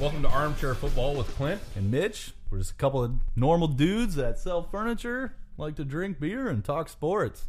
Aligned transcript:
Welcome 0.00 0.22
to 0.22 0.30
Armchair 0.30 0.74
Football 0.74 1.14
with 1.14 1.28
Clint. 1.36 1.60
And 1.76 1.90
Mitch, 1.90 2.32
we're 2.48 2.56
just 2.56 2.70
a 2.70 2.74
couple 2.76 3.04
of 3.04 3.12
normal 3.36 3.68
dudes 3.68 4.14
that 4.14 4.38
sell 4.38 4.62
furniture, 4.62 5.34
like 5.58 5.74
to 5.74 5.84
drink 5.84 6.18
beer, 6.18 6.48
and 6.48 6.64
talk 6.64 6.88
sports. 6.88 7.48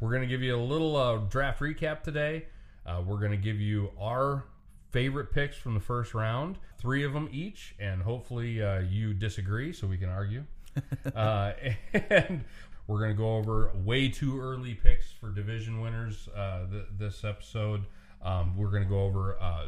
We're 0.00 0.10
going 0.10 0.22
to 0.22 0.26
give 0.26 0.42
you 0.42 0.56
a 0.56 0.58
little 0.58 0.96
uh, 0.96 1.18
draft 1.18 1.60
recap 1.60 2.02
today. 2.02 2.46
Uh, 2.84 3.02
we're 3.06 3.20
going 3.20 3.30
to 3.30 3.36
give 3.36 3.60
you 3.60 3.92
our 4.00 4.42
favorite 4.90 5.30
picks 5.30 5.56
from 5.56 5.74
the 5.74 5.80
first 5.80 6.12
round, 6.12 6.58
three 6.76 7.04
of 7.04 7.12
them 7.12 7.28
each, 7.30 7.76
and 7.78 8.02
hopefully 8.02 8.60
uh, 8.60 8.80
you 8.80 9.14
disagree 9.14 9.72
so 9.72 9.86
we 9.86 9.96
can 9.96 10.08
argue. 10.08 10.42
uh, 11.14 11.52
and 11.94 12.44
we're 12.88 12.98
going 12.98 13.12
to 13.12 13.16
go 13.16 13.36
over 13.36 13.70
way 13.76 14.08
too 14.08 14.40
early 14.40 14.74
picks 14.74 15.12
for 15.12 15.30
division 15.30 15.80
winners 15.80 16.28
uh, 16.34 16.66
th- 16.68 16.84
this 16.98 17.22
episode. 17.22 17.84
Um, 18.22 18.56
we're 18.56 18.70
going 18.70 18.82
to 18.82 18.88
go 18.88 19.02
over 19.02 19.36
uh, 19.40 19.66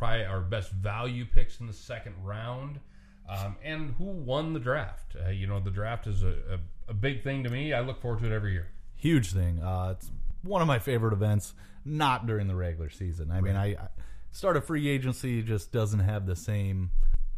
probably 0.00 0.24
our 0.24 0.40
best 0.40 0.72
value 0.72 1.26
picks 1.26 1.60
in 1.60 1.66
the 1.66 1.72
second 1.72 2.14
round. 2.24 2.80
Um, 3.28 3.56
and 3.62 3.94
who 3.98 4.04
won 4.04 4.54
the 4.54 4.58
draft? 4.58 5.14
Uh, 5.14 5.28
you 5.28 5.46
know, 5.46 5.60
the 5.60 5.70
draft 5.70 6.08
is 6.08 6.24
a, 6.24 6.28
a, 6.28 6.58
a 6.88 6.94
big 6.94 7.22
thing 7.22 7.44
to 7.44 7.50
me. 7.50 7.72
I 7.72 7.80
look 7.80 8.00
forward 8.00 8.20
to 8.20 8.26
it 8.26 8.32
every 8.32 8.52
year. 8.52 8.66
Huge 8.96 9.32
thing. 9.32 9.62
Uh, 9.62 9.94
it's 9.96 10.10
one 10.42 10.62
of 10.62 10.66
my 10.66 10.78
favorite 10.80 11.12
events. 11.12 11.54
Not 11.84 12.26
during 12.26 12.48
the 12.48 12.54
regular 12.54 12.90
season. 12.90 13.30
I 13.30 13.40
mean, 13.40 13.56
I, 13.56 13.66
I 13.72 13.88
start 14.32 14.56
a 14.56 14.60
free 14.60 14.88
agency 14.88 15.42
just 15.42 15.70
doesn't 15.70 16.00
have 16.00 16.26
the 16.26 16.36
same 16.36 16.90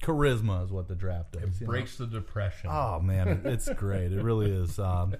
charisma 0.03 0.62
as 0.65 0.70
what 0.70 0.89
the 0.89 0.95
draft 0.95 1.33
does. 1.33 1.42
It 1.42 1.61
you 1.61 1.67
know? 1.67 1.73
breaks 1.73 1.97
the 1.97 2.06
depression. 2.06 2.70
Oh 2.73 3.01
man, 3.01 3.42
it's 3.45 3.69
great. 3.75 4.12
It 4.12 4.23
really 4.23 4.51
is. 4.51 4.79
Um, 4.79 5.15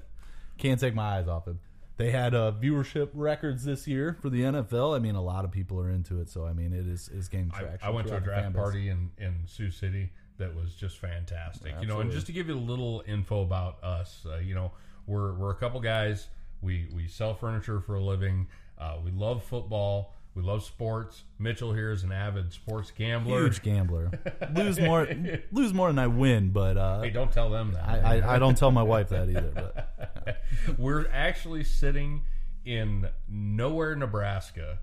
can't 0.59 0.81
take 0.81 0.95
my 0.95 1.19
eyes 1.19 1.29
off 1.29 1.49
it. 1.49 1.57
They 1.97 2.11
had 2.11 2.35
uh, 2.35 2.53
viewership 2.61 3.11
records 3.13 3.65
this 3.65 3.87
year 3.87 4.17
for 4.21 4.31
the 4.31 4.41
NFL. 4.41 4.97
I 4.97 4.99
mean, 4.99 5.15
a 5.15 5.23
lot 5.23 5.45
of 5.45 5.51
people 5.51 5.79
are 5.81 5.91
into 5.91 6.21
it, 6.21 6.31
so 6.31 6.47
I 6.47 6.53
mean, 6.53 6.73
it 6.73 6.87
is 6.87 7.09
is 7.09 7.29
I, 7.33 7.61
traction. 7.61 7.89
I 7.89 7.91
went 7.91 8.09
to 8.09 8.17
a 8.17 8.21
draft 8.21 8.55
party 8.55 8.89
in, 8.89 9.11
in 9.19 9.43
Sioux 9.47 9.71
City 9.71 10.11
that 10.39 10.55
was 10.55 10.75
just 10.75 10.99
fantastic. 10.99 11.75
You 11.81 11.87
know, 11.87 12.01
and 12.01 12.11
just 12.11 12.27
to 12.27 12.33
give 12.33 12.49
you 12.49 12.55
a 12.55 12.57
little 12.57 13.05
info 13.07 13.43
about 13.43 13.83
us, 13.85 14.27
uh, 14.31 14.39
you 14.39 14.55
know, 14.55 14.73
we're 15.07 15.35
we're 15.35 15.51
a 15.51 15.57
couple 15.57 15.81
guys. 15.81 16.29
We 16.61 16.89
we 16.95 17.07
sell 17.09 17.35
furniture 17.35 17.81
for 17.81 17.97
a 17.97 18.03
living. 18.03 18.49
Uh, 18.79 18.97
we 19.05 19.11
love 19.11 19.45
football. 19.45 20.15
We 20.35 20.43
love 20.43 20.65
sports. 20.65 21.25
Mitchell 21.39 21.75
here 21.75 21.91
is 21.93 22.05
an 22.05 22.13
avid 22.13 22.53
sports 22.53 22.91
gambler. 22.91 23.43
Huge 23.43 23.63
gambler. 23.63 24.11
lose 24.55 24.81
more, 24.81 25.07
lose 25.53 25.75
more 25.75 25.89
than 25.89 25.99
I 25.99 26.07
win, 26.07 26.51
but 26.51 26.77
uh, 26.79 27.03
Hey, 27.03 27.11
don't 27.11 27.31
tell 27.31 27.51
them 27.51 27.73
that. 27.73 27.87
I, 27.87 28.19
I, 28.19 28.37
I 28.37 28.39
don't 28.39 28.57
tell 28.57 28.71
my 28.71 28.83
wife 28.83 29.11
that 29.11 29.29
either. 29.29 29.53
But 29.55 30.39
We're 30.79 31.07
actually 31.13 31.65
sitting 31.65 32.23
in 32.65 33.09
nowhere, 33.29 33.95
Nebraska, 33.95 34.79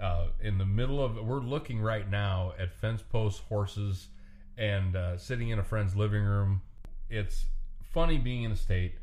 uh, 0.00 0.28
in 0.40 0.56
the 0.56 0.64
middle 0.66 1.04
of. 1.04 1.16
We're 1.16 1.40
looking 1.40 1.80
right 1.80 2.08
now 2.08 2.54
at 2.58 2.72
fence 2.72 3.02
posts, 3.02 3.42
horses, 3.48 4.08
and 4.56 4.96
uh, 4.96 5.18
sitting 5.18 5.50
in 5.50 5.58
a 5.58 5.64
friend's 5.64 5.94
living 5.94 6.22
room. 6.22 6.62
It's 7.10 7.44
funny 7.92 8.16
being 8.16 8.44
in 8.44 8.52
a 8.52 8.56
state. 8.56 8.94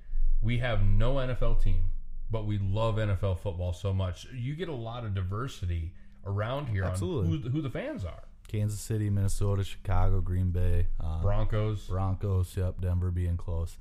We 0.41 0.57
have 0.57 0.83
no 0.83 1.15
NFL 1.15 1.61
team, 1.61 1.83
but 2.31 2.45
we 2.45 2.57
love 2.57 2.95
NFL 2.95 3.39
football 3.39 3.73
so 3.73 3.93
much. 3.93 4.25
You 4.33 4.55
get 4.55 4.69
a 4.69 4.75
lot 4.75 5.03
of 5.03 5.13
diversity 5.13 5.93
around 6.25 6.67
here 6.67 6.85
Absolutely. 6.85 7.35
on 7.35 7.41
who, 7.43 7.49
who 7.49 7.61
the 7.61 7.69
fans 7.69 8.05
are. 8.05 8.23
Kansas 8.47 8.79
City, 8.79 9.09
Minnesota, 9.09 9.63
Chicago, 9.63 10.19
Green 10.21 10.51
Bay, 10.51 10.87
uh, 10.99 11.21
Broncos. 11.21 11.87
Broncos, 11.87 12.55
yep, 12.57 12.81
Denver 12.81 13.11
being 13.11 13.37
close. 13.37 13.77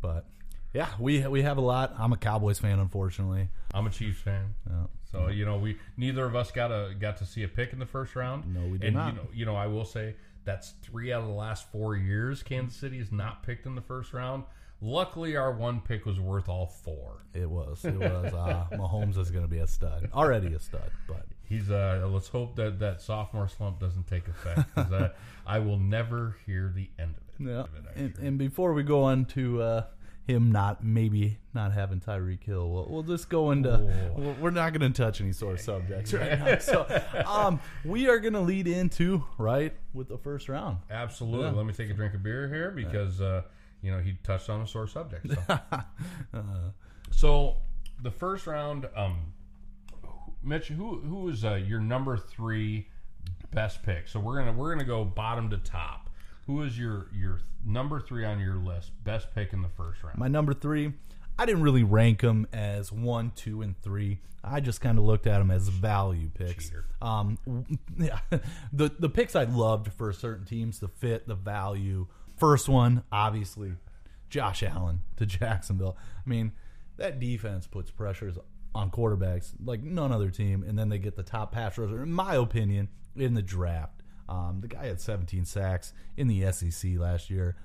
But 0.00 0.26
yeah, 0.72 0.88
we 0.98 1.26
we 1.26 1.42
have 1.42 1.58
a 1.58 1.62
lot. 1.62 1.94
I'm 1.98 2.12
a 2.12 2.16
Cowboys 2.16 2.58
fan, 2.58 2.78
unfortunately. 2.78 3.48
I'm 3.74 3.86
a 3.86 3.90
Chiefs 3.90 4.20
fan. 4.20 4.54
Yeah. 4.68 4.84
So 5.10 5.28
you 5.28 5.44
know, 5.44 5.58
we 5.58 5.78
neither 5.96 6.24
of 6.24 6.36
us 6.36 6.50
got 6.50 6.70
a 6.70 6.94
got 6.98 7.18
to 7.18 7.26
see 7.26 7.42
a 7.42 7.48
pick 7.48 7.72
in 7.72 7.78
the 7.78 7.86
first 7.86 8.16
round. 8.16 8.54
No, 8.54 8.60
we 8.60 8.78
did 8.78 8.88
and, 8.88 8.96
not. 8.96 9.12
You 9.12 9.16
know, 9.16 9.28
you 9.34 9.46
know, 9.46 9.56
I 9.56 9.66
will 9.66 9.84
say 9.84 10.14
that's 10.44 10.70
three 10.82 11.12
out 11.12 11.22
of 11.22 11.28
the 11.28 11.34
last 11.34 11.70
four 11.70 11.94
years 11.96 12.42
Kansas 12.42 12.78
City 12.78 12.98
is 12.98 13.12
not 13.12 13.42
picked 13.42 13.66
in 13.66 13.74
the 13.74 13.82
first 13.82 14.14
round. 14.14 14.44
Luckily, 14.80 15.36
our 15.36 15.52
one 15.52 15.80
pick 15.80 16.06
was 16.06 16.20
worth 16.20 16.48
all 16.48 16.66
four. 16.66 17.24
It 17.34 17.50
was. 17.50 17.84
It 17.84 17.98
was. 17.98 18.32
Uh, 18.32 18.66
Mahomes 18.72 19.18
is 19.18 19.30
going 19.30 19.44
to 19.44 19.50
be 19.50 19.58
a 19.58 19.66
stud. 19.66 20.08
Already 20.14 20.54
a 20.54 20.60
stud, 20.60 20.90
but 21.08 21.26
He's 21.42 21.70
uh, 21.70 22.06
let's 22.12 22.28
hope 22.28 22.56
that 22.56 22.78
that 22.80 23.00
sophomore 23.00 23.48
slump 23.48 23.80
doesn't 23.80 24.06
take 24.06 24.28
effect 24.28 24.68
because 24.74 24.92
I, 24.92 25.10
I 25.56 25.58
will 25.60 25.78
never 25.78 26.36
hear 26.46 26.70
the 26.74 26.90
end 26.98 27.14
of 27.16 27.22
it. 27.46 27.50
yeah. 27.50 27.60
Of 27.60 27.66
it, 27.74 27.84
And, 27.96 28.10
actually. 28.10 28.26
and 28.28 28.38
before 28.38 28.72
we 28.74 28.82
go 28.82 29.02
on 29.04 29.24
to 29.26 29.62
uh, 29.62 29.84
him 30.26 30.52
not 30.52 30.84
maybe 30.84 31.38
not 31.54 31.72
having 31.72 32.00
Tyreek 32.00 32.44
Hill, 32.44 32.68
we'll, 32.70 32.86
we'll 32.90 33.02
just 33.02 33.30
go 33.30 33.50
into. 33.50 33.72
Oh. 33.72 34.34
we're- 34.38 34.52
not 34.54 34.74
going 34.74 34.92
to 34.92 35.02
touch 35.02 35.22
any 35.22 35.32
sort 35.32 35.54
of 35.54 35.60
subjects 35.60 36.12
right 36.12 36.38
now. 36.38 36.58
So, 36.58 36.86
um, 37.26 37.60
we 37.82 38.08
are 38.10 38.18
going 38.18 38.34
to 38.34 38.40
lead 38.40 38.68
into 38.68 39.24
right 39.38 39.72
with 39.94 40.08
the 40.08 40.18
first 40.18 40.50
round. 40.50 40.78
Absolutely. 40.90 41.46
Yeah. 41.46 41.52
Let 41.52 41.64
me 41.66 41.72
take 41.72 41.88
a 41.88 41.94
drink 41.94 42.12
of 42.14 42.22
beer 42.22 42.46
here 42.48 42.70
because 42.72 43.22
uh, 43.22 43.40
you 43.82 43.90
know 43.90 44.00
he 44.00 44.14
touched 44.22 44.50
on 44.50 44.60
a 44.60 44.66
sore 44.66 44.86
subject. 44.86 45.26
So, 45.28 45.60
So, 47.10 47.56
the 48.02 48.10
first 48.10 48.46
round, 48.46 48.88
um, 48.94 49.32
Mitch, 50.42 50.68
who 50.68 51.00
who 51.00 51.28
is 51.28 51.44
uh, 51.44 51.54
your 51.54 51.80
number 51.80 52.16
three 52.16 52.88
best 53.50 53.82
pick? 53.82 54.08
So 54.08 54.20
we're 54.20 54.38
gonna 54.38 54.52
we're 54.52 54.72
gonna 54.72 54.84
go 54.84 55.04
bottom 55.04 55.50
to 55.50 55.58
top. 55.58 56.10
Who 56.46 56.62
is 56.62 56.78
your 56.78 57.08
your 57.14 57.40
number 57.64 58.00
three 58.00 58.24
on 58.24 58.40
your 58.40 58.56
list? 58.56 58.92
Best 59.04 59.34
pick 59.34 59.52
in 59.52 59.62
the 59.62 59.68
first 59.68 60.02
round. 60.02 60.18
My 60.18 60.28
number 60.28 60.54
three, 60.54 60.92
I 61.38 61.46
didn't 61.46 61.62
really 61.62 61.82
rank 61.82 62.20
them 62.20 62.46
as 62.52 62.92
one, 62.92 63.32
two, 63.34 63.62
and 63.62 63.80
three. 63.82 64.20
I 64.44 64.60
just 64.60 64.80
kind 64.80 64.96
of 64.96 65.04
looked 65.04 65.26
at 65.26 65.38
them 65.38 65.50
as 65.50 65.68
value 65.68 66.30
picks. 66.32 66.70
Um, 67.02 67.38
yeah, 67.98 68.20
the 68.72 68.90
the 68.98 69.08
picks 69.08 69.34
I 69.34 69.44
loved 69.44 69.92
for 69.92 70.12
certain 70.12 70.46
teams, 70.46 70.78
the 70.78 70.88
fit, 70.88 71.26
the 71.26 71.34
value. 71.34 72.06
First 72.38 72.68
one, 72.68 73.02
obviously, 73.10 73.72
Josh 74.30 74.62
Allen 74.62 75.02
to 75.16 75.26
Jacksonville. 75.26 75.96
I 76.24 76.28
mean, 76.28 76.52
that 76.96 77.18
defense 77.20 77.66
puts 77.66 77.90
pressures 77.90 78.36
on 78.74 78.90
quarterbacks 78.90 79.52
like 79.64 79.82
none 79.82 80.12
other 80.12 80.30
team, 80.30 80.64
and 80.66 80.78
then 80.78 80.88
they 80.88 80.98
get 80.98 81.16
the 81.16 81.22
top 81.22 81.52
pass 81.52 81.78
rusher, 81.78 82.02
in 82.02 82.12
my 82.12 82.34
opinion, 82.34 82.88
in 83.16 83.34
the 83.34 83.42
draft. 83.42 84.02
Um, 84.28 84.58
the 84.60 84.68
guy 84.68 84.86
had 84.86 85.00
17 85.00 85.44
sacks 85.46 85.92
in 86.16 86.28
the 86.28 86.52
SEC 86.52 86.92
last 86.98 87.30
year. 87.30 87.56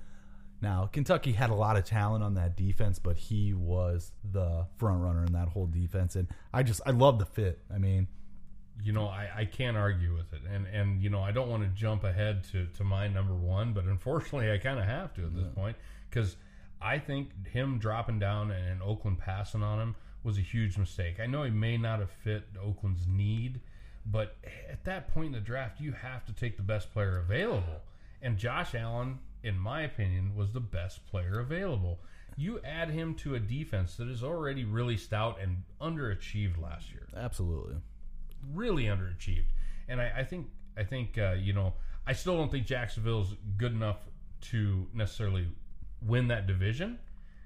Now, 0.62 0.88
Kentucky 0.90 1.32
had 1.32 1.50
a 1.50 1.54
lot 1.54 1.76
of 1.76 1.84
talent 1.84 2.24
on 2.24 2.34
that 2.34 2.56
defense, 2.56 2.98
but 2.98 3.18
he 3.18 3.52
was 3.52 4.12
the 4.24 4.66
front 4.78 5.02
runner 5.02 5.24
in 5.24 5.32
that 5.34 5.48
whole 5.48 5.66
defense, 5.66 6.16
and 6.16 6.26
I 6.54 6.62
just 6.62 6.80
I 6.86 6.90
love 6.90 7.18
the 7.18 7.26
fit. 7.26 7.60
I 7.72 7.78
mean, 7.78 8.08
you 8.82 8.92
know, 8.92 9.06
I, 9.06 9.28
I 9.36 9.44
can't 9.44 9.76
argue 9.76 10.14
with 10.14 10.32
it, 10.32 10.40
and 10.50 10.66
and 10.66 11.02
you 11.02 11.10
know, 11.10 11.20
I 11.20 11.32
don't 11.32 11.48
want 11.48 11.62
to 11.62 11.68
jump 11.68 12.04
ahead 12.04 12.44
to 12.52 12.66
to 12.76 12.84
my 12.84 13.08
number 13.08 13.34
one, 13.34 13.72
but 13.72 13.84
unfortunately, 13.84 14.50
I 14.50 14.58
kind 14.58 14.78
of 14.78 14.86
have 14.86 15.14
to 15.14 15.24
at 15.24 15.34
this 15.34 15.46
point 15.54 15.76
because 16.10 16.36
I 16.80 16.98
think 16.98 17.48
him 17.48 17.78
dropping 17.78 18.18
down 18.18 18.50
and 18.50 18.82
Oakland 18.82 19.18
passing 19.18 19.62
on 19.62 19.80
him 19.80 19.94
was 20.22 20.38
a 20.38 20.42
huge 20.42 20.76
mistake. 20.78 21.20
I 21.20 21.26
know 21.26 21.42
he 21.42 21.50
may 21.50 21.76
not 21.76 22.00
have 22.00 22.10
fit 22.10 22.44
Oakland's 22.62 23.06
need, 23.06 23.60
but 24.06 24.36
at 24.70 24.84
that 24.84 25.12
point 25.12 25.28
in 25.28 25.32
the 25.32 25.40
draft, 25.40 25.80
you 25.80 25.92
have 25.92 26.24
to 26.26 26.32
take 26.32 26.56
the 26.56 26.62
best 26.62 26.92
player 26.92 27.18
available, 27.18 27.82
and 28.22 28.36
Josh 28.36 28.74
Allen, 28.74 29.18
in 29.42 29.58
my 29.58 29.82
opinion, 29.82 30.34
was 30.34 30.52
the 30.52 30.60
best 30.60 31.06
player 31.06 31.38
available. 31.40 32.00
You 32.36 32.60
add 32.64 32.90
him 32.90 33.14
to 33.16 33.36
a 33.36 33.38
defense 33.38 33.96
that 33.96 34.08
is 34.08 34.24
already 34.24 34.64
really 34.64 34.96
stout 34.96 35.38
and 35.40 35.62
underachieved 35.80 36.60
last 36.60 36.90
year 36.90 37.04
absolutely. 37.16 37.76
Really 38.52 38.84
underachieved. 38.84 39.46
And 39.88 40.00
I, 40.00 40.12
I 40.18 40.24
think 40.24 40.48
I 40.76 40.84
think 40.84 41.18
uh, 41.18 41.32
you 41.32 41.52
know 41.52 41.74
I 42.06 42.12
still 42.12 42.36
don't 42.36 42.50
think 42.50 42.66
Jacksonville's 42.66 43.34
good 43.56 43.72
enough 43.72 43.98
to 44.50 44.86
necessarily 44.92 45.48
win 46.02 46.28
that 46.28 46.46
division 46.46 46.98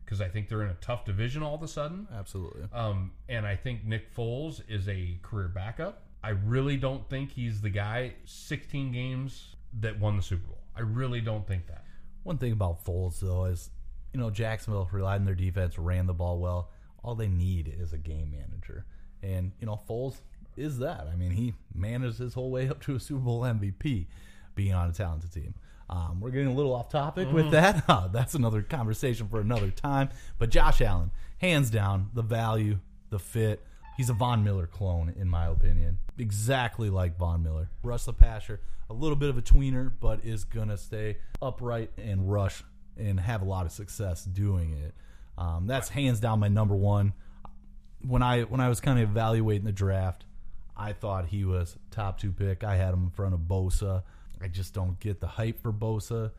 because 0.04 0.20
I 0.20 0.28
think 0.28 0.48
they're 0.48 0.62
in 0.62 0.70
a 0.70 0.76
tough 0.80 1.04
division 1.04 1.42
all 1.42 1.54
of 1.54 1.62
a 1.62 1.68
sudden. 1.68 2.08
Absolutely. 2.12 2.62
Um, 2.72 3.12
and 3.28 3.46
I 3.46 3.56
think 3.56 3.84
Nick 3.84 4.14
Foles 4.14 4.62
is 4.68 4.88
a 4.88 5.18
career 5.22 5.48
backup. 5.48 6.02
I 6.24 6.30
really 6.30 6.76
don't 6.76 7.08
think 7.08 7.30
he's 7.30 7.60
the 7.60 7.70
guy. 7.70 8.14
16 8.24 8.90
games 8.90 9.54
that 9.80 10.00
won 10.00 10.16
the 10.16 10.22
Super 10.22 10.48
Bowl. 10.48 10.58
I 10.74 10.80
really 10.80 11.20
don't 11.20 11.46
think 11.46 11.66
that. 11.68 11.84
One 12.22 12.38
thing 12.38 12.52
about 12.52 12.84
Foles, 12.84 13.20
though, 13.20 13.44
is 13.44 13.70
you 14.12 14.20
know 14.20 14.30
Jacksonville 14.30 14.88
relied 14.90 15.20
on 15.20 15.24
their 15.24 15.34
defense, 15.34 15.78
ran 15.78 16.06
the 16.06 16.14
ball 16.14 16.38
well. 16.38 16.70
All 17.02 17.14
they 17.14 17.28
need 17.28 17.72
is 17.78 17.92
a 17.92 17.98
game 17.98 18.30
manager, 18.30 18.86
and 19.22 19.52
you 19.60 19.66
know 19.66 19.80
Foles 19.88 20.16
is 20.58 20.78
that. 20.78 21.08
I 21.10 21.16
mean, 21.16 21.30
he 21.30 21.54
managed 21.74 22.18
his 22.18 22.34
whole 22.34 22.50
way 22.50 22.68
up 22.68 22.82
to 22.82 22.96
a 22.96 23.00
Super 23.00 23.20
Bowl 23.20 23.42
MVP, 23.42 24.06
being 24.54 24.74
on 24.74 24.90
a 24.90 24.92
talented 24.92 25.32
team. 25.32 25.54
Um, 25.90 26.20
we're 26.20 26.30
getting 26.30 26.48
a 26.48 26.54
little 26.54 26.74
off 26.74 26.90
topic 26.90 27.32
with 27.32 27.50
that. 27.52 27.84
Uh, 27.88 28.08
that's 28.08 28.34
another 28.34 28.60
conversation 28.62 29.28
for 29.28 29.40
another 29.40 29.70
time. 29.70 30.10
But 30.38 30.50
Josh 30.50 30.82
Allen, 30.82 31.10
hands 31.38 31.70
down, 31.70 32.10
the 32.12 32.22
value, 32.22 32.80
the 33.08 33.18
fit. 33.18 33.64
He's 33.96 34.10
a 34.10 34.12
Von 34.12 34.44
Miller 34.44 34.66
clone, 34.66 35.14
in 35.18 35.28
my 35.28 35.46
opinion. 35.46 35.98
Exactly 36.18 36.90
like 36.90 37.16
Von 37.16 37.42
Miller. 37.42 37.70
Rush 37.82 38.04
the 38.04 38.12
passer, 38.12 38.60
a 38.90 38.92
little 38.92 39.16
bit 39.16 39.30
of 39.30 39.38
a 39.38 39.42
tweener, 39.42 39.90
but 40.00 40.20
is 40.24 40.44
going 40.44 40.68
to 40.68 40.76
stay 40.76 41.16
upright 41.40 41.90
and 41.96 42.30
rush 42.30 42.62
and 42.96 43.18
have 43.20 43.42
a 43.42 43.44
lot 43.46 43.64
of 43.64 43.72
success 43.72 44.24
doing 44.24 44.72
it. 44.72 44.94
Um, 45.38 45.66
that's 45.66 45.88
hands 45.88 46.20
down 46.20 46.40
my 46.40 46.48
number 46.48 46.74
one. 46.74 47.14
When 48.06 48.22
I 48.22 48.42
when 48.42 48.60
I 48.60 48.68
was 48.68 48.80
kind 48.80 48.98
of 48.98 49.08
evaluating 49.08 49.64
the 49.64 49.72
draft, 49.72 50.24
I 50.78 50.92
thought 50.92 51.26
he 51.26 51.44
was 51.44 51.76
top 51.90 52.18
two 52.20 52.32
pick. 52.32 52.62
I 52.62 52.76
had 52.76 52.94
him 52.94 53.04
in 53.04 53.10
front 53.10 53.34
of 53.34 53.40
Bosa. 53.40 54.02
I 54.40 54.48
just 54.48 54.72
don't 54.74 54.98
get 55.00 55.20
the 55.20 55.26
hype 55.26 55.60
for 55.60 55.72
Bosa 55.72 56.30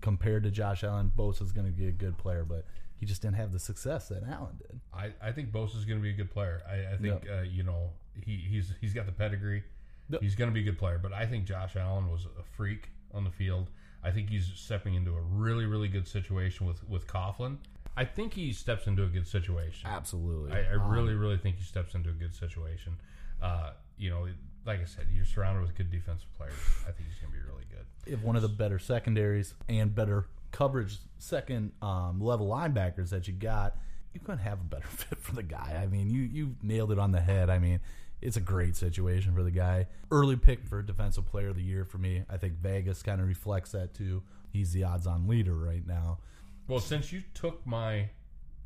compared 0.00 0.42
to 0.44 0.50
Josh 0.50 0.84
Allen. 0.84 1.10
Bosa's 1.16 1.52
going 1.52 1.66
to 1.66 1.72
be 1.72 1.88
a 1.88 1.92
good 1.92 2.18
player, 2.18 2.44
but 2.44 2.66
he 2.98 3.06
just 3.06 3.22
didn't 3.22 3.36
have 3.36 3.52
the 3.52 3.58
success 3.58 4.08
that 4.08 4.22
Allen 4.24 4.56
did. 4.58 4.80
I, 4.92 5.12
I 5.22 5.32
think 5.32 5.50
Bosa's 5.50 5.84
going 5.84 5.98
to 5.98 6.02
be 6.02 6.10
a 6.10 6.16
good 6.16 6.30
player. 6.30 6.62
I, 6.68 6.94
I 6.94 6.96
think 6.96 7.24
uh, 7.30 7.42
you 7.42 7.62
know 7.62 7.90
he, 8.24 8.36
he's 8.36 8.72
he's 8.80 8.94
got 8.94 9.06
the 9.06 9.12
pedigree. 9.12 9.62
Yep. 10.08 10.22
He's 10.22 10.34
going 10.34 10.50
to 10.50 10.54
be 10.54 10.60
a 10.60 10.64
good 10.64 10.78
player, 10.78 10.98
but 11.02 11.12
I 11.12 11.26
think 11.26 11.46
Josh 11.46 11.76
Allen 11.76 12.10
was 12.10 12.26
a 12.38 12.42
freak 12.56 12.90
on 13.12 13.24
the 13.24 13.30
field. 13.30 13.70
I 14.04 14.10
think 14.12 14.30
he's 14.30 14.46
stepping 14.54 14.94
into 14.94 15.12
a 15.16 15.20
really 15.20 15.66
really 15.66 15.88
good 15.88 16.06
situation 16.06 16.66
with 16.66 16.86
with 16.88 17.06
Coughlin. 17.06 17.58
I 17.98 18.04
think 18.04 18.34
he 18.34 18.52
steps 18.52 18.86
into 18.86 19.04
a 19.04 19.08
good 19.08 19.26
situation. 19.26 19.88
Absolutely. 19.88 20.52
I, 20.52 20.60
I 20.60 20.72
really 20.72 21.14
really 21.14 21.38
think 21.38 21.56
he 21.56 21.64
steps 21.64 21.94
into 21.94 22.10
a 22.10 22.14
good 22.14 22.34
situation. 22.34 22.96
Uh, 23.42 23.70
you 23.98 24.10
know, 24.10 24.26
like 24.64 24.80
I 24.80 24.84
said, 24.84 25.06
you're 25.12 25.24
surrounded 25.24 25.62
with 25.62 25.74
good 25.74 25.90
defensive 25.90 26.32
players. 26.36 26.54
I 26.82 26.92
think 26.92 27.08
he's 27.08 27.18
going 27.20 27.32
to 27.32 27.38
be 27.38 27.44
really 27.44 27.64
good. 27.70 28.12
if 28.12 28.22
one 28.22 28.36
of 28.36 28.42
the 28.42 28.48
better 28.48 28.78
secondaries 28.78 29.54
and 29.68 29.94
better 29.94 30.26
coverage 30.50 30.98
second 31.18 31.72
um, 31.82 32.20
level 32.20 32.48
linebackers 32.48 33.10
that 33.10 33.28
you 33.28 33.34
got, 33.34 33.76
you 34.14 34.20
couldn't 34.20 34.40
have 34.40 34.60
a 34.60 34.64
better 34.64 34.86
fit 34.88 35.18
for 35.18 35.34
the 35.34 35.42
guy. 35.42 35.78
I 35.82 35.86
mean, 35.86 36.10
you 36.10 36.22
you 36.22 36.56
nailed 36.62 36.92
it 36.92 36.98
on 36.98 37.12
the 37.12 37.20
head. 37.20 37.50
I 37.50 37.58
mean, 37.58 37.80
it's 38.22 38.36
a 38.36 38.40
great 38.40 38.76
situation 38.76 39.34
for 39.34 39.42
the 39.42 39.50
guy. 39.50 39.86
Early 40.10 40.36
pick 40.36 40.64
for 40.64 40.82
defensive 40.82 41.26
player 41.26 41.48
of 41.48 41.56
the 41.56 41.62
year 41.62 41.84
for 41.84 41.98
me. 41.98 42.24
I 42.30 42.38
think 42.38 42.54
Vegas 42.54 43.02
kind 43.02 43.20
of 43.20 43.28
reflects 43.28 43.72
that 43.72 43.94
too. 43.94 44.22
He's 44.50 44.72
the 44.72 44.84
odds-on 44.84 45.28
leader 45.28 45.54
right 45.54 45.86
now. 45.86 46.18
Well, 46.66 46.80
since 46.80 47.12
you 47.12 47.22
took 47.34 47.66
my 47.66 48.08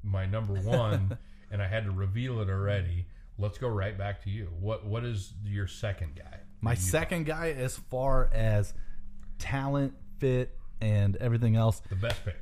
my 0.02 0.24
number 0.24 0.54
one 0.54 1.18
and 1.50 1.60
I 1.60 1.66
had 1.66 1.84
to 1.84 1.90
reveal 1.90 2.40
it 2.40 2.48
already, 2.48 3.06
let's 3.40 3.58
go 3.58 3.68
right 3.68 3.96
back 3.96 4.22
to 4.24 4.30
you. 4.30 4.48
What 4.60 4.84
what 4.86 5.04
is 5.04 5.32
your 5.44 5.66
second 5.66 6.14
guy? 6.16 6.38
My 6.60 6.74
second 6.74 7.24
guy, 7.26 7.50
as 7.52 7.76
far 7.76 8.30
as 8.32 8.74
talent, 9.38 9.94
fit, 10.18 10.56
and 10.80 11.16
everything 11.16 11.56
else, 11.56 11.80
The 11.88 11.96
best 11.96 12.24
pick. 12.24 12.36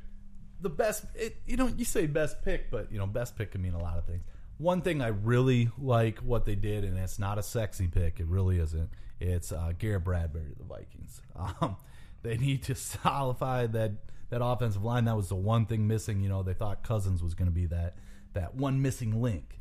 the 0.61 0.69
best 0.69 1.05
it, 1.15 1.37
you 1.45 1.55
know 1.57 1.67
you 1.67 1.85
say 1.85 2.05
best 2.05 2.41
pick 2.43 2.69
but 2.69 2.91
you 2.91 2.97
know 2.97 3.07
best 3.07 3.37
pick 3.37 3.51
can 3.51 3.61
mean 3.61 3.73
a 3.73 3.81
lot 3.81 3.97
of 3.97 4.05
things 4.05 4.23
one 4.57 4.81
thing 4.81 5.01
i 5.01 5.07
really 5.07 5.69
like 5.77 6.19
what 6.19 6.45
they 6.45 6.55
did 6.55 6.83
and 6.83 6.97
it's 6.97 7.17
not 7.17 7.37
a 7.37 7.41
sexy 7.43 7.87
pick 7.87 8.19
it 8.19 8.25
really 8.25 8.59
isn't 8.59 8.89
it's 9.21 9.53
uh, 9.53 9.71
garrett 9.79 10.03
bradbury 10.03 10.53
the 10.57 10.65
vikings 10.65 11.21
um, 11.61 11.77
they 12.23 12.35
need 12.37 12.61
to 12.61 12.75
solidify 12.75 13.67
that 13.67 13.93
that 14.31 14.43
offensive 14.43 14.83
line 14.83 15.05
that 15.05 15.15
was 15.15 15.29
the 15.29 15.35
one 15.35 15.65
thing 15.65 15.87
missing 15.87 16.19
you 16.19 16.27
know 16.27 16.43
they 16.43 16.53
thought 16.53 16.83
cousins 16.83 17.23
was 17.23 17.33
going 17.35 17.47
to 17.49 17.55
be 17.55 17.65
that 17.67 17.95
that 18.33 18.53
one 18.55 18.81
missing 18.81 19.21
link 19.21 19.57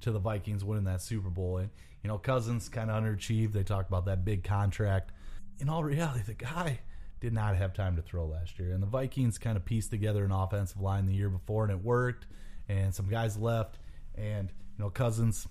to 0.00 0.10
the 0.12 0.18
vikings 0.18 0.64
winning 0.64 0.84
that 0.84 1.02
super 1.02 1.30
bowl 1.30 1.58
and 1.58 1.70
you 2.02 2.08
know 2.08 2.18
cousins 2.18 2.68
kind 2.68 2.90
of 2.90 3.02
underachieved 3.02 3.52
they 3.52 3.62
talked 3.62 3.88
about 3.88 4.04
that 4.06 4.24
big 4.24 4.42
contract 4.44 5.12
in 5.58 5.68
all 5.68 5.84
reality 5.84 6.22
the 6.26 6.34
guy 6.34 6.78
did 7.20 7.32
not 7.34 7.54
have 7.56 7.72
time 7.72 7.96
to 7.96 8.02
throw 8.02 8.26
last 8.26 8.58
year. 8.58 8.72
And 8.72 8.82
the 8.82 8.86
Vikings 8.86 9.38
kind 9.38 9.56
of 9.56 9.64
pieced 9.64 9.90
together 9.90 10.24
an 10.24 10.32
offensive 10.32 10.80
line 10.80 11.06
the 11.06 11.14
year 11.14 11.28
before, 11.28 11.64
and 11.64 11.72
it 11.72 11.84
worked. 11.84 12.26
And 12.68 12.94
some 12.94 13.08
guys 13.08 13.36
left, 13.36 13.78
and 14.14 14.48
you 14.48 14.84
know 14.84 14.90
Cousins, 14.90 15.46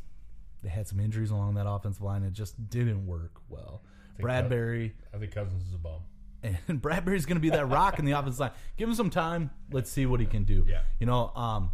they 0.63 0.69
had 0.69 0.88
some 0.88 1.00
injuries 1.00 1.31
along 1.31 1.56
that 1.56 1.69
offensive 1.69 2.01
line. 2.01 2.24
It 2.24 2.34
just 2.34 2.69
didn't 2.69 3.06
work 3.06 3.40
well. 3.50 3.84
Bradbury 4.19 4.96
I 5.13 5.18
think 5.18 5.34
Cousins 5.34 5.66
is 5.66 5.74
a 5.74 5.78
bum. 5.78 6.01
and 6.44 6.57
Bradbury's 6.81 7.25
going 7.25 7.38
to 7.38 7.42
be 7.42 7.50
that 7.51 7.66
rock 7.68 8.00
in 8.00 8.06
the 8.06 8.12
offensive 8.19 8.40
line. 8.40 8.51
Give 8.78 8.90
him 8.90 8.96
some 8.96 9.10
time. 9.10 9.51
Let's 9.72 9.92
see 9.92 10.06
what 10.06 10.19
he 10.19 10.25
can 10.25 10.44
do. 10.44 10.66
Yeah. 10.68 10.81
You 11.00 11.06
know, 11.06 11.31
um, 11.36 11.69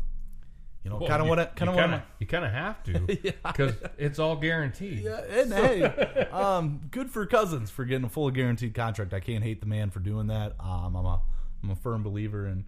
you 0.86 0.92
know, 0.92 0.98
Well, 0.98 1.10
kind 1.10 1.22
of 1.24 1.28
what, 1.28 1.56
kind 1.56 1.70
of 1.70 1.76
what. 1.76 2.06
you 2.20 2.28
kind 2.28 2.46
of 2.46 2.52
have 2.52 2.84
to 2.84 3.00
because 3.48 3.74
it's 3.98 4.20
all 4.20 4.36
guaranteed. 4.36 5.00
Yeah, 5.00 5.20
and 5.20 5.52
hey, 5.52 5.84
um, 6.32 6.80
good 6.92 7.10
for 7.10 7.26
Cousins 7.26 7.72
for 7.72 7.86
getting 7.86 8.06
a 8.06 8.10
full 8.10 8.30
guaranteed 8.30 8.76
contract. 8.76 9.12
I 9.12 9.20
can't 9.20 9.44
hate 9.44 9.62
the 9.62 9.66
man 9.66 9.90
for 9.90 10.00
doing 10.00 10.28
that. 10.28 10.54
Um, 10.60 10.96
I'm 10.96 11.06
a 11.06 11.22
I'm 11.64 11.72
a 11.72 11.76
firm 11.76 12.04
believer 12.04 12.46
in 12.48 12.66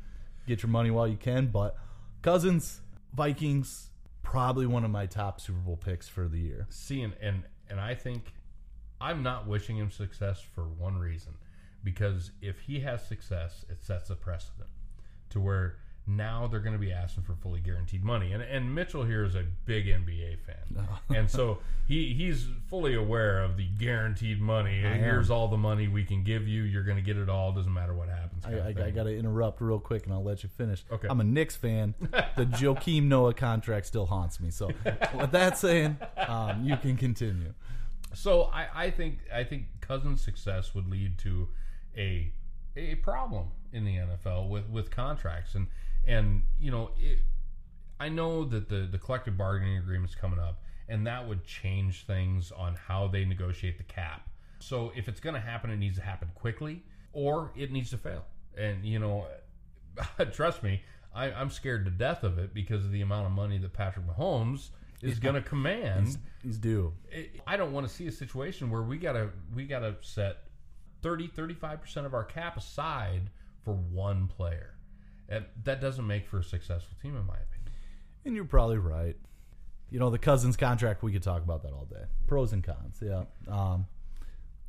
get 0.48 0.64
your 0.64 0.72
money 0.72 0.90
while 0.90 1.08
you 1.08 1.16
can. 1.16 1.48
But 1.48 1.78
Cousins, 2.24 2.82
Vikings, 3.14 3.92
probably 4.24 4.66
one 4.66 4.84
of 4.84 4.90
my 4.90 5.06
top 5.06 5.40
Super 5.40 5.60
Bowl 5.60 5.78
picks 5.78 6.08
for 6.10 6.28
the 6.28 6.40
year. 6.40 6.66
See, 6.72 7.04
and, 7.04 7.14
and 7.22 7.44
and 7.70 7.80
I 7.80 7.94
think 7.94 8.34
I'm 9.00 9.22
not 9.22 9.46
wishing 9.48 9.78
him 9.78 9.92
success 9.92 10.42
for 10.56 10.64
one 10.64 10.98
reason, 10.98 11.34
because 11.84 12.32
if 12.42 12.62
he 12.62 12.80
has 12.80 13.08
success, 13.08 13.64
it 13.70 13.84
sets 13.84 14.10
a 14.10 14.16
precedent 14.16 14.70
to 15.30 15.40
where 15.40 15.78
now 16.08 16.48
they're 16.48 16.62
going 16.62 16.74
to 16.76 16.80
be 16.80 16.92
asking 16.94 17.24
for 17.24 17.36
fully 17.36 17.60
guaranteed 17.60 18.04
money. 18.04 18.32
And 18.32 18.42
and 18.42 18.74
Mitchell 18.74 19.04
here 19.04 19.26
is 19.26 19.36
a 19.36 19.44
big 19.66 19.88
NBA 19.88 20.38
fan, 20.40 20.88
and 21.16 21.30
so 21.30 21.60
he 21.88 22.14
he's 22.14 22.48
fully 22.70 22.96
aware 22.96 23.44
of 23.44 23.58
the 23.58 23.68
guaranteed 23.78 24.40
money. 24.42 24.80
Here's 24.80 25.30
all 25.30 25.48
the 25.48 25.58
money 25.58 25.88
we 25.88 26.04
can 26.04 26.24
give 26.24 26.48
you. 26.48 26.64
You're 26.64 26.84
going 26.84 26.98
to 26.98 27.04
get 27.04 27.18
it 27.18 27.30
all. 27.30 27.52
Doesn't 27.52 27.74
matter 27.74 27.94
what 27.94 28.08
happens. 28.10 28.46
I, 28.46 28.52
I. 28.54 28.88
I 28.88 28.92
got 28.92 29.04
to 29.04 29.16
interrupt 29.16 29.62
real 29.62 29.80
quick, 29.80 30.06
and 30.06 30.14
I'll 30.14 30.24
let 30.24 30.44
you 30.44 30.50
finish. 30.50 30.84
Okay. 30.92 31.08
I'm 31.10 31.20
a 31.20 31.26
Knicks 31.26 31.56
fan. 31.56 31.94
The 32.00 32.46
Joakim 32.46 33.04
Noah 33.04 33.34
contract 33.34 33.86
still 33.86 34.06
haunts 34.06 34.40
me. 34.40 34.50
So, 34.50 34.68
with 35.16 35.32
that 35.32 35.58
saying, 35.58 35.98
um, 36.28 36.64
you 36.64 36.78
can 36.78 36.96
continue. 36.96 37.54
So 38.14 38.44
I, 38.44 38.86
I 38.86 38.92
think 38.92 39.20
I 39.34 39.44
think 39.44 39.66
Cousins' 39.82 40.22
success 40.22 40.74
would 40.74 40.90
lead 40.90 41.18
to 41.20 41.50
a 41.98 42.32
a 42.76 42.96
problem 42.96 43.48
in 43.74 43.86
the 43.86 43.96
NFL 43.96 44.50
with, 44.50 44.70
with 44.70 44.92
contracts 44.92 45.56
and 45.56 45.68
and 46.08 46.44
you 46.60 46.72
know 46.72 46.92
it, 46.98 47.20
I 48.00 48.10
know 48.10 48.44
that 48.46 48.70
the 48.70 48.88
the 48.92 48.98
collective 48.98 49.38
bargaining 49.38 49.78
agreement's 49.78 50.16
coming 50.16 50.40
up 50.40 50.62
and 50.90 51.06
that 51.06 51.28
would 51.28 51.44
change 51.44 52.06
things 52.06 52.52
on 52.52 52.76
how 52.76 53.08
they 53.08 53.26
negotiate 53.26 53.78
the 53.78 53.84
cap. 53.84 54.30
So 54.60 54.92
if 54.96 55.08
it's 55.10 55.20
going 55.20 55.36
to 55.36 55.42
happen, 55.42 55.70
it 55.70 55.76
needs 55.78 55.98
to 55.98 56.04
happen 56.04 56.30
quickly 56.34 56.82
or 57.14 57.52
it 57.58 57.72
needs 57.72 57.90
to 57.92 57.98
fail. 57.98 58.24
And 58.58 58.86
you 58.86 59.00
know, 59.00 59.26
trust 60.34 60.64
me, 60.64 60.82
I, 61.14 61.32
I'm 61.32 61.50
scared 61.50 61.86
to 61.86 61.92
death 61.92 62.24
of 62.24 62.38
it 62.40 62.54
because 62.54 62.86
of 62.86 62.92
the 62.92 63.02
amount 63.02 63.26
of 63.26 63.32
money 63.34 63.58
that 63.58 63.74
Patrick 63.74 64.06
Mahomes 64.08 64.70
is 65.02 65.20
going 65.20 65.36
to 65.36 65.42
command. 65.42 66.08
He's 66.42 66.58
due. 66.58 66.94
It- 67.12 67.42
I 67.46 67.58
don't 67.58 67.74
want 67.74 67.88
to 67.88 67.94
see 67.94 68.08
a 68.08 68.12
situation 68.12 68.70
where 68.72 68.82
we 68.82 68.98
gotta 68.98 69.30
we 69.54 69.66
gotta 69.66 69.96
set 70.02 70.38
30 71.02 71.28
35 71.28 71.82
percent 71.82 72.06
of 72.06 72.14
our 72.14 72.24
cap 72.24 72.58
aside 72.58 73.30
for 73.64 73.74
one 73.74 74.28
player. 74.28 74.74
And 75.30 75.46
that 75.64 75.82
doesn't 75.82 76.06
make 76.08 76.26
for 76.28 76.40
a 76.40 76.44
successful 76.44 76.96
team, 77.02 77.16
in 77.18 77.26
my 77.26 77.36
opinion. 77.36 77.72
And 78.26 78.36
you're 78.36 78.46
probably 78.46 78.78
right. 78.78 79.16
You 79.90 80.00
know, 80.00 80.10
the 80.10 80.18
Cousins 80.20 80.58
contract, 80.58 81.04
we 81.04 81.12
could 81.14 81.24
talk 81.24 81.44
about 81.44 81.64
that 81.64 81.72
all 81.74 81.86
day. 81.86 82.04
Pros 82.28 82.54
and 82.54 82.64
cons, 82.64 83.02
yeah. 83.02 83.24
Um, 83.48 83.88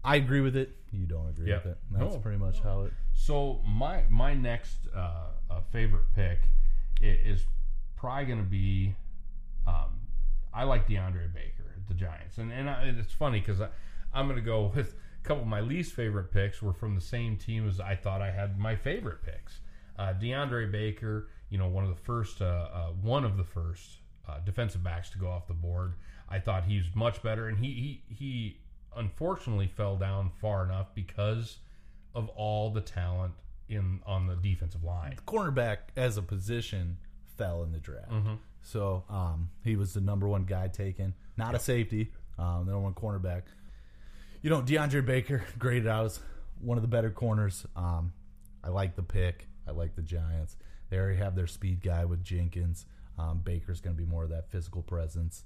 I 0.04 0.16
agree 0.16 0.40
with 0.40 0.56
it. 0.56 0.76
You 0.92 1.06
don't 1.06 1.28
agree 1.28 1.48
Yeah. 1.50 1.56
with 1.56 1.66
it. 1.66 1.78
That's 1.90 2.14
No. 2.14 2.20
pretty 2.20 2.38
much 2.38 2.60
how 2.60 2.82
it. 2.82 2.92
So 3.14 3.60
my 3.66 4.04
my 4.08 4.32
next 4.34 4.86
uh, 4.94 5.30
uh, 5.50 5.60
favorite 5.72 6.06
pick 6.14 6.48
is 7.00 7.44
probably 7.96 8.26
going 8.26 8.42
to 8.44 8.48
be 8.50 8.94
um, 9.66 10.00
I 10.54 10.64
like 10.64 10.88
DeAndre 10.88 11.32
Baker 11.32 11.64
the 11.88 11.94
Giants, 11.94 12.38
and 12.38 12.52
and, 12.52 12.68
I, 12.70 12.82
and 12.84 12.98
it's 12.98 13.12
funny 13.12 13.40
because 13.40 13.60
I'm 14.12 14.26
going 14.26 14.38
to 14.38 14.44
go 14.44 14.72
with 14.74 14.94
a 15.24 15.26
couple 15.26 15.42
of 15.42 15.48
my 15.48 15.60
least 15.60 15.92
favorite 15.94 16.30
picks 16.32 16.62
were 16.62 16.72
from 16.72 16.94
the 16.94 17.00
same 17.00 17.36
team 17.36 17.66
as 17.68 17.80
I 17.80 17.96
thought 17.96 18.22
I 18.22 18.30
had 18.30 18.58
my 18.58 18.76
favorite 18.76 19.22
picks. 19.22 19.60
Uh, 19.98 20.14
DeAndre 20.14 20.70
Baker, 20.70 21.28
you 21.50 21.58
know, 21.58 21.68
one 21.68 21.84
of 21.84 21.90
the 21.90 22.02
first, 22.02 22.40
uh, 22.40 22.68
uh, 22.72 22.86
one 23.02 23.24
of 23.24 23.36
the 23.36 23.44
first 23.44 23.98
uh, 24.28 24.38
defensive 24.44 24.82
backs 24.82 25.10
to 25.10 25.18
go 25.18 25.28
off 25.28 25.46
the 25.46 25.54
board. 25.54 25.94
I 26.28 26.38
thought 26.38 26.64
he 26.64 26.76
was 26.76 26.86
much 26.94 27.22
better, 27.22 27.48
and 27.48 27.58
he 27.58 28.00
he 28.08 28.14
he 28.14 28.60
unfortunately 28.96 29.66
fell 29.66 29.96
down 29.96 30.30
far 30.40 30.64
enough 30.64 30.94
because 30.94 31.58
of 32.14 32.28
all 32.30 32.70
the 32.70 32.80
talent 32.80 33.32
in 33.68 34.00
on 34.06 34.26
the 34.26 34.36
defensive 34.36 34.84
line. 34.84 35.14
The 35.16 35.22
Cornerback 35.22 35.78
as 35.96 36.16
a 36.16 36.22
position 36.22 36.98
fell 37.36 37.62
in 37.62 37.72
the 37.72 37.78
draft. 37.78 38.10
Mm-hmm. 38.10 38.34
So 38.60 39.04
um, 39.08 39.50
he 39.64 39.76
was 39.76 39.94
the 39.94 40.00
number 40.00 40.28
one 40.28 40.44
guy 40.44 40.68
taken, 40.68 41.14
not 41.36 41.54
a 41.54 41.58
safety, 41.58 42.12
um, 42.38 42.66
the 42.66 42.72
number 42.72 42.80
one 42.80 42.94
cornerback. 42.94 43.42
You 44.42 44.50
know, 44.50 44.60
DeAndre 44.60 45.04
Baker 45.04 45.44
graded 45.58 45.86
out 45.86 46.06
as 46.06 46.20
one 46.60 46.76
of 46.76 46.82
the 46.82 46.88
better 46.88 47.10
corners. 47.10 47.66
Um, 47.76 48.12
I 48.62 48.68
like 48.68 48.96
the 48.96 49.02
pick. 49.02 49.46
I 49.68 49.72
like 49.72 49.94
the 49.94 50.02
Giants. 50.02 50.56
They 50.90 50.96
already 50.96 51.18
have 51.18 51.34
their 51.36 51.46
speed 51.46 51.82
guy 51.82 52.04
with 52.04 52.24
Jenkins. 52.24 52.86
Um, 53.18 53.40
Baker's 53.44 53.80
going 53.80 53.96
to 53.96 54.02
be 54.02 54.08
more 54.08 54.24
of 54.24 54.30
that 54.30 54.50
physical 54.50 54.82
presence. 54.82 55.44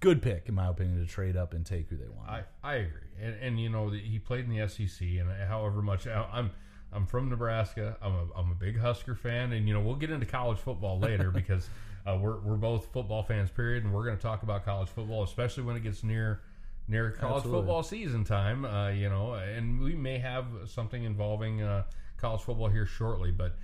Good 0.00 0.20
pick, 0.20 0.48
in 0.48 0.54
my 0.54 0.68
opinion, 0.68 1.00
to 1.00 1.10
trade 1.10 1.36
up 1.36 1.54
and 1.54 1.64
take 1.64 1.88
who 1.88 1.96
they 1.96 2.08
want. 2.08 2.28
I, 2.28 2.42
I 2.62 2.74
agree, 2.74 3.08
and, 3.20 3.34
and 3.40 3.60
you 3.60 3.70
know 3.70 3.88
he 3.88 4.18
played 4.18 4.44
in 4.44 4.50
the 4.54 4.68
SEC, 4.68 5.00
and 5.00 5.30
however 5.48 5.80
much 5.80 6.06
I'm 6.06 6.50
I'm 6.92 7.06
from 7.06 7.30
Nebraska, 7.30 7.96
I'm 8.02 8.12
a 8.12 8.26
I'm 8.36 8.50
a 8.50 8.54
big 8.54 8.78
Husker 8.78 9.14
fan, 9.14 9.52
and 9.52 9.66
you 9.66 9.72
know 9.72 9.80
we'll 9.80 9.96
get 9.96 10.10
into 10.10 10.26
college 10.26 10.58
football 10.58 10.98
later 10.98 11.30
because 11.34 11.68
uh, 12.06 12.18
we're 12.20 12.38
we're 12.40 12.56
both 12.56 12.92
football 12.92 13.22
fans, 13.22 13.50
period, 13.50 13.84
and 13.84 13.92
we're 13.92 14.04
going 14.04 14.16
to 14.16 14.22
talk 14.22 14.42
about 14.42 14.64
college 14.64 14.88
football, 14.88 15.22
especially 15.22 15.62
when 15.62 15.76
it 15.76 15.82
gets 15.82 16.02
near 16.04 16.40
near 16.88 17.10
college 17.10 17.38
Absolutely. 17.38 17.60
football 17.60 17.82
season 17.82 18.24
time. 18.24 18.64
Uh, 18.64 18.88
you 18.90 19.08
know, 19.08 19.34
and 19.34 19.80
we 19.80 19.94
may 19.94 20.18
have 20.18 20.46
something 20.66 21.04
involving 21.04 21.62
uh, 21.62 21.84
college 22.16 22.42
football 22.42 22.68
here 22.68 22.86
shortly, 22.86 23.30
but. 23.30 23.56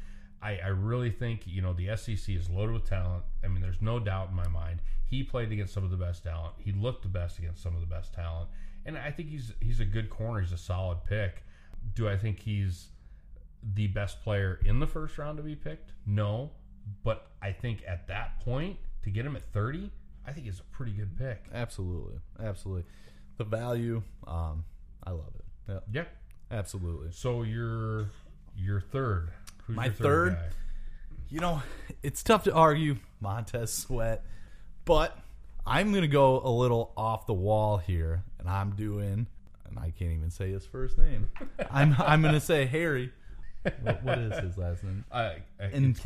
I, 0.45 0.59
I 0.59 0.69
really 0.71 1.13
think 1.13 1.43
you 1.47 1.63
know 1.63 1.73
the 1.73 1.97
SEC 1.97 2.35
is 2.35 2.51
loaded 2.51 2.73
with 2.73 2.85
talent. 2.85 3.23
I 3.45 3.47
mean, 3.47 3.63
there's 3.63 3.81
no 3.81 4.01
doubt 4.01 4.31
in 4.31 4.35
my 4.35 4.49
mind. 4.49 4.81
He 5.07 5.23
played 5.23 5.53
against 5.53 5.73
some 5.73 5.85
of 5.85 5.93
the 5.93 5.97
best 5.97 6.25
talent. 6.25 6.55
He 6.59 6.73
looked 6.73 7.03
the 7.03 7.09
best 7.09 7.39
against 7.39 7.63
some 7.63 7.77
of 7.77 7.81
the 7.81 7.87
best 7.87 8.13
talent, 8.13 8.49
and 8.85 8.99
I 8.99 9.13
think 9.13 9.29
he's 9.29 9.53
he's 9.61 9.79
a 9.79 9.85
good 9.85 10.11
corner. 10.11 10.41
He's 10.41 10.51
a 10.51 10.59
solid 10.59 10.99
pick. 11.05 11.45
do 11.95 12.09
I 12.09 12.17
think 12.17 12.41
he's 12.41 12.89
the 13.75 13.87
best 13.87 14.21
player 14.25 14.59
in 14.65 14.81
the 14.81 14.87
first 14.89 15.17
round 15.17 15.37
to 15.37 15.45
be 15.45 15.55
picked? 15.55 15.93
No, 16.07 16.51
but 17.05 17.29
I 17.41 17.53
think 17.53 17.85
at 17.87 18.09
that 18.09 18.41
point 18.41 18.79
to 19.05 19.11
get 19.11 19.25
him 19.25 19.37
at 19.37 19.45
30, 19.53 19.93
I 20.27 20.33
think 20.33 20.49
is 20.49 20.59
a 20.59 20.65
pretty 20.77 20.91
good 20.91 21.17
pick. 21.17 21.45
Absolutely, 21.55 22.19
absolutely. 22.43 22.83
The 23.37 23.45
value, 23.45 24.03
um, 24.27 24.65
I 25.05 25.13
love 25.13 25.35
it. 25.37 25.45
Yeah, 25.69 25.79
Yeah. 25.93 26.05
absolutely. 26.51 27.13
So 27.13 27.43
your 27.45 28.09
your 28.57 28.81
third. 28.81 29.31
Who's 29.67 29.77
My 29.77 29.85
your 29.87 29.95
third? 29.95 30.35
guy? 30.35 30.49
You 31.31 31.41
know, 31.41 31.63
it's 32.03 32.23
tough 32.23 32.45
to 32.45 32.53
argue 32.55 32.97
Montez 33.21 33.73
Sweat, 33.73 34.25
but 34.85 35.17
I'm 35.67 35.91
going 35.91 36.03
to 36.03 36.09
go 36.09 36.41
a 36.45 36.51
little 36.51 36.93
off 36.97 37.27
the 37.27 37.33
wall 37.35 37.79
here, 37.79 38.23
and 38.39 38.49
I'm 38.49 38.73
doing, 38.73 39.27
and 39.69 39.79
I 39.79 39.93
can't 39.99 40.13
even 40.13 40.31
say 40.31 40.51
his 40.51 40.67
first 40.67 40.99
name. 40.99 41.31
I'm 41.71 41.95
I'm 41.99 42.21
going 42.23 42.35
to 42.35 42.41
say 42.41 42.67
Harry. 42.67 43.13
What, 43.83 44.03
what 44.03 44.19
is 44.19 44.39
his 44.41 44.59
last 44.59 44.83
name? 44.85 45.05
Uh, 45.11 45.15
uh, 45.15 45.35
And 45.73 45.97
it's 45.97 46.01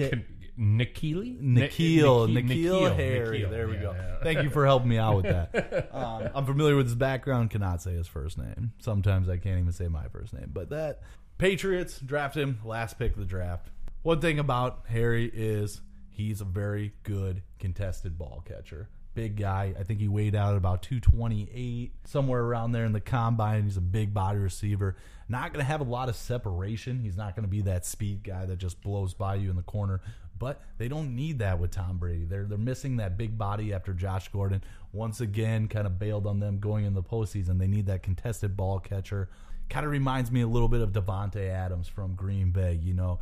Nikili? 0.59 1.41
N'Keal, 1.41 2.29
Ni- 2.29 2.43
N'Keal, 2.43 2.95
Harry. 2.95 3.41
N'Keal, 3.41 3.51
There 3.51 3.67
we 3.69 3.75
yeah, 3.77 3.81
go. 3.83 3.93
yeah. 3.95 4.17
Thank 4.23 4.43
you 4.43 4.51
for 4.51 4.65
helping 4.67 4.89
me 4.89 4.99
out 4.99 5.17
with 5.17 5.25
that. 5.25 5.89
Um, 5.95 6.29
I'm 6.35 6.47
familiar 6.47 6.77
with 6.77 6.87
his 6.87 6.95
background. 6.95 7.51
Cannot 7.51 7.81
say 7.83 7.93
his 7.95 8.07
first 8.07 8.37
name. 8.39 8.73
Sometimes 8.79 9.29
I 9.29 9.39
can't 9.39 9.59
even 9.59 9.73
say 9.73 9.89
my 9.89 10.07
first 10.09 10.33
name. 10.35 10.51
But 10.53 10.69
that 10.71 11.01
Patriots 11.39 12.01
draft 12.01 12.35
him 12.35 12.61
last 12.65 12.99
pick 12.99 13.13
of 13.13 13.19
the 13.19 13.27
draft. 13.27 13.69
One 14.03 14.21
thing 14.21 14.39
about 14.39 14.85
Harry 14.89 15.31
is 15.35 15.83
he's 16.09 16.41
a 16.41 16.47
very 16.47 16.95
good 17.03 17.43
contested 17.59 18.17
ball 18.17 18.43
catcher. 18.47 18.89
Big 19.15 19.37
guy. 19.37 19.75
I 19.79 19.83
think 19.83 20.01
he 20.01 20.09
weighed 20.09 20.35
out 20.35 20.53
at 20.53 20.57
about 20.57 20.83
228, 20.83 21.93
somewhere 22.05 22.43
around 22.43 22.73
there 22.73 22.85
in 22.85 22.93
the 22.93 23.01
combine. 23.01 23.65
He's 23.65 23.77
a 23.77 23.83
big 23.83 24.15
body 24.15 24.39
receiver. 24.39 24.97
Not 25.29 25.53
going 25.53 25.65
to 25.65 25.71
have 25.71 25.81
a 25.81 25.85
lot 25.85 26.09
of 26.09 26.17
separation. 26.17 27.01
He's 27.01 27.17
not 27.17 27.35
going 27.35 27.45
to 27.45 27.51
be 27.51 27.63
that 27.63 27.85
speed 27.85 28.23
guy 28.23 28.47
that 28.47 28.57
just 28.57 28.81
blows 28.81 29.13
by 29.13 29.35
you 29.35 29.51
in 29.51 29.57
the 29.57 29.63
corner. 29.63 30.01
But 30.39 30.63
they 30.79 30.89
don't 30.89 31.15
need 31.15 31.39
that 31.41 31.59
with 31.59 31.71
Tom 31.71 31.99
Brady. 31.99 32.25
They're 32.25 32.45
they're 32.45 32.59
missing 32.59 32.97
that 32.99 33.17
big 33.17 33.37
body 33.37 33.73
after 33.73 33.93
Josh 33.95 34.29
Gordon 34.29 34.63
once 34.93 35.21
again 35.21 35.69
kind 35.69 35.87
of 35.87 35.99
bailed 35.99 36.27
on 36.27 36.41
them 36.41 36.59
going 36.59 36.85
in 36.85 36.95
the 36.95 37.03
postseason. 37.03 37.59
They 37.59 37.67
need 37.67 37.87
that 37.87 38.03
contested 38.03 38.57
ball 38.57 38.79
catcher. 38.79 39.29
Kind 39.69 39.85
of 39.85 39.93
reminds 39.93 40.31
me 40.31 40.43
a 40.43 40.47
little 40.47 40.69
bit 40.69 40.81
of 40.81 40.93
Davante 40.93 41.49
Adams 41.49 41.89
from 41.89 42.15
Green 42.15 42.51
Bay. 42.51 42.79
You 42.81 42.95
know, 42.95 43.19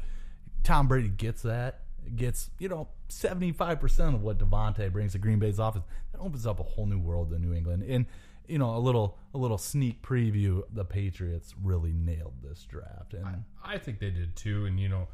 Tom 0.63 0.89
Brady 0.89 1.09
gets 1.09 1.43
that, 1.43 1.81
gets, 2.17 2.51
you 2.59 2.69
know, 2.69 2.89
75% 3.09 4.15
of 4.15 4.23
what 4.23 4.39
Davante 4.39 4.93
brings 4.93 5.13
to 5.13 5.19
Green 5.19 5.39
Bay's 5.39 5.59
offense. 5.59 5.85
That 6.13 6.21
opens 6.21 6.47
up 6.47 6.61
a 6.61 6.63
whole 6.63 6.87
new 6.87 6.99
world 6.99 7.33
in 7.33 7.43
New 7.43 7.55
England. 7.55 7.83
And, 7.83 8.07
you 8.47 8.59
know, 8.59 8.77
a 8.77 8.79
little 8.79 9.19
a 9.33 9.39
little 9.39 9.59
sneak 9.59 10.03
preview, 10.03 10.63
the 10.73 10.85
Patriots 10.85 11.55
really 11.63 11.93
nailed 11.93 12.35
this 12.43 12.65
draft. 12.65 13.15
And 13.15 13.45
I 13.63 13.79
think 13.79 13.99
they 13.99 14.11
did 14.11 14.37
too, 14.37 14.67
and 14.67 14.79
you 14.79 14.89
know, 14.89 15.09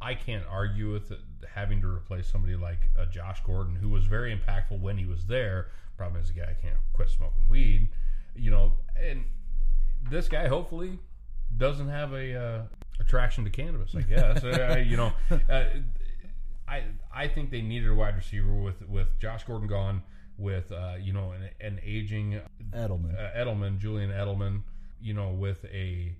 I 0.00 0.14
can't 0.14 0.44
argue 0.48 0.92
with 0.92 1.12
having 1.54 1.80
to 1.82 1.88
replace 1.88 2.26
somebody 2.26 2.56
like 2.56 2.90
uh, 2.98 3.06
Josh 3.06 3.42
Gordon, 3.44 3.76
who 3.76 3.88
was 3.88 4.04
very 4.04 4.36
impactful 4.36 4.80
when 4.80 4.96
he 4.96 5.06
was 5.06 5.26
there. 5.26 5.68
Problem 5.96 6.20
is, 6.20 6.28
the 6.28 6.40
guy 6.40 6.56
can't 6.60 6.76
quit 6.92 7.10
smoking 7.10 7.48
weed, 7.48 7.88
you 8.34 8.50
know. 8.50 8.72
And 8.96 9.24
this 10.10 10.28
guy 10.28 10.48
hopefully 10.48 10.98
doesn't 11.56 11.88
have 11.88 12.12
a 12.12 12.34
uh, 12.34 12.62
attraction 13.00 13.44
to 13.44 13.50
cannabis. 13.50 13.94
I 13.94 14.02
guess 14.02 14.44
uh, 14.44 14.82
you 14.84 14.96
know. 14.96 15.12
Uh, 15.48 15.64
I 16.68 16.84
I 17.14 17.28
think 17.28 17.50
they 17.50 17.60
needed 17.60 17.90
a 17.90 17.94
wide 17.94 18.16
receiver 18.16 18.54
with 18.54 18.86
with 18.88 19.18
Josh 19.18 19.44
Gordon 19.44 19.68
gone, 19.68 20.02
with 20.38 20.72
uh, 20.72 20.94
you 21.00 21.12
know 21.12 21.32
an, 21.32 21.50
an 21.60 21.80
aging 21.84 22.40
Edelman. 22.72 23.14
uh, 23.14 23.36
Edelman, 23.38 23.78
Julian 23.78 24.10
Edelman, 24.10 24.62
you 25.00 25.14
know, 25.14 25.30
with 25.30 25.64
a 25.66 26.14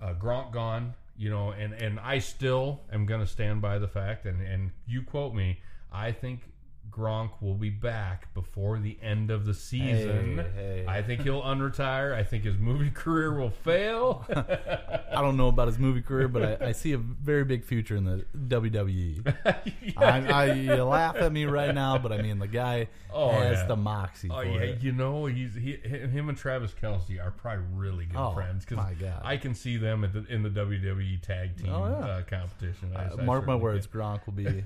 uh, 0.00 0.14
Gronk 0.14 0.52
gone, 0.52 0.94
you 1.16 1.30
know, 1.30 1.50
and 1.50 1.72
and 1.74 1.98
I 1.98 2.18
still 2.18 2.80
am 2.92 3.06
going 3.06 3.20
to 3.20 3.26
stand 3.26 3.60
by 3.60 3.78
the 3.78 3.88
fact, 3.88 4.24
and 4.26 4.40
and 4.40 4.70
you 4.86 5.02
quote 5.02 5.34
me, 5.34 5.60
I 5.92 6.12
think 6.12 6.42
Gronk 6.90 7.30
will 7.40 7.54
be 7.54 7.70
back 7.70 8.32
before 8.34 8.78
the 8.78 8.98
end 9.02 9.30
of 9.30 9.46
the 9.46 9.54
season. 9.54 10.38
Hey, 10.56 10.82
hey. 10.82 10.84
I 10.88 11.02
think 11.02 11.22
he'll 11.22 11.42
unretire. 11.42 12.14
I 12.14 12.24
think 12.24 12.44
his 12.44 12.56
movie 12.56 12.90
career 12.94 13.38
will 13.38 13.50
fail. 13.50 14.24
I 14.34 15.20
don't 15.20 15.36
know 15.36 15.48
about 15.48 15.68
his 15.68 15.78
movie 15.78 16.02
career, 16.02 16.28
but 16.28 16.62
I, 16.62 16.68
I 16.68 16.72
see 16.72 16.92
a 16.92 16.98
very 16.98 17.44
big 17.44 17.64
future 17.64 17.96
in 17.96 18.04
the 18.04 18.24
WWE. 18.36 19.34
I, 19.96 20.26
I, 20.26 20.52
you 20.52 20.74
laugh 20.84 21.16
at 21.16 21.32
me 21.32 21.44
right 21.46 21.74
now, 21.74 21.98
but 21.98 22.12
I 22.12 22.22
mean, 22.22 22.38
the 22.38 22.46
guy 22.48 22.88
Oh, 23.12 23.30
has 23.32 23.58
yeah. 23.58 23.66
the 23.66 23.76
moxie 23.76 24.28
Oh 24.30 24.42
for 24.42 24.44
yeah, 24.46 24.60
it. 24.60 24.82
you 24.82 24.92
know 24.92 25.24
he's 25.26 25.54
he 25.54 25.72
him 25.76 26.28
and 26.28 26.36
Travis 26.36 26.72
Kelce 26.80 27.18
are 27.24 27.30
probably 27.30 27.64
really 27.74 28.04
good 28.04 28.18
Oh, 28.18 28.34
friends 28.34 28.64
because. 28.66 28.84
I 29.22 29.36
can 29.38 29.54
see 29.54 29.76
them 29.78 30.04
at 30.04 30.12
the, 30.12 30.24
in 30.32 30.42
the 30.42 30.50
WWE 30.50 31.20
tag 31.22 31.56
team 31.56 31.70
Oh, 31.72 31.86
yeah. 31.88 32.06
uh, 32.06 32.22
competition. 32.22 32.92
I- 32.94 33.06
Uh, 33.08 33.16
mark 33.22 33.46
my 33.46 33.54
words, 33.56 33.86
Gronk 33.86 34.26
will 34.26 34.34
be 34.34 34.62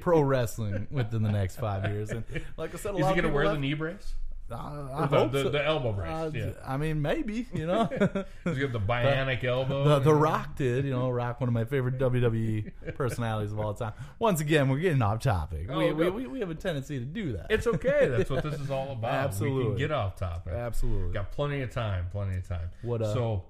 pro 0.00 0.20
wrestling 0.22 0.86
within 0.90 1.22
the 1.22 1.30
next 1.30 1.45
five 1.54 1.84
years. 1.90 2.10
And 2.10 2.24
like 2.56 2.74
I 2.74 2.78
said, 2.78 2.94
a. 2.94 2.98
Is 2.98 3.02
lot 3.02 3.14
he 3.14 3.20
going 3.20 3.32
to 3.32 3.34
wear 3.34 3.48
the 3.48 3.58
knee 3.58 3.74
brace? 3.74 4.14
Or 4.48 4.56
I 4.56 5.06
the, 5.06 5.18
hope 5.18 5.32
the, 5.32 5.42
so. 5.42 5.48
the 5.50 5.64
elbow 5.64 5.92
brace. 5.92 6.08
Uh, 6.08 6.30
yeah. 6.32 6.50
I 6.64 6.76
mean, 6.76 7.02
maybe 7.02 7.46
you 7.52 7.66
know. 7.66 7.86
He's 8.44 8.58
got 8.58 8.72
the 8.72 8.80
bionic 8.80 9.42
elbow. 9.42 9.84
The, 9.84 9.98
the 9.98 10.14
Rock 10.14 10.54
did, 10.56 10.84
you 10.84 10.92
know, 10.92 11.10
Rock, 11.10 11.40
one 11.40 11.48
of 11.48 11.54
my 11.54 11.64
favorite 11.64 11.98
WWE 11.98 12.72
personalities 12.94 13.50
of 13.50 13.58
all 13.58 13.74
time. 13.74 13.92
Once 14.20 14.40
again, 14.40 14.68
we're 14.68 14.78
getting 14.78 15.02
off 15.02 15.20
topic. 15.20 15.66
Oh, 15.68 15.78
we, 15.78 15.92
we, 15.92 16.04
no. 16.04 16.10
we, 16.12 16.26
we 16.28 16.40
have 16.40 16.50
a 16.50 16.54
tendency 16.54 17.00
to 17.00 17.04
do 17.04 17.32
that. 17.32 17.46
It's 17.50 17.66
okay. 17.66 18.06
That's 18.08 18.30
what 18.30 18.44
this 18.44 18.60
is 18.60 18.70
all 18.70 18.92
about. 18.92 19.10
We 19.10 19.18
Absolutely. 19.18 19.64
can 19.64 19.76
get 19.78 19.90
off 19.90 20.16
topic. 20.16 20.52
Absolutely. 20.52 21.12
Got 21.12 21.32
plenty 21.32 21.62
of 21.62 21.70
time. 21.72 22.06
Plenty 22.12 22.36
of 22.36 22.46
time. 22.46 22.70
What, 22.82 23.02
uh, 23.02 23.12
so, 23.12 23.44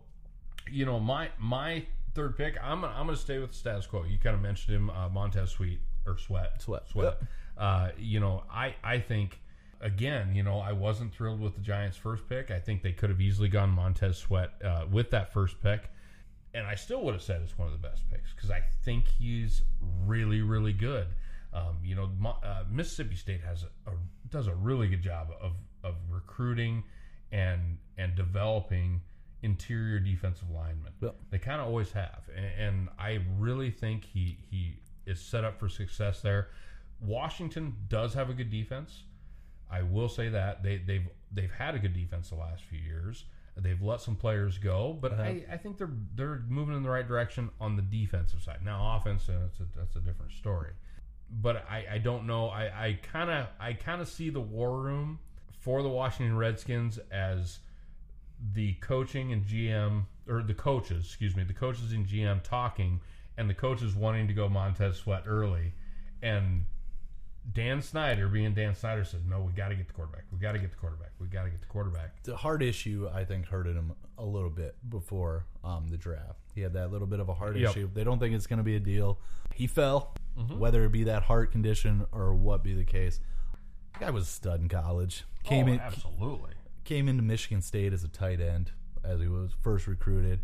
you 0.70 0.86
know, 0.86 0.98
my 0.98 1.28
my 1.38 1.84
third 2.14 2.36
pick. 2.38 2.56
I'm 2.62 2.80
gonna, 2.80 2.94
I'm 2.94 3.04
going 3.04 3.16
to 3.16 3.22
stay 3.22 3.38
with 3.38 3.50
the 3.50 3.56
status 3.56 3.86
quo. 3.86 4.04
You 4.04 4.18
kind 4.18 4.34
of 4.34 4.40
mentioned 4.40 4.74
him, 4.74 4.90
uh, 4.90 5.10
Montez 5.10 5.50
Sweet 5.50 5.78
or 6.06 6.16
Sweat. 6.16 6.62
Sweat. 6.62 6.88
Sweat. 6.88 7.18
Uh, 7.58 7.90
you 7.98 8.20
know, 8.20 8.44
I 8.50 8.74
I 8.82 8.98
think 8.98 9.38
again, 9.80 10.34
you 10.34 10.42
know, 10.42 10.58
I 10.58 10.72
wasn't 10.72 11.14
thrilled 11.14 11.40
with 11.40 11.54
the 11.54 11.60
Giants' 11.60 11.96
first 11.96 12.28
pick. 12.28 12.50
I 12.50 12.58
think 12.58 12.82
they 12.82 12.92
could 12.92 13.10
have 13.10 13.20
easily 13.20 13.48
gone 13.48 13.70
Montez 13.70 14.18
Sweat 14.18 14.50
uh, 14.64 14.84
with 14.90 15.10
that 15.10 15.32
first 15.32 15.62
pick. 15.62 15.90
And 16.54 16.66
I 16.66 16.74
still 16.74 17.02
would 17.02 17.12
have 17.12 17.22
said 17.22 17.42
it's 17.42 17.58
one 17.58 17.68
of 17.68 17.72
the 17.72 17.88
best 17.88 18.08
picks 18.10 18.32
because 18.32 18.50
I 18.50 18.62
think 18.84 19.06
he's 19.06 19.62
really, 20.06 20.40
really 20.40 20.72
good. 20.72 21.08
Um, 21.52 21.78
you 21.84 21.94
know, 21.94 22.10
uh, 22.42 22.64
Mississippi 22.70 23.14
State 23.14 23.42
has 23.42 23.64
a, 23.64 23.90
a 23.90 23.94
does 24.30 24.46
a 24.46 24.54
really 24.54 24.88
good 24.88 25.02
job 25.02 25.28
of 25.40 25.52
of 25.84 25.94
recruiting 26.10 26.82
and 27.30 27.78
and 27.98 28.14
developing 28.14 29.00
interior 29.42 29.98
defensive 29.98 30.50
linemen. 30.50 30.92
Yep. 31.00 31.16
They 31.30 31.38
kind 31.38 31.60
of 31.60 31.66
always 31.66 31.92
have, 31.92 32.22
and, 32.34 32.46
and 32.58 32.88
I 32.98 33.20
really 33.38 33.70
think 33.70 34.04
he 34.04 34.38
he 34.50 34.76
is 35.06 35.20
set 35.20 35.44
up 35.44 35.58
for 35.58 35.68
success 35.68 36.20
there. 36.22 36.48
Washington 37.00 37.74
does 37.88 38.14
have 38.14 38.30
a 38.30 38.34
good 38.34 38.50
defense. 38.50 39.04
I 39.70 39.82
will 39.82 40.08
say 40.08 40.28
that 40.28 40.62
they 40.62 40.78
they've 40.78 41.08
they've 41.32 41.50
had 41.50 41.74
a 41.74 41.78
good 41.78 41.94
defense 41.94 42.30
the 42.30 42.36
last 42.36 42.62
few 42.64 42.78
years. 42.78 43.24
They've 43.58 43.80
let 43.80 44.02
some 44.02 44.16
players 44.16 44.58
go, 44.58 44.98
but 45.00 45.18
I, 45.18 45.42
I 45.50 45.56
think 45.56 45.78
they're 45.78 45.94
they're 46.14 46.42
moving 46.46 46.76
in 46.76 46.82
the 46.82 46.90
right 46.90 47.06
direction 47.06 47.50
on 47.58 47.74
the 47.74 47.82
defensive 47.82 48.42
side. 48.42 48.58
Now, 48.62 48.98
offense, 48.98 49.28
uh, 49.30 49.32
that's 49.40 49.60
a, 49.60 49.78
that's 49.78 49.96
a 49.96 50.00
different 50.00 50.32
story. 50.32 50.72
But 51.30 51.64
I, 51.68 51.86
I 51.92 51.98
don't 51.98 52.26
know. 52.26 52.48
I 52.48 52.64
I 52.64 52.98
kind 53.02 53.30
of 53.30 53.46
I 53.58 53.72
kind 53.72 54.02
of 54.02 54.08
see 54.08 54.28
the 54.28 54.40
war 54.40 54.78
room 54.78 55.18
for 55.58 55.82
the 55.82 55.88
Washington 55.88 56.36
Redskins 56.36 56.98
as 57.10 57.60
the 58.52 58.74
coaching 58.74 59.32
and 59.32 59.42
GM 59.42 60.04
or 60.28 60.42
the 60.42 60.54
coaches, 60.54 61.06
excuse 61.06 61.34
me, 61.34 61.42
the 61.42 61.54
coaches 61.54 61.92
and 61.92 62.06
GM 62.06 62.42
talking, 62.42 63.00
and 63.38 63.48
the 63.48 63.54
coaches 63.54 63.94
wanting 63.94 64.28
to 64.28 64.34
go 64.34 64.50
Montez 64.50 64.98
Sweat 64.98 65.24
early, 65.26 65.72
and 66.22 66.66
Dan 67.52 67.80
Snyder, 67.80 68.28
being 68.28 68.54
Dan 68.54 68.74
Snyder, 68.74 69.04
said, 69.04 69.28
"No, 69.28 69.40
we 69.42 69.52
got 69.52 69.68
to 69.68 69.74
get 69.76 69.86
the 69.86 69.94
quarterback. 69.94 70.24
We 70.32 70.38
got 70.38 70.52
to 70.52 70.58
get 70.58 70.70
the 70.70 70.76
quarterback. 70.76 71.10
We 71.20 71.26
got 71.28 71.44
to 71.44 71.50
get 71.50 71.60
the 71.60 71.66
quarterback." 71.68 72.22
the 72.24 72.36
heart 72.36 72.62
issue, 72.62 73.08
I 73.12 73.24
think, 73.24 73.46
hurted 73.46 73.76
him 73.76 73.92
a 74.18 74.24
little 74.24 74.50
bit 74.50 74.74
before 74.88 75.46
um, 75.62 75.86
the 75.88 75.96
draft. 75.96 76.40
He 76.54 76.60
had 76.62 76.72
that 76.72 76.90
little 76.90 77.06
bit 77.06 77.20
of 77.20 77.28
a 77.28 77.34
heart 77.34 77.56
Yep. 77.56 77.70
issue. 77.70 77.90
They 77.92 78.02
don't 78.04 78.18
think 78.18 78.34
it's 78.34 78.46
going 78.46 78.58
to 78.58 78.64
be 78.64 78.76
a 78.76 78.80
deal. 78.80 79.18
He 79.54 79.66
fell, 79.66 80.14
Mm-hmm. 80.38 80.58
whether 80.58 80.84
it 80.84 80.92
be 80.92 81.04
that 81.04 81.22
heart 81.22 81.50
condition 81.50 82.04
or 82.12 82.34
what 82.34 82.62
be 82.62 82.74
the 82.74 82.84
case. 82.84 83.20
The 83.94 84.00
guy 84.00 84.10
was 84.10 84.24
a 84.24 84.30
stud 84.30 84.60
in 84.60 84.68
college. 84.68 85.24
Came 85.44 85.66
oh, 85.68 85.72
in, 85.72 85.80
absolutely. 85.80 86.50
came 86.84 87.08
into 87.08 87.22
Michigan 87.22 87.62
State 87.62 87.94
as 87.94 88.04
a 88.04 88.08
tight 88.08 88.38
end 88.42 88.72
as 89.02 89.18
he 89.20 89.28
was 89.28 89.52
first 89.62 89.86
recruited, 89.86 90.40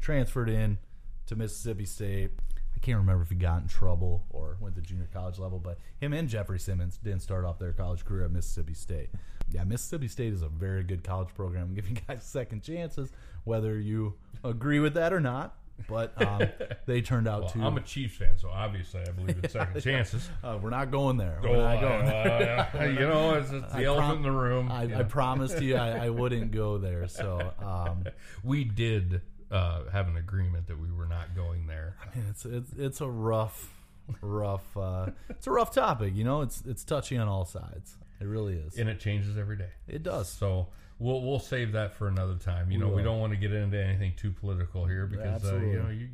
transferred 0.00 0.48
in 0.48 0.78
to 1.26 1.36
Mississippi 1.36 1.84
State. 1.84 2.30
I 2.78 2.80
can't 2.80 2.98
remember 2.98 3.24
if 3.24 3.28
he 3.28 3.34
got 3.34 3.60
in 3.62 3.66
trouble 3.66 4.24
or 4.30 4.56
went 4.60 4.76
to 4.76 4.80
junior 4.80 5.08
college 5.12 5.40
level, 5.40 5.58
but 5.58 5.78
him 6.00 6.12
and 6.12 6.28
Jeffrey 6.28 6.60
Simmons 6.60 6.96
didn't 7.02 7.22
start 7.22 7.44
off 7.44 7.58
their 7.58 7.72
college 7.72 8.04
career 8.04 8.24
at 8.24 8.30
Mississippi 8.30 8.72
State. 8.74 9.08
Yeah, 9.50 9.64
Mississippi 9.64 10.06
State 10.06 10.32
is 10.32 10.42
a 10.42 10.48
very 10.48 10.84
good 10.84 11.02
college 11.02 11.30
program, 11.34 11.74
giving 11.74 11.98
guys 12.08 12.22
second 12.22 12.62
chances, 12.62 13.10
whether 13.42 13.80
you 13.80 14.14
agree 14.44 14.78
with 14.78 14.94
that 14.94 15.12
or 15.12 15.18
not. 15.18 15.56
But 15.88 16.20
um, 16.24 16.42
they 16.86 17.00
turned 17.02 17.26
out 17.26 17.40
Well, 17.40 17.50
to. 17.50 17.62
I'm 17.62 17.76
a 17.76 17.80
Chiefs 17.80 18.16
fan, 18.18 18.38
so 18.38 18.48
obviously 18.48 19.00
I 19.00 19.10
believe 19.10 19.42
in 19.42 19.50
second 19.50 19.80
chances. 19.82 20.28
uh, 20.44 20.56
we're 20.62 20.70
not 20.70 20.92
going 20.92 21.16
there. 21.16 21.40
Oh, 21.42 21.50
We're 21.50 21.56
not 21.56 21.80
going 21.80 22.06
there. 22.06 22.70
uh, 22.78 22.84
you 22.84 23.00
know, 23.00 23.34
it's, 23.34 23.50
it's 23.50 23.72
the 23.72 23.78
I 23.78 23.82
elephant 23.84 24.06
prom- 24.08 24.16
in 24.18 24.22
the 24.22 24.30
room. 24.30 24.70
I, 24.70 24.84
Yeah. 24.84 25.00
I 25.00 25.02
promised 25.02 25.60
you 25.60 25.74
I, 25.76 26.06
I 26.06 26.10
wouldn't 26.10 26.52
go 26.52 26.78
there. 26.78 27.08
So 27.08 27.52
um, 27.60 28.04
we 28.44 28.62
did 28.62 29.20
uh, 29.50 29.88
have 29.90 30.08
an 30.08 30.16
agreement 30.16 30.66
that 30.66 30.78
we 30.78 30.90
were 30.92 31.06
not 31.06 31.34
going 31.34 31.66
there. 31.66 31.96
I 32.02 32.16
mean, 32.16 32.26
it's 32.30 32.44
it's 32.44 32.72
it's 32.76 33.00
a 33.00 33.08
rough, 33.08 33.72
rough. 34.20 34.76
Uh, 34.76 35.10
it's 35.30 35.46
a 35.46 35.50
rough 35.50 35.72
topic. 35.72 36.14
You 36.14 36.24
know, 36.24 36.42
it's 36.42 36.62
it's 36.66 36.84
touchy 36.84 37.16
on 37.16 37.28
all 37.28 37.44
sides. 37.44 37.96
It 38.20 38.26
really 38.26 38.54
is. 38.54 38.76
And 38.78 38.88
it 38.88 38.98
changes 39.00 39.38
every 39.38 39.56
day. 39.56 39.70
It 39.86 40.02
does. 40.02 40.28
So 40.28 40.68
we'll 40.98 41.22
we'll 41.22 41.38
save 41.38 41.72
that 41.72 41.94
for 41.94 42.08
another 42.08 42.34
time. 42.36 42.70
You 42.70 42.78
We 42.78 42.84
know, 42.84 42.90
we 42.90 42.96
will. 42.96 43.04
don't 43.04 43.20
want 43.20 43.32
to 43.32 43.38
get 43.38 43.52
into 43.52 43.82
anything 43.82 44.12
too 44.16 44.32
political 44.32 44.84
here 44.86 45.06
because 45.06 45.44
uh, 45.44 45.56
you 45.56 45.78
know 45.82 45.88
you 45.90 46.08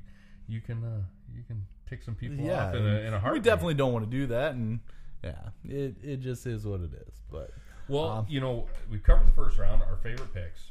you 0.47 0.61
can 0.61 0.85
uh, 0.85 1.03
you 1.35 1.43
can 1.47 1.67
tick 1.89 2.03
some 2.03 2.15
people 2.15 2.37
yeah, 2.45 2.69
off 2.69 2.75
in 2.75 2.87
a, 2.87 2.97
in 3.01 3.15
a 3.15 3.33
we 3.33 3.41
definitely 3.41 3.75
don't 3.75 3.93
want 3.93 4.05
to 4.05 4.11
do 4.11 4.27
that, 4.27 4.55
and 4.55 4.81
yeah, 5.23 5.49
it 5.65 5.97
it 6.03 6.21
just 6.21 6.47
is 6.47 6.67
what 6.67 6.81
it 6.81 6.93
is. 6.93 7.15
But 7.31 7.51
Well, 7.89 8.09
Um, 8.11 8.27
you 8.29 8.41
know, 8.41 8.67
we 8.91 8.99
covered 8.99 9.27
the 9.27 9.33
first 9.33 9.59
round, 9.59 9.83
our 9.83 9.97
favorite 9.97 10.33
picks. 10.35 10.67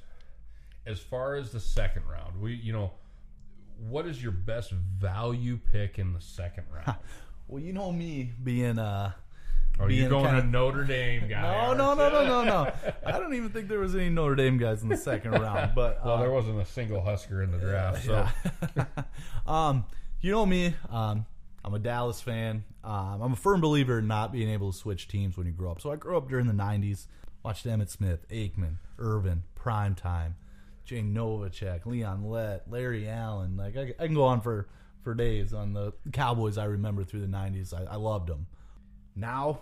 As 0.85 0.99
far 0.99 1.35
as 1.35 1.51
the 1.51 1.59
second 1.59 2.03
round, 2.09 2.39
we 2.41 2.53
you 2.55 2.73
know, 2.73 2.91
what 3.89 4.05
is 4.05 4.21
your 4.21 4.31
best 4.33 4.71
value 4.71 5.57
pick 5.71 5.97
in 5.99 6.13
the 6.13 6.21
second 6.21 6.65
round? 6.73 6.97
well, 7.47 7.61
you 7.61 7.73
know 7.73 7.91
me 7.91 8.31
being 8.43 8.79
uh. 8.79 9.11
Are 9.79 9.89
you 9.89 10.01
Being 10.01 10.09
going 10.09 10.25
kinda- 10.25 10.41
to 10.43 10.47
Notre 10.47 10.83
Dame 10.83 11.27
guy? 11.27 11.41
No, 11.75 11.95
no, 11.95 11.95
no, 11.95 12.07
no, 12.09 12.23
no, 12.23 12.43
no. 12.43 12.73
I 13.07 13.13
don't 13.13 13.33
even 13.33 13.49
think 13.49 13.67
there 13.67 13.79
was 13.79 13.95
any 13.95 14.07
Notre 14.09 14.35
Dame 14.35 14.59
guys 14.59 14.83
in 14.83 14.87
the 14.89 14.95
second 14.97 15.31
round. 15.31 15.71
But 15.75 15.99
Well, 16.05 16.13
uh, 16.13 16.19
there 16.21 16.29
wasn't 16.29 16.61
a 16.61 16.65
single 16.65 17.01
Husker 17.01 17.41
in 17.41 17.49
the 17.51 17.57
draft, 17.57 18.05
so 18.05 18.27
Yeah. 18.77 18.85
um, 19.47 19.85
you 20.21 20.31
know 20.31 20.45
me. 20.45 20.75
Um, 20.91 21.25
I'm 21.65 21.73
a 21.73 21.79
Dallas 21.79 22.21
fan. 22.21 22.63
Um, 22.83 23.21
I'm 23.23 23.33
a 23.33 23.35
firm 23.35 23.61
believer 23.61 23.97
in 23.97 24.05
not 24.07 24.31
being 24.31 24.49
able 24.49 24.71
to 24.71 24.77
switch 24.77 25.07
teams 25.07 25.37
when 25.37 25.47
you 25.47 25.53
grow 25.53 25.71
up. 25.71 25.81
So 25.81 25.91
I 25.91 25.95
grew 25.95 26.17
up 26.17 26.29
during 26.29 26.45
the 26.45 26.53
'90s. 26.53 27.07
Watched 27.41 27.65
Emmitt 27.65 27.89
Smith, 27.89 28.27
Aikman, 28.29 28.75
Irvin, 28.99 29.41
Primetime, 29.59 30.33
Jay 30.85 31.01
Novacek, 31.01 31.85
Leon 31.85 32.25
Lett, 32.29 32.69
Larry 32.69 33.07
Allen. 33.07 33.57
Like 33.57 33.77
I, 33.77 33.93
I 33.99 34.05
can 34.05 34.15
go 34.15 34.23
on 34.23 34.41
for 34.41 34.67
for 35.01 35.13
days 35.13 35.53
on 35.53 35.73
the 35.73 35.93
Cowboys. 36.11 36.57
I 36.57 36.65
remember 36.65 37.03
through 37.03 37.21
the 37.21 37.27
'90s. 37.27 37.73
I, 37.73 37.93
I 37.93 37.95
loved 37.95 38.27
them. 38.27 38.47
Now 39.15 39.61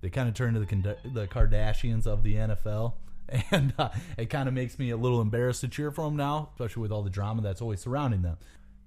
they 0.00 0.10
kind 0.10 0.28
of 0.28 0.34
turn 0.34 0.54
to 0.54 0.60
the 0.60 0.96
the 1.12 1.26
Kardashians 1.26 2.06
of 2.06 2.22
the 2.22 2.34
NFL, 2.34 2.94
and 3.50 3.74
uh, 3.78 3.90
it 4.16 4.30
kind 4.30 4.48
of 4.48 4.54
makes 4.54 4.78
me 4.78 4.90
a 4.90 4.96
little 4.96 5.20
embarrassed 5.20 5.62
to 5.62 5.68
cheer 5.68 5.90
for 5.90 6.04
them 6.04 6.16
now, 6.16 6.50
especially 6.52 6.82
with 6.82 6.92
all 6.92 7.02
the 7.02 7.10
drama 7.10 7.42
that's 7.42 7.62
always 7.62 7.80
surrounding 7.80 8.22
them. 8.22 8.38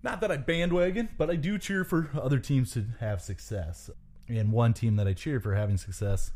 Not 0.01 0.21
that 0.21 0.31
I 0.31 0.37
bandwagon, 0.37 1.09
but 1.17 1.29
I 1.29 1.35
do 1.35 1.57
cheer 1.57 1.83
for 1.83 2.09
other 2.13 2.39
teams 2.39 2.71
to 2.73 2.85
have 2.99 3.21
success. 3.21 3.89
And 4.29 4.51
one 4.51 4.73
team 4.73 4.95
that 4.95 5.07
I 5.07 5.13
cheer 5.13 5.39
for 5.39 5.55
having 5.55 5.75
success 5.77 6.31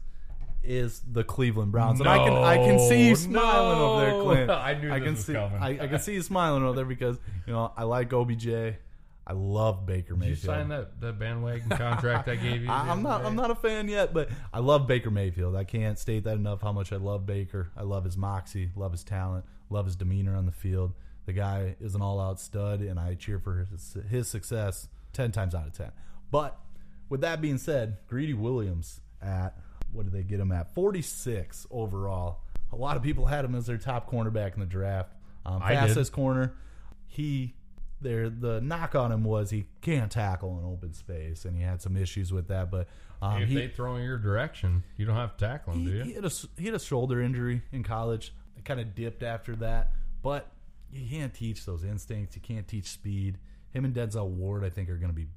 is 0.64 1.02
the 1.12 1.24
Cleveland 1.24 1.72
Browns. 1.72 2.00
And 2.00 2.10
I 2.10 2.18
can 2.18 2.34
I 2.34 2.58
can 2.58 2.80
see 2.80 3.04
you 3.04 3.10
No, 3.10 3.16
smiling 3.16 3.80
over 3.80 4.06
there. 4.06 4.22
Clint. 4.24 4.50
I 4.52 4.74
knew 4.74 4.90
this 4.90 5.04
can 5.04 5.14
was 5.14 5.26
see 5.26 5.34
coming. 5.34 5.62
I, 5.62 5.70
I 5.84 5.88
can 5.88 6.00
see 6.00 6.14
you 6.14 6.22
smiling 6.22 6.64
over 6.64 6.76
there 6.76 6.86
because 6.86 7.18
you 7.46 7.54
know 7.54 7.72
I 7.76 7.84
like 7.84 8.12
OBJ. 8.14 8.48
I 9.26 9.32
love 9.34 9.86
Baker 9.86 10.16
Did 10.16 10.24
you 10.24 10.30
Mayfield. 10.32 10.40
sign 10.56 10.68
that, 10.68 11.00
that 11.00 11.18
bandwagon 11.18 11.70
contract 11.70 12.28
I 12.28 12.36
gave 12.36 12.62
you? 12.64 12.70
I, 12.72 12.90
I'm 12.90 13.02
not. 13.02 13.24
I'm 13.26 13.36
not 13.38 13.52
a 13.52 13.56
fan 13.56 13.88
yet, 13.88 14.14
but 14.14 14.30
I 14.54 14.60
love 14.60 14.86
Baker 14.86 15.12
Mayfield. 15.12 15.56
I 15.56 15.64
can't 15.64 15.98
state 15.98 16.26
that 16.26 16.36
enough. 16.36 16.62
How 16.62 16.74
much 16.74 16.92
I 16.92 16.98
love 16.98 17.26
Baker. 17.26 17.70
I 17.78 17.84
love 17.84 18.04
his 18.04 18.18
moxie. 18.18 18.72
Love 18.76 18.92
his 18.92 19.04
talent. 19.04 19.46
Love 19.70 19.86
his 19.86 19.96
demeanor 19.96 20.36
on 20.36 20.46
the 20.46 20.52
field. 20.52 20.94
The 21.26 21.32
guy 21.32 21.78
is 21.80 21.96
an 21.96 22.02
all-out 22.02 22.42
stud, 22.42 22.82
and 22.82 23.00
I 23.00 23.16
cheer 23.16 23.40
for 23.40 23.66
his, 23.72 23.96
his 24.10 24.28
success 24.28 24.90
ten 25.14 25.32
times 25.32 25.56
out 25.56 25.68
of 25.68 25.74
ten. 25.74 25.92
But 26.30 26.60
with 27.08 27.22
that 27.22 27.40
being 27.40 27.58
said, 27.58 27.98
Greedy 28.08 28.34
Williams 28.34 29.00
at 29.22 29.58
what 29.94 30.06
did 30.06 30.14
they 30.14 30.24
get 30.24 30.40
him 30.40 30.52
at? 30.52 30.74
46 30.74 31.68
overall. 31.72 32.40
A 32.72 32.76
lot 32.76 32.98
of 32.98 33.04
people 33.04 33.26
had 33.26 33.46
him 33.46 33.56
as 33.56 33.68
their 33.68 33.78
top 33.78 34.10
cornerback 34.10 34.56
in 34.56 34.60
the 34.60 34.66
draft. 34.66 35.14
Um, 35.46 35.62
I 35.62 35.70
did. 35.70 35.80
fastest 35.80 36.12
corner. 36.12 36.56
He 37.08 37.56
there 38.02 38.30
the 38.30 38.60
knock 38.60 38.96
on 38.96 39.12
him 39.12 39.24
was 39.24 39.50
he 39.50 39.66
can't 39.82 40.12
tackle 40.12 40.60
in 40.60 40.66
open 40.66 40.94
space, 40.94 41.46
and 41.46 41.56
he 41.56 41.64
had 41.64 41.82
some 41.82 41.96
issues 41.96 42.34
with 42.34 42.48
that. 42.48 42.72
But 42.72 42.88
um, 43.22 43.42
if 43.42 43.50
he, 43.50 43.56
they 43.56 43.68
throw 43.68 43.96
in 43.96 44.04
your 44.04 44.18
direction, 44.18 44.84
you 44.98 45.06
don't 45.06 45.16
have 45.16 45.38
to 45.38 45.46
tackle 45.46 45.74
do 45.74 45.80
he, 45.80 45.98
you? 45.98 46.04
he 46.04 46.14
had 46.14 46.26
a 46.26 46.32
he 46.58 46.66
had 46.66 46.76
a 46.76 46.80
shoulder 46.80 47.22
injury 47.22 47.62
in 47.72 47.84
college. 47.84 48.34
It 48.58 48.66
kind 48.66 48.80
of 48.80 48.96
dipped 48.96 49.24
after 49.24 49.56
that, 49.58 49.94
but 50.22 50.52
you 50.92 51.10
can't 51.10 51.34
teach 51.34 51.66
those 51.66 51.84
instincts. 51.84 52.36
You 52.36 52.42
can't 52.42 52.68
teach 52.68 52.88
speed. 52.88 53.38
Him 53.72 53.86
and 53.86 53.94
Denzel 53.96 54.30
Ward, 54.30 54.64
I 54.64 54.70
think, 54.70 54.90
are 54.90 54.98
going 54.98 55.10
to 55.10 55.16
be 55.16 55.28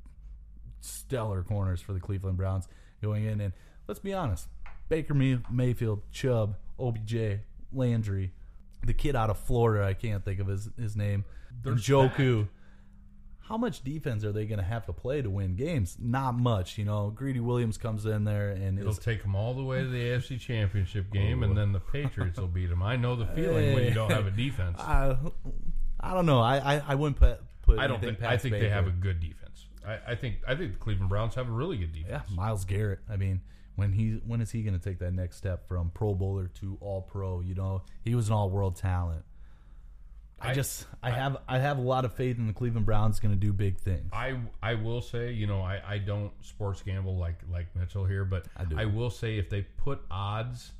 stellar 0.81 1.42
corners 1.42 1.81
for 1.81 1.95
the 1.95 2.01
Cleveland 2.01 2.37
Browns 2.37 2.69
going 3.03 3.25
in. 3.25 3.40
And 3.40 3.53
let's 3.87 4.01
be 4.01 4.12
honest, 4.12 4.49
Baker 4.88 5.14
May- 5.14 5.40
Mayfield, 5.51 6.03
Chubb, 6.12 6.57
OBJ, 6.79 7.40
Landry, 7.72 8.33
the 8.85 8.94
kid 8.94 9.16
out 9.16 9.31
of 9.31 9.38
Florida, 9.38 9.85
I 9.85 9.94
can't 9.94 10.25
think 10.25 10.40
of 10.40 10.46
his 10.46 10.70
his 10.79 10.96
name, 10.96 11.25
They're 11.62 11.75
Njoku. 11.75 12.49
How 13.49 13.57
much 13.57 13.85
defense 13.85 14.25
are 14.25 14.33
they 14.33 14.44
going 14.44 14.59
to 14.59 14.64
have 14.64 14.87
to 14.87 14.92
play 14.92 15.22
to 15.22 15.31
win 15.31 15.55
games? 15.55 15.96
Not 16.01 16.37
much, 16.37 16.79
you 16.79 16.85
know. 16.85 17.11
Greedy 17.11 17.38
Williams 17.38 17.79
comes 17.79 18.05
in 18.05 18.25
there 18.25 18.51
and 18.51 18.77
It'll 18.77 18.90
is 18.90 18.99
take 18.99 19.22
them 19.22 19.37
all 19.37 19.55
the 19.55 19.62
way 19.62 19.83
to 19.83 19.88
the 19.88 20.01
AFC 20.01 20.40
Championship 20.40 21.12
game, 21.12 21.44
and 21.44 21.53
oh. 21.53 21.55
then 21.55 21.70
the 21.70 21.79
Patriots 21.79 22.40
will 22.40 22.49
beat 22.49 22.70
them. 22.70 22.83
I 22.83 22.96
know 22.96 23.14
the 23.14 23.27
feeling 23.27 23.72
when 23.72 23.85
you 23.85 23.94
don't 23.94 24.11
have 24.11 24.27
a 24.27 24.33
defense. 24.33 24.81
I, 24.81 25.16
I 26.01 26.12
don't 26.12 26.27
know. 26.27 26.40
I 26.40 26.57
I, 26.57 26.83
I 26.88 26.94
wouldn't 26.96 27.18
put 27.18 27.40
put 27.62 27.79
I 27.79 27.87
don't 27.87 28.01
think. 28.01 28.20
I 28.22 28.37
think 28.37 28.53
they 28.53 28.68
have 28.68 28.88
a 28.88 28.90
good 28.90 29.20
defense. 29.20 29.66
I, 29.87 30.12
I 30.12 30.14
think. 30.16 30.38
I 30.49 30.57
think 30.57 30.72
the 30.72 30.79
Cleveland 30.79 31.09
Browns 31.09 31.37
have 31.37 31.49
a 31.49 31.53
really 31.53 31.77
good 31.77 31.92
defense. 31.92 32.11
yeah. 32.11 32.18
defense. 32.18 32.37
Myles 32.37 32.64
Garrett. 32.64 32.99
I 33.09 33.16
mean, 33.16 33.42
when 33.76 33.92
he 33.92 34.20
when 34.26 34.40
is 34.40 34.50
he 34.50 34.62
going 34.62 34.78
to 34.78 34.82
take 34.84 34.98
that 34.98 35.12
next 35.12 35.36
step 35.36 35.68
from 35.68 35.90
Pro 35.94 36.14
Bowler 36.14 36.48
to 36.60 36.76
All 36.80 37.02
Pro? 37.02 37.40
You 37.40 37.54
know, 37.54 37.82
he 38.04 38.14
was 38.14 38.28
an 38.28 38.34
All 38.34 38.50
World 38.50 38.76
talent. 38.76 39.24
I, 40.40 40.50
I- 40.50 40.54
just 40.54 40.86
I, 41.02 41.10
have 41.10 41.38
I 41.48 41.58
have 41.58 41.78
a 41.78 41.82
lot 41.82 42.04
of 42.04 42.12
faith 42.12 42.36
in 42.38 42.46
the 42.46 42.52
Cleveland 42.52 42.84
Browns 42.84 43.20
going 43.20 43.32
to 43.34 43.40
do 43.40 43.52
big 43.52 43.78
things. 43.78 44.10
I 44.12 44.38
I 44.62 44.74
will 44.74 45.00
say, 45.00 45.32
you 45.32 45.46
know, 45.46 45.60
I, 45.62 45.80
I 45.86 45.98
don't 45.98 46.32
sports 46.44 46.82
gamble 46.82 47.16
like 47.16 47.38
like 47.50 47.74
Mitchell 47.76 48.04
here, 48.04 48.24
but 48.24 48.46
I 48.56 48.64
do. 48.64 48.76
I 48.78 48.84
will 48.84 49.10
say 49.10 49.38
if 49.38 49.48
they 49.48 49.62
put 49.62 50.00
odds 50.10 50.72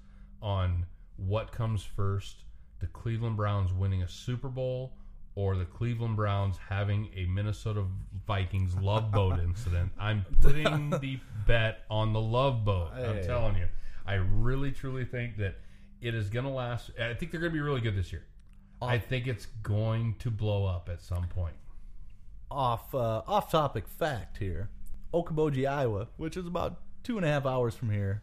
on 0.43 0.85
what 1.17 1.53
comes 1.53 1.83
first, 1.83 2.45
the 2.81 2.87
Cleveland 2.89 3.37
Browns 3.37 3.73
winning 3.73 4.03
a 4.03 4.09
Super 4.09 4.49
Bowl 4.49 4.93
or 5.37 5.57
the 5.57 5.65
Cleveland 5.67 6.17
Browns 6.17 6.57
having 6.69 7.09
a 7.15 7.27
Minnesota 7.27 7.85
Vikings 8.27 8.75
love 8.77 9.13
boat 9.13 9.39
incident, 9.45 9.93
I'm 9.99 10.25
putting 10.41 10.91
the 10.91 11.21
bet 11.47 11.85
on 11.89 12.13
the 12.13 12.21
love 12.21 12.65
boat. 12.65 12.89
I'm 12.95 13.17
Hey. 13.19 13.27
telling 13.27 13.57
you. 13.57 13.69
I 14.07 14.15
really 14.15 14.73
truly 14.73 15.05
think 15.05 15.37
that 15.37 15.57
it 16.01 16.15
is 16.15 16.29
going 16.31 16.45
to 16.47 16.51
last. 16.51 16.91
I 16.99 17.15
think 17.15 17.31
they're 17.33 17.41
going 17.41 17.53
to 17.53 17.57
be 17.57 17.61
really 17.61 17.81
good 17.81 17.97
this 17.97 18.13
year. 18.13 18.25
I 18.83 18.99
think 18.99 19.27
it's 19.27 19.47
going 19.63 20.17
to 20.21 20.31
blow 20.31 20.65
up 20.67 20.89
at 20.93 21.01
some 21.03 21.27
point. 21.29 21.55
off 22.51 22.95
uh, 22.95 23.23
off 23.27 23.51
topic 23.51 23.87
fact 23.89 24.39
here. 24.39 24.71
Okoboji, 25.15 25.69
Iowa, 25.69 26.09
which 26.17 26.37
is 26.37 26.47
about 26.47 26.81
two 27.03 27.17
and 27.17 27.25
a 27.25 27.29
half 27.29 27.47
hours 27.47 27.75
from 27.75 27.91
here. 27.91 28.23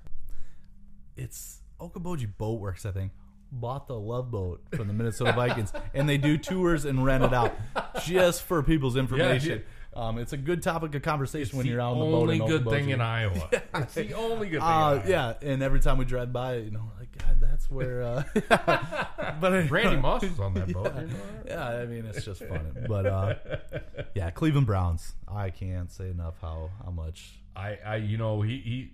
It's 1.15 1.59
Okoboji 1.79 2.37
Boat 2.37 2.59
Works, 2.59 2.85
I 2.85 2.91
think. 2.91 3.11
Bought 3.55 3.87
the 3.87 3.97
love 3.97 4.31
boat 4.31 4.61
from 4.73 4.87
the 4.87 4.93
Minnesota 4.93 5.31
Vikings, 5.33 5.71
and 5.93 6.09
they 6.09 6.17
do 6.17 6.37
tours 6.37 6.85
and 6.85 7.05
rent 7.05 7.23
it 7.23 7.33
out 7.33 7.55
just 8.03 8.41
for 8.43 8.63
people's 8.63 8.95
information. 8.95 9.63
Um, 9.95 10.17
it's 10.17 10.33
a 10.33 10.37
good 10.37 10.63
topic 10.63 10.95
of 10.95 11.03
conversation 11.03 11.55
when 11.55 11.67
you're 11.67 11.79
out 11.79 11.93
on 11.93 11.99
the 11.99 12.05
boat. 12.05 12.21
only 12.21 12.39
good 12.39 12.67
thing 12.67 12.89
in 12.89 12.99
Iowa. 12.99 13.49
It's 13.75 13.93
the 13.93 14.13
only 14.13 14.49
good 14.49 14.59
thing. 14.59 14.67
Uh, 14.67 14.93
in 14.93 15.01
Iowa. 15.01 15.03
yeah, 15.07 15.33
and 15.41 15.61
every 15.61 15.79
time 15.79 15.97
we 15.99 16.05
drive 16.05 16.33
by, 16.33 16.55
you 16.55 16.71
know, 16.71 16.91
like 16.97 17.15
God, 17.17 17.37
that's 17.39 17.69
where. 17.69 18.01
Uh, 18.01 18.23
but 19.39 19.69
Randy 19.69 19.97
Moss 19.97 20.23
was 20.23 20.39
on 20.39 20.55
that 20.55 20.73
boat. 20.73 20.91
Yeah. 20.95 21.01
you 21.01 21.07
know 21.07 21.13
that? 21.43 21.47
yeah, 21.47 21.67
I 21.67 21.85
mean 21.85 22.05
it's 22.05 22.25
just 22.25 22.43
funny. 22.43 22.71
But 22.87 23.05
uh, 23.05 23.35
yeah, 24.15 24.31
Cleveland 24.31 24.65
Browns. 24.65 25.13
I 25.27 25.51
can't 25.51 25.91
say 25.91 26.09
enough 26.09 26.35
how 26.41 26.71
how 26.83 26.91
much. 26.91 27.35
I, 27.55 27.77
I, 27.85 27.95
you 27.97 28.17
know, 28.17 28.41
he, 28.41 28.57
he, 28.57 28.91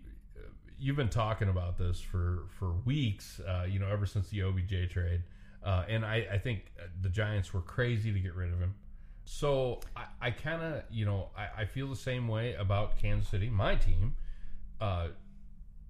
you've 0.79 0.95
been 0.95 1.09
talking 1.09 1.49
about 1.49 1.77
this 1.77 1.99
for 1.99 2.43
for 2.57 2.71
weeks. 2.85 3.39
Uh, 3.39 3.65
you 3.69 3.79
know, 3.79 3.87
ever 3.87 4.05
since 4.05 4.29
the 4.29 4.43
OBJ 4.43 4.89
trade, 4.89 5.23
uh, 5.63 5.83
and 5.87 6.05
I, 6.05 6.27
I 6.33 6.37
think 6.37 6.71
the 7.01 7.09
Giants 7.09 7.53
were 7.53 7.61
crazy 7.61 8.11
to 8.11 8.19
get 8.19 8.33
rid 8.35 8.51
of 8.53 8.59
him. 8.59 8.75
So 9.25 9.81
I, 9.95 10.05
I 10.21 10.31
kind 10.31 10.63
of, 10.63 10.83
you 10.89 11.05
know, 11.05 11.29
I, 11.37 11.61
I 11.61 11.65
feel 11.65 11.87
the 11.87 11.95
same 11.95 12.27
way 12.27 12.55
about 12.55 12.97
Kansas 12.97 13.29
City, 13.29 13.49
my 13.49 13.75
team, 13.75 14.15
uh, 14.81 15.09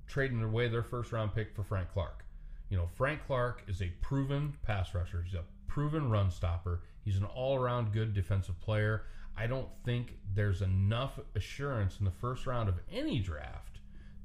trading 0.07 0.43
away 0.43 0.67
their 0.67 0.83
first 0.83 1.11
round 1.11 1.33
pick 1.33 1.55
for 1.55 1.63
Frank 1.63 1.89
Clark. 1.93 2.25
You 2.69 2.77
know, 2.77 2.87
Frank 2.97 3.21
Clark 3.25 3.63
is 3.67 3.81
a 3.81 3.91
proven 4.01 4.53
pass 4.63 4.93
rusher. 4.93 5.21
He's 5.23 5.35
a 5.35 5.43
proven 5.67 6.09
run 6.09 6.31
stopper. 6.31 6.81
He's 7.05 7.17
an 7.17 7.25
all 7.25 7.55
around 7.55 7.93
good 7.93 8.13
defensive 8.13 8.59
player. 8.59 9.03
I 9.37 9.47
don't 9.47 9.69
think 9.85 10.17
there's 10.35 10.61
enough 10.61 11.17
assurance 11.35 11.97
in 11.99 12.05
the 12.05 12.11
first 12.11 12.45
round 12.45 12.67
of 12.67 12.79
any 12.91 13.19
draft 13.19 13.78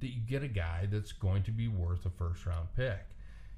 that 0.05 0.13
you 0.13 0.21
get 0.21 0.43
a 0.43 0.49
guy 0.49 0.87
that's 0.91 1.13
going 1.13 1.43
to 1.45 1.51
be 1.51 1.67
worth 1.67 2.07
a 2.07 2.11
first 2.11 2.47
round 2.47 2.69
pick. 2.77 3.01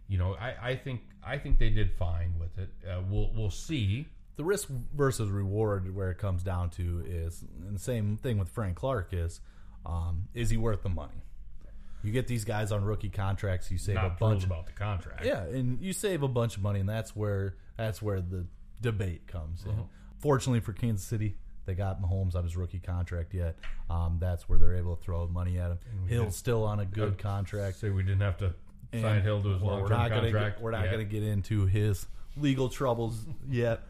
You 0.09 0.19
know, 0.19 0.35
I, 0.35 0.71
I 0.71 0.77
think 0.77 1.03
I 1.25 1.37
think 1.39 1.59
they 1.59 1.71
did 1.71 1.93
fine 1.93 2.35
with 2.39 2.57
it. 2.59 2.71
Uh, 2.89 3.03
we'll 3.09 3.31
we'll 3.35 3.51
see. 3.51 4.07
The 4.37 4.45
risk 4.45 4.69
versus 4.95 5.31
reward, 5.31 5.95
where 5.95 6.11
it 6.11 6.19
comes 6.19 6.43
down 6.43 6.71
to, 6.71 7.03
is 7.07 7.43
and 7.67 7.75
the 7.75 7.81
same 7.81 8.19
thing 8.19 8.39
with 8.39 8.51
Frank 8.51 8.77
Clark 8.77 9.09
is, 9.13 9.41
um, 9.87 10.29
is 10.35 10.51
he 10.51 10.59
worth 10.59 10.83
the 10.83 10.91
money? 10.91 11.23
You 12.03 12.13
get 12.13 12.29
these 12.29 12.45
guys 12.45 12.71
on 12.71 12.85
rookie 12.85 13.09
contracts, 13.09 13.71
you 13.71 13.79
save 13.79 13.97
a 13.97 14.15
bunch. 14.21 14.45
about 14.45 14.67
the 14.67 14.73
contract. 14.73 15.25
Yeah, 15.25 15.43
and 15.43 15.81
you 15.81 15.93
save 15.93 16.23
a 16.23 16.29
bunch 16.29 16.57
of 16.57 16.63
money, 16.63 16.81
and 16.81 16.89
that's 16.89 17.17
where 17.17 17.57
that's 17.77 18.01
where 18.01 18.21
the 18.21 18.47
debate 18.81 19.27
comes 19.27 19.65
in. 19.65 19.71
Uh-huh. 19.71 19.83
Fortunately 20.19 20.61
for 20.61 20.73
Kansas 20.73 21.07
City, 21.07 21.37
they 21.67 21.75
got 21.75 22.01
Mahomes 22.01 22.35
on 22.35 22.45
his 22.45 22.57
rookie 22.57 22.79
contract 22.79 23.35
yet. 23.35 23.57
Um, 23.91 24.19
that's 24.21 24.49
where 24.49 24.59
they're 24.59 24.77
able 24.77 24.97
to 24.97 25.03
throw 25.03 25.27
money 25.27 25.59
at 25.59 25.71
him. 25.73 25.79
Hill's 26.07 26.37
still 26.37 26.65
on 26.65 26.81
a 26.81 26.87
good 26.87 27.19
contract. 27.19 27.79
Say 27.79 27.91
we 27.91 28.03
didn't 28.03 28.21
have 28.23 28.39
to 28.39 28.55
sign 28.93 29.05
And 29.05 29.23
Hill 29.23 29.43
to 29.43 29.49
his 29.51 29.61
we're- 29.61 29.73
long 29.73 29.83
we're 29.83 29.89
not 29.89 30.09
gonna 30.09 30.23
contract. 30.23 30.57
Get, 30.57 30.63
we're 30.63 30.71
not 30.71 30.85
yet. 30.85 30.93
going 30.93 31.07
to 31.07 31.13
get 31.13 31.23
into 31.23 31.67
his 31.67 32.07
legal 32.37 32.69
troubles 32.69 33.27
yet. 33.49 33.83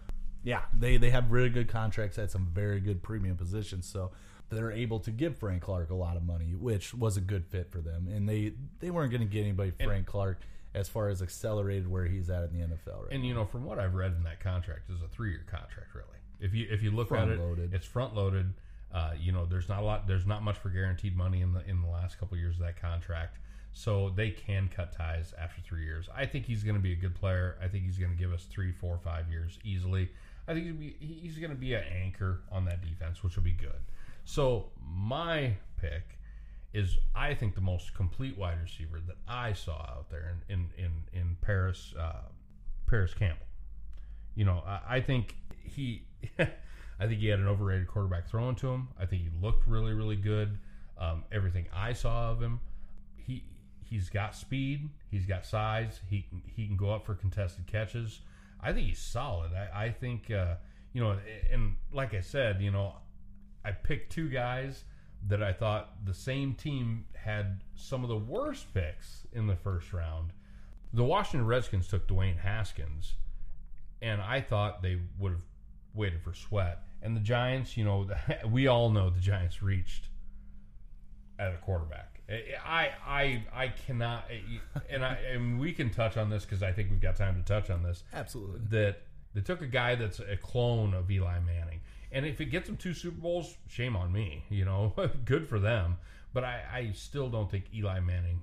Yeah, 0.43 0.63
they 0.73 0.97
they 0.97 1.11
have 1.11 1.31
really 1.33 1.49
good 1.51 1.69
contracts 1.69 2.19
at 2.19 2.31
some 2.31 2.47
very 2.53 2.81
good 2.81 3.03
premium 3.03 3.37
positions, 3.37 3.87
so 3.87 4.13
they're 4.49 4.71
able 4.71 5.01
to 5.01 5.11
give 5.11 5.37
Frank 5.39 5.61
Clark 5.63 5.91
a 5.91 5.95
lot 5.95 6.17
of 6.17 6.23
money, 6.23 6.55
which 6.55 6.95
was 6.95 7.17
a 7.17 7.21
good 7.21 7.45
fit 7.45 7.71
for 7.73 7.81
them. 7.81 8.07
And 8.07 8.29
they 8.29 8.53
they 8.79 8.91
weren't 8.91 9.11
going 9.11 9.23
to 9.23 9.27
get 9.27 9.41
anybody 9.43 9.73
Frank 9.73 10.07
Clark 10.07 10.41
as 10.73 10.89
far 10.89 11.09
as 11.09 11.21
accelerated 11.21 11.89
where 11.89 12.05
he's 12.05 12.31
at 12.31 12.45
in 12.45 12.53
the 12.53 12.65
NFL 12.67 13.03
right. 13.05 13.13
And 13.13 13.27
you 13.27 13.35
know, 13.35 13.45
from 13.45 13.65
what 13.65 13.81
I've 13.81 13.95
read 13.95 14.13
in 14.13 14.23
that 14.23 14.39
contract, 14.39 14.89
is 14.89 15.03
a 15.03 15.09
three 15.09 15.31
year 15.31 15.45
contract. 15.51 15.93
Really, 15.95 16.07
if 16.41 16.55
you 16.55 16.67
if 16.71 16.83
you 16.83 16.91
look 16.91 17.13
at 17.13 17.29
it, 17.29 17.37
Front-loaded. 17.37 17.75
it's 17.75 17.87
front 17.87 18.15
loaded. 18.15 18.53
Uh, 18.93 19.13
you 19.19 19.33
know, 19.33 19.45
there's 19.47 19.69
not 19.69 19.81
a 19.81 19.85
lot. 19.85 20.07
There's 20.07 20.27
not 20.27 20.43
much 20.43 20.57
for 20.57 20.71
guaranteed 20.71 21.17
money 21.17 21.41
in 21.41 21.53
the 21.53 21.69
in 21.69 21.83
the 21.83 21.89
last 21.89 22.19
couple 22.19 22.37
years 22.37 22.57
of 22.57 22.63
that 22.63 22.81
contract. 22.81 23.39
So 23.73 24.11
they 24.17 24.31
can 24.31 24.71
cut 24.75 24.97
ties 24.97 25.35
after 25.39 25.61
three 25.61 25.85
years. 25.85 26.09
I 26.17 26.25
think 26.25 26.47
he's 26.47 26.63
going 26.63 26.77
to 26.77 26.83
be 26.83 26.93
a 26.93 26.97
good 26.97 27.15
player. 27.15 27.59
I 27.63 27.69
think 27.69 27.85
he's 27.85 27.99
going 27.99 28.11
to 28.11 28.17
give 28.17 28.33
us 28.33 28.47
three, 28.51 28.73
four, 28.73 28.99
five 29.05 29.31
years 29.31 29.59
easily. 29.65 30.09
I 30.49 30.55
think 30.55 30.81
he's 30.99 31.37
going 31.37 31.51
to 31.51 31.57
be 31.57 31.75
an 31.75 31.85
anchor 31.85 32.41
on 32.51 32.65
that 32.67 32.81
defense, 32.81 33.23
which 33.23 33.37
will 33.37 33.43
be 33.43 33.53
good. 33.53 33.83
So 34.25 34.71
my 34.83 35.57
pick 35.79 36.19
is 36.73 36.97
I 37.15 37.35
think 37.35 37.55
the 37.55 37.61
most 37.61 37.93
complete 37.95 38.39
wide 38.39 38.59
receiver 38.63 38.99
that 39.07 39.17
I 39.29 39.53
saw 39.53 39.77
out 39.77 40.09
there 40.11 40.37
in 40.49 40.55
in 40.55 40.85
in, 40.85 41.21
in 41.21 41.37
Parris 41.43 41.93
uh, 41.99 42.23
Parris 42.87 43.13
Campbell. 43.13 43.47
You 44.35 44.47
know, 44.47 44.63
I, 44.67 44.97
I 44.97 45.01
think 45.03 45.37
he 45.65 46.06
I 46.39 47.07
think 47.07 47.21
he 47.21 47.27
had 47.29 47.41
an 47.41 47.47
overrated 47.47 47.89
quarterback 47.89 48.29
thrown 48.29 48.55
to 48.57 48.69
him. 48.69 48.89
I 48.99 49.07
think 49.07 49.23
he 49.23 49.29
looked 49.41 49.67
really 49.67 49.93
really 49.93 50.17
good. 50.17 50.59
Um, 50.99 51.25
everything 51.31 51.67
I 51.75 51.93
saw 51.93 52.31
of 52.31 52.41
him, 52.41 52.61
he 53.17 53.45
he's 53.83 54.09
got 54.09 54.35
speed, 54.35 54.89
he's 55.11 55.27
got 55.27 55.45
size, 55.45 56.01
he 56.09 56.27
he 56.47 56.67
can 56.67 56.77
go 56.77 56.91
up 56.91 57.05
for 57.05 57.15
contested 57.15 57.67
catches. 57.67 58.21
I 58.61 58.73
think 58.73 58.89
he's 58.89 58.99
solid. 58.99 59.53
I, 59.53 59.87
I 59.87 59.91
think 59.91 60.31
uh, 60.31 60.55
you 60.93 61.03
know, 61.03 61.19
and 61.53 61.77
like 61.93 62.15
I 62.15 62.21
said, 62.21 62.63
you 62.63 62.71
know, 62.71 62.95
I 63.65 63.73
picked 63.73 64.13
two 64.13 64.29
guys 64.29 64.85
that 65.29 65.43
I 65.43 65.53
thought 65.53 66.05
the 66.05 66.15
same 66.15 66.55
team 66.55 67.05
had 67.15 67.63
some 67.75 68.03
of 68.03 68.09
the 68.09 68.17
worst 68.17 68.73
picks 68.73 69.27
in 69.33 69.47
the 69.47 69.57
first 69.57 69.93
round. 69.93 70.33
The 70.93 71.05
Washington 71.05 71.47
Redskins 71.47 71.89
took 71.89 72.07
Dwayne 72.07 72.39
Haskins, 72.39 73.15
and 74.01 74.23
I 74.23 74.41
thought 74.41 74.83
they 74.83 75.01
would 75.19 75.33
have 75.33 75.43
waited 75.97 76.23
for 76.23 76.35
Sweat. 76.35 76.83
And 77.03 77.17
the 77.17 77.21
Giants, 77.21 77.77
you 77.77 77.85
know, 77.85 78.09
we 78.51 78.67
all 78.67 78.91
know 78.91 79.11
the 79.11 79.21
Giants 79.21 79.63
reached 79.63 80.09
at 81.39 81.53
a 81.53 81.57
quarterback. 81.59 82.21
I 82.29 82.91
I 83.07 83.45
I 83.55 83.69
cannot, 83.69 84.25
and 84.91 85.05
I 85.05 85.15
and 85.33 85.61
we 85.61 85.73
can 85.73 85.91
touch 85.91 86.17
on 86.17 86.29
this 86.29 86.45
because 86.45 86.63
I 86.63 86.73
think 86.73 86.91
we've 86.91 87.01
got 87.01 87.15
time 87.15 87.37
to 87.37 87.43
touch 87.43 87.71
on 87.71 87.85
this 87.85 88.03
Absolutely. 88.13 88.61
that 88.71 89.03
they 89.33 89.43
took 89.43 89.61
a 89.61 89.67
guy 89.67 89.95
that's 89.95 90.19
a 90.19 90.37
clone 90.37 90.93
of 90.93 91.11
Eli 91.11 91.39
Manning. 91.41 91.83
And 92.11 92.27
if 92.27 92.41
it 92.41 92.47
gets 92.47 92.67
them 92.67 92.77
two 92.77 92.95
Super 92.95 93.21
Bowls, 93.21 93.57
shame 93.69 93.95
on 93.95 94.13
me. 94.13 94.45
You 94.49 94.65
know, 94.65 94.93
good 95.25 95.49
for 95.49 95.61
them. 95.61 95.99
But 96.33 96.45
I, 96.45 96.63
I 96.73 96.93
still 96.93 97.29
don't 97.29 97.51
think 97.51 97.67
Eli 97.75 98.01
Manning 98.01 98.41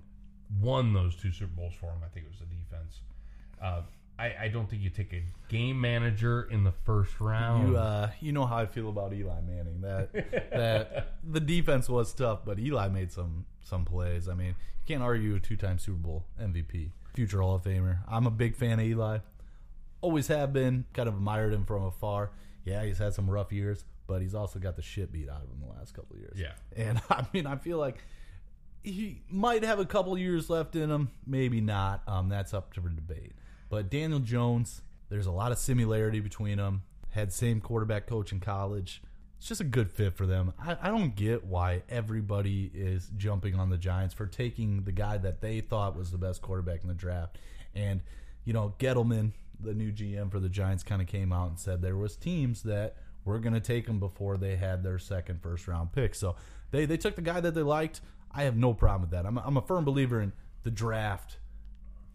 won 0.62 0.94
those 0.94 1.16
two 1.16 1.32
Super 1.32 1.52
Bowls 1.56 1.74
for 1.74 1.88
him. 1.88 2.02
I 2.06 2.08
think 2.08 2.26
it 2.26 2.30
was 2.30 2.40
the 2.40 2.46
defense. 2.46 3.00
Uh, 3.62 3.82
I, 4.18 4.36
I 4.42 4.48
don't 4.48 4.70
think 4.70 4.82
you 4.82 4.90
take 4.90 5.12
a 5.14 5.24
game 5.50 5.82
manager 5.82 6.48
in 6.52 6.64
the 6.64 6.72
first 6.72 7.20
round. 7.20 7.70
You 7.70 7.78
uh, 7.78 8.12
you 8.20 8.32
know 8.32 8.46
how 8.46 8.58
I 8.58 8.66
feel 8.66 8.90
about 8.90 9.14
Eli 9.14 9.42
Manning. 9.42 9.82
That 9.82 10.14
that 10.52 11.14
the 11.24 11.40
defense 11.40 11.90
was 11.90 12.14
tough, 12.14 12.42
but 12.46 12.60
Eli 12.60 12.90
made 12.90 13.12
some 13.12 13.46
some 13.64 13.86
plays. 13.86 14.30
I 14.30 14.36
mean, 14.36 14.50
you 14.50 14.56
can't 14.88 15.02
argue 15.02 15.36
a 15.36 15.40
two 15.40 15.56
time 15.56 15.80
Super 15.80 15.98
Bowl 15.98 16.26
MVP, 16.42 16.92
future 17.16 17.42
Hall 17.42 17.56
of 17.56 17.64
Famer. 17.64 18.00
I'm 18.08 18.28
a 18.28 18.32
big 18.32 18.56
fan 18.56 18.80
of 18.80 18.86
Eli. 18.86 19.20
Always 20.02 20.28
have 20.28 20.54
been. 20.54 20.86
Kind 20.94 21.08
of 21.08 21.16
admired 21.16 21.54
him 21.54 21.66
from 21.66 21.84
afar. 21.84 22.32
Yeah, 22.66 22.84
he's 22.86 23.00
had 23.00 23.14
some 23.14 23.30
rough 23.30 23.52
years, 23.52 23.84
but 24.06 24.22
he's 24.22 24.36
also 24.36 24.60
got 24.60 24.76
the 24.76 24.82
shit 24.82 25.12
beat 25.12 25.30
out 25.30 25.42
of 25.42 25.50
him 25.50 25.62
the 25.66 25.74
last 25.74 25.94
couple 25.94 26.16
of 26.16 26.22
years. 26.22 26.38
Yeah. 26.38 26.54
and 26.76 27.02
I 27.10 27.26
mean, 27.34 27.48
I 27.48 27.56
feel 27.56 27.78
like 27.78 28.04
he 28.84 29.22
might 29.30 29.64
have 29.64 29.80
a 29.80 29.86
couple 29.86 30.18
years 30.18 30.50
left 30.50 30.76
in 30.76 30.92
him, 30.92 31.10
maybe 31.26 31.62
not. 31.62 32.04
Um, 32.08 32.30
that's 32.30 32.54
up 32.54 32.74
to 32.74 32.82
debate. 32.82 33.34
But 33.74 33.90
Daniel 33.90 34.20
Jones, 34.20 34.84
there's 35.10 35.26
a 35.26 35.32
lot 35.32 35.52
of 35.52 35.58
similarity 35.58 36.20
between 36.20 36.60
them. 36.60 36.84
Had 37.10 37.34
same 37.34 37.60
quarterback 37.60 38.06
coach 38.06 38.32
in 38.32 38.40
college. 38.40 39.02
It's 39.40 39.48
just 39.48 39.62
a 39.62 39.64
good 39.64 39.90
fit 39.90 40.16
for 40.16 40.28
them. 40.28 40.54
I, 40.64 40.78
I 40.80 40.90
don't 40.90 41.16
get 41.16 41.44
why 41.44 41.82
everybody 41.90 42.70
is 42.72 43.10
jumping 43.18 43.56
on 43.56 43.72
the 43.72 43.78
Giants 43.80 44.14
for 44.14 44.28
taking 44.28 44.84
the 44.84 44.92
guy 44.92 45.18
that 45.18 45.42
they 45.42 45.60
thought 45.60 45.98
was 45.98 46.12
the 46.12 46.20
best 46.20 46.44
quarterback 46.44 46.84
in 46.84 46.88
the 46.88 46.94
draft. 46.94 47.40
And 47.74 48.02
you 48.46 48.54
know, 48.54 48.76
Gettleman, 48.78 49.32
the 49.60 49.74
new 49.74 49.92
GM 49.92 50.30
for 50.30 50.40
the 50.40 50.50
Giants, 50.50 50.84
kind 50.84 51.02
of 51.02 51.08
came 51.08 51.34
out 51.34 51.50
and 51.50 51.58
said 51.58 51.82
there 51.82 51.98
was 51.98 52.16
teams 52.16 52.62
that 52.62 52.98
were 53.26 53.40
going 53.40 53.56
to 53.56 53.60
take 53.60 53.88
him 53.88 53.98
before 54.00 54.38
they 54.38 54.56
had 54.56 54.84
their 54.84 55.00
second 55.00 55.42
first 55.42 55.68
round 55.68 55.94
pick. 55.94 56.14
So 56.14 56.36
they 56.70 56.86
they 56.86 56.98
took 56.98 57.16
the 57.16 57.24
guy 57.24 57.40
that 57.40 57.56
they 57.56 57.64
liked. 57.64 58.02
I 58.32 58.44
have 58.44 58.56
no 58.56 58.76
problem 58.76 59.02
with 59.02 59.12
that. 59.12 59.26
I'm 59.26 59.40
a, 59.40 59.44
I'm 59.44 59.58
a 59.58 59.64
firm 59.64 59.84
believer 59.84 60.22
in 60.22 60.32
the 60.62 60.70
draft. 60.70 61.38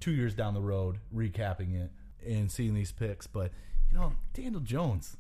Two 0.01 0.13
years 0.13 0.35
down 0.35 0.55
the 0.55 0.61
road, 0.61 0.99
recapping 1.15 1.75
it 1.75 1.91
and 2.27 2.51
seeing 2.51 2.75
these 2.75 2.93
picks, 2.93 3.27
but 3.27 3.51
you 3.91 3.97
know, 3.99 4.13
Daniel 4.35 4.61
Jones, 4.61 5.17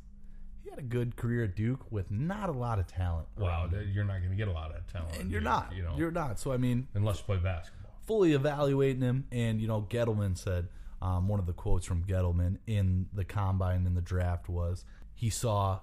he 0.62 0.70
had 0.70 0.78
a 0.78 0.82
good 0.82 1.16
career 1.16 1.44
at 1.44 1.56
Duke 1.56 1.90
with 1.90 2.10
not 2.10 2.48
a 2.48 2.52
lot 2.52 2.78
of 2.78 2.86
talent. 2.86 3.26
wow, 3.36 3.68
you're 3.92 4.04
not 4.04 4.18
going 4.18 4.30
to 4.30 4.36
get 4.36 4.48
a 4.48 4.52
lot 4.52 4.74
of 4.74 4.86
talent. 4.92 5.16
and 5.18 5.30
you're 5.30 5.40
you- 5.40 5.44
not. 5.44 5.72
You 5.74 5.82
know, 5.82 5.94
You're 5.96 6.10
not. 6.10 6.38
So 6.38 6.52
I 6.52 6.56
mean, 6.58 6.86
unless 6.94 7.18
you 7.18 7.24
play 7.24 7.36
basketball. 7.38 7.92
fully 8.06 8.32
evaluating 8.34 9.02
him. 9.02 9.24
And, 9.32 9.60
you 9.60 9.66
know, 9.68 9.86
Gettleman 9.88 10.36
said 10.36 10.68
um, 11.00 11.28
one 11.28 11.40
of 11.40 11.46
the 11.46 11.52
quotes 11.52 11.86
from 11.86 12.04
Gettleman 12.04 12.58
in 12.66 13.06
the 13.12 13.24
combine 13.24 13.86
in 13.86 13.94
the 13.94 14.00
draft 14.02 14.48
was 14.48 14.84
he 15.14 15.30
saw 15.30 15.80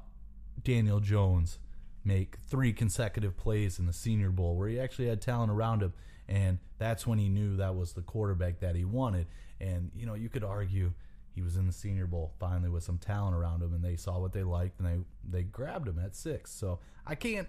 Daniel 0.63 0.99
Jones 0.99 1.60
make 2.03 2.38
three 2.47 2.71
consecutive 2.71 3.36
plays 3.36 3.79
in 3.79 3.88
the 3.88 3.93
Senior 3.93 4.29
Bowl 4.29 4.55
where 4.55 4.67
he 4.69 4.79
actually 4.79 5.08
had 5.08 5.21
talent 5.21 5.51
around 5.51 5.81
him. 5.81 5.93
And 6.27 6.59
that's 6.77 7.05
when 7.05 7.19
he 7.19 7.29
knew 7.29 7.57
that 7.57 7.75
was 7.75 7.93
the 7.93 8.01
quarterback 8.01 8.59
that 8.59 8.75
he 8.75 8.85
wanted. 8.85 9.27
And, 9.59 9.91
you 9.95 10.05
know, 10.05 10.15
you 10.15 10.29
could 10.29 10.43
argue 10.43 10.91
he 11.33 11.41
was 11.41 11.57
in 11.57 11.67
the 11.67 11.73
Senior 11.73 12.07
Bowl 12.07 12.33
finally 12.39 12.69
with 12.69 12.83
some 12.83 12.97
talent 12.97 13.35
around 13.35 13.61
him, 13.61 13.73
and 13.73 13.83
they 13.83 13.95
saw 13.95 14.19
what 14.19 14.33
they 14.33 14.43
liked, 14.43 14.79
and 14.79 14.88
they, 14.88 15.38
they 15.38 15.43
grabbed 15.43 15.88
him 15.88 15.99
at 15.99 16.15
six. 16.15 16.51
So 16.51 16.79
I 17.05 17.15
can't. 17.15 17.47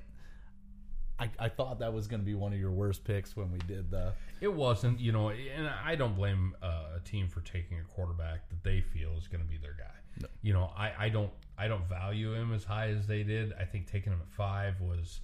I, 1.19 1.31
I 1.39 1.49
thought 1.49 1.79
that 1.79 1.95
was 1.95 2.09
going 2.09 2.21
to 2.21 2.27
be 2.27 2.35
one 2.35 2.53
of 2.53 2.59
your 2.59 2.73
worst 2.73 3.03
picks 3.03 3.35
when 3.37 3.51
we 3.51 3.59
did 3.61 3.91
the 3.91 4.13
It 4.41 4.53
wasn't, 4.53 5.01
you 5.01 5.13
know, 5.13 5.31
and 5.31 5.67
I 5.67 5.95
don't 5.95 6.15
blame 6.15 6.55
uh, 6.63 6.97
a 6.97 7.01
team 7.01 7.29
for 7.29 7.41
taking 7.41 7.79
a 7.79 7.85
quarterback 7.85 8.49
that 8.51 8.63
they 8.63 8.83
feel 8.83 9.17
is 9.17 9.27
going 9.27 9.43
to 9.43 9.49
be 9.49 9.57
their 9.57 9.77
guy. 9.79 10.29
You 10.43 10.53
know, 10.53 10.71
I, 10.77 10.93
I 10.99 11.09
don't 11.09 11.31
I 11.59 11.69
don't 11.69 11.89
value 11.89 12.35
him 12.35 12.53
as 12.53 12.65
high 12.65 12.89
as 12.89 13.07
they 13.07 13.23
did. 13.23 13.55
I 13.59 13.65
think 13.65 13.91
taking 13.91 14.13
him 14.13 14.21
at 14.21 14.31
five 14.31 14.81
was 14.81 15.21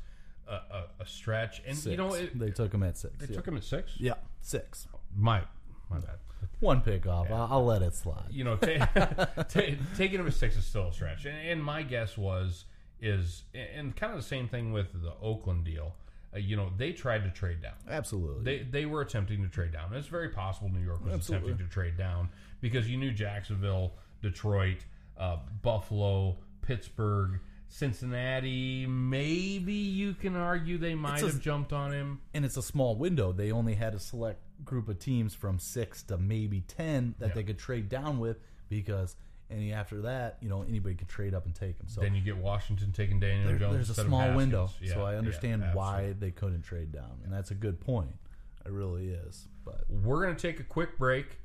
a, 0.53 0.55
a, 0.55 0.85
a 1.01 1.07
stretch, 1.07 1.63
and 1.67 1.77
six. 1.77 1.91
you 1.91 1.97
know 1.97 2.15
it, 2.15 2.39
they 2.39 2.51
took 2.51 2.73
him 2.73 2.83
at 2.83 2.99
six. 2.99 3.15
they 3.19 3.27
yeah. 3.27 3.37
took 3.37 3.49
him 3.49 3.57
at 3.57 3.65
six. 3.65 3.93
Yeah, 3.99 4.15
six. 4.41 4.87
My 5.17 5.43
my 5.91 5.99
bad. 5.99 6.17
One 6.61 6.81
pick 6.81 7.07
off. 7.07 7.31
I'll, 7.31 7.49
I'll 7.51 7.65
let 7.65 7.83
it 7.83 7.95
slide. 7.95 8.25
You 8.31 8.45
know, 8.45 8.57
ta- 8.57 8.87
ta- 9.49 9.77
taking 9.97 10.19
him 10.19 10.27
at 10.27 10.35
six 10.35 10.57
is 10.57 10.65
still 10.65 10.89
a 10.89 10.93
stretch, 10.93 11.25
and, 11.25 11.37
and 11.37 11.63
my 11.63 11.83
guess 11.83 12.17
was 12.17 12.65
is 13.01 13.45
and 13.55 13.95
kind 13.97 14.13
of 14.13 14.19
the 14.19 14.27
same 14.27 14.49
thing 14.49 14.73
with 14.73 14.93
the 15.03 15.13
Oakland 15.21 15.65
deal. 15.65 15.95
Uh, 16.35 16.39
you 16.39 16.57
know, 16.57 16.71
they 16.77 16.93
tried 16.93 17.25
to 17.25 17.31
trade 17.31 17.61
down. 17.63 17.75
Absolutely. 17.89 18.45
They 18.45 18.65
they 18.65 18.87
were 18.87 19.01
attempting 19.01 19.43
to 19.43 19.49
trade 19.49 19.73
down. 19.73 19.93
It's 19.95 20.09
very 20.09 20.31
possible 20.31 20.69
New 20.69 20.85
York 20.85 21.05
was 21.05 21.15
Absolutely. 21.15 21.49
attempting 21.49 21.69
to 21.69 21.73
trade 21.73 21.97
down 21.97 22.29
because 22.61 22.89
you 22.89 22.97
knew 22.97 23.13
Jacksonville, 23.13 23.93
Detroit, 24.23 24.79
uh, 25.19 25.39
Buffalo, 25.63 26.37
Pittsburgh, 26.63 27.41
Cincinnati. 27.73 28.87
Maybe 28.87 29.73
you 29.73 30.15
can 30.15 30.37
argue 30.37 30.79
they 30.79 30.95
might 30.95 31.23
a- 31.23 31.27
have 31.27 31.41
jumped 31.41 31.73
on 31.73 31.93
him. 31.93 32.21
and 32.35 32.45
it's 32.45 32.57
a 32.57 32.63
small 32.63 32.97
window. 32.97 33.33
They 33.33 33.51
only 33.53 33.75
had 33.75 33.95
a 33.95 33.99
select 33.99 34.41
group 34.65 34.89
of 34.89 34.99
teams 34.99 35.35
from 35.35 35.59
six 35.59 36.03
to 36.05 36.19
maybe 36.19 36.61
ten 36.63 37.15
that 37.19 37.29
Yeah. 37.29 37.35
they 37.35 37.45
could 37.45 37.59
trade 37.59 37.89
down 37.89 38.19
with 38.19 38.39
because 38.69 39.17
any 39.51 39.73
after 39.73 40.03
that, 40.03 40.39
you 40.41 40.49
know, 40.49 40.63
anybody 40.63 40.95
could 40.95 41.09
trade 41.09 41.35
up 41.35 41.45
and 41.47 41.55
take 41.55 41.79
him. 41.79 41.89
So 41.89 42.01
Then 42.01 42.15
you 42.15 42.23
get 42.23 42.37
Washington 42.37 42.93
taking 42.93 43.21
Daniel 43.21 43.49
there- 43.49 43.59
Jones. 43.59 43.75
there's 43.75 43.99
a 43.99 44.05
small 44.05 44.35
window. 44.37 44.71
Yeah, 44.81 44.95
so 44.95 45.03
I 45.05 45.13
yeah, 45.13 45.19
understand 45.19 45.65
why 45.75 46.13
they 46.19 46.31
couldn't 46.31 46.63
trade 46.63 46.93
down, 46.93 47.21
and 47.25 47.33
that's 47.33 47.51
a 47.51 47.55
good 47.55 47.81
point. 47.81 48.17
It 48.65 48.71
really 48.73 49.09
is. 49.09 49.49
But 49.65 49.89
We're 49.91 50.23
gonna 50.25 50.39
take 50.39 50.61
a 50.61 50.65
quick 50.65 50.99
break. 50.99 51.39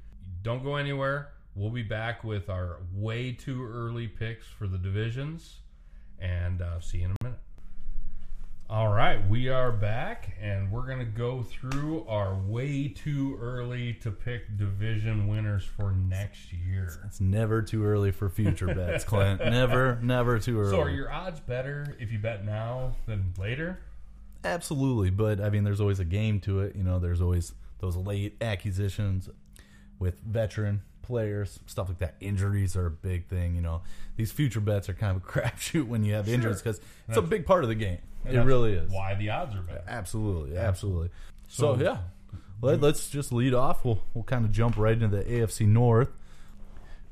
Don't 0.43 0.63
go 0.63 0.75
anywhere. 0.75 1.33
We'll 1.55 1.71
be 1.71 1.81
back 1.83 2.23
with 2.23 2.49
our 2.49 2.77
way 2.93 3.31
too 3.33 3.65
early 3.65 4.07
picks 4.07 4.45
for 4.45 4.67
the 4.67 4.77
divisions, 4.77 5.61
and 6.19 6.61
uh, 6.61 6.79
see 6.79 6.99
you 6.99 7.05
in 7.05 7.11
a 7.11 7.23
minute. 7.23 7.39
All 8.69 8.89
right, 8.89 9.25
we 9.29 9.47
are 9.47 9.71
back, 9.71 10.35
and 10.41 10.69
we're 10.69 10.85
going 10.85 10.99
to 10.99 11.05
go 11.05 11.41
through 11.41 12.05
our 12.05 12.35
way 12.35 12.89
too 12.89 13.37
early 13.41 13.93
to 14.01 14.11
pick 14.11 14.57
division 14.57 15.29
winners 15.29 15.63
for 15.63 15.91
next 15.91 16.51
year. 16.51 16.99
It's 17.05 17.21
never 17.21 17.61
too 17.61 17.85
early 17.85 18.11
for 18.11 18.27
future 18.27 18.67
bets, 18.67 19.03
Clint. 19.05 19.39
Never, 19.39 19.97
never 20.01 20.37
too 20.37 20.59
early. 20.59 20.71
So, 20.71 20.81
are 20.81 20.89
your 20.89 21.09
odds 21.09 21.39
better 21.39 21.95
if 21.97 22.11
you 22.11 22.19
bet 22.19 22.43
now 22.43 22.91
than 23.05 23.33
later? 23.39 23.79
Absolutely, 24.43 25.11
but 25.11 25.39
I 25.39 25.49
mean, 25.49 25.63
there's 25.63 25.79
always 25.79 26.01
a 26.01 26.05
game 26.05 26.41
to 26.41 26.59
it. 26.59 26.75
You 26.75 26.83
know, 26.83 26.99
there's 26.99 27.21
always 27.21 27.53
those 27.79 27.95
late 27.95 28.35
acquisitions 28.41 29.29
with 29.97 30.19
veteran 30.19 30.81
players, 31.07 31.59
stuff 31.65 31.87
like 31.87 31.99
that. 31.99 32.15
Injuries 32.19 32.75
are 32.75 32.85
a 32.85 32.91
big 32.91 33.25
thing. 33.27 33.55
You 33.55 33.61
know, 33.61 33.81
these 34.17 34.31
future 34.31 34.59
bets 34.59 34.89
are 34.89 34.93
kind 34.93 35.15
of 35.15 35.23
a 35.23 35.25
crapshoot 35.31 35.87
when 35.87 36.03
you 36.03 36.13
have 36.13 36.27
injuries 36.29 36.61
because 36.61 36.79
it's 37.07 37.17
a 37.17 37.21
big 37.21 37.45
part 37.45 37.63
of 37.63 37.69
the 37.69 37.75
game. 37.75 37.99
It 38.25 38.37
really 38.39 38.73
is. 38.73 38.91
Why 38.91 39.15
the 39.15 39.29
odds 39.29 39.55
are 39.55 39.61
better. 39.61 39.83
Absolutely, 39.87 40.57
absolutely. 40.57 41.09
So, 41.47 41.75
So- 41.77 41.83
yeah, 41.83 41.97
Let, 42.61 42.83
us 42.83 43.09
just 43.09 43.31
lead 43.31 43.53
off. 43.53 43.85
We'll 43.85 44.03
we'll 44.13 44.25
kind 44.25 44.43
of 44.45 44.51
jump 44.51 44.77
right 44.77 44.93
into 45.01 45.15
the 45.15 45.23
AFC 45.23 45.65
North. 45.67 46.09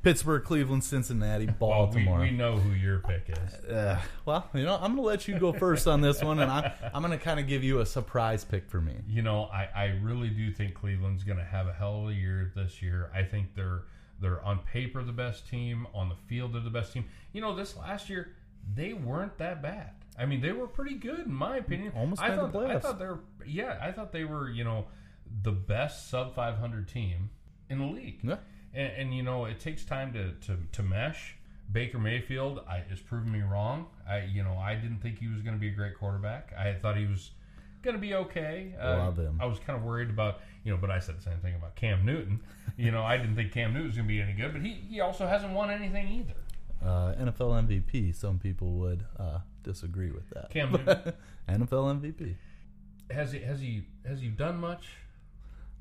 Pittsburgh, 0.05 0.43
Cleveland, 0.43 0.83
Cincinnati, 0.83 1.47
Well, 1.47 1.53
we, 1.53 1.57
Baltimore. 2.05 2.19
we 2.19 2.29
know 2.29 2.57
who 2.57 2.75
your 2.75 2.99
pick 2.99 3.27
is. 3.27 3.65
Uh, 3.65 3.99
well, 4.23 4.47
you 4.53 4.61
know, 4.61 4.75
I'm 4.75 4.91
going 4.91 4.97
to 4.97 5.01
let 5.01 5.27
you 5.27 5.39
go 5.39 5.51
first 5.51 5.87
on 5.87 6.01
this 6.01 6.21
one, 6.21 6.37
and 6.37 6.51
I'm 6.51 6.71
I'm 6.93 7.01
going 7.01 7.17
to 7.17 7.23
kind 7.23 7.39
of 7.39 7.47
give 7.47 7.63
you 7.63 7.79
a 7.79 7.87
surprise 7.87 8.43
pick 8.45 8.69
for 8.69 8.79
me. 8.79 8.93
You 9.07 9.23
know, 9.23 9.45
I, 9.45 9.67
I 9.75 9.85
really 10.03 10.29
do 10.29 10.51
think 10.51 10.75
Cleveland's 10.75 11.23
going 11.23 11.39
to 11.39 11.43
have 11.43 11.65
a 11.65 11.73
hell 11.73 12.03
of 12.03 12.09
a 12.09 12.13
year 12.13 12.51
this 12.55 12.83
year. 12.83 13.09
I 13.15 13.23
think 13.23 13.55
they're 13.55 13.85
they're 14.21 14.43
on 14.43 14.59
paper 14.59 15.01
the 15.03 15.11
best 15.11 15.49
team, 15.49 15.87
on 15.91 16.09
the 16.09 16.15
field 16.27 16.53
they're 16.53 16.61
the 16.61 16.69
best 16.69 16.93
team. 16.93 17.05
You 17.33 17.41
know, 17.41 17.55
this 17.55 17.75
last 17.75 18.07
year 18.07 18.35
they 18.75 18.93
weren't 18.93 19.35
that 19.39 19.63
bad. 19.63 19.89
I 20.19 20.27
mean, 20.27 20.39
they 20.39 20.51
were 20.51 20.67
pretty 20.67 20.97
good 20.97 21.21
in 21.25 21.33
my 21.33 21.57
opinion. 21.57 21.93
Almost 21.95 22.21
I 22.21 22.35
thought 22.35 22.55
I 22.55 22.77
thought 22.77 22.99
they 22.99 23.07
were 23.07 23.21
yeah, 23.43 23.79
I 23.81 23.91
thought 23.91 24.11
they 24.11 24.23
were, 24.23 24.51
you 24.51 24.65
know, 24.65 24.85
the 25.41 25.51
best 25.51 26.11
sub 26.11 26.35
500 26.35 26.87
team 26.87 27.31
in 27.71 27.79
the 27.79 27.85
league. 27.85 28.19
Yeah. 28.21 28.35
And, 28.75 28.91
and 28.97 29.15
you 29.15 29.23
know, 29.23 29.45
it 29.45 29.59
takes 29.59 29.83
time 29.83 30.13
to, 30.13 30.31
to, 30.47 30.57
to 30.73 30.83
mesh. 30.83 31.35
Baker 31.71 31.97
Mayfield 31.97 32.61
I, 32.69 32.83
is 32.91 32.99
proving 32.99 33.31
me 33.31 33.41
wrong. 33.41 33.87
I 34.07 34.23
you 34.23 34.43
know 34.43 34.55
I 34.57 34.75
didn't 34.75 34.99
think 34.99 35.17
he 35.19 35.27
was 35.27 35.41
going 35.41 35.55
to 35.55 35.59
be 35.59 35.69
a 35.69 35.71
great 35.71 35.97
quarterback. 35.97 36.53
I 36.57 36.73
thought 36.73 36.97
he 36.97 37.07
was 37.07 37.31
going 37.81 37.95
to 37.95 38.01
be 38.01 38.13
okay. 38.13 38.75
Uh, 38.79 38.97
Love 38.97 39.17
him. 39.17 39.39
I 39.41 39.45
was 39.45 39.59
kind 39.59 39.77
of 39.77 39.83
worried 39.83 40.09
about 40.09 40.41
you 40.63 40.71
know, 40.71 40.77
but 40.77 40.91
I 40.91 40.99
said 40.99 41.17
the 41.17 41.23
same 41.23 41.39
thing 41.39 41.55
about 41.55 41.75
Cam 41.75 42.05
Newton. 42.05 42.39
You 42.77 42.91
know, 42.91 43.03
I 43.03 43.17
didn't 43.17 43.35
think 43.35 43.51
Cam 43.51 43.73
Newton 43.73 43.87
was 43.87 43.95
going 43.95 44.07
to 44.07 44.13
be 44.13 44.21
any 44.21 44.33
good, 44.33 44.51
but 44.51 44.61
he, 44.61 44.73
he 44.89 44.99
also 44.99 45.27
hasn't 45.27 45.53
won 45.53 45.69
anything 45.69 46.07
either. 46.07 46.33
Uh, 46.83 47.13
NFL 47.13 47.67
MVP. 47.67 48.15
Some 48.15 48.39
people 48.39 48.71
would 48.73 49.05
uh, 49.17 49.39
disagree 49.63 50.11
with 50.11 50.29
that. 50.31 50.49
Cam 50.49 50.71
Newton 50.71 51.13
NFL 51.49 52.01
MVP. 52.01 52.35
has 53.11 53.31
he 53.31 53.39
has 53.39 53.59
he 53.59 53.83
has 54.05 54.19
he 54.19 54.27
done 54.27 54.59
much? 54.59 54.87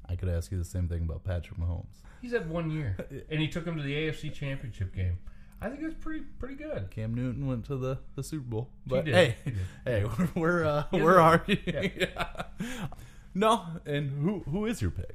I 0.06 0.16
could 0.16 0.28
ask 0.28 0.52
you 0.52 0.58
the 0.58 0.64
same 0.64 0.86
thing 0.86 1.02
about 1.02 1.24
Patrick 1.24 1.58
Mahomes. 1.58 2.02
He's 2.24 2.32
had 2.32 2.48
one 2.48 2.70
year, 2.70 2.96
and 3.30 3.38
he 3.38 3.48
took 3.48 3.66
him 3.66 3.76
to 3.76 3.82
the 3.82 3.92
AFC 3.94 4.32
Championship 4.32 4.94
game. 4.94 5.18
I 5.60 5.68
think 5.68 5.82
it's 5.82 5.92
pretty 5.94 6.24
pretty 6.38 6.54
good. 6.54 6.90
Cam 6.90 7.12
Newton 7.14 7.46
went 7.46 7.66
to 7.66 7.76
the, 7.76 7.98
the 8.16 8.22
Super 8.22 8.44
Bowl, 8.46 8.70
but 8.86 9.04
did. 9.04 9.14
hey, 9.14 9.36
He 9.44 9.50
did. 9.50 9.60
hey, 9.84 10.04
we're 10.04 10.28
we're, 10.34 10.64
uh, 10.64 10.84
we're 10.90 11.18
arguing. 11.20 11.92
no, 13.34 13.62
and 13.84 14.10
who 14.10 14.40
who 14.50 14.64
is 14.64 14.80
your 14.80 14.90
pick? 14.90 15.14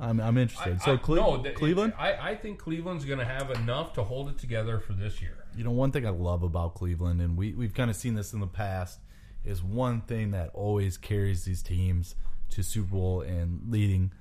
I'm 0.00 0.18
I'm 0.20 0.38
interested. 0.38 0.80
so 0.82 0.94
I- 0.94 0.96
Cle- 0.96 1.14
no, 1.16 1.42
th- 1.42 1.54
Cleveland. 1.54 1.92
I, 1.96 2.30
I 2.30 2.34
think 2.34 2.58
Cleveland's 2.58 3.04
going 3.04 3.18
to 3.20 3.24
have 3.24 3.50
enough 3.52 3.92
to 3.92 4.02
hold 4.02 4.28
it 4.28 4.38
together 4.38 4.80
for 4.80 4.92
this 4.92 5.22
year. 5.22 5.36
You 5.56 5.62
know, 5.62 5.70
one 5.70 5.92
thing 5.92 6.04
I 6.06 6.10
love 6.10 6.42
about 6.42 6.74
Cleveland, 6.74 7.20
and 7.20 7.36
we 7.36 7.52
we've 7.52 7.74
kind 7.74 7.90
of 7.90 7.96
seen 7.96 8.14
this 8.14 8.32
in 8.32 8.40
the 8.40 8.46
past, 8.48 8.98
is 9.44 9.62
one 9.62 10.00
thing 10.00 10.32
that 10.32 10.50
always 10.54 10.96
carries 10.98 11.44
these 11.44 11.62
teams 11.62 12.16
to 12.50 12.62
Super 12.64 12.88
Bowl 12.90 13.20
and 13.20 13.62
leading 13.70 14.12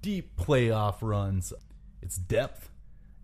deep 0.00 0.36
playoff 0.36 0.96
runs. 1.00 1.52
It's 2.00 2.16
depth, 2.16 2.70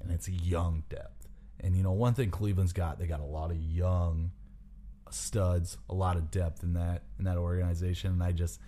and 0.00 0.10
it's 0.10 0.28
young 0.28 0.84
depth. 0.88 1.28
And 1.60 1.76
you 1.76 1.82
know, 1.82 1.92
one 1.92 2.14
thing 2.14 2.30
Cleveland's 2.30 2.72
got, 2.72 2.98
they 2.98 3.06
got 3.06 3.20
a 3.20 3.24
lot 3.24 3.50
of 3.50 3.56
young 3.56 4.30
studs, 5.10 5.76
a 5.88 5.94
lot 5.94 6.16
of 6.16 6.30
depth 6.30 6.62
in 6.62 6.74
that 6.74 7.02
in 7.18 7.24
that 7.24 7.36
organization. 7.36 8.12
And 8.12 8.22
I 8.22 8.32
just, 8.32 8.60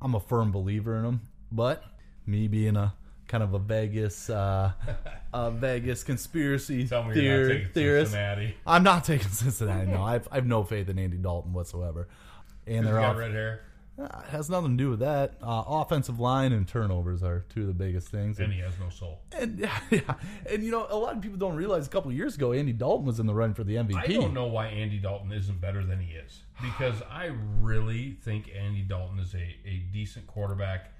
I'm 0.00 0.14
a 0.14 0.20
firm 0.20 0.50
believer 0.52 0.96
in 0.96 1.02
them. 1.02 1.20
But 1.52 1.84
me 2.26 2.48
being 2.48 2.76
a 2.76 2.94
kind 3.28 3.42
of 3.44 3.54
a 3.54 3.58
Vegas, 3.58 4.30
uh, 4.30 4.72
a 5.32 5.50
Vegas 5.52 6.02
conspiracy 6.02 6.86
Tell 6.86 7.04
me 7.04 7.20
you're 7.20 7.48
theor- 7.48 7.62
not 7.64 7.72
theorist, 7.74 8.12
Cincinnati. 8.12 8.56
I'm 8.66 8.82
not 8.82 9.04
taking 9.04 9.28
Cincinnati. 9.28 9.90
No, 9.90 10.02
I've 10.04 10.28
I've 10.30 10.46
no 10.46 10.64
faith 10.64 10.88
in 10.88 10.98
Andy 10.98 11.16
Dalton 11.16 11.52
whatsoever. 11.52 12.08
And 12.66 12.86
they're 12.86 12.94
got 12.94 13.12
off, 13.12 13.16
red 13.16 13.32
hair, 13.32 13.60
uh, 14.00 14.22
has 14.30 14.48
nothing 14.50 14.76
to 14.76 14.84
do 14.84 14.90
with 14.90 15.00
that. 15.00 15.34
Uh, 15.42 15.62
offensive 15.66 16.18
line 16.20 16.52
and 16.52 16.66
turnovers 16.66 17.22
are 17.22 17.44
two 17.48 17.62
of 17.62 17.66
the 17.66 17.74
biggest 17.74 18.08
things. 18.08 18.38
and 18.38 18.52
he 18.52 18.60
has 18.60 18.72
no 18.78 18.88
soul. 18.88 19.20
And 19.32 19.58
yeah, 19.60 19.78
yeah, 19.90 20.14
and 20.50 20.64
you 20.64 20.70
know, 20.70 20.86
a 20.88 20.96
lot 20.96 21.16
of 21.16 21.22
people 21.22 21.38
don't 21.38 21.56
realize 21.56 21.86
a 21.86 21.90
couple 21.90 22.10
of 22.10 22.16
years 22.16 22.36
ago, 22.36 22.52
Andy 22.52 22.72
Dalton 22.72 23.06
was 23.06 23.20
in 23.20 23.26
the 23.26 23.34
run 23.34 23.54
for 23.54 23.64
the 23.64 23.76
MVP. 23.76 23.96
I 23.96 24.06
don't 24.06 24.34
know 24.34 24.46
why 24.46 24.66
Andy 24.68 24.98
Dalton 24.98 25.32
isn't 25.32 25.60
better 25.60 25.84
than 25.84 26.00
he 26.00 26.14
is 26.14 26.42
because 26.62 27.02
I 27.10 27.30
really 27.60 28.16
think 28.22 28.50
Andy 28.56 28.82
Dalton 28.82 29.18
is 29.18 29.34
a, 29.34 29.56
a 29.66 29.82
decent 29.92 30.26
quarterback. 30.26 30.92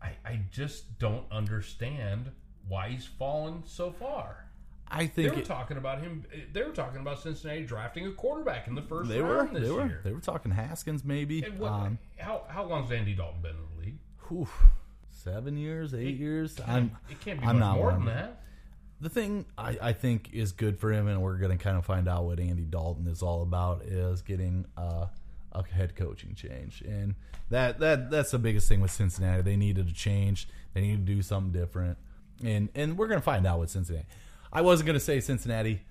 I, 0.00 0.12
I 0.24 0.40
just 0.50 0.98
don't 0.98 1.24
understand 1.30 2.30
why 2.68 2.90
he's 2.90 3.06
fallen 3.06 3.62
so 3.66 3.90
far. 3.90 4.47
I 4.90 5.06
think 5.06 5.14
They 5.16 5.28
were 5.36 5.42
it- 5.42 5.44
talking 5.44 5.76
about 5.76 6.00
him. 6.00 6.24
They 6.52 6.62
were 6.62 6.72
talking 6.72 7.00
about 7.00 7.20
Cincinnati 7.20 7.64
drafting 7.64 8.06
a 8.06 8.12
quarterback 8.12 8.66
in 8.68 8.74
the 8.74 8.82
first 8.82 9.08
they 9.10 9.20
were 9.20 9.36
round 9.36 9.54
this 9.56 9.64
they 9.64 9.70
were 9.70 10.00
they 10.02 10.12
were 10.12 10.20
talking 10.20 10.50
Haskins 10.52 11.04
maybe. 11.04 11.42
And 11.42 11.58
what, 11.58 11.72
Um, 11.72 11.98
how 12.18 12.44
how 12.48 12.64
long's 12.64 12.90
Andy 12.90 13.14
Dalton 13.14 13.42
been 13.42 13.50
in 13.52 13.62
the 13.76 13.84
league? 13.86 13.98
whew, 14.28 14.48
seven 15.10 15.56
years, 15.56 15.94
eight 15.94 16.16
years. 16.16 16.58
I'm 16.66 16.96
It 17.10 17.20
can't 17.20 17.40
be 17.40 17.46
I'm 17.46 17.58
much 17.58 17.60
not 17.68 17.76
more 17.76 17.92
than 17.92 18.06
that. 18.06 18.42
the 19.00 19.08
thing 19.10 19.44
I, 19.56 19.78
I 19.80 19.92
think 19.92 20.30
is 20.32 20.52
good 20.52 20.78
for 20.78 20.90
him, 20.92 21.06
and 21.06 21.20
we're 21.22 21.36
going 21.38 21.56
to 21.56 21.62
kind 21.62 21.76
of 21.76 21.84
find 21.84 22.08
out 22.08 22.24
what 22.24 22.40
Andy 22.40 22.64
Dalton 22.64 23.06
is 23.08 23.22
all 23.22 23.42
about, 23.42 23.82
is 23.82 24.22
getting 24.22 24.64
uh, 24.76 25.06
a 25.52 25.62
head 25.66 25.96
coaching 25.96 26.34
change, 26.34 26.82
and 26.82 27.14
that 27.50 27.78
that 27.80 28.10
that's 28.10 28.30
the 28.30 28.38
biggest 28.38 28.68
thing 28.68 28.80
with 28.80 28.90
Cincinnati. 28.90 29.42
They 29.42 29.56
needed 29.56 29.88
a 29.88 29.92
change. 29.92 30.48
They 30.74 30.80
needed 30.80 31.06
to 31.06 31.14
do 31.14 31.20
something 31.22 31.52
different, 31.52 31.98
and 32.42 32.68
and 32.74 32.96
we're 32.98 33.08
going 33.08 33.20
to 33.20 33.24
find 33.24 33.46
out 33.46 33.60
with 33.60 33.70
Cincinnati. 33.70 34.06
I 34.52 34.62
wasn't 34.62 34.86
going 34.86 34.98
to 34.98 35.04
say 35.04 35.20
Cincinnati. 35.20 35.82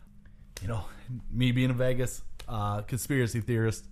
You 0.61 0.67
know, 0.67 0.85
me 1.31 1.51
being 1.51 1.69
a 1.69 1.73
Vegas 1.73 2.21
uh, 2.47 2.81
conspiracy 2.81 3.41
theorist, 3.41 3.85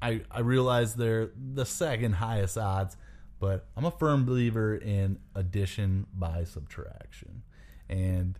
I 0.00 0.22
I 0.30 0.40
realize 0.40 0.94
they're 0.94 1.30
the 1.36 1.64
second 1.64 2.14
highest 2.14 2.58
odds, 2.58 2.96
but 3.38 3.66
I'm 3.76 3.84
a 3.84 3.90
firm 3.90 4.24
believer 4.24 4.74
in 4.74 5.18
addition 5.34 6.06
by 6.12 6.44
subtraction. 6.44 7.42
And 7.88 8.38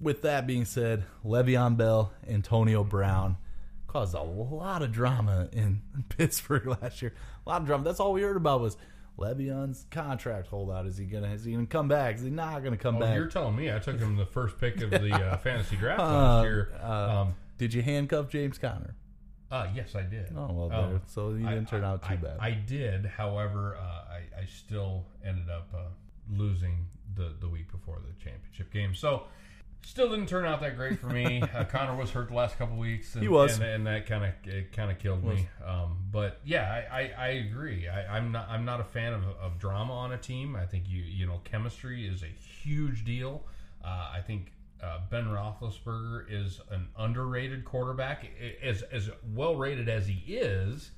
with 0.00 0.22
that 0.22 0.46
being 0.46 0.64
said, 0.64 1.04
Le'Veon 1.24 1.76
Bell, 1.76 2.12
Antonio 2.28 2.84
Brown 2.84 3.36
caused 3.86 4.14
a 4.14 4.22
lot 4.22 4.82
of 4.82 4.92
drama 4.92 5.48
in 5.52 5.82
Pittsburgh 6.08 6.66
last 6.82 7.02
year. 7.02 7.14
A 7.46 7.48
lot 7.48 7.60
of 7.62 7.66
drama. 7.66 7.84
That's 7.84 8.00
all 8.00 8.12
we 8.12 8.22
heard 8.22 8.36
about 8.36 8.60
was 8.60 8.76
Le'Veon's 9.18 9.86
contract 9.90 10.48
holdout. 10.48 10.86
Is 10.86 10.96
he 10.98 11.04
gonna 11.06 11.32
is 11.32 11.44
he 11.44 11.52
gonna 11.52 11.66
come 11.66 11.88
back? 11.88 12.16
Is 12.16 12.22
he 12.22 12.30
not 12.30 12.62
gonna 12.62 12.76
come 12.76 12.96
Oh, 12.96 13.00
back? 13.00 13.16
you're 13.16 13.26
telling 13.28 13.56
me 13.56 13.72
I 13.72 13.78
took 13.78 13.98
him 13.98 14.16
the 14.16 14.26
first 14.26 14.58
pick 14.58 14.80
of 14.82 14.90
the 14.90 15.12
uh, 15.14 15.36
fantasy 15.38 15.76
draft 15.76 16.00
Uh, 16.00 16.04
last 16.04 16.44
year. 16.44 16.72
uh, 16.82 17.20
um, 17.22 17.34
Did 17.58 17.72
you 17.72 17.82
handcuff 17.82 18.28
James 18.28 18.58
Conner? 18.58 18.94
uh, 19.50 19.68
yes, 19.74 19.94
I 19.94 20.02
did. 20.02 20.32
Oh 20.36 20.52
well, 20.52 20.72
Um, 20.72 21.00
so 21.06 21.30
you 21.30 21.46
didn't 21.48 21.68
turn 21.68 21.84
out 21.84 22.02
too 22.02 22.12
I, 22.14 22.16
bad. 22.16 22.36
I 22.40 22.50
did, 22.50 23.06
however, 23.06 23.76
uh, 23.80 23.82
I, 24.12 24.42
I 24.42 24.44
still 24.46 25.06
ended 25.24 25.48
up 25.48 25.68
uh, 25.74 25.78
losing 26.30 26.86
the, 27.14 27.32
the 27.40 27.48
week 27.48 27.70
before 27.72 28.00
the 28.06 28.12
championship 28.22 28.72
game. 28.72 28.94
So, 28.94 29.24
still 29.86 30.10
didn't 30.10 30.26
turn 30.26 30.44
out 30.44 30.60
that 30.60 30.76
great 30.76 30.98
for 30.98 31.06
me. 31.06 31.40
uh, 31.54 31.64
Conner 31.64 31.96
was 31.96 32.10
hurt 32.10 32.28
the 32.28 32.34
last 32.34 32.58
couple 32.58 32.76
weeks. 32.76 33.14
And, 33.14 33.22
He 33.22 33.28
was. 33.28 33.54
and, 33.56 33.64
and 33.64 33.86
that 33.86 34.06
kind 34.06 34.24
of 34.24 34.32
it 34.44 34.72
kind 34.72 34.90
of 34.90 34.98
killed 34.98 35.24
me. 35.24 35.48
Um, 35.64 35.98
but 36.10 36.40
yeah, 36.44 36.84
I, 36.90 37.00
I, 37.00 37.12
I 37.18 37.28
agree. 37.28 37.88
I, 37.88 38.16
I'm 38.16 38.32
not 38.32 38.48
I'm 38.48 38.64
not 38.64 38.80
a 38.80 38.84
fan 38.84 39.12
of, 39.12 39.22
of 39.40 39.58
drama 39.58 39.92
on 39.92 40.12
a 40.12 40.18
team. 40.18 40.56
I 40.56 40.66
think 40.66 40.84
you 40.88 41.02
you 41.02 41.26
know 41.26 41.40
chemistry 41.44 42.06
is 42.06 42.22
a 42.22 42.26
huge 42.26 43.04
deal. 43.04 43.44
Uh, 43.84 44.10
I 44.14 44.20
think 44.20 44.52
uh, 44.82 44.98
Ben 45.10 45.26
Roethlisberger 45.26 46.24
is 46.28 46.60
an 46.70 46.88
underrated 46.98 47.64
quarterback. 47.64 48.26
As 48.62 48.82
as 48.82 49.08
well 49.34 49.54
rated 49.56 49.88
as 49.88 50.06
he 50.08 50.34
is, 50.34 50.90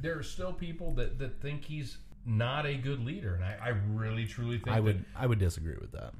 there 0.00 0.18
are 0.18 0.22
still 0.22 0.52
people 0.52 0.92
that, 0.94 1.18
that 1.18 1.40
think 1.42 1.64
he's 1.64 1.98
not 2.24 2.64
a 2.66 2.74
good 2.74 3.04
leader, 3.04 3.34
and 3.34 3.44
I, 3.44 3.56
I 3.60 3.68
really 3.92 4.26
truly 4.26 4.58
think 4.58 4.68
I 4.68 4.74
that- 4.76 4.82
would 4.84 5.04
I 5.16 5.26
would 5.26 5.38
disagree 5.40 5.76
with 5.80 5.92
that. 5.92 6.14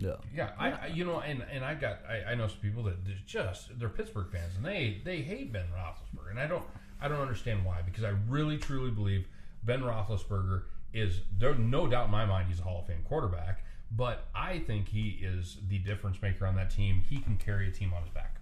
Yeah. 0.00 0.14
yeah, 0.34 0.50
I, 0.58 0.70
I 0.70 0.86
you 0.86 1.04
know, 1.04 1.20
and 1.20 1.44
and 1.52 1.64
I 1.64 1.74
got 1.74 2.00
I, 2.08 2.32
I 2.32 2.34
know 2.34 2.48
some 2.48 2.60
people 2.60 2.82
that 2.84 2.96
just 3.26 3.78
they're 3.78 3.88
Pittsburgh 3.88 4.28
fans 4.32 4.56
and 4.56 4.64
they 4.64 5.00
they 5.04 5.18
hate 5.18 5.52
Ben 5.52 5.66
Roethlisberger, 5.76 6.30
and 6.30 6.40
I 6.40 6.46
don't 6.46 6.64
I 7.00 7.08
don't 7.08 7.20
understand 7.20 7.64
why 7.64 7.82
because 7.82 8.04
I 8.04 8.14
really 8.28 8.56
truly 8.56 8.90
believe 8.90 9.26
Ben 9.62 9.80
Roethlisberger 9.80 10.62
is 10.92 11.20
there 11.38 11.54
no 11.54 11.86
doubt 11.86 12.06
in 12.06 12.10
my 12.10 12.24
mind 12.24 12.48
he's 12.48 12.60
a 12.60 12.62
Hall 12.62 12.80
of 12.80 12.86
Fame 12.86 13.04
quarterback, 13.06 13.64
but 13.90 14.26
I 14.34 14.60
think 14.60 14.88
he 14.88 15.20
is 15.22 15.58
the 15.68 15.78
difference 15.78 16.20
maker 16.22 16.46
on 16.46 16.56
that 16.56 16.70
team. 16.70 17.04
He 17.08 17.18
can 17.18 17.36
carry 17.36 17.68
a 17.68 17.70
team 17.70 17.92
on 17.92 18.02
his 18.02 18.10
back. 18.10 18.40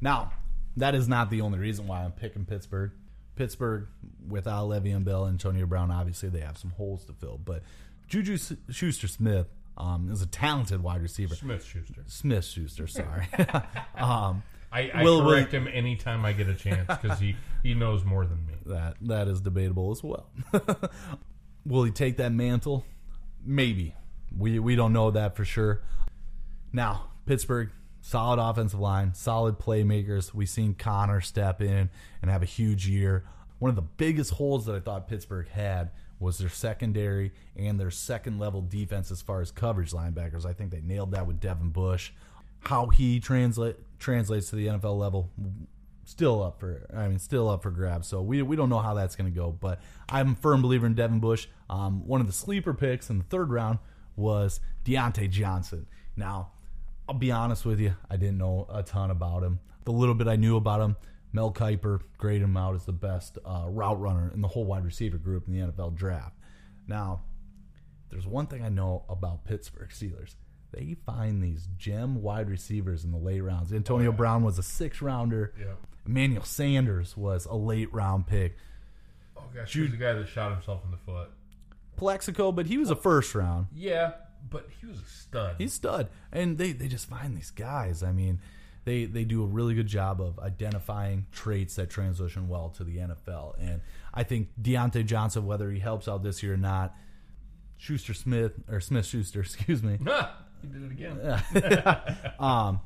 Now, 0.00 0.32
that 0.76 0.94
is 0.94 1.08
not 1.08 1.30
the 1.30 1.40
only 1.40 1.58
reason 1.58 1.86
why 1.86 2.04
I'm 2.04 2.12
picking 2.12 2.44
Pittsburgh. 2.44 2.92
Pittsburgh 3.36 3.88
without 4.28 4.68
Le'Veon 4.68 5.04
Bell 5.04 5.24
and 5.24 5.34
Antonio 5.34 5.66
Brown, 5.66 5.90
obviously 5.90 6.28
they 6.28 6.40
have 6.40 6.56
some 6.56 6.70
holes 6.70 7.04
to 7.06 7.12
fill. 7.12 7.38
But 7.44 7.62
Juju 8.08 8.38
Schuster 8.70 9.08
Smith 9.08 9.48
um, 9.76 10.10
is 10.10 10.22
a 10.22 10.26
talented 10.26 10.82
wide 10.82 11.02
receiver. 11.02 11.34
Smith 11.34 11.64
Schuster. 11.64 12.02
Smith 12.06 12.44
Schuster, 12.44 12.86
sorry. 12.86 13.26
um, 13.96 14.42
I, 14.72 14.90
I 14.94 15.02
Will- 15.02 15.22
will- 15.24 15.30
correct 15.32 15.52
him 15.52 15.68
anytime 15.68 16.24
I 16.24 16.32
get 16.32 16.48
a 16.48 16.54
chance 16.54 16.86
because 17.00 17.18
he, 17.18 17.36
he 17.62 17.74
knows 17.74 18.04
more 18.04 18.24
than 18.26 18.44
me. 18.46 18.54
that 18.66 18.96
that 19.02 19.28
is 19.28 19.40
debatable 19.40 19.90
as 19.90 20.02
well. 20.02 20.28
Will 21.66 21.84
he 21.84 21.90
take 21.90 22.16
that 22.18 22.32
mantle? 22.32 22.84
Maybe. 23.44 23.94
We 24.36 24.58
we 24.58 24.74
don't 24.76 24.92
know 24.92 25.10
that 25.12 25.36
for 25.36 25.44
sure. 25.44 25.82
Now, 26.72 27.06
Pittsburgh, 27.26 27.70
solid 28.00 28.38
offensive 28.42 28.80
line, 28.80 29.14
solid 29.14 29.58
playmakers. 29.58 30.34
We've 30.34 30.48
seen 30.48 30.74
Conner 30.74 31.20
step 31.20 31.60
in 31.62 31.88
and 32.20 32.30
have 32.30 32.42
a 32.42 32.46
huge 32.46 32.86
year. 32.88 33.24
One 33.60 33.68
of 33.70 33.76
the 33.76 33.82
biggest 33.82 34.32
holes 34.32 34.66
that 34.66 34.74
I 34.74 34.80
thought 34.80 35.08
Pittsburgh 35.08 35.48
had 35.48 35.90
was 36.24 36.38
their 36.38 36.48
secondary 36.48 37.32
and 37.54 37.78
their 37.78 37.90
second 37.90 38.38
level 38.38 38.62
defense 38.62 39.10
as 39.10 39.22
far 39.22 39.40
as 39.40 39.50
coverage 39.50 39.92
linebackers. 39.92 40.44
I 40.46 40.54
think 40.54 40.70
they 40.70 40.80
nailed 40.80 41.12
that 41.12 41.26
with 41.26 41.38
Devin 41.38 41.68
Bush. 41.68 42.12
How 42.60 42.86
he 42.86 43.20
translate 43.20 43.76
translates 43.98 44.50
to 44.50 44.56
the 44.56 44.66
NFL 44.66 44.98
level, 44.98 45.30
still 46.04 46.42
up 46.42 46.60
for 46.60 46.86
I 46.94 47.08
mean 47.08 47.18
still 47.18 47.48
up 47.48 47.62
for 47.62 47.70
grabs. 47.70 48.08
So 48.08 48.22
we 48.22 48.42
we 48.42 48.56
don't 48.56 48.70
know 48.70 48.78
how 48.78 48.94
that's 48.94 49.16
going 49.16 49.30
to 49.30 49.36
go, 49.36 49.52
but 49.52 49.80
I'm 50.08 50.32
a 50.32 50.34
firm 50.34 50.62
believer 50.62 50.86
in 50.86 50.94
Devin 50.94 51.20
Bush. 51.20 51.46
Um, 51.68 52.06
one 52.06 52.20
of 52.20 52.26
the 52.26 52.32
sleeper 52.32 52.72
picks 52.72 53.10
in 53.10 53.18
the 53.18 53.24
third 53.24 53.50
round 53.50 53.78
was 54.16 54.60
Diontae 54.84 55.30
Johnson. 55.30 55.86
Now, 56.16 56.52
I'll 57.08 57.16
be 57.16 57.32
honest 57.32 57.66
with 57.66 57.80
you, 57.80 57.94
I 58.10 58.16
didn't 58.16 58.38
know 58.38 58.66
a 58.72 58.82
ton 58.82 59.10
about 59.10 59.42
him. 59.42 59.60
The 59.84 59.92
little 59.92 60.14
bit 60.14 60.26
I 60.28 60.36
knew 60.36 60.56
about 60.56 60.80
him, 60.80 60.96
Mel 61.34 61.52
Kiper 61.52 62.00
graded 62.16 62.42
him 62.42 62.56
out 62.56 62.76
as 62.76 62.84
the 62.84 62.92
best 62.92 63.38
uh, 63.44 63.64
route 63.66 64.00
runner 64.00 64.30
in 64.32 64.40
the 64.40 64.48
whole 64.48 64.64
wide 64.64 64.84
receiver 64.84 65.18
group 65.18 65.48
in 65.48 65.52
the 65.52 65.66
NFL 65.66 65.96
draft. 65.96 66.36
Now, 66.86 67.22
there's 68.08 68.26
one 68.26 68.46
thing 68.46 68.62
I 68.62 68.68
know 68.68 69.04
about 69.08 69.44
Pittsburgh 69.44 69.88
Steelers. 69.90 70.36
They 70.70 70.96
find 71.04 71.42
these 71.42 71.68
gem 71.76 72.22
wide 72.22 72.48
receivers 72.48 73.04
in 73.04 73.10
the 73.10 73.18
late 73.18 73.40
rounds. 73.40 73.72
Antonio 73.72 74.12
Brown 74.12 74.44
was 74.44 74.58
a 74.58 74.62
six 74.62 75.02
rounder. 75.02 75.52
Yeah. 75.58 75.74
Emmanuel 76.06 76.44
Sanders 76.44 77.16
was 77.16 77.46
a 77.46 77.56
late 77.56 77.92
round 77.92 78.28
pick. 78.28 78.56
Oh 79.36 79.42
gosh, 79.52 79.72
he 79.72 79.80
was 79.80 79.90
the 79.90 79.96
guy 79.96 80.12
that 80.12 80.28
shot 80.28 80.52
himself 80.52 80.82
in 80.84 80.92
the 80.92 80.96
foot. 80.98 81.30
Plaxico, 81.96 82.52
but 82.52 82.66
he 82.66 82.78
was 82.78 82.90
a 82.90 82.96
first 82.96 83.34
round. 83.34 83.66
Yeah, 83.74 84.12
but 84.48 84.68
he 84.80 84.86
was 84.86 84.98
a 85.00 85.04
stud. 85.04 85.56
He's 85.58 85.72
stud. 85.72 86.08
And 86.30 86.58
they, 86.58 86.70
they 86.70 86.86
just 86.86 87.08
find 87.08 87.36
these 87.36 87.50
guys. 87.50 88.04
I 88.04 88.12
mean, 88.12 88.40
they 88.84 89.04
they 89.06 89.24
do 89.24 89.42
a 89.42 89.46
really 89.46 89.74
good 89.74 89.86
job 89.86 90.20
of 90.20 90.38
identifying 90.38 91.26
traits 91.32 91.76
that 91.76 91.90
transition 91.90 92.48
well 92.48 92.68
to 92.70 92.84
the 92.84 92.98
NFL. 92.98 93.54
And 93.60 93.80
I 94.12 94.22
think 94.24 94.48
Diontae 94.60 95.06
Johnson, 95.06 95.46
whether 95.46 95.70
he 95.70 95.78
helps 95.80 96.06
out 96.08 96.22
this 96.22 96.42
year 96.42 96.54
or 96.54 96.58
not, 96.58 96.94
Schuster 97.78 98.14
Smith 98.14 98.52
or 98.68 98.80
Smith 98.80 99.06
Schuster, 99.06 99.40
excuse 99.42 99.82
me, 99.82 99.98
he 100.62 100.68
did 100.68 100.82
it 100.84 100.92
again. 100.92 102.34
um, 102.38 102.80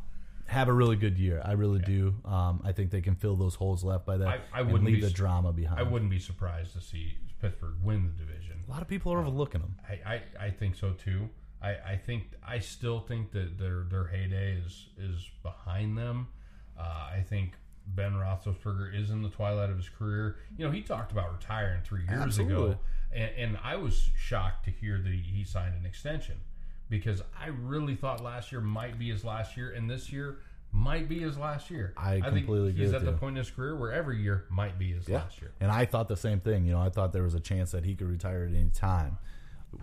have 0.47 0.69
a 0.69 0.73
really 0.73 0.97
good 0.97 1.19
year. 1.19 1.43
I 1.45 1.53
really 1.53 1.81
do. 1.81 2.15
Um, 2.25 2.63
I 2.65 2.73
think 2.73 2.91
they 2.91 3.03
can 3.03 3.15
fill 3.17 3.37
those 3.37 3.55
holes 3.55 3.85
left 3.85 4.07
by 4.07 4.17
that 4.17 4.29
I- 4.29 4.41
I 4.61 4.63
wouldn't 4.63 4.85
leave 4.85 4.97
be 4.97 5.01
the 5.03 5.11
drama 5.11 5.53
behind. 5.53 5.79
I 5.79 5.83
wouldn't 5.83 6.11
be 6.11 6.19
surprised 6.19 6.73
to 6.75 6.81
see 6.81 7.19
Pittsburgh 7.41 7.75
win 7.83 8.05
the 8.17 8.25
division. 8.25 8.63
a 8.67 8.71
lot 8.71 8.81
of 8.83 8.89
people 8.89 9.13
are 9.13 9.19
overlooking 9.21 9.61
them. 9.61 9.77
I, 9.89 10.15
I, 10.15 10.47
I 10.47 10.51
think 10.51 10.75
so 10.75 10.93
too. 10.93 11.29
I, 11.63 11.71
I 11.71 11.97
think 11.97 12.25
I 12.47 12.59
still 12.61 13.01
think 13.01 13.33
that 13.33 13.59
their 13.59 13.85
their 13.91 14.07
heyday 14.07 14.59
is 14.65 14.87
is 14.99 15.29
behind 15.43 15.99
them. 15.99 16.29
Uh, 16.79 16.83
I 16.83 17.25
think 17.29 17.53
Ben 17.87 18.13
Roethlisberger 18.13 18.95
is 18.95 19.11
in 19.11 19.23
the 19.23 19.29
twilight 19.29 19.71
of 19.71 19.77
his 19.77 19.89
career. 19.89 20.37
You 20.57 20.67
know, 20.67 20.71
he 20.71 20.83
talked 20.83 21.11
about 21.11 21.33
retiring 21.33 21.83
three 21.83 22.03
years 22.03 22.23
Absolutely. 22.23 22.55
ago, 22.55 22.79
and, 23.13 23.31
and 23.37 23.59
I 23.63 23.77
was 23.77 24.11
shocked 24.17 24.65
to 24.67 24.71
hear 24.71 24.99
that 24.99 25.13
he, 25.13 25.19
he 25.19 25.45
signed 25.45 25.75
an 25.75 25.87
extension 25.87 26.37
because 26.89 27.23
I 27.39 27.49
really 27.49 27.97
thought 27.97 28.23
last 28.23 28.53
year 28.53 28.61
might 28.61 28.99
be 28.99 29.11
his 29.11 29.25
last 29.25 29.57
year, 29.57 29.71
and 29.73 29.91
this 29.91 30.13
year 30.13 30.39
might 30.71 31.09
be 31.09 31.21
his 31.21 31.39
last 31.39 31.71
year. 31.71 31.95
I 31.97 32.21
completely 32.21 32.69
think 32.69 32.79
he's 32.79 32.93
at 32.93 33.05
the 33.05 33.13
you. 33.13 33.17
point 33.17 33.37
in 33.37 33.45
his 33.45 33.51
career 33.51 33.75
where 33.75 33.93
every 33.93 34.21
year 34.21 34.45
might 34.51 34.79
be 34.79 34.93
his 34.93 35.09
last 35.09 35.41
year. 35.41 35.53
And 35.61 35.71
I 35.71 35.87
thought 35.87 36.09
the 36.09 36.17
same 36.17 36.41
thing. 36.41 36.65
You 36.67 36.73
know, 36.73 36.81
I 36.81 36.91
thought 36.91 37.13
there 37.13 37.23
was 37.23 37.35
a 37.35 37.41
chance 37.41 37.73
that 37.73 37.85
he 37.85 37.95
could 37.95 38.09
retire 38.09 38.45
at 38.45 38.55
any 38.55 38.71
time. 38.71 39.19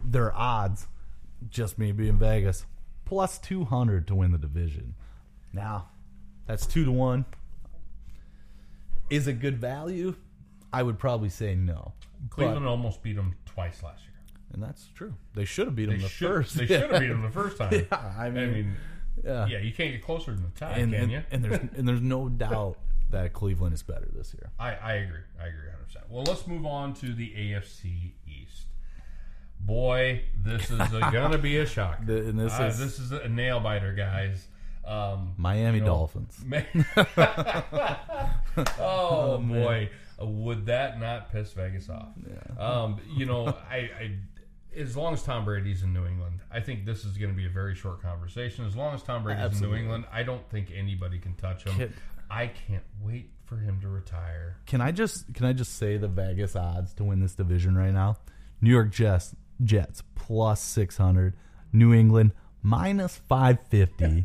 Their 0.04 0.36
odds, 0.36 0.88
just 1.50 1.78
me 1.78 1.92
being 1.92 2.18
Vegas, 2.18 2.66
plus 3.06 3.38
200 3.40 4.08
to 4.08 4.16
win 4.16 4.32
the 4.32 4.38
division. 4.38 4.96
Now, 5.54 5.90
that's 6.46 6.66
two 6.66 6.86
to 6.86 6.92
one. 6.92 7.26
Is 9.10 9.28
it 9.28 9.40
good 9.40 9.58
value? 9.60 10.16
I 10.74 10.84
would 10.84 11.00
probably 11.00 11.30
say 11.30 11.56
no. 11.56 11.94
Cleveland 12.30 12.66
But, 12.66 12.70
almost 12.70 13.04
beat 13.04 13.16
them 13.16 13.36
twice 13.46 13.84
last 13.84 14.04
year. 14.04 14.12
and 14.54 14.64
that's 14.64 14.88
true. 14.96 15.14
They 15.36 15.46
should 15.46 15.68
have 15.68 15.76
beat 15.76 15.86
them 15.86 15.98
They 15.98 16.04
the 16.04 16.10
should, 16.10 16.28
first. 16.28 16.58
They 16.58 16.66
should 16.66 16.90
have 16.92 17.00
beat 17.00 17.10
him 17.12 17.22
the 17.22 17.30
first 17.30 17.58
time. 17.58 17.72
Yeah, 17.74 17.84
I 18.18 18.26
I 18.28 18.30
mean, 18.32 18.52
mean, 18.54 18.76
yeah. 19.24 19.46
yeah, 19.48 19.60
you 19.60 19.72
can't 19.72 19.92
get 19.92 20.04
closer 20.04 20.32
than 20.34 20.44
the 20.44 20.60
tie, 20.60 20.72
and, 20.78 20.92
can 20.92 21.04
and, 21.04 21.12
you? 21.12 21.24
and 21.32 21.44
there's 21.44 21.60
and 21.78 21.88
there's 21.88 22.02
no 22.02 22.28
doubt 22.46 22.78
that 23.12 23.34
Cleveland 23.34 23.74
is 23.74 23.84
better 23.84 24.08
this 24.14 24.34
year. 24.34 24.50
I, 24.60 24.74
I 24.74 24.94
agree. 24.96 25.20
I 25.40 25.48
agree 25.48 25.70
100%. 25.96 26.10
Well, 26.10 26.24
let's 26.24 26.48
move 26.48 26.66
on 26.66 26.94
to 26.96 27.14
the 27.14 27.30
AFC. 27.30 28.14
Boy, 29.66 30.22
this 30.44 30.70
is 30.70 30.78
going 30.90 31.32
to 31.32 31.38
be 31.38 31.58
a 31.58 31.66
shock. 31.66 32.00
The- 32.06 32.28
and 32.30 32.40
this 32.40 32.54
Uh, 32.60 32.64
is- 32.66 32.80
this 32.80 33.00
is 33.00 33.12
a 33.12 33.28
nail 33.28 33.60
biter, 33.60 33.94
guys. 33.94 34.48
Um, 34.86 35.34
Miami 35.38 35.80
you 35.80 35.84
know, 35.84 35.88
Dolphins. 36.08 36.40
ma- 36.46 36.62
oh 38.80 39.38
boy, 39.48 39.90
Uh, 40.22 40.26
would 40.26 40.68
that 40.68 41.00
not 41.00 41.32
piss 41.32 41.54
Vegas 41.54 41.90
off? 41.90 42.10
Um, 42.60 43.00
you 43.16 43.26
know, 43.26 43.48
I, 43.70 43.78
I 43.78 44.12
as 44.76 44.96
long 44.96 45.14
as 45.14 45.24
Tom 45.24 45.46
Brady's 45.46 45.84
in 45.84 45.94
New 45.94 46.06
England, 46.06 46.40
I 46.52 46.60
think 46.60 46.86
this 46.86 47.06
is 47.06 47.18
going 47.18 47.32
to 47.32 47.36
be 47.36 47.46
a 47.46 47.50
very 47.50 47.74
short 47.76 48.02
conversation. 48.02 48.66
As 48.66 48.76
long 48.76 48.94
as 48.94 49.02
Tom 49.04 49.24
Brady's 49.24 49.60
in 49.62 49.70
New 49.70 49.76
England, 49.76 50.06
I 50.12 50.24
don't 50.24 50.48
think 50.50 50.70
anybody 50.76 51.18
can 51.18 51.34
touch 51.36 51.64
him. 51.64 51.76
Kid- 51.76 51.94
I 52.30 52.48
can't 52.48 52.84
wait 53.02 53.30
for 53.46 53.58
him 53.58 53.80
to 53.82 53.88
retire. 53.88 54.58
Can 54.66 54.82
I 54.82 54.92
just 54.92 55.34
can 55.34 55.46
I 55.46 55.54
just 55.54 55.78
say 55.78 55.98
the 55.98 56.08
Vegas 56.08 56.56
odds 56.56 56.94
to 56.96 57.04
win 57.04 57.20
this 57.22 57.34
division 57.36 57.78
right 57.78 57.94
now? 57.94 58.18
New 58.62 58.70
York 58.72 58.92
Jets 58.92 59.36
Jets 59.64 60.04
plus 60.16 60.62
six 60.62 60.98
hundred, 60.98 61.36
New 61.72 61.94
England 61.94 62.32
minus 62.62 63.16
five 63.18 63.60
fifty, 63.70 64.24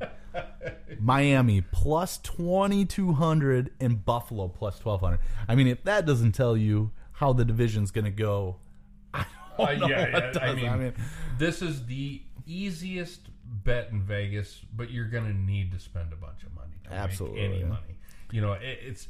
Miami 0.98 1.60
plus 1.60 2.18
twenty 2.18 2.84
two 2.84 3.12
hundred, 3.12 3.70
and 3.80 4.04
Buffalo 4.04 4.48
plus 4.48 4.78
twelve 4.78 5.00
hundred. 5.00 5.20
I 5.48 5.54
mean, 5.54 5.66
if 5.68 5.82
that 5.84 6.06
doesn't 6.06 6.32
tell 6.32 6.56
you 6.56 6.90
how 7.12 7.32
the 7.32 7.44
division's 7.44 7.90
going 7.90 8.06
to 8.06 8.10
go, 8.10 8.56
I 9.14 9.24
Uh, 9.58 9.66
don't 9.66 9.80
know 9.80 9.88
yeah, 9.88 10.12
what 10.12 10.22
yeah, 10.24 10.30
does. 10.32 10.64
I 10.64 10.76
mean, 10.76 10.94
this 11.38 11.62
is 11.62 11.86
the 11.86 12.22
easiest 12.46 13.28
bet 13.44 13.90
in 13.90 14.02
Vegas, 14.02 14.60
but 14.74 14.90
you're 14.90 15.08
going 15.08 15.24
to 15.24 15.34
need 15.34 15.72
to 15.72 15.78
spend 15.78 16.12
a 16.12 16.16
bunch 16.16 16.42
of 16.44 16.54
money 16.54 16.72
to 16.84 16.92
Absolutely, 16.92 17.40
make 17.42 17.50
any 17.50 17.60
yeah. 17.60 17.66
money. 17.66 17.96
You 18.32 18.40
know, 18.40 18.52
it, 18.52 18.78
it's 18.82 19.08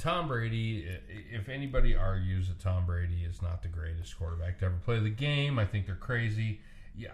Tom 0.00 0.28
Brady. 0.28 0.86
If 1.30 1.48
anybody 1.48 1.94
argues 1.94 2.48
that 2.48 2.58
Tom 2.58 2.86
Brady 2.86 3.24
is 3.28 3.42
not 3.42 3.62
the 3.62 3.68
greatest 3.68 4.18
quarterback 4.18 4.58
to 4.60 4.66
ever 4.66 4.76
play 4.84 4.98
the 4.98 5.10
game, 5.10 5.58
I 5.58 5.66
think 5.66 5.86
they're 5.86 5.94
crazy. 5.94 6.60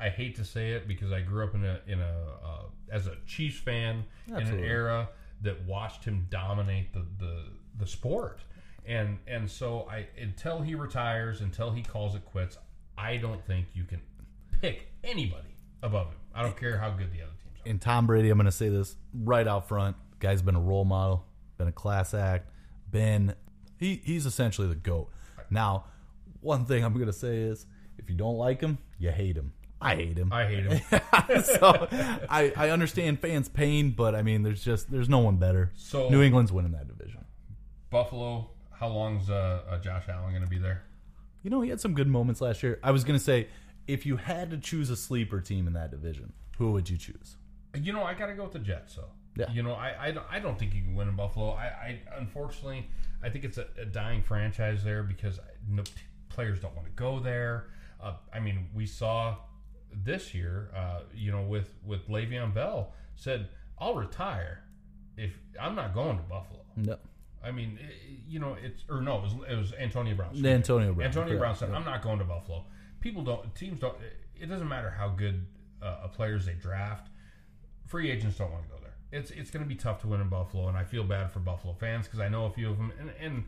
I 0.00 0.08
hate 0.08 0.36
to 0.36 0.44
say 0.44 0.70
it 0.72 0.88
because 0.88 1.12
I 1.12 1.20
grew 1.20 1.44
up 1.44 1.54
in 1.54 1.64
a 1.64 1.80
in 1.86 2.00
a 2.00 2.14
uh, 2.44 2.62
as 2.90 3.06
a 3.06 3.16
Chiefs 3.26 3.58
fan 3.58 4.04
in 4.28 4.34
an 4.46 4.60
era 4.64 5.08
that 5.42 5.62
watched 5.64 6.04
him 6.04 6.26
dominate 6.30 6.92
the 6.92 7.04
the, 7.18 7.44
the 7.78 7.86
sport. 7.86 8.40
And 8.86 9.18
and 9.26 9.50
so 9.50 9.88
I 9.90 10.06
until 10.20 10.62
he 10.62 10.74
retires, 10.74 11.40
until 11.40 11.70
he 11.72 11.82
calls 11.82 12.14
it 12.14 12.24
quits, 12.24 12.56
I 12.96 13.16
don't 13.16 13.44
think 13.46 13.66
you 13.74 13.84
can 13.84 14.00
pick 14.60 14.88
anybody 15.04 15.54
above 15.82 16.06
him. 16.08 16.16
I 16.34 16.42
don't 16.42 16.56
care 16.56 16.78
how 16.78 16.90
good 16.90 17.12
the 17.12 17.22
other 17.22 17.32
teams 17.42 17.60
are. 17.66 17.68
and 17.68 17.80
Tom 17.80 18.06
Brady, 18.06 18.30
I'm 18.30 18.38
going 18.38 18.46
to 18.46 18.52
say 18.52 18.68
this 18.68 18.96
right 19.12 19.46
out 19.46 19.68
front. 19.68 19.96
Guy's 20.20 20.40
been 20.40 20.56
a 20.56 20.60
role 20.60 20.84
model, 20.84 21.26
been 21.58 21.68
a 21.68 21.72
class 21.72 22.14
act, 22.14 22.48
been 22.90 23.34
he 23.78 24.00
he's 24.04 24.26
essentially 24.26 24.68
the 24.68 24.74
goat. 24.74 25.10
Now, 25.50 25.84
one 26.40 26.64
thing 26.64 26.84
I'm 26.84 26.94
going 26.94 27.06
to 27.06 27.12
say 27.12 27.36
is, 27.38 27.66
if 27.98 28.08
you 28.10 28.16
don't 28.16 28.36
like 28.36 28.60
him, 28.60 28.78
you 28.98 29.10
hate 29.10 29.36
him. 29.36 29.52
I 29.80 29.94
hate 29.94 30.16
him. 30.16 30.32
I 30.32 30.46
hate 30.46 30.64
him. 30.64 30.80
so 31.44 31.86
I, 32.30 32.52
I 32.56 32.70
understand 32.70 33.20
fans' 33.20 33.48
pain, 33.48 33.90
but 33.90 34.14
I 34.14 34.22
mean, 34.22 34.42
there's 34.42 34.64
just 34.64 34.90
there's 34.90 35.08
no 35.08 35.18
one 35.18 35.36
better. 35.36 35.72
So- 35.76 36.08
New 36.08 36.22
England's 36.22 36.52
winning 36.52 36.72
that 36.72 36.88
division. 36.88 37.24
Buffalo, 37.90 38.50
how 38.72 38.88
long's 38.88 39.30
uh, 39.30 39.62
uh, 39.68 39.78
Josh 39.78 40.04
Allen 40.08 40.30
going 40.30 40.42
to 40.42 40.48
be 40.48 40.58
there? 40.58 40.82
You 41.42 41.50
know, 41.50 41.60
he 41.60 41.70
had 41.70 41.80
some 41.80 41.94
good 41.94 42.08
moments 42.08 42.40
last 42.40 42.62
year. 42.62 42.80
I 42.82 42.90
was 42.90 43.04
going 43.04 43.18
to 43.18 43.24
say, 43.24 43.48
if 43.86 44.04
you 44.04 44.16
had 44.16 44.50
to 44.50 44.58
choose 44.58 44.90
a 44.90 44.96
sleeper 44.96 45.40
team 45.40 45.66
in 45.66 45.74
that 45.74 45.90
division, 45.90 46.32
who 46.58 46.72
would 46.72 46.90
you 46.90 46.96
choose? 46.96 47.36
You 47.74 47.92
know, 47.92 48.02
I 48.02 48.14
got 48.14 48.26
to 48.26 48.34
go 48.34 48.42
with 48.44 48.52
the 48.52 48.58
Jets. 48.58 48.94
So, 48.94 49.04
Yeah. 49.36 49.50
you 49.50 49.62
know, 49.62 49.72
I, 49.72 49.94
I, 50.06 50.10
don't- 50.12 50.26
I 50.30 50.38
don't 50.38 50.58
think 50.58 50.74
you 50.74 50.82
can 50.82 50.94
win 50.94 51.08
in 51.08 51.16
Buffalo. 51.16 51.50
I, 51.50 51.64
I 51.66 52.00
unfortunately, 52.18 52.88
I 53.22 53.28
think 53.28 53.44
it's 53.44 53.58
a, 53.58 53.66
a 53.80 53.84
dying 53.84 54.22
franchise 54.22 54.82
there 54.84 55.02
because 55.02 55.38
no, 55.68 55.82
t- 55.82 55.92
players 56.28 56.60
don't 56.60 56.74
want 56.74 56.86
to 56.86 56.92
go 56.94 57.20
there. 57.20 57.68
Uh, 58.02 58.14
I 58.32 58.40
mean, 58.40 58.68
we 58.74 58.86
saw 58.86 59.36
this 59.92 60.34
year, 60.34 60.70
uh, 60.76 61.00
you 61.14 61.32
know, 61.32 61.42
with 61.42 61.70
with 61.84 62.08
Le'Veon 62.08 62.52
Bell 62.54 62.92
said, 63.14 63.48
"I'll 63.78 63.94
retire 63.94 64.62
if 65.16 65.32
I'm 65.60 65.74
not 65.74 65.94
going 65.94 66.16
to 66.18 66.22
Buffalo." 66.24 66.60
No. 66.76 66.96
I 67.42 67.50
mean, 67.52 67.78
i- 67.80 67.92
you 68.28 68.38
know, 68.38 68.56
it's 68.62 68.84
or 68.90 69.00
no, 69.00 69.18
it 69.18 69.22
was, 69.22 69.32
it 69.50 69.54
was 69.56 69.72
Antonio 69.74 70.14
Brown. 70.14 70.30
me. 70.34 70.40
Antonio 70.52 70.92
Brown, 70.92 71.06
Antonio 71.06 71.38
Brown 71.38 71.56
said, 71.56 71.70
"I'm 71.70 71.84
not 71.84 72.02
going 72.02 72.18
to 72.18 72.24
Buffalo." 72.24 72.64
People 73.00 73.22
don't. 73.22 73.54
Teams 73.54 73.80
don't. 73.80 73.96
It 74.38 74.46
doesn't 74.46 74.68
matter 74.68 74.90
how 74.90 75.08
good 75.08 75.46
uh, 75.82 76.00
a 76.04 76.08
players 76.08 76.44
they 76.46 76.54
draft. 76.54 77.08
Free 77.86 78.10
agents 78.10 78.36
don't 78.36 78.50
want 78.52 78.64
to 78.64 78.68
go 78.68 78.76
there. 78.82 78.85
It's 79.16 79.30
it's 79.30 79.50
going 79.50 79.64
to 79.64 79.68
be 79.68 79.74
tough 79.74 80.00
to 80.02 80.06
win 80.08 80.20
in 80.20 80.28
Buffalo, 80.28 80.68
and 80.68 80.76
I 80.76 80.84
feel 80.84 81.04
bad 81.04 81.30
for 81.32 81.40
Buffalo 81.40 81.74
fans 81.74 82.06
because 82.06 82.20
I 82.20 82.28
know 82.28 82.46
a 82.46 82.50
few 82.50 82.70
of 82.70 82.76
them, 82.76 82.92
and, 83.00 83.10
and 83.20 83.44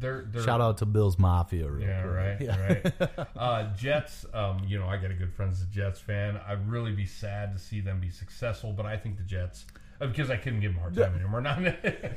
they're 0.00 0.22
they're 0.30 0.42
Shout 0.42 0.60
out 0.60 0.78
to 0.78 0.86
Bills 0.86 1.18
Mafia. 1.18 1.68
Real 1.70 1.86
yeah, 1.86 2.02
right, 2.02 2.40
Yeah. 2.40 2.66
right. 2.66 3.28
Uh, 3.36 3.74
Jets, 3.76 4.24
um, 4.32 4.64
you 4.66 4.78
know, 4.78 4.86
I 4.86 4.96
got 4.96 5.10
a 5.10 5.14
good 5.14 5.32
friend 5.32 5.52
that's 5.52 5.62
a 5.62 5.66
Jets 5.66 6.00
fan. 6.00 6.40
I'd 6.46 6.66
really 6.68 6.92
be 6.92 7.04
sad 7.06 7.52
to 7.52 7.58
see 7.58 7.80
them 7.80 8.00
be 8.00 8.10
successful, 8.10 8.72
but 8.72 8.86
I 8.86 8.96
think 8.96 9.18
the 9.18 9.24
Jets, 9.24 9.66
uh, 10.00 10.06
because 10.06 10.30
I 10.30 10.36
couldn't 10.36 10.60
give 10.60 10.72
them 10.72 10.78
a 10.78 10.80
hard 10.82 10.94
time 10.96 11.14
anymore. 11.14 11.40
Not, 11.42 11.58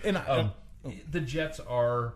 And 0.06 0.18
I- 0.18 0.26
um, 0.28 0.54
the 1.12 1.20
Jets 1.20 1.60
are, 1.60 2.14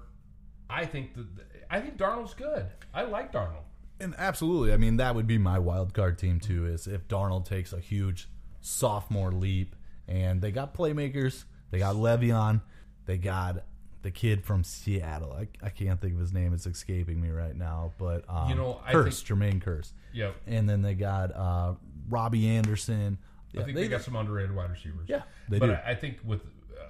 I 0.70 0.86
think 0.86 1.16
the, 1.16 1.26
I 1.70 1.82
think 1.82 1.98
Darnold's 1.98 2.34
good. 2.34 2.68
I 2.94 3.04
like 3.04 3.34
Darnold. 3.34 3.64
And 4.00 4.16
absolutely, 4.18 4.72
I 4.74 4.78
mean 4.78 4.98
that 4.98 5.14
would 5.16 5.28
be 5.28 5.38
my 5.38 5.60
wild 5.60 5.94
card 5.94 6.18
team 6.18 6.40
too. 6.40 6.66
Is 6.66 6.88
if 6.88 7.08
Darnold 7.10 7.46
takes 7.46 7.74
a 7.74 7.80
huge 7.80 8.30
sophomore 8.62 9.32
leap, 9.32 9.76
and 10.12 10.42
they 10.42 10.52
got 10.52 10.76
playmakers, 10.76 11.46
they 11.72 11.80
got 11.80 11.96
Le'Veon, 11.96 12.62
they 13.06 13.18
got 13.18 13.64
the 14.02 14.12
kid 14.12 14.44
from 14.44 14.64
Seattle. 14.64 15.32
I, 15.34 15.48
I 15.66 15.70
can't 15.70 16.02
think 16.02 16.16
of 16.16 16.20
his 16.20 16.34
name; 16.34 16.54
it's 16.54 16.66
escaping 16.66 17.22
me 17.22 17.30
right 17.30 17.56
now. 17.56 17.94
But 17.98 18.26
um, 18.30 18.50
You 18.50 18.56
know, 18.56 18.82
I 18.86 18.94
Kearse, 18.94 19.24
Jermaine 19.24 19.64
Kearse, 19.64 19.94
Yep. 20.14 20.36
and 20.48 20.70
then 20.70 20.82
they 20.82 20.96
got 20.96 21.34
uh, 21.36 21.74
Robbie 22.10 22.48
Anderson. 22.50 23.18
I 23.58 23.64
think 23.64 23.76
they, 23.76 23.88
got 23.90 24.02
some 24.02 24.16
underrated 24.16 24.56
wide 24.56 24.72
receivers. 24.72 25.08
Yeah, 25.08 25.24
they 25.50 25.60
but 25.60 25.68
do. 25.68 25.74
I, 25.74 25.92
I 25.92 25.96
think 25.96 26.20
with 26.24 26.42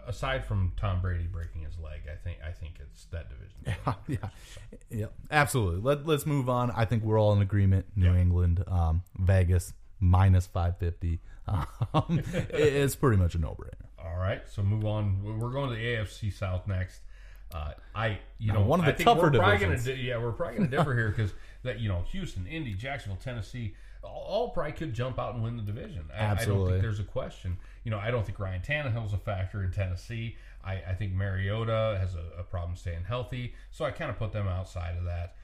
aside 0.07 0.45
from 0.45 0.74
Tom 0.78 1.01
Brady 1.01 1.26
breaking 1.26 1.63
his 1.63 1.78
leg, 1.80 2.01
I 2.11 2.15
think 2.15 2.38
I 2.45 2.51
think 2.51 2.76
it's 2.80 3.05
that 3.05 3.28
division. 3.30 3.57
yeah, 4.07 4.19
yeah, 4.22 4.30
yeah, 4.89 5.05
absolutely. 5.32 5.82
Let 5.82 6.05
Let's 6.05 6.26
move 6.26 6.49
on. 6.49 6.72
I 6.72 6.86
think 6.86 7.03
we're 7.03 7.19
all 7.19 7.34
in 7.34 7.41
agreement. 7.41 7.86
New 7.95 8.15
England, 8.15 8.63
um, 8.67 9.03
Vegas 9.17 9.74
minus 9.99 10.45
five 10.47 10.78
fifty. 10.78 11.19
Um, 11.94 12.20
it- 12.20 12.50
it's 12.54 12.96
pretty 12.96 13.18
much 13.18 13.36
a 13.36 13.38
no 13.39 13.50
brainer. 13.60 13.88
All 14.04 14.18
right, 14.18 14.42
so 14.50 14.62
move 14.64 14.86
on. 14.86 15.22
We're 15.39 15.50
going 15.52 15.70
to 15.70 15.76
the 15.76 15.82
AFC 15.82 16.32
South 16.32 16.68
next. 16.68 17.00
Uh, 17.54 17.72
I, 17.94 18.20
you 18.39 18.54
know, 18.54 18.62
one 18.62 18.80
of 18.80 18.86
the 18.86 18.94
I 18.94 18.96
think 18.96 19.06
tougher 19.08 19.24
we're 19.24 19.32
probably 19.32 19.58
divisions. 19.58 19.86
Gonna, 19.88 19.98
yeah, 20.00 20.18
we're 20.18 20.32
probably 20.32 20.58
going 20.60 20.70
to 20.70 20.78
differ 20.78 20.96
here 20.96 21.10
because 21.10 21.34
that 21.64 21.80
you 21.80 21.89
know, 21.89 22.04
Houston, 22.12 22.48
Indy, 22.48 22.74
Jacksonville, 22.74 23.20
Tennessee, 23.22 23.76
all, 24.04 24.50
probably 24.50 24.72
could 24.72 24.94
jump 24.94 25.20
out 25.20 25.34
and 25.36 25.44
win 25.44 25.58
the 25.58 25.64
division. 25.64 26.06
I, 26.14 26.18
I 26.18 26.20
don't 26.22 26.30
Absolutely. 26.38 26.72
think 26.74 26.82
there's 26.84 27.00
a 27.00 27.04
question. 27.04 27.58
You 27.84 27.92
know, 27.92 28.00
I 28.00 28.10
don't 28.10 28.26
think 28.26 28.39
Ryan 28.39 28.62
Tannehill's 28.62 29.14
a 29.14 29.18
factor 29.18 29.64
in 29.64 29.72
Tennessee. 29.72 30.38
I, 30.64 30.76
I 30.89 30.94
think 30.94 31.12
Mariota 31.14 31.98
has 32.00 32.16
a, 32.16 32.39
a 32.39 32.44
problem 32.44 32.78
staying 32.78 33.04
healthy, 33.04 33.54
so 33.72 33.84
I 33.84 33.92
kind 33.92 34.10
of 34.10 34.18
put 34.18 34.32
them 34.32 34.48
outside 34.48 34.98
of 34.98 35.04
that. 35.06 35.36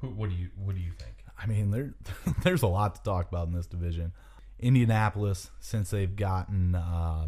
Who, 0.00 0.08
what 0.08 0.28
do 0.28 0.36
you, 0.36 0.48
what 0.62 0.74
do 0.74 0.82
you 0.82 0.90
think? 0.92 1.14
I 1.38 1.46
mean, 1.46 1.70
there 1.70 1.94
there's 2.42 2.62
a 2.62 2.66
lot 2.68 2.94
to 2.96 3.02
talk 3.02 3.28
about 3.28 3.48
in 3.48 3.54
this 3.54 3.66
division. 3.66 4.12
Indianapolis, 4.60 5.50
since 5.60 5.90
they've 5.90 6.14
gotten, 6.14 6.74
uh, 6.74 7.26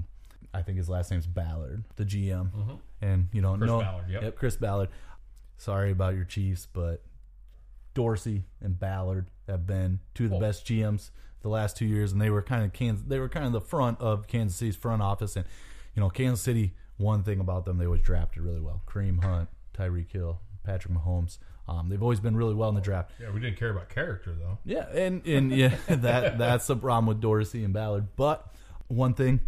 I 0.54 0.62
think 0.62 0.78
his 0.78 0.88
last 0.88 1.10
name's 1.10 1.26
Ballard, 1.26 1.84
the 1.96 2.04
GM, 2.04 2.50
and 3.02 3.28
you 3.32 3.42
know, 3.42 3.52
Mm-hmm. 3.52 3.58
Chris 3.62 3.68
no, 3.70 3.80
Ballard, 3.80 4.04
yep. 4.10 4.36
Chris 4.36 4.56
Ballard. 4.56 4.88
Sorry 5.58 5.90
about 5.90 6.14
your 6.14 6.24
Chiefs, 6.24 6.66
but 6.72 7.02
Dorsey 7.94 8.44
and 8.60 8.78
Ballard 8.78 9.26
have 9.48 9.66
been 9.66 10.00
two 10.14 10.24
of 10.24 10.30
the 10.30 10.36
Oh. 10.36 10.40
best 10.40 10.66
GMs 10.66 11.10
the 11.40 11.48
last 11.48 11.76
two 11.76 11.86
years, 11.86 12.12
and 12.12 12.20
they 12.20 12.30
were 12.30 12.42
kind 12.42 12.64
of 12.64 12.72
Kansas. 12.72 13.04
They 13.06 13.18
were 13.18 13.28
kind 13.28 13.46
of 13.46 13.52
the 13.52 13.60
front 13.60 14.00
of 14.00 14.26
Kansas 14.26 14.56
City's 14.58 14.76
front 14.76 15.02
office, 15.02 15.36
and 15.36 15.46
you 15.94 16.00
know, 16.00 16.10
Kansas 16.10 16.42
City. 16.42 16.74
One 16.98 17.22
thing 17.22 17.40
about 17.40 17.66
them, 17.66 17.76
they 17.76 17.84
always 17.84 18.00
drafted 18.00 18.42
really 18.42 18.60
well. 18.60 18.82
Kareem 18.86 19.22
Hunt, 19.22 19.50
Tyreek 19.74 20.10
Hill, 20.10 20.40
Patrick 20.64 20.94
Mahomes. 20.94 21.36
Um, 21.68 21.88
they've 21.88 22.02
always 22.02 22.20
been 22.20 22.36
really 22.36 22.54
well 22.54 22.68
in 22.68 22.74
the 22.76 22.80
draft. 22.80 23.10
Yeah, 23.20 23.30
we 23.30 23.40
didn't 23.40 23.56
care 23.58 23.70
about 23.70 23.88
character 23.88 24.32
though. 24.38 24.58
Yeah, 24.64 24.86
and 24.92 25.26
and 25.26 25.50
yeah, 25.52 25.74
that 25.88 26.38
that's 26.38 26.66
the 26.68 26.76
problem 26.76 27.06
with 27.06 27.20
Dorsey 27.20 27.64
and 27.64 27.74
Ballard. 27.74 28.08
But 28.16 28.46
one 28.88 29.14
thing, 29.14 29.40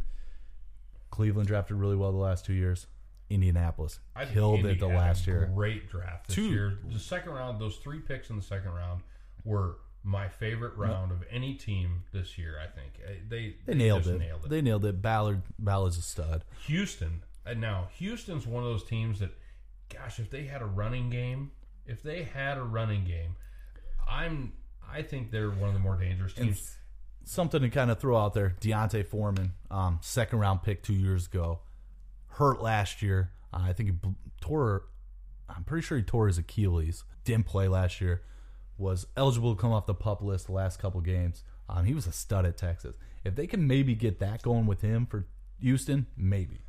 Cleveland 1.11 1.49
drafted 1.49 1.77
really 1.77 1.97
well 1.97 2.13
the 2.13 2.19
last 2.19 2.45
two 2.45 2.55
years. 2.55 2.87
Indianapolis 3.31 4.01
I 4.17 4.25
killed 4.25 4.61
Indy 4.61 4.71
it 4.73 4.81
the 4.81 4.87
last 4.87 5.27
year. 5.27 5.51
Great 5.55 5.91
draft 5.91 6.29
this 6.29 6.37
Two- 6.37 6.49
year. 6.49 6.79
The 6.91 6.99
second 6.99 7.33
round, 7.33 7.61
those 7.61 7.77
three 7.77 7.99
picks 7.99 8.31
in 8.31 8.37
the 8.37 8.43
second 8.43 8.71
round 8.71 9.03
were 9.45 9.77
my 10.03 10.29
favorite 10.29 10.75
round 10.79 11.13
of 11.13 11.23
any 11.31 11.53
team 11.55 12.05
this 12.11 12.39
year. 12.39 12.57
I 12.59 12.67
think 12.69 12.93
Uh, 13.07 13.11
they 13.29 13.57
They 13.67 13.75
nailed 13.75 14.05
just 14.05 14.15
it. 14.15 14.19
Nailed 14.19 14.45
it. 14.47 14.49
They 14.49 14.63
nailed 14.63 14.85
it. 14.87 15.03
Ballard 15.03 15.43
Ballard's 15.59 15.99
a 15.99 16.03
stud. 16.03 16.45
Houston. 16.67 17.23
And 17.45 17.61
now 17.61 17.89
Houston's 17.99 18.47
one 18.47 18.63
of 18.65 18.71
those 18.71 18.85
teams 18.85 19.19
that, 19.19 19.33
gosh, 19.93 20.19
if 20.19 20.31
they 20.31 20.45
had 20.47 20.63
a 20.63 20.67
running 20.67 21.11
game, 21.11 21.51
if 21.89 22.03
they 22.03 22.23
had 22.23 22.59
a 22.59 22.63
running 22.63 23.05
game, 23.05 23.35
I'm. 24.09 24.53
I 24.91 25.03
think 25.03 25.31
they're 25.31 25.51
one 25.51 25.69
of 25.69 25.75
the 25.75 25.81
more 25.81 25.97
dangerous 25.97 26.33
teams. 26.35 26.77
something 27.25 27.61
to 27.61 27.69
kind 27.69 27.91
of 27.91 27.99
throw 27.99 28.17
out 28.17 28.35
there: 28.35 28.55
D'Onta 28.61 29.05
Foreman, 29.05 29.53
um, 29.71 29.99
second 30.03 30.39
round 30.39 30.63
pick 30.63 30.83
two 30.83 30.95
years 30.95 31.27
ago, 31.27 31.61
hurt 32.29 32.63
last 32.63 33.03
year. 33.03 33.33
Uh, 33.53 33.63
I 33.63 33.73
think 33.73 33.91
he 33.91 34.11
tore. 34.41 34.85
I'm 35.49 35.65
pretty 35.65 35.85
sure 35.85 35.97
he 35.97 36.05
tore 36.05 36.27
his 36.29 36.39
Achilles. 36.39 37.05
Didn't 37.25 37.47
play 37.47 37.69
last 37.69 38.01
year. 38.01 38.23
Was 38.77 39.07
eligible 39.17 39.57
to 39.57 39.61
come 39.61 39.73
off 39.73 39.87
the 39.87 39.95
pup 39.95 40.23
list 40.23 40.47
the 40.47 40.53
last 40.53 40.79
couple 40.79 41.01
games. 41.01 41.43
Um, 41.69 41.85
he 41.85 41.95
was 41.95 42.07
a 42.07 42.13
stud 42.13 42.47
at 42.47 42.57
Texas. 42.57 42.97
If 43.25 43.35
they 43.35 43.47
can 43.47 43.67
maybe 43.67 43.95
get 43.95 44.21
that 44.21 44.43
going 44.43 44.67
with 44.67 44.83
him 44.83 45.05
for 45.05 45.27
Houston, 45.61 46.07
maybe. 46.17 46.61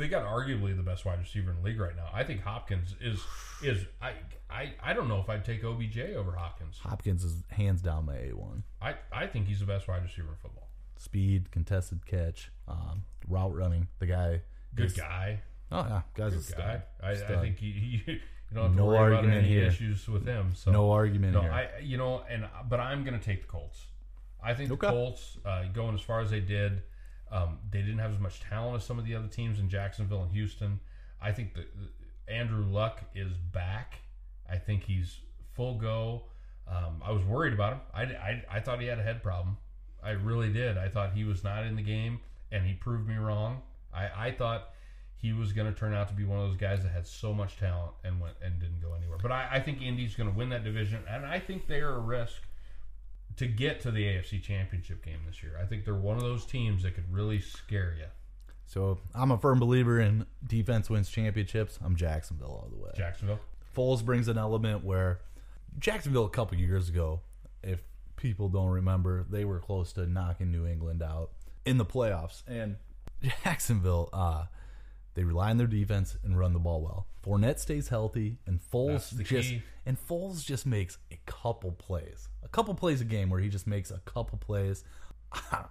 They 0.00 0.08
got 0.08 0.24
arguably 0.24 0.76
the 0.76 0.82
best 0.82 1.04
wide 1.04 1.18
receiver 1.20 1.50
in 1.50 1.56
the 1.58 1.62
league 1.62 1.78
right 1.80 1.94
now. 1.94 2.08
I 2.12 2.24
think 2.24 2.42
Hopkins 2.42 2.94
is 3.00 3.20
is 3.62 3.84
I 4.02 4.14
I, 4.50 4.72
I 4.82 4.92
don't 4.94 5.08
know 5.08 5.20
if 5.20 5.28
I'd 5.30 5.44
take 5.44 5.62
OBJ 5.64 5.98
over 6.16 6.32
Hopkins. 6.32 6.78
Hopkins 6.82 7.22
is 7.24 7.44
hands 7.50 7.82
down 7.82 8.06
my 8.06 8.16
A 8.16 8.30
one. 8.34 8.64
I, 8.82 8.94
I 9.12 9.26
think 9.28 9.46
he's 9.46 9.60
the 9.60 9.66
best 9.66 9.86
wide 9.86 10.02
receiver 10.02 10.28
in 10.30 10.34
football. 10.36 10.68
Speed, 10.96 11.50
contested 11.52 12.04
catch, 12.04 12.50
um, 12.68 13.04
route 13.28 13.54
running. 13.54 13.86
The 14.00 14.06
guy, 14.06 14.40
Good 14.74 14.86
is- 14.86 14.92
guy. 14.94 15.40
Oh 15.72 15.86
yeah, 15.88 16.02
guy's 16.14 16.32
a 16.32 16.36
Good 16.36 16.44
stud. 16.46 16.58
guy. 16.58 16.82
I, 17.08 17.10
I 17.12 17.40
think 17.40 17.58
he, 17.58 17.70
he 17.72 18.12
you 18.12 18.18
don't 18.52 18.64
have 18.64 18.72
to 18.72 18.76
No 18.76 18.96
argument 18.96 19.36
any 19.38 19.48
here. 19.48 19.66
issues 19.66 20.08
with 20.08 20.26
him. 20.26 20.52
So 20.56 20.72
No 20.72 20.90
argument 20.90 21.34
No, 21.34 21.42
here. 21.42 21.52
I 21.52 21.68
you 21.80 21.96
know, 21.96 22.24
and 22.28 22.48
but 22.68 22.80
I'm 22.80 23.04
going 23.04 23.16
to 23.18 23.24
take 23.24 23.42
the 23.42 23.46
Colts. 23.48 23.86
I 24.42 24.54
think 24.54 24.72
Okay. 24.72 24.86
the 24.88 24.92
Colts 24.92 25.36
uh, 25.44 25.64
going 25.72 25.94
as 25.94 26.00
far 26.00 26.20
as 26.20 26.30
they 26.30 26.40
did. 26.40 26.82
Um, 27.32 27.58
they 27.70 27.80
didn't 27.80 27.98
have 27.98 28.12
as 28.12 28.18
much 28.18 28.40
talent 28.40 28.76
as 28.76 28.84
some 28.84 28.98
of 28.98 29.04
the 29.04 29.14
other 29.14 29.28
teams 29.28 29.58
in 29.58 29.68
Jacksonville 29.68 30.22
and 30.22 30.32
Houston. 30.32 30.80
I 31.22 31.32
think 31.32 31.54
that 31.54 31.66
Andrew 32.28 32.64
Luck 32.64 33.02
is 33.14 33.32
back. 33.52 34.00
I 34.50 34.56
think 34.56 34.84
he's 34.84 35.18
full 35.52 35.74
go. 35.76 36.24
Um, 36.66 37.02
I 37.04 37.12
was 37.12 37.24
worried 37.24 37.52
about 37.52 37.74
him. 37.74 37.80
I, 37.94 38.02
I, 38.02 38.44
I 38.50 38.60
thought 38.60 38.80
he 38.80 38.86
had 38.86 38.98
a 38.98 39.02
head 39.02 39.22
problem. 39.22 39.56
I 40.02 40.10
really 40.10 40.52
did. 40.52 40.78
I 40.78 40.88
thought 40.88 41.12
he 41.12 41.24
was 41.24 41.44
not 41.44 41.66
in 41.66 41.76
the 41.76 41.82
game, 41.82 42.20
and 42.50 42.64
he 42.64 42.74
proved 42.74 43.08
me 43.08 43.16
wrong. 43.16 43.62
I, 43.92 44.28
I 44.28 44.30
thought 44.32 44.70
he 45.16 45.32
was 45.32 45.52
going 45.52 45.72
to 45.72 45.78
turn 45.78 45.92
out 45.92 46.08
to 46.08 46.14
be 46.14 46.24
one 46.24 46.38
of 46.38 46.48
those 46.48 46.56
guys 46.56 46.82
that 46.82 46.90
had 46.90 47.06
so 47.06 47.34
much 47.34 47.58
talent 47.58 47.92
and 48.04 48.20
went 48.20 48.34
and 48.42 48.58
didn't 48.58 48.80
go 48.80 48.94
anywhere. 48.94 49.18
But 49.20 49.32
I, 49.32 49.48
I 49.52 49.60
think 49.60 49.82
Indy's 49.82 50.14
going 50.14 50.30
to 50.30 50.36
win 50.36 50.48
that 50.50 50.64
division, 50.64 51.00
and 51.08 51.26
I 51.26 51.38
think 51.38 51.66
they 51.66 51.80
are 51.80 51.94
a 51.94 52.00
risk 52.00 52.42
to 53.40 53.46
get 53.46 53.80
to 53.80 53.90
the 53.90 54.04
AFC 54.04 54.42
Championship 54.42 55.02
game 55.02 55.20
this 55.26 55.42
year. 55.42 55.58
I 55.58 55.64
think 55.64 55.86
they're 55.86 55.94
one 55.94 56.18
of 56.18 56.22
those 56.22 56.44
teams 56.44 56.82
that 56.82 56.94
could 56.94 57.10
really 57.10 57.40
scare 57.40 57.96
you. 57.98 58.04
So 58.66 58.98
I'm 59.14 59.30
a 59.30 59.38
firm 59.38 59.58
believer 59.58 59.98
in 59.98 60.26
defense 60.46 60.90
wins 60.90 61.08
championships. 61.08 61.78
I'm 61.82 61.96
Jacksonville 61.96 62.50
all 62.50 62.68
the 62.70 62.76
way. 62.76 62.90
Jacksonville. 62.94 63.40
Foles 63.74 64.04
brings 64.04 64.28
an 64.28 64.36
element 64.36 64.84
where 64.84 65.20
Jacksonville 65.78 66.26
a 66.26 66.28
couple 66.28 66.58
years 66.58 66.90
ago, 66.90 67.22
if 67.62 67.82
people 68.16 68.50
don't 68.50 68.68
remember, 68.68 69.24
they 69.30 69.46
were 69.46 69.58
close 69.58 69.94
to 69.94 70.06
knocking 70.06 70.52
New 70.52 70.66
England 70.66 71.02
out 71.02 71.30
in 71.64 71.78
the 71.78 71.86
playoffs. 71.86 72.42
And 72.46 72.76
Jacksonville, 73.42 74.10
uh, 74.12 74.44
they 75.14 75.24
rely 75.24 75.48
on 75.48 75.56
their 75.56 75.66
defense 75.66 76.18
and 76.22 76.38
run 76.38 76.52
the 76.52 76.58
ball 76.58 76.82
well. 76.82 77.06
Fournette 77.24 77.58
stays 77.58 77.88
healthy, 77.88 78.36
and 78.46 78.60
Foles 78.60 79.16
just 79.24 79.48
key. 79.48 79.62
And 79.90 79.98
Foles 80.06 80.44
just 80.44 80.66
makes 80.66 80.98
a 81.10 81.18
couple 81.26 81.72
plays, 81.72 82.28
a 82.44 82.48
couple 82.48 82.72
plays 82.74 83.00
a 83.00 83.04
game 83.04 83.28
where 83.28 83.40
he 83.40 83.48
just 83.48 83.66
makes 83.66 83.90
a 83.90 83.98
couple 83.98 84.38
plays. 84.38 84.84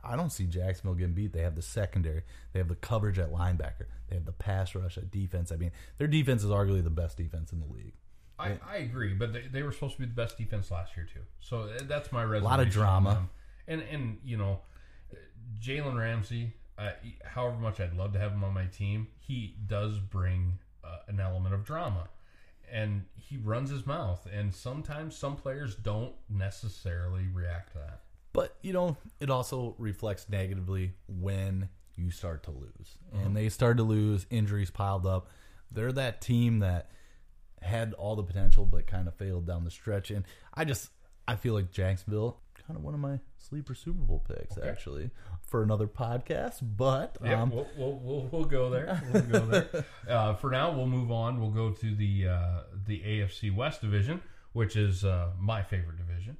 I 0.03 0.17
don't 0.17 0.29
see 0.29 0.45
Jacksonville 0.45 0.95
getting 0.95 1.13
beat. 1.13 1.31
They 1.31 1.43
have 1.43 1.55
the 1.55 1.61
secondary, 1.61 2.23
they 2.51 2.59
have 2.59 2.67
the 2.67 2.75
coverage 2.75 3.17
at 3.17 3.31
linebacker, 3.31 3.85
they 4.09 4.17
have 4.17 4.25
the 4.25 4.33
pass 4.33 4.75
rush 4.75 4.97
at 4.97 5.09
defense. 5.09 5.53
I 5.53 5.55
mean, 5.55 5.71
their 5.99 6.07
defense 6.07 6.43
is 6.43 6.49
arguably 6.49 6.83
the 6.83 6.89
best 6.89 7.15
defense 7.15 7.53
in 7.53 7.61
the 7.61 7.73
league. 7.73 7.93
I, 8.37 8.57
I 8.69 8.75
agree, 8.79 9.13
but 9.13 9.31
they, 9.31 9.43
they 9.49 9.63
were 9.63 9.71
supposed 9.71 9.93
to 9.93 10.01
be 10.01 10.05
the 10.05 10.13
best 10.13 10.37
defense 10.37 10.69
last 10.69 10.97
year 10.97 11.07
too. 11.13 11.21
So 11.39 11.61
uh, 11.61 11.79
that's 11.83 12.11
my 12.11 12.23
reservation. 12.23 12.43
lot 12.43 12.59
of 12.59 12.69
drama. 12.69 13.29
and 13.69 13.81
and 13.89 14.17
you 14.25 14.35
know, 14.35 14.59
Jalen 15.61 15.97
Ramsey. 15.97 16.51
Uh, 16.77 16.91
however 17.23 17.55
much 17.55 17.79
I'd 17.79 17.93
love 17.93 18.11
to 18.13 18.19
have 18.19 18.33
him 18.33 18.43
on 18.43 18.53
my 18.53 18.65
team, 18.65 19.07
he 19.19 19.55
does 19.65 19.97
bring 19.97 20.59
uh, 20.83 20.97
an 21.07 21.21
element 21.21 21.55
of 21.55 21.63
drama, 21.63 22.09
and 22.71 23.05
he 23.15 23.37
runs 23.37 23.69
his 23.69 23.85
mouth. 23.85 24.27
And 24.31 24.53
sometimes 24.53 25.15
some 25.15 25.35
players 25.35 25.75
don't 25.75 26.13
necessarily 26.29 27.27
react 27.33 27.73
to 27.73 27.79
that. 27.79 28.01
But 28.33 28.55
you 28.61 28.73
know, 28.73 28.97
it 29.19 29.29
also 29.29 29.75
reflects 29.77 30.27
negatively 30.29 30.93
when 31.07 31.69
you 31.95 32.11
start 32.11 32.43
to 32.43 32.51
lose, 32.51 32.97
and 33.11 33.21
uh-huh. 33.21 33.33
they 33.33 33.49
started 33.49 33.77
to 33.77 33.83
lose. 33.83 34.25
Injuries 34.29 34.69
piled 34.69 35.05
up. 35.05 35.29
they're 35.71 35.91
that 35.91 36.21
team 36.21 36.59
that 36.59 36.89
had 37.61 37.93
all 37.93 38.15
the 38.15 38.23
potential 38.23 38.65
but 38.65 38.87
kind 38.87 39.07
of 39.07 39.15
failed 39.15 39.45
down 39.45 39.63
the 39.63 39.71
stretch. 39.71 40.11
And 40.11 40.25
I 40.53 40.65
just 40.65 40.89
I 41.27 41.35
feel 41.35 41.53
like 41.53 41.71
Jacksonville 41.71 42.39
kind 42.69 42.77
of 42.77 42.83
one 42.83 42.93
of 42.93 42.99
my 42.99 43.19
sleeper 43.35 43.73
Super 43.73 43.97
Bowl 43.99 44.23
picks 44.27 44.55
actually 44.59 45.09
for 45.41 45.63
another 45.63 45.87
podcast. 45.87 46.57
But 46.61 47.17
Yeah, 47.25 47.41
um, 47.41 47.49
we'll, 47.49 47.67
we'll, 47.75 47.93
we'll, 48.03 48.29
we'll 48.31 48.43
go 48.45 48.69
there. 48.69 49.01
We'll 49.11 49.23
go 49.23 49.45
there. 49.47 49.85
Uh, 50.07 50.33
for 50.35 50.49
now, 50.51 50.71
we'll 50.71 50.87
move 50.87 51.11
on. 51.11 51.39
We'll 51.39 51.49
go 51.51 51.71
to 51.71 51.95
the 51.95 52.27
uh, 52.27 52.61
the 52.87 52.99
AFC 52.99 53.53
West 53.55 53.81
division, 53.81 54.21
which 54.53 54.75
is 54.75 55.03
uh, 55.03 55.29
my 55.39 55.61
favorite 55.63 55.97
division. 55.97 56.37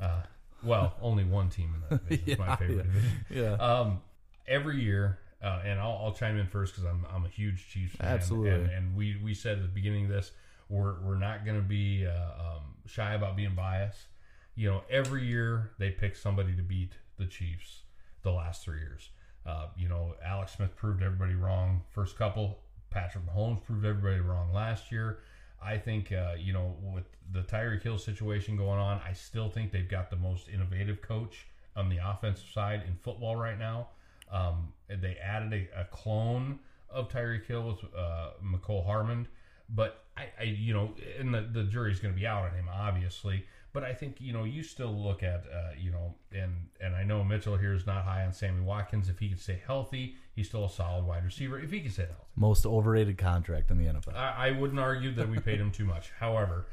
Uh, 0.00 0.22
well, 0.62 0.94
only 1.02 1.24
one 1.24 1.48
team 1.48 1.74
in 1.74 1.80
that 1.88 2.08
division 2.08 2.28
is 2.32 2.38
my 2.38 2.46
Yeah, 2.48 2.56
favorite 2.56 2.76
yeah. 2.76 2.82
division. 2.82 3.10
yeah, 3.30 3.52
Um, 3.54 4.00
every 4.46 4.82
year, 4.82 5.18
uh, 5.42 5.60
and 5.64 5.78
I'll, 5.80 6.00
I'll 6.04 6.12
chime 6.12 6.38
in 6.38 6.46
first 6.46 6.74
because 6.74 6.88
I'm, 6.88 7.04
I'm 7.14 7.24
a 7.24 7.28
huge 7.28 7.68
Chiefs 7.70 7.96
fan. 7.96 8.08
Absolutely. 8.08 8.50
And, 8.50 8.70
and 8.70 8.96
we, 8.96 9.18
we 9.24 9.32
said 9.34 9.56
at 9.56 9.62
the 9.62 9.68
beginning 9.68 10.04
of 10.06 10.10
this, 10.10 10.32
we're, 10.68 11.00
we're 11.02 11.18
not 11.18 11.44
going 11.44 11.56
to 11.58 11.66
be 11.66 12.06
uh, 12.06 12.12
um, 12.12 12.62
shy 12.86 13.12
about 13.14 13.36
being 13.36 13.54
biased. 13.54 14.06
You 14.54 14.70
know, 14.70 14.82
every 14.90 15.24
year 15.26 15.72
they 15.78 15.90
pick 15.90 16.16
somebody 16.16 16.54
to 16.56 16.62
beat 16.62 16.92
the 17.18 17.26
Chiefs 17.26 17.82
the 18.22 18.30
last 18.30 18.64
three 18.64 18.78
years. 18.78 19.10
Uh, 19.46 19.66
you 19.76 19.88
know, 19.88 20.14
Alex 20.24 20.52
Smith 20.56 20.76
proved 20.76 21.02
everybody 21.02 21.34
wrong 21.34 21.82
first 21.90 22.16
couple. 22.16 22.58
Patrick 22.90 23.24
Mahomes 23.26 23.64
proved 23.64 23.84
everybody 23.84 24.20
wrong 24.20 24.52
last 24.52 24.92
year. 24.92 25.18
I 25.64 25.78
think, 25.78 26.12
uh, 26.12 26.34
you 26.38 26.52
know, 26.52 26.76
with 26.82 27.04
the 27.32 27.42
Tyreek 27.42 27.82
Hill 27.82 27.98
situation 27.98 28.56
going 28.56 28.78
on, 28.78 29.00
I 29.06 29.12
still 29.12 29.48
think 29.48 29.72
they've 29.72 29.88
got 29.88 30.10
the 30.10 30.16
most 30.16 30.48
innovative 30.48 31.00
coach 31.00 31.46
on 31.76 31.88
the 31.88 31.98
offensive 31.98 32.48
side 32.48 32.82
in 32.86 32.96
football 32.96 33.36
right 33.36 33.58
now. 33.58 33.88
Um, 34.30 34.72
they 34.88 35.16
added 35.22 35.52
a, 35.52 35.80
a 35.82 35.84
clone 35.84 36.58
of 36.90 37.08
Tyreek 37.08 37.46
Hill 37.46 37.66
with 37.66 37.78
uh, 37.96 38.30
Mecole 38.44 38.84
Hardman, 38.84 39.28
but 39.70 40.04
I, 40.16 40.24
I, 40.38 40.42
you 40.44 40.74
know, 40.74 40.94
and 41.18 41.32
the, 41.32 41.48
the 41.52 41.64
jury's 41.64 42.00
going 42.00 42.14
to 42.14 42.20
be 42.20 42.26
out 42.26 42.44
on 42.44 42.54
him, 42.54 42.68
obviously. 42.70 43.44
But 43.72 43.84
I 43.84 43.94
think 43.94 44.16
you 44.20 44.32
know 44.32 44.44
you 44.44 44.62
still 44.62 44.92
look 44.92 45.22
at 45.22 45.44
uh, 45.52 45.70
you 45.78 45.90
know, 45.90 46.14
and 46.32 46.68
and 46.80 46.94
I 46.94 47.04
know 47.04 47.24
Mitchell 47.24 47.56
here 47.56 47.72
is 47.72 47.86
not 47.86 48.04
high 48.04 48.24
on 48.24 48.32
Sammy 48.32 48.60
Watkins. 48.60 49.08
If 49.08 49.18
he 49.18 49.28
can 49.28 49.38
stay 49.38 49.62
healthy, 49.66 50.16
he's 50.34 50.48
still 50.48 50.66
a 50.66 50.70
solid 50.70 51.04
wide 51.06 51.24
receiver. 51.24 51.58
If 51.58 51.70
he 51.70 51.80
can 51.80 51.90
stay 51.90 52.02
healthy. 52.02 52.26
most 52.36 52.66
overrated 52.66 53.16
contract 53.16 53.70
in 53.70 53.78
the 53.78 53.86
NFL. 53.86 54.14
I, 54.14 54.48
I 54.48 54.50
wouldn't 54.50 54.80
argue 54.80 55.14
that 55.14 55.28
we 55.28 55.38
paid 55.38 55.58
him 55.58 55.70
too 55.70 55.84
much. 55.84 56.10
However, 56.18 56.66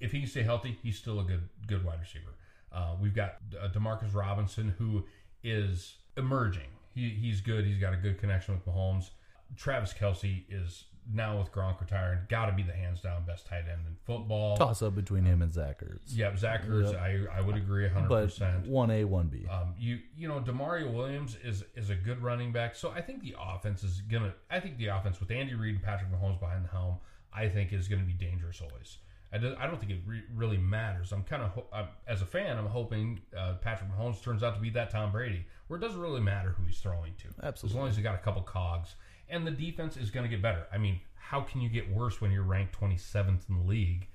if 0.00 0.12
he 0.12 0.20
can 0.20 0.28
stay 0.28 0.42
healthy, 0.42 0.78
he's 0.82 0.96
still 0.96 1.20
a 1.20 1.24
good 1.24 1.48
good 1.66 1.84
wide 1.84 2.00
receiver. 2.00 2.34
Uh, 2.72 2.94
we've 3.00 3.14
got 3.14 3.36
uh, 3.60 3.68
Demarcus 3.68 4.14
Robinson, 4.14 4.74
who 4.78 5.04
is 5.42 5.96
emerging. 6.16 6.68
He, 6.94 7.10
he's 7.10 7.40
good. 7.40 7.64
He's 7.64 7.78
got 7.78 7.92
a 7.92 7.96
good 7.96 8.18
connection 8.18 8.54
with 8.54 8.66
Mahomes. 8.66 9.10
Travis 9.56 9.94
Kelce 9.94 10.42
is 10.50 10.84
now 11.12 11.38
with 11.38 11.50
Gronk 11.52 11.80
retiring, 11.80 12.20
got 12.28 12.46
to 12.46 12.52
be 12.52 12.62
the 12.62 12.72
hands 12.72 13.00
down 13.00 13.24
best 13.24 13.46
tight 13.46 13.64
end 13.70 13.80
in 13.86 13.96
football. 14.04 14.56
Toss 14.56 14.82
up 14.82 14.94
between 14.94 15.24
him 15.24 15.42
and 15.42 15.52
Zach 15.52 15.80
Ertz. 15.80 16.14
Yeah, 16.14 16.34
Zach 16.36 16.66
Ertz, 16.66 16.94
I 16.98 17.26
I 17.36 17.40
would 17.40 17.56
agree 17.56 17.84
100. 17.84 18.08
percent 18.08 18.66
one 18.66 18.90
A, 18.90 19.04
one 19.04 19.28
B. 19.28 19.46
Um, 19.48 19.74
you 19.78 20.00
you 20.16 20.28
know 20.28 20.40
Demario 20.40 20.92
Williams 20.92 21.36
is 21.42 21.64
is 21.76 21.90
a 21.90 21.94
good 21.94 22.22
running 22.22 22.52
back, 22.52 22.74
so 22.74 22.90
I 22.90 23.00
think 23.00 23.22
the 23.22 23.34
offense 23.40 23.82
is 23.82 24.00
gonna. 24.02 24.34
I 24.50 24.60
think 24.60 24.76
the 24.78 24.88
offense 24.88 25.20
with 25.20 25.30
Andy 25.30 25.54
Reid 25.54 25.74
and 25.76 25.82
Patrick 25.84 26.10
Mahomes 26.10 26.38
behind 26.40 26.64
the 26.64 26.68
helm, 26.68 26.96
I 27.32 27.48
think 27.48 27.72
is 27.72 27.88
going 27.88 28.00
to 28.00 28.06
be 28.06 28.12
dangerous 28.14 28.60
always. 28.60 28.98
I, 29.30 29.36
do, 29.36 29.54
I 29.58 29.66
don't 29.66 29.78
think 29.78 29.92
it 29.92 29.98
re- 30.06 30.22
really 30.34 30.56
matters. 30.56 31.12
I'm 31.12 31.22
kind 31.22 31.42
of 31.42 31.50
ho- 31.50 31.66
I'm, 31.70 31.88
as 32.06 32.22
a 32.22 32.24
fan, 32.24 32.56
I'm 32.56 32.64
hoping 32.66 33.20
uh, 33.36 33.54
Patrick 33.60 33.90
Mahomes 33.90 34.22
turns 34.22 34.42
out 34.42 34.54
to 34.54 34.60
be 34.60 34.70
that 34.70 34.88
Tom 34.90 35.12
Brady, 35.12 35.44
where 35.66 35.78
it 35.78 35.82
doesn't 35.82 36.00
really 36.00 36.22
matter 36.22 36.54
who 36.56 36.64
he's 36.64 36.78
throwing 36.78 37.12
to, 37.18 37.46
Absolutely, 37.46 37.74
as 37.74 37.78
long 37.78 37.88
as 37.90 37.96
he 37.98 38.02
got 38.02 38.14
a 38.14 38.18
couple 38.18 38.40
cogs, 38.40 38.94
and 39.30 39.46
the 39.46 39.50
defense 39.50 39.96
is 39.96 40.10
going 40.10 40.24
to 40.24 40.30
get 40.30 40.40
better. 40.42 40.66
I 40.72 40.78
mean, 40.78 41.00
how 41.14 41.40
can 41.42 41.60
you 41.60 41.68
get 41.68 41.90
worse 41.90 42.20
when 42.20 42.30
you're 42.30 42.42
ranked 42.42 42.78
27th 42.78 43.48
in 43.48 43.56
the 43.58 43.64
league? 43.68 44.06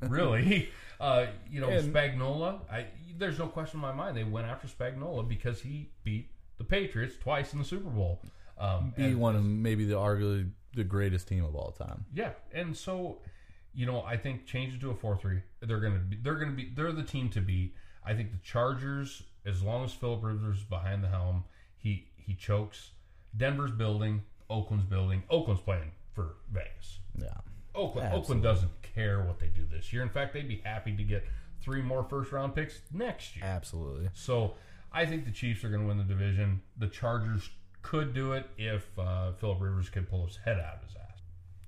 Really, 0.00 0.68
uh, 1.00 1.26
you 1.50 1.60
know 1.60 1.68
And- 1.68 1.92
Spagnuolo. 1.94 2.60
I 2.70 2.86
there's 3.18 3.38
no 3.38 3.46
question 3.48 3.78
in 3.78 3.82
my 3.82 3.92
mind 3.92 4.16
they 4.16 4.24
went 4.24 4.46
after 4.46 4.66
Spagnuolo 4.68 5.28
because 5.28 5.60
he 5.60 5.90
beat 6.04 6.30
the 6.58 6.64
Patriots 6.64 7.16
twice 7.20 7.52
in 7.52 7.58
the 7.58 7.64
Super 7.64 7.90
Bowl. 7.90 8.20
Um, 8.58 8.92
Be 8.96 9.04
and- 9.06 9.20
one 9.20 9.34
of 9.36 9.44
maybe 9.44 9.84
the 9.84 9.94
arguably 9.94 10.50
the 10.74 10.84
greatest 10.84 11.28
team 11.28 11.44
of 11.44 11.54
all 11.54 11.72
time. 11.72 12.04
yeah, 12.14 12.30
and 12.52 12.76
so 12.76 13.18
you 13.74 13.86
know 13.86 14.02
I 14.02 14.16
think 14.16 14.46
change 14.46 14.74
it 14.74 14.80
to 14.82 14.90
a 14.90 14.94
four 14.94 15.16
three. 15.16 15.40
They're 15.60 15.80
gonna 15.80 15.98
be 15.98 16.16
they're 16.22 16.36
gonna 16.36 16.52
be 16.52 16.70
they're 16.74 16.92
the 16.92 17.02
team 17.02 17.28
to 17.30 17.40
beat. 17.40 17.74
I 18.04 18.14
think 18.14 18.30
the 18.32 18.38
Chargers, 18.38 19.22
as 19.44 19.62
long 19.62 19.84
as 19.84 19.92
Philip 19.92 20.22
Rivers 20.22 20.58
is 20.58 20.64
behind 20.64 21.02
the 21.04 21.08
helm, 21.08 21.44
he 21.76 22.06
he 22.16 22.34
chokes. 22.34 22.90
Denver's 23.36 23.70
building, 23.72 24.22
Oakland's 24.50 24.86
building. 24.86 25.22
Oakland's 25.30 25.62
playing 25.62 25.92
for 26.14 26.36
Vegas. 26.50 26.98
Yeah. 27.18 27.28
Oakland, 27.74 28.06
Absolutely. 28.06 28.20
Oakland 28.20 28.42
doesn't 28.42 28.82
care 28.82 29.22
what 29.22 29.38
they 29.38 29.46
do 29.46 29.64
this 29.70 29.92
year. 29.92 30.02
In 30.02 30.10
fact, 30.10 30.34
they'd 30.34 30.48
be 30.48 30.60
happy 30.64 30.94
to 30.96 31.02
get 31.02 31.24
three 31.62 31.80
more 31.82 32.04
first 32.04 32.32
round 32.32 32.54
picks 32.54 32.80
next 32.92 33.36
year. 33.36 33.44
Absolutely. 33.44 34.10
So 34.14 34.54
I 34.92 35.06
think 35.06 35.24
the 35.24 35.30
Chiefs 35.30 35.64
are 35.64 35.70
going 35.70 35.82
to 35.82 35.88
win 35.88 35.98
the 35.98 36.04
division. 36.04 36.60
The 36.76 36.88
Chargers 36.88 37.48
could 37.80 38.14
do 38.14 38.32
it 38.32 38.48
if 38.58 38.86
uh, 38.98 39.32
Philip 39.32 39.60
Rivers 39.60 39.88
could 39.88 40.08
pull 40.08 40.26
his 40.26 40.36
head 40.44 40.58
out 40.58 40.76
of 40.76 40.82
his 40.86 40.96
ass. 40.96 41.20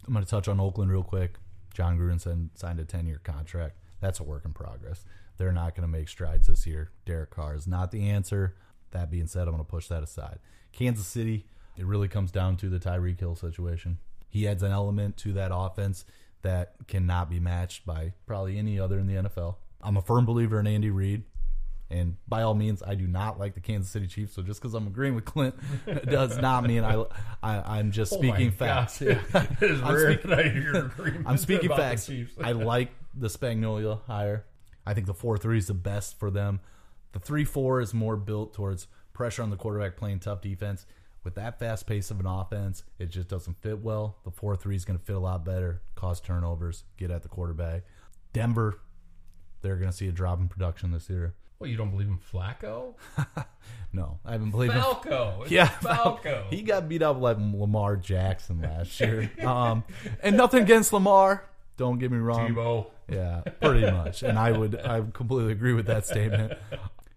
I'm 0.07 0.13
going 0.13 0.25
to 0.25 0.31
touch 0.31 0.49
on 0.49 0.61
Oakland 0.61 0.91
real 0.91 1.03
quick. 1.03 1.37
Jon 1.73 1.99
Gruden 1.99 2.21
signed, 2.21 2.51
signed 2.55 2.81
a 2.81 2.85
10 2.85 3.07
year 3.07 3.21
contract. 3.23 3.77
That's 4.01 4.21
a 4.21 4.23
work 4.23 4.45
in 4.45 4.53
progress. 4.53 5.05
They're 5.39 5.53
not 5.53 5.75
going 5.75 5.89
to 5.91 5.93
make 5.93 6.09
strides 6.09 6.47
this 6.47 6.67
year. 6.67 6.91
Derek 7.05 7.31
Carr 7.31 7.55
is 7.55 7.67
not 7.67 7.91
the 7.91 8.09
answer. 8.09 8.55
That 8.93 9.11
being 9.11 9.27
said, 9.27 9.49
I'm 9.49 9.55
going 9.55 9.65
to 9.65 9.71
push 9.71 9.89
that 9.89 10.03
aside. 10.03 10.39
Kansas 10.73 11.07
City, 11.07 11.47
it 11.77 11.87
really 11.87 12.09
comes 12.09 12.31
down 12.31 12.57
to 12.59 12.69
the 12.69 12.79
Tyreek 12.79 13.21
Hill 13.21 13.35
situation. 13.35 13.99
He 14.29 14.49
adds 14.49 14.63
an 14.63 14.73
element 14.73 15.17
to 15.19 15.33
that 15.35 15.51
offense 15.53 16.05
that 16.43 16.75
cannot 16.87 17.31
be 17.31 17.41
matched 17.41 17.87
by 17.87 18.13
probably 18.27 18.59
any 18.59 18.79
other 18.79 18.99
in 18.99 19.07
the 19.07 19.15
NFL. 19.15 19.57
I'm 19.83 19.97
a 19.97 20.03
firm 20.03 20.25
believer 20.27 20.61
in 20.61 20.67
Andy 20.67 20.91
Reid. 20.91 21.25
And 21.91 22.17
by 22.27 22.43
all 22.43 22.55
means, 22.55 22.83
I 22.83 22.95
do 22.95 23.07
not 23.07 23.39
like 23.39 23.55
the 23.55 23.61
Kansas 23.61 23.91
City 23.91 24.07
Chiefs. 24.07 24.35
So 24.35 24.43
just 24.43 24.61
because 24.61 24.75
I'm 24.75 24.87
agreeing 24.87 25.15
with 25.15 25.25
Clint 25.25 25.55
does 26.07 26.39
not 26.39 26.65
mean 26.65 26.83
I, 26.83 27.05
I 27.43 27.79
I'm 27.79 27.93
just 27.93 28.13
Oh 28.13 28.17
speaking 28.19 28.51
facts. 28.51 29.01
Yeah. 29.01 29.21
it 29.61 29.71
is 29.71 29.83
I'm 29.83 29.95
rare 29.95 30.13
speak- 30.15 30.23
that 30.23 30.39
I 30.39 30.49
hear 30.49 30.75
agreement 30.87 31.27
I'm 31.29 31.37
speaking 31.37 31.67
about 31.67 31.77
the 31.77 31.83
facts. 31.83 32.07
Chiefs. 32.07 32.35
I 32.43 32.53
like 32.53 32.91
the 33.15 33.29
Spagnuolo 33.29 34.01
hire. 34.07 34.45
I 34.87 34.95
think 34.95 35.07
the 35.07 35.15
four 35.15 35.39
three 35.39 35.59
is 35.59 35.67
the 35.67 35.75
best 35.75 36.19
for 36.19 36.31
them. 36.31 36.61
The 37.13 37.21
three 37.21 37.45
four 37.45 37.81
is 37.81 37.95
more 37.95 38.17
built 38.17 38.55
towards 38.55 38.89
pressure 39.13 39.43
on 39.43 39.51
the 39.51 39.57
quarterback, 39.57 39.97
playing 39.97 40.21
tough 40.21 40.41
defense. 40.41 40.87
With 41.25 41.35
that 41.37 41.59
fast 41.59 41.87
pace 41.87 42.11
of 42.11 42.21
an 42.21 42.27
offense, 42.27 42.85
it 42.99 43.07
just 43.11 43.29
doesn't 43.29 43.61
fit 43.63 43.79
well. 43.81 44.19
The 44.25 44.31
four 44.31 44.57
three 44.57 44.77
is 44.77 44.85
going 44.85 44.99
to 44.99 45.05
fit 45.05 45.17
a 45.17 45.21
lot 45.21 45.45
better, 45.45 45.81
cause 45.95 46.21
turnovers, 46.21 46.85
get 46.99 47.11
at 47.11 47.23
the 47.23 47.29
quarterback. 47.29 47.83
Denver, 48.35 48.79
they're 49.63 49.77
going 49.77 49.91
to 49.91 49.97
see 49.97 50.07
a 50.09 50.13
drop 50.13 50.39
in 50.41 50.49
production 50.49 50.91
this 50.93 51.09
year. 51.09 51.35
well, 51.59 51.71
you 51.71 51.77
don't 51.77 51.91
believe 51.91 52.09
in 52.09 52.19
Flacco? 52.19 52.95
No, 53.93 54.19
I 54.25 54.33
haven't 54.33 54.51
believed. 54.51 54.75
in- 54.75 54.81
Falco. 54.83 55.45
Yeah, 55.49 55.69
Falco. 55.69 56.49
He 56.51 56.63
got 56.63 56.89
beat 56.89 57.01
up 57.01 57.21
like 57.21 57.37
Lamar 57.39 57.97
Jackson 57.97 58.61
last 58.61 58.99
year. 58.99 59.31
um, 59.47 59.85
and 60.21 60.37
nothing 60.37 60.63
against 60.65 60.93
Lamar. 60.93 61.45
Don't 61.77 62.01
get 62.01 62.11
me 62.11 62.19
wrong. 62.19 62.51
Tebow. 62.55 62.87
Yeah, 63.09 63.43
pretty 63.63 63.89
much. 63.89 64.25
And 64.25 64.37
I 64.37 64.51
would 64.51 64.81
I 64.81 64.99
would 64.99 65.15
completely 65.15 65.53
agree 65.53 65.75
with 65.75 65.87
that 65.87 66.07
statement. 66.07 66.55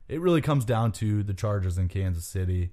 It 0.08 0.22
really 0.22 0.40
comes 0.42 0.66
down 0.66 0.92
to 0.94 1.24
the 1.24 1.34
Chargers 1.34 1.80
in 1.80 1.88
Kansas 1.88 2.26
City. 2.26 2.70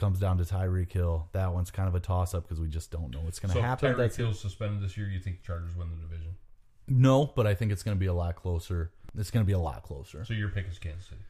Comes 0.00 0.18
down 0.18 0.38
to 0.38 0.44
Tyreek 0.44 0.90
Hill. 0.90 1.28
That 1.32 1.52
one's 1.52 1.70
kind 1.70 1.86
of 1.86 1.94
a 1.94 2.00
toss 2.00 2.32
up 2.34 2.44
because 2.44 2.58
we 2.58 2.68
just 2.68 2.90
don't 2.90 3.10
know 3.12 3.20
what's 3.20 3.38
going 3.38 3.50
to 3.50 3.58
So 3.58 3.60
happen. 3.62 3.92
Tyreek 3.92 3.96
That's 3.98 4.16
Hill's 4.16 4.40
suspended 4.40 4.82
this 4.82 4.96
year. 4.96 5.06
You 5.06 5.20
think 5.20 5.42
the 5.42 5.46
Chargers 5.46 5.76
win 5.76 5.88
the 5.90 5.96
division? 6.08 6.36
no, 6.88 7.26
but 7.36 7.46
I 7.46 7.54
think 7.54 7.70
it's 7.70 7.82
going 7.82 7.96
to 7.96 8.00
be 8.00 8.06
a 8.06 8.12
lot 8.14 8.34
closer. 8.34 8.90
It's 9.18 9.30
going 9.30 9.44
to 9.44 9.46
be 9.46 9.52
a 9.52 9.58
lot 9.58 9.82
closer. 9.82 10.24
So 10.24 10.32
your 10.32 10.48
pick 10.48 10.66
is 10.70 10.78
Kansas 10.78 11.06
City. 11.06 11.20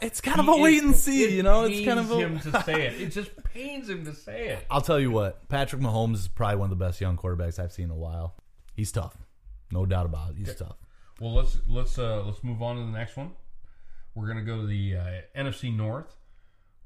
It's 0.00 0.20
kind 0.20 0.40
of 0.40 0.48
a 0.48 0.56
wait 0.56 0.82
and 0.82 0.94
see, 0.96 1.34
you 1.34 1.42
know. 1.42 1.64
It's 1.64 1.84
kind 1.84 1.98
of 2.00 2.10
a. 2.10 2.16
him 2.16 2.38
to 2.40 2.62
say 2.62 2.86
it. 2.86 3.00
It 3.00 3.06
just 3.10 3.30
pains 3.54 3.88
him 3.88 4.04
to 4.06 4.14
say 4.14 4.48
it. 4.48 4.66
I'll 4.70 4.80
tell 4.80 4.98
you 5.00 5.10
what, 5.10 5.48
Patrick 5.48 5.82
Mahomes 5.82 6.14
is 6.16 6.28
probably 6.28 6.56
one 6.56 6.72
of 6.72 6.78
the 6.78 6.84
best 6.84 7.00
young 7.00 7.16
quarterbacks 7.16 7.58
I've 7.58 7.72
seen 7.72 7.86
in 7.86 7.90
a 7.90 7.96
while. 7.96 8.34
He's 8.74 8.92
tough, 8.92 9.16
no 9.70 9.84
doubt 9.86 10.06
about 10.06 10.30
it. 10.30 10.36
He's 10.38 10.54
tough. 10.54 10.76
Well, 11.20 11.34
let's 11.34 11.58
let's 11.68 11.98
uh, 11.98 12.22
let's 12.24 12.42
move 12.42 12.62
on 12.62 12.76
to 12.76 12.82
the 12.82 12.96
next 12.98 13.16
one. 13.16 13.32
We're 14.14 14.26
gonna 14.28 14.42
go 14.42 14.60
to 14.60 14.66
the 14.66 14.96
uh, 14.96 15.04
NFC 15.36 15.74
North, 15.74 16.14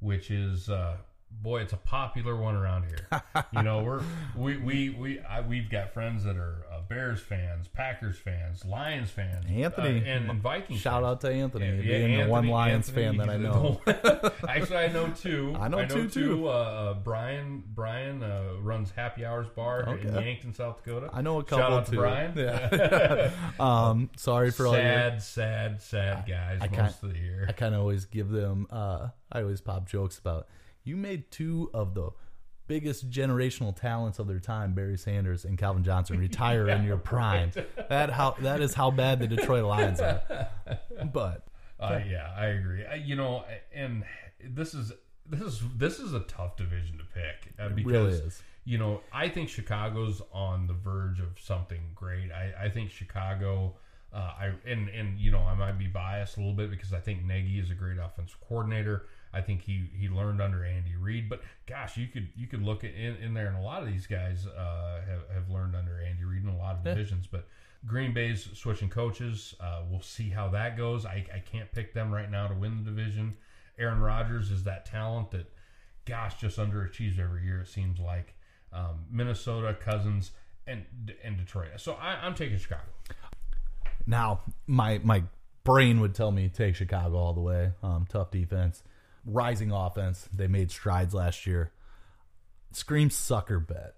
which 0.00 0.30
is 0.30 0.68
uh, 0.68 0.96
boy, 1.30 1.60
it's 1.60 1.72
a 1.72 1.76
popular 1.76 2.36
one 2.36 2.54
around 2.56 2.84
here. 2.84 3.22
you 3.52 3.62
know, 3.62 3.82
we're 3.82 4.02
we 4.36 4.56
we 4.56 4.90
we 4.90 5.20
I, 5.20 5.40
we've 5.40 5.70
got 5.70 5.92
friends 5.92 6.24
that 6.24 6.36
are 6.36 6.64
uh, 6.72 6.80
Bears 6.88 7.20
fans, 7.20 7.68
Packers 7.68 8.18
fans, 8.18 8.64
Lions 8.64 9.10
fans, 9.10 9.44
Anthony. 9.48 10.00
uh, 10.00 10.04
and, 10.04 10.30
and 10.30 10.40
Vikings. 10.40 10.80
Shout 10.80 11.02
fans. 11.02 11.06
out 11.06 11.20
to 11.22 11.30
Anthony, 11.30 11.66
Yeah, 11.66 11.98
being 11.98 12.12
yeah, 12.18 12.24
the 12.24 12.30
one 12.30 12.46
Lions 12.48 12.88
Anthony, 12.88 13.06
fan 13.06 13.16
that 13.18 13.28
I 13.30 13.36
know. 13.36 13.80
Actually, 14.48 14.76
I 14.78 14.88
know 14.88 15.08
two. 15.10 15.54
I 15.58 15.68
know 15.68 15.86
two, 15.86 16.08
too. 16.08 16.48
Uh, 16.48 16.50
uh, 16.52 16.94
Brian 16.94 17.62
Brian 17.74 18.22
uh, 18.22 18.52
runs 18.60 18.90
Happy 18.92 19.24
Hours 19.24 19.46
Bar 19.54 19.98
in 19.98 20.14
Yankton, 20.14 20.54
South 20.54 20.82
Dakota. 20.84 21.10
I 21.12 21.22
know 21.22 21.40
a 21.40 21.42
Shout 21.42 21.58
couple 21.60 21.76
out 21.76 21.84
to 21.86 21.90
too. 21.92 21.96
Brian. 21.98 22.32
Yeah. 22.36 23.30
um, 23.60 24.10
sorry 24.16 24.50
for 24.50 24.66
all 24.66 24.72
your. 24.74 24.82
sad, 24.82 25.22
sad, 25.22 25.82
sad 25.82 26.24
guys 26.26 26.58
I 26.60 26.66
most 26.68 26.74
can't- 26.76 27.02
of 27.02 27.12
the 27.12 27.18
year. 27.18 27.46
I 27.48 27.52
kind 27.52 27.74
of 27.74 27.80
always 27.80 28.04
give 28.04 28.30
them. 28.30 28.66
Uh, 28.70 29.08
I 29.30 29.40
always 29.42 29.60
pop 29.60 29.88
jokes 29.88 30.18
about 30.18 30.46
you 30.86 30.96
made 30.96 31.30
two 31.30 31.70
of 31.74 31.94
the 31.94 32.10
biggest 32.66 33.10
generational 33.10 33.74
talents 33.74 34.18
of 34.18 34.26
their 34.26 34.40
time, 34.40 34.72
Barry 34.74 34.98
Sanders 34.98 35.44
and 35.44 35.56
Calvin 35.58 35.84
Johnson, 35.84 36.18
retire 36.18 36.68
in 36.68 36.84
your 36.84 36.96
prime. 37.12 37.52
That 37.88 38.10
how 38.10 38.36
that 38.40 38.60
is 38.60 38.74
how 38.74 38.90
bad 38.90 39.18
the 39.20 39.26
Detroit 39.26 39.64
Lions 39.64 40.00
are. 40.00 40.48
But 41.12 41.46
Uh, 41.78 42.00
yeah, 42.08 42.32
I 42.36 42.46
agree. 42.46 42.84
I, 42.86 42.94
you 42.94 43.16
know, 43.16 43.44
and 43.74 44.04
this 44.42 44.74
is 44.74 44.92
this 45.28 45.40
is 45.40 45.62
this 45.76 45.98
is 45.98 46.14
a 46.14 46.20
tough 46.20 46.56
division 46.56 46.98
to 46.98 47.04
pick 47.04 47.52
uh, 47.58 47.68
because 47.68 47.92
really 47.92 48.12
is. 48.12 48.42
you 48.64 48.78
know 48.78 49.00
I 49.12 49.28
think 49.28 49.48
Chicago's 49.48 50.22
on 50.32 50.66
the 50.66 50.72
verge 50.74 51.20
of 51.20 51.38
something 51.40 51.80
great. 51.94 52.30
I, 52.32 52.66
I 52.66 52.68
think 52.70 52.90
Chicago. 52.90 53.76
Uh, 54.12 54.32
I 54.38 54.52
and 54.64 54.88
and 54.88 55.18
you 55.18 55.30
know 55.30 55.40
I 55.40 55.54
might 55.54 55.78
be 55.78 55.88
biased 55.88 56.36
a 56.36 56.40
little 56.40 56.54
bit 56.54 56.70
because 56.70 56.92
I 56.92 57.00
think 57.00 57.24
Nagy 57.24 57.58
is 57.58 57.70
a 57.70 57.74
great 57.74 57.98
offensive 57.98 58.38
coordinator. 58.48 59.06
I 59.36 59.42
think 59.42 59.62
he 59.62 59.90
he 59.94 60.08
learned 60.08 60.40
under 60.40 60.64
Andy 60.64 60.96
Reid, 60.96 61.28
but 61.28 61.42
gosh, 61.66 61.96
you 61.96 62.06
could 62.06 62.28
you 62.34 62.46
could 62.46 62.62
look 62.62 62.84
in, 62.84 63.16
in 63.16 63.34
there, 63.34 63.48
and 63.48 63.56
a 63.56 63.60
lot 63.60 63.82
of 63.82 63.88
these 63.88 64.06
guys 64.06 64.46
uh, 64.46 65.00
have 65.06 65.34
have 65.34 65.50
learned 65.50 65.76
under 65.76 66.00
Andy 66.00 66.24
Reid 66.24 66.42
in 66.42 66.48
a 66.48 66.56
lot 66.56 66.76
of 66.76 66.84
divisions. 66.84 67.26
But 67.26 67.46
Green 67.86 68.14
Bay's 68.14 68.48
switching 68.54 68.88
coaches. 68.88 69.54
Uh, 69.60 69.82
we'll 69.90 70.00
see 70.00 70.30
how 70.30 70.48
that 70.48 70.76
goes. 70.76 71.04
I, 71.04 71.26
I 71.34 71.38
can't 71.40 71.70
pick 71.70 71.94
them 71.94 72.12
right 72.12 72.30
now 72.30 72.48
to 72.48 72.54
win 72.54 72.82
the 72.82 72.90
division. 72.90 73.36
Aaron 73.78 74.00
Rodgers 74.00 74.50
is 74.50 74.64
that 74.64 74.86
talent 74.86 75.30
that, 75.32 75.52
gosh, 76.06 76.40
just 76.40 76.58
underachieves 76.58 77.18
every 77.18 77.44
year. 77.44 77.60
It 77.60 77.68
seems 77.68 78.00
like 78.00 78.34
um, 78.72 79.04
Minnesota, 79.10 79.74
Cousins, 79.74 80.32
and 80.66 80.84
and 81.22 81.36
Detroit. 81.36 81.68
So 81.76 81.92
I, 81.94 82.14
I'm 82.24 82.34
taking 82.34 82.58
Chicago. 82.58 82.82
Now, 84.06 84.40
my 84.66 84.98
my 85.04 85.24
brain 85.64 86.00
would 86.00 86.14
tell 86.14 86.32
me 86.32 86.48
take 86.48 86.74
Chicago 86.74 87.16
all 87.16 87.34
the 87.34 87.40
way. 87.40 87.72
Um, 87.82 88.06
tough 88.08 88.30
defense, 88.30 88.82
rising 89.26 89.72
offense. 89.72 90.28
They 90.32 90.46
made 90.46 90.70
strides 90.70 91.12
last 91.12 91.46
year. 91.46 91.72
Scream 92.72 93.10
sucker 93.10 93.58
bet 93.60 93.94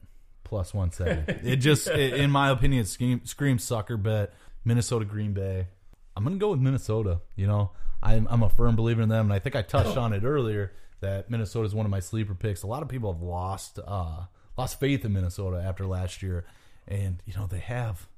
plus 0.49 0.75
one 0.75 0.91
seventy. 0.91 1.33
it 1.51 1.57
just, 1.57 1.89
i 1.89 1.95
in 1.95 2.31
my 2.31 2.51
opinion, 2.51 2.83
it 2.83 3.21
scream, 3.29 3.59
sucker 3.59 3.97
bet. 3.97 4.33
Minnesota, 4.65 5.05
Green 5.05 5.33
Bay. 5.33 5.69
I'm 6.17 6.25
gonna 6.25 6.37
go 6.37 6.51
with 6.51 6.61
Minnesota. 6.61 7.21
You 7.37 7.47
know, 7.47 7.71
I'm 8.03 8.27
I'm 8.29 8.43
a 8.43 8.51
firm 8.51 8.75
believer 8.75 9.03
in 9.03 9.09
them, 9.09 9.27
and 9.27 9.33
I 9.33 9.39
think 9.39 9.55
I 9.55 9.63
touched 9.63 9.97
on 9.97 10.13
it 10.13 10.25
earlier 10.25 10.73
that 11.01 11.31
Minnesota 11.31 11.67
is 11.67 11.75
one 11.75 11.87
of 11.87 11.91
my 11.91 12.01
sleeper 12.01 12.35
picks. 12.35 12.63
A 12.63 12.67
lot 12.67 12.83
of 12.83 12.89
people 12.89 13.13
have 13.13 13.23
lost 13.23 13.79
uh, 13.87 14.25
lost 14.57 14.81
faith 14.81 15.05
in 15.05 15.13
Minnesota 15.13 15.63
after 15.65 15.87
last 15.87 16.23
year, 16.23 16.45
and 16.87 17.23
you 17.25 17.35
know 17.35 17.47
they 17.47 17.61
have 17.61 18.09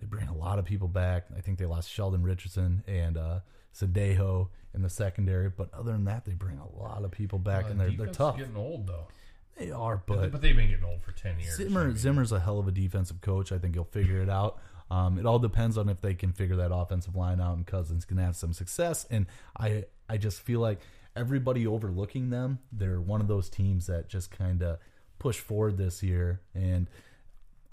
they 0.00 0.06
bring 0.06 0.28
a 0.28 0.34
lot 0.34 0.58
of 0.58 0.64
people 0.64 0.88
back. 0.88 1.26
I 1.36 1.40
think 1.40 1.58
they 1.58 1.66
lost 1.66 1.90
Sheldon 1.90 2.22
Richardson 2.22 2.82
and 2.86 3.16
uh, 3.16 3.40
Sendejo 3.74 4.48
in 4.76 4.82
the 4.82 4.90
secondary, 4.90 5.48
but 5.48 5.72
other 5.74 5.92
than 5.92 6.04
that, 6.04 6.24
they 6.24 6.32
bring 6.34 6.58
a 6.58 6.78
lot 6.78 7.04
of 7.04 7.10
people 7.10 7.38
back, 7.38 7.64
Uh, 7.64 7.68
and 7.68 7.80
they're 7.80 7.90
they're 7.90 8.06
tough. 8.08 8.36
Getting 8.36 8.56
old 8.56 8.86
though, 8.86 9.08
They 9.56 9.70
are, 9.70 10.02
but, 10.06 10.30
but 10.30 10.42
they've 10.42 10.54
been 10.54 10.68
getting 10.68 10.84
old 10.84 11.02
for 11.02 11.12
ten 11.12 11.40
years. 11.40 11.56
Zimmer 11.56 11.94
Zimmer's 11.96 12.30
a 12.32 12.38
hell 12.40 12.58
of 12.58 12.68
a 12.68 12.72
defensive 12.72 13.20
coach. 13.20 13.50
I 13.52 13.58
think 13.58 13.74
he'll 13.74 13.84
figure 13.84 14.22
it 14.22 14.28
out. 14.30 14.58
Um, 14.90 15.18
it 15.18 15.26
all 15.26 15.40
depends 15.40 15.76
on 15.76 15.88
if 15.88 16.00
they 16.00 16.14
can 16.14 16.32
figure 16.32 16.56
that 16.56 16.72
offensive 16.72 17.16
line 17.16 17.40
out, 17.40 17.56
and 17.56 17.66
Cousins 17.66 18.04
can 18.04 18.18
have 18.18 18.36
some 18.36 18.52
success. 18.52 19.06
And 19.10 19.26
I 19.58 19.84
I 20.08 20.16
just 20.18 20.40
feel 20.42 20.60
like 20.60 20.80
everybody 21.16 21.66
overlooking 21.66 22.30
them. 22.30 22.58
They're 22.70 23.00
one 23.00 23.20
of 23.20 23.26
those 23.28 23.48
teams 23.48 23.86
that 23.86 24.08
just 24.08 24.30
kind 24.30 24.62
of 24.62 24.78
push 25.18 25.40
forward 25.40 25.78
this 25.78 26.02
year, 26.02 26.42
and 26.54 26.88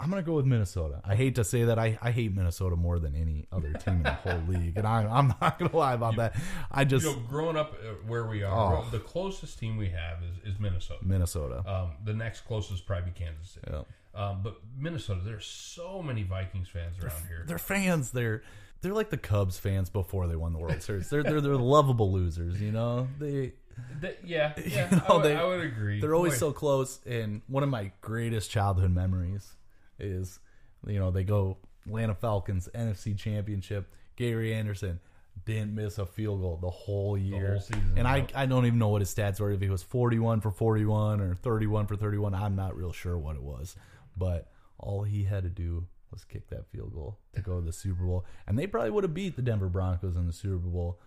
I'm 0.04 0.10
gonna 0.10 0.22
go 0.22 0.34
with 0.34 0.44
Minnesota. 0.44 1.00
I 1.04 1.14
hate 1.16 1.36
to 1.36 1.44
say 1.44 1.64
that. 1.64 1.78
I, 1.78 1.98
I 2.02 2.10
hate 2.10 2.34
Minnesota 2.34 2.76
more 2.76 2.98
than 2.98 3.16
any 3.16 3.46
other 3.50 3.72
team 3.72 3.94
in 3.94 4.02
the 4.02 4.12
whole 4.12 4.38
league, 4.48 4.76
and 4.76 4.86
I, 4.86 5.04
I'm 5.06 5.28
not 5.40 5.58
gonna 5.58 5.74
lie 5.74 5.94
about 5.94 6.16
that. 6.16 6.36
I 6.70 6.84
just 6.84 7.06
you 7.06 7.12
know, 7.12 7.18
growing 7.28 7.56
up 7.56 7.72
uh, 7.82 7.94
where 8.06 8.26
we 8.26 8.42
are, 8.42 8.76
Oh. 8.84 8.86
the 8.90 8.98
closest 9.00 9.58
team 9.58 9.76
we 9.78 9.88
have 9.88 10.18
is, 10.22 10.52
is 10.54 10.60
Minnesota. 10.60 11.00
Minnesota. 11.02 11.64
Um, 11.66 11.92
the 12.04 12.12
next 12.12 12.42
closest 12.42 12.86
probably 12.86 13.10
be 13.12 13.18
Kansas 13.24 13.50
City. 13.54 13.66
Yeah. 13.70 13.82
Um, 14.14 14.42
but 14.44 14.60
Minnesota, 14.78 15.22
there's 15.24 15.46
so 15.46 16.00
many 16.02 16.22
Vikings 16.22 16.68
fans 16.68 16.96
around 17.02 17.22
here. 17.26 17.44
they're 17.48 17.58
fans. 17.58 18.10
They're 18.12 18.42
they're 18.82 18.92
like 18.92 19.08
the 19.10 19.16
Cubs 19.16 19.58
fans 19.58 19.88
before 19.88 20.26
they 20.28 20.36
won 20.36 20.52
the 20.52 20.58
World 20.58 20.82
Series. 20.82 21.08
They're 21.08 21.22
they're 21.22 21.40
they're 21.40 21.56
lovable 21.56 22.12
losers. 22.12 22.60
You 22.60 22.70
know 22.72 23.08
they 23.18 23.54
Th- 24.00 24.18
yeah, 24.24 24.52
yeah, 24.66 24.88
know, 24.88 25.02
I, 25.08 25.12
would, 25.16 25.24
they- 25.24 25.34
I 25.34 25.44
would 25.44 25.60
agree. 25.64 26.00
they're 26.00 26.14
always 26.14 26.34
Boy, 26.34 26.38
so 26.38 26.52
close. 26.52 27.00
And 27.06 27.42
one 27.48 27.64
of 27.64 27.68
my 27.68 27.90
greatest 28.02 28.50
childhood 28.52 28.92
memories 28.92 29.52
is 29.98 30.38
you 30.86 30.98
know 30.98 31.10
they 31.10 31.24
go 31.24 31.58
Atlanta 31.86 32.14
Falcons 32.14 32.68
NFC 32.74 33.16
Championship. 33.16 33.92
Gary 34.16 34.54
Anderson 34.54 35.00
didn't 35.44 35.74
miss 35.74 35.98
a 35.98 36.06
field 36.06 36.40
goal 36.40 36.58
the 36.60 36.70
whole 36.70 37.18
year, 37.18 37.52
whole 37.52 37.60
season, 37.60 37.94
and 37.96 38.06
I. 38.06 38.26
I 38.34 38.46
don't 38.46 38.66
even 38.66 38.78
know 38.78 38.88
what 38.88 39.02
his 39.02 39.12
stats 39.12 39.40
were. 39.40 39.50
If 39.50 39.60
he 39.60 39.68
was 39.68 39.82
forty 39.82 40.18
one 40.18 40.40
for 40.40 40.50
forty 40.50 40.84
one 40.84 41.20
or 41.20 41.34
thirty 41.34 41.66
one 41.66 41.86
for 41.86 41.96
thirty 41.96 42.18
one, 42.18 42.34
I'm 42.34 42.56
not 42.56 42.76
real 42.76 42.92
sure 42.92 43.18
what 43.18 43.36
it 43.36 43.42
was. 43.42 43.76
But 44.16 44.50
all 44.78 45.02
he 45.02 45.24
had 45.24 45.42
to 45.42 45.50
do 45.50 45.86
was 46.10 46.24
kick 46.24 46.48
that 46.50 46.66
field 46.70 46.94
goal 46.94 47.18
to 47.34 47.40
go 47.42 47.58
to 47.58 47.66
the 47.66 47.72
Super 47.72 48.04
Bowl, 48.04 48.24
and 48.46 48.58
they 48.58 48.66
probably 48.66 48.90
would 48.90 49.04
have 49.04 49.14
beat 49.14 49.36
the 49.36 49.42
Denver 49.42 49.68
Broncos 49.68 50.16
in 50.16 50.26
the 50.26 50.32
Super 50.32 50.68
Bowl. 50.68 51.00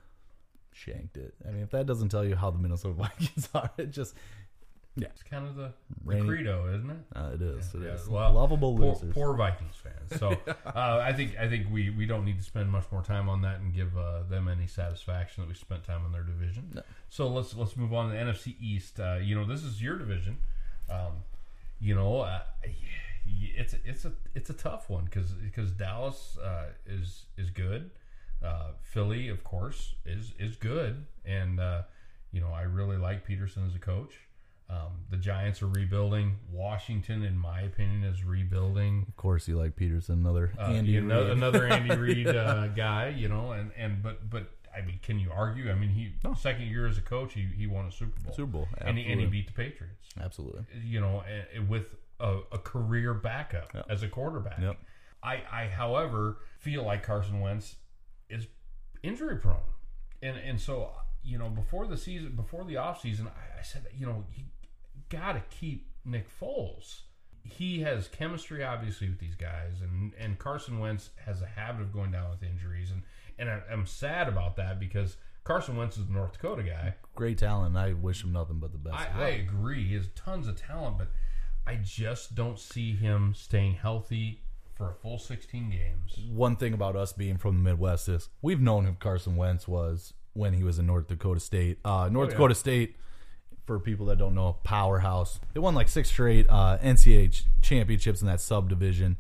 Shanked 0.74 1.18
it. 1.18 1.34
I 1.48 1.52
mean, 1.52 1.64
if 1.64 1.72
that 1.72 1.88
doesn't 1.88 2.10
tell 2.10 2.24
you 2.24 2.36
how 2.36 2.52
the 2.52 2.60
Minnesota 2.60 2.94
Vikings 2.98 3.50
are, 3.56 3.72
it 3.78 3.90
just 3.90 4.14
It's 5.06 5.24
kind 5.24 5.48
of 5.48 5.56
the, 5.56 5.72
the 6.06 6.22
credo, 6.22 6.74
isn't 6.74 6.90
it? 6.90 6.98
uh, 7.16 7.32
it 7.34 7.42
is. 7.42 7.74
It 7.74 7.84
is. 7.84 8.08
Yeah, 8.08 8.14
well, 8.14 8.34
Lovable 8.34 8.76
poor, 8.78 8.94
losers. 8.94 9.14
poor 9.14 9.34
Vikings 9.36 9.76
fans. 9.76 10.20
So 10.20 10.30
uh, 10.66 11.00
I 11.04 11.14
think 11.14 11.38
I 11.38 11.48
think 11.48 11.68
we, 11.72 11.90
we 11.90 12.06
don't 12.06 12.26
need 12.26 12.38
to 12.38 12.44
spend 12.44 12.72
much 12.72 12.86
more 12.92 13.02
time 13.04 13.30
on 13.30 13.42
that 13.42 13.60
and 13.60 13.74
give 13.74 13.98
uh, 13.98 14.24
them 14.24 14.48
any 14.48 14.68
satisfaction 14.68 15.44
that 15.44 15.50
we 15.50 15.56
spent 15.56 15.84
time 15.84 16.04
on 16.06 16.12
their 16.12 16.24
division. 16.24 16.72
No. 16.76 16.82
So 17.10 17.28
let's 17.28 17.56
let's 17.56 17.78
move 17.78 17.94
on 17.94 18.10
to 18.10 18.18
the 18.18 18.24
NFC 18.24 18.56
East. 18.60 19.00
Uh, 19.00 19.18
you 19.22 19.36
know, 19.36 19.46
this 19.46 19.64
is 19.64 19.82
your 19.82 19.98
division. 19.98 20.38
Um, 20.90 21.24
you 21.80 21.94
know, 21.96 22.22
uh, 22.22 22.42
it's 23.56 23.76
it's 23.86 24.06
a 24.06 24.12
it's 24.36 24.50
a 24.50 24.54
tough 24.54 24.90
one 24.90 25.06
because 25.06 25.32
because 25.34 25.72
Dallas 25.72 26.38
uh, 26.44 26.68
is 26.86 27.26
is 27.38 27.50
good. 27.50 27.92
Uh, 28.44 28.72
Philly, 28.82 29.30
of 29.30 29.44
course, 29.44 29.96
is 30.06 30.34
is 30.40 30.56
good, 30.56 31.06
and 31.26 31.60
uh, 31.60 31.84
you 32.32 32.42
know 32.42 32.50
I 32.50 32.64
really 32.64 32.98
like 32.98 33.28
Pederson 33.28 33.68
as 33.68 33.76
a 33.76 33.80
coach. 33.80 34.14
Um, 34.70 35.06
the 35.10 35.18
Giants 35.18 35.62
are 35.62 35.68
rebuilding. 35.68 36.36
Washington, 36.52 37.24
in 37.24 37.38
my 37.38 37.62
opinion, 37.62 38.04
is 38.04 38.24
rebuilding. 38.26 39.06
Of 39.08 39.16
course, 39.16 39.48
you 39.48 39.58
like 39.58 39.76
Pederson, 39.78 40.10
another 40.10 40.52
Uh, 40.60 40.64
Andy 40.64 40.92
you 40.92 41.02
know, 41.02 41.22
Reid. 41.24 41.32
another 41.32 41.68
Andy 41.68 41.96
Reid 41.98 42.28
uh, 42.28 42.68
guy, 42.70 43.08
you 43.10 43.30
know, 43.30 43.52
and, 43.54 43.72
and 43.78 44.04
but 44.04 44.30
but 44.30 44.52
I 44.78 44.82
mean, 44.82 45.00
can 45.02 45.20
you 45.20 45.32
argue? 45.34 45.72
I 45.72 45.76
mean, 45.76 45.90
he 45.90 46.14
second 46.38 46.68
year 46.68 46.86
as 46.86 46.98
a 46.98 47.02
coach, 47.02 47.34
he, 47.34 47.48
he 47.58 47.66
won 47.66 47.86
a 47.86 47.92
Super 47.92 48.20
Bowl, 48.22 48.34
Super 48.34 48.52
Bowl, 48.52 48.68
and 48.80 48.98
he, 48.98 49.10
and 49.12 49.22
he 49.22 49.26
beat 49.26 49.48
the 49.48 49.54
Patriots. 49.54 50.10
Absolutely. 50.22 50.64
You 50.84 51.00
know, 51.00 51.24
and, 51.56 51.70
with 51.70 51.96
a, 52.20 52.40
a 52.52 52.58
career 52.58 53.14
backup 53.14 53.72
Yep. 53.74 53.86
as 53.90 54.04
a 54.04 54.08
quarterback. 54.10 54.60
Yep. 54.62 54.78
I, 55.24 55.42
I, 55.52 55.68
however, 55.68 56.40
feel 56.60 56.84
like 56.84 57.04
Carson 57.04 57.40
Wentz 57.40 57.76
is 58.30 58.48
injury 59.02 59.38
prone, 59.38 59.58
and 60.22 60.38
and 60.38 60.60
so 60.60 60.92
you 61.24 61.38
know 61.38 61.50
before 61.50 61.88
the 61.88 61.98
season, 61.98 62.36
before 62.36 62.66
the 62.66 62.76
offseason, 62.76 63.28
I, 63.28 63.60
I 63.60 63.64
said 63.64 63.86
you 63.98 64.06
know 64.06 64.26
you 64.36 64.44
got 65.10 65.34
to 65.34 65.42
keep 65.50 65.88
Nick 66.06 66.28
Foles. 66.40 67.02
He 67.44 67.82
has 67.82 68.08
chemistry, 68.10 68.64
obviously, 68.64 69.10
with 69.10 69.20
these 69.20 69.36
guys, 69.36 69.82
and 69.82 70.12
and 70.20 70.38
Carson 70.38 70.80
Wentz 70.80 71.12
has 71.26 71.42
a 71.42 71.46
habit 71.46 71.82
of 71.82 71.94
going 71.94 72.12
down 72.12 72.30
with 72.30 72.44
injuries, 72.44 72.92
and 72.92 73.04
and 73.40 73.50
I, 73.50 73.62
I'm 73.72 73.86
sad 73.86 74.28
about 74.28 74.58
that 74.58 74.80
because 74.80 75.16
Carson 75.46 75.78
Wentz 75.78 75.98
is 75.98 76.08
the 76.08 76.14
North 76.14 76.34
Dakota 76.34 76.64
guy. 76.64 76.96
Great 77.16 77.38
talent. 77.38 77.78
I 77.78 77.94
wish 77.94 78.24
him 78.24 78.34
nothing 78.34 78.58
but 78.60 78.74
the 78.74 78.78
best. 78.78 78.98
I, 79.16 79.24
I 79.24 79.28
agree. 79.30 79.88
He 79.88 79.96
has 79.96 80.10
tons 80.14 80.48
of 80.50 80.58
talent, 80.58 80.98
but 80.98 81.08
I 81.66 81.76
just 81.76 82.36
don't 82.36 82.60
see 82.60 82.94
him 82.96 83.34
staying 83.34 83.76
healthy 83.76 84.42
for 84.76 84.90
a 84.90 84.94
full 84.94 85.18
16 85.18 85.70
games. 85.70 86.20
One 86.30 86.56
thing 86.58 86.74
about 86.74 86.96
us 86.98 87.14
being 87.14 87.38
from 87.38 87.56
the 87.56 87.64
Midwest 87.64 88.10
is 88.10 88.28
we've 88.42 88.62
known 88.62 88.84
who 88.86 88.94
Carson 88.94 89.36
Wentz 89.38 89.68
was 89.70 90.14
when 90.34 90.54
he 90.54 90.64
was 90.64 90.78
in 90.80 90.86
North 90.86 91.08
Dakota 91.08 91.40
State. 91.40 91.80
Uh, 91.86 92.10
North 92.12 92.28
Oh, 92.28 92.32
yeah. 92.32 92.32
Dakota 92.32 92.56
State, 92.56 92.96
for 93.68 93.80
people 93.80 94.06
that 94.08 94.18
don't 94.18 94.34
know, 94.34 94.58
powerhouse. 94.64 95.40
They 95.54 95.60
won 95.60 95.76
like 95.76 95.90
six 95.90 96.10
straight 96.10 96.48
uh, 96.50 96.80
NCAA 96.82 97.44
championships 97.62 98.22
in 98.22 98.28
that 98.28 98.40
subdivision. 98.40 99.18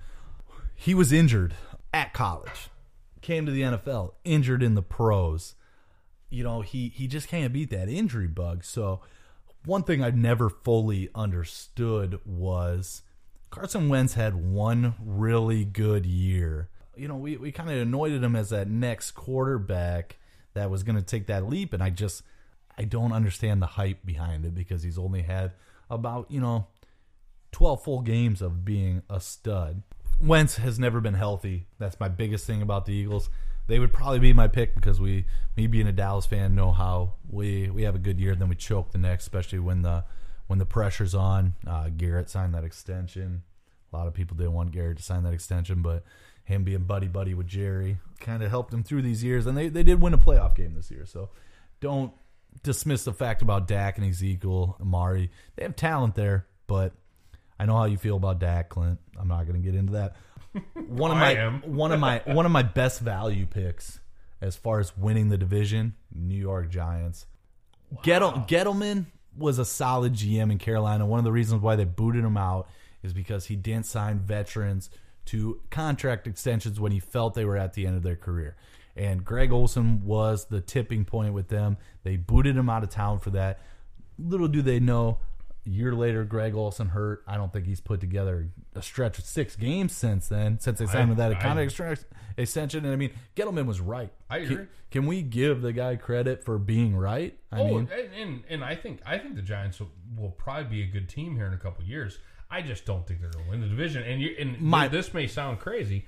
He 0.74 0.96
was 0.96 1.12
injured 1.12 1.54
at 1.94 2.14
college, 2.14 2.70
came 3.22 3.46
to 3.46 3.52
the 3.52 3.62
NFL, 3.62 4.14
injured 4.24 4.64
in 4.64 4.74
the 4.74 4.82
pros. 4.82 5.56
You 6.30 6.44
know, 6.44 6.62
he 6.62 6.90
he 6.90 7.08
just 7.08 7.28
can't 7.28 7.54
beat 7.54 7.70
that 7.70 7.90
injury 7.90 8.28
bug. 8.28 8.64
So, 8.64 9.02
one 9.66 9.84
thing 9.84 10.02
I've 10.02 10.16
never 10.16 10.50
fully 10.50 11.10
understood 11.14 12.20
was 12.26 13.02
Carson 13.50 13.90
Wentz 13.90 14.14
had 14.14 14.36
one 14.36 14.96
really 15.00 15.66
good 15.66 16.06
year. 16.06 16.70
You 16.96 17.08
know, 17.08 17.16
we, 17.16 17.38
we 17.38 17.52
kind 17.52 17.70
of 17.70 17.78
anointed 17.78 18.24
him 18.24 18.36
as 18.36 18.50
that 18.50 18.68
next 18.68 19.12
quarterback 19.12 20.18
that 20.54 20.72
was 20.72 20.84
going 20.84 20.96
to 20.96 21.04
take 21.04 21.28
that 21.28 21.48
leap, 21.48 21.74
and 21.74 21.84
I 21.84 21.90
just 21.92 22.24
I 22.78 22.84
don't 22.84 23.12
understand 23.12 23.62
the 23.62 23.68
hype 23.68 24.06
behind 24.06 24.46
it 24.46 24.54
because 24.54 24.84
he's 24.84 24.98
only 24.98 25.24
had 25.24 25.54
about 25.90 26.30
you 26.30 26.40
know 26.40 26.68
12 27.52 27.84
full 27.84 28.02
games 28.02 28.42
of 28.42 28.64
being 28.66 29.02
a 29.10 29.20
stud. 29.20 29.82
Wentz 30.20 30.58
has 30.58 30.80
never 30.80 31.00
been 31.00 31.14
healthy. 31.14 31.68
That's 31.80 32.00
my 32.00 32.10
biggest 32.10 32.46
thing 32.46 32.62
about 32.62 32.86
the 32.86 32.94
Eagles. 32.94 33.30
They 33.68 33.80
would 33.80 33.94
probably 33.94 34.20
be 34.20 34.34
my 34.34 34.48
pick 34.48 34.76
because 34.76 35.00
we, 35.00 35.26
me 35.56 35.68
being 35.68 35.88
a 35.88 35.92
Dallas 35.92 36.26
fan, 36.26 36.56
know 36.56 36.72
how 36.72 37.14
we 37.30 37.70
we 37.70 37.84
have 37.84 37.96
a 37.96 38.00
good 38.00 38.20
year, 38.20 38.34
then 38.36 38.50
we 38.50 38.56
choke 38.56 38.92
the 38.92 38.98
next, 38.98 39.24
especially 39.24 39.60
when 39.60 39.82
the 39.82 40.06
when 40.48 40.60
the 40.60 40.66
pressure's 40.66 41.14
on. 41.14 41.56
Uh, 41.66 41.90
Garrett 41.90 42.30
signed 42.30 42.54
that 42.54 42.64
extension. 42.64 43.44
A 43.92 43.96
lot 43.96 44.08
of 44.08 44.14
people 44.14 44.36
didn't 44.38 44.54
want 44.54 44.72
Garrett 44.72 44.98
to 44.98 45.04
sign 45.04 45.24
that 45.24 45.34
extension, 45.34 45.82
but 45.82 46.04
him 46.44 46.64
being 46.64 46.84
buddy 46.84 47.08
buddy 47.08 47.34
with 47.34 47.48
Jerry 47.48 47.98
kind 48.20 48.42
of 48.42 48.50
helped 48.50 48.74
him 48.74 48.84
through 48.84 49.02
these 49.02 49.24
years, 49.24 49.46
and 49.46 49.58
they 49.58 49.68
they 49.68 49.84
did 49.84 50.02
win 50.02 50.14
a 50.14 50.18
playoff 50.18 50.56
game 50.56 50.74
this 50.74 50.90
year. 50.90 51.06
So 51.06 51.30
don't 51.82 52.14
dismiss 52.64 53.04
the 53.04 53.14
fact 53.14 53.42
about 53.42 53.68
Dak 53.68 53.98
and 53.98 54.08
Ezekiel, 54.08 54.78
Amari. 54.82 55.32
They 55.56 55.64
have 55.64 55.76
talent 55.76 56.16
there, 56.16 56.48
but 56.68 56.94
I 57.60 57.66
know 57.66 57.76
how 57.76 57.86
you 57.86 57.98
feel 57.98 58.18
about 58.18 58.40
Dak, 58.40 58.70
Clint. 58.70 59.00
I'm 59.20 59.28
not 59.28 59.46
going 59.48 59.62
to 59.62 59.66
get 59.66 59.78
into 59.78 59.94
that. 59.94 60.16
One 60.88 61.12
of 61.12 61.18
my 61.18 61.36
one 61.66 61.92
of 61.92 62.00
my 62.00 62.22
one 62.26 62.46
of 62.46 62.52
my 62.52 62.64
best 62.64 63.00
value 63.02 63.46
picks 63.46 64.00
as 64.42 64.56
far 64.56 64.80
as 64.80 64.96
winning 64.98 65.30
the 65.30 65.38
division, 65.38 65.96
New 66.14 66.38
York 66.38 66.70
Giants. 66.70 67.26
Gettle, 68.04 68.48
Gettleman 68.48 69.06
was 69.38 69.60
a 69.60 69.66
solid 69.66 70.14
GM 70.14 70.52
in 70.52 70.58
Carolina. 70.58 71.06
One 71.06 71.20
of 71.20 71.26
the 71.26 71.32
reasons 71.32 71.62
why 71.62 71.76
they 71.76 71.86
booted 71.86 72.24
him 72.24 72.38
out 72.38 72.70
is 73.04 73.14
because 73.14 73.46
he 73.46 73.56
didn't 73.56 73.86
sign 73.86 74.20
veterans 74.20 74.90
to 75.26 75.62
contract 75.70 76.28
extensions 76.28 76.80
when 76.80 76.92
he 76.92 77.00
felt 77.00 77.34
they 77.34 77.46
were 77.46 77.58
at 77.58 77.74
the 77.74 77.86
end 77.86 77.96
of 77.96 78.04
their 78.04 78.16
career. 78.16 78.56
And 78.98 79.24
Greg 79.24 79.52
Olsen 79.52 80.04
was 80.04 80.46
the 80.46 80.60
tipping 80.60 81.06
point 81.06 81.34
with 81.34 81.50
them. 81.50 81.78
They 82.04 82.16
booted 82.16 82.58
him 82.58 82.70
out 82.70 82.84
of 82.84 82.90
town 82.90 83.20
for 83.20 83.30
that. 83.32 83.60
Little 84.18 84.48
do 84.48 84.62
they 84.62 84.80
know, 84.80 85.20
a 85.66 85.70
year 85.70 85.94
later, 85.94 86.24
Greg 86.24 86.56
Olsen 86.56 86.88
hurt. 86.90 87.24
I 87.28 87.38
don't 87.38 87.54
think 87.54 87.66
he's 87.66 87.82
put 87.82 88.00
together 88.00 88.50
a 88.74 88.82
stretch 88.82 89.20
of 89.20 89.26
six 89.26 89.56
games 89.56 89.94
since 89.94 90.28
then, 90.28 90.60
since 90.60 90.80
they 90.80 90.86
signed 90.86 91.04
him 91.04 91.10
with 91.10 91.18
that 91.20 91.40
contract 91.40 91.60
extra- 91.60 91.98
extension. 92.38 92.86
And 92.86 92.94
I 92.94 92.96
mean, 92.96 93.12
Gettleman 93.36 93.66
was 93.66 93.80
right. 93.80 94.12
I 94.30 94.40
Can- 94.40 94.52
agree. 94.52 94.66
Can, 94.90 95.06
we 95.06 95.22
give 95.22 95.62
the 95.62 95.74
guy 95.74 95.98
credit 95.98 96.44
for 96.44 96.58
being 96.58 96.96
right? 96.96 97.38
I 97.52 97.60
oh, 97.60 97.68
mean, 97.68 97.90
and, 97.92 98.14
and 98.14 98.44
and 98.50 98.64
I 98.64 98.76
think 98.76 99.02
I 99.06 99.18
think 99.18 99.36
the 99.36 99.42
Giants 99.42 99.80
will, 99.80 99.92
will 100.18 100.32
probably 100.32 100.64
be 100.64 100.84
a 100.84 100.88
good 100.88 101.10
team 101.10 101.36
here 101.36 101.46
in 101.46 101.54
a 101.54 101.58
couple 101.58 101.84
of 101.84 101.90
years. 101.90 102.18
I 102.50 102.62
just 102.62 102.86
don't 102.86 103.06
think 103.06 103.20
they're 103.20 103.30
going 103.30 103.44
to 103.44 103.52
win 103.52 103.62
the 103.62 103.68
division. 103.68 104.04
And 104.04 104.22
you 104.22 104.36
and 104.40 104.62
My- 104.62 104.88
this 104.88 105.14
may 105.14 105.28
sound 105.28 105.60
crazy, 105.60 106.06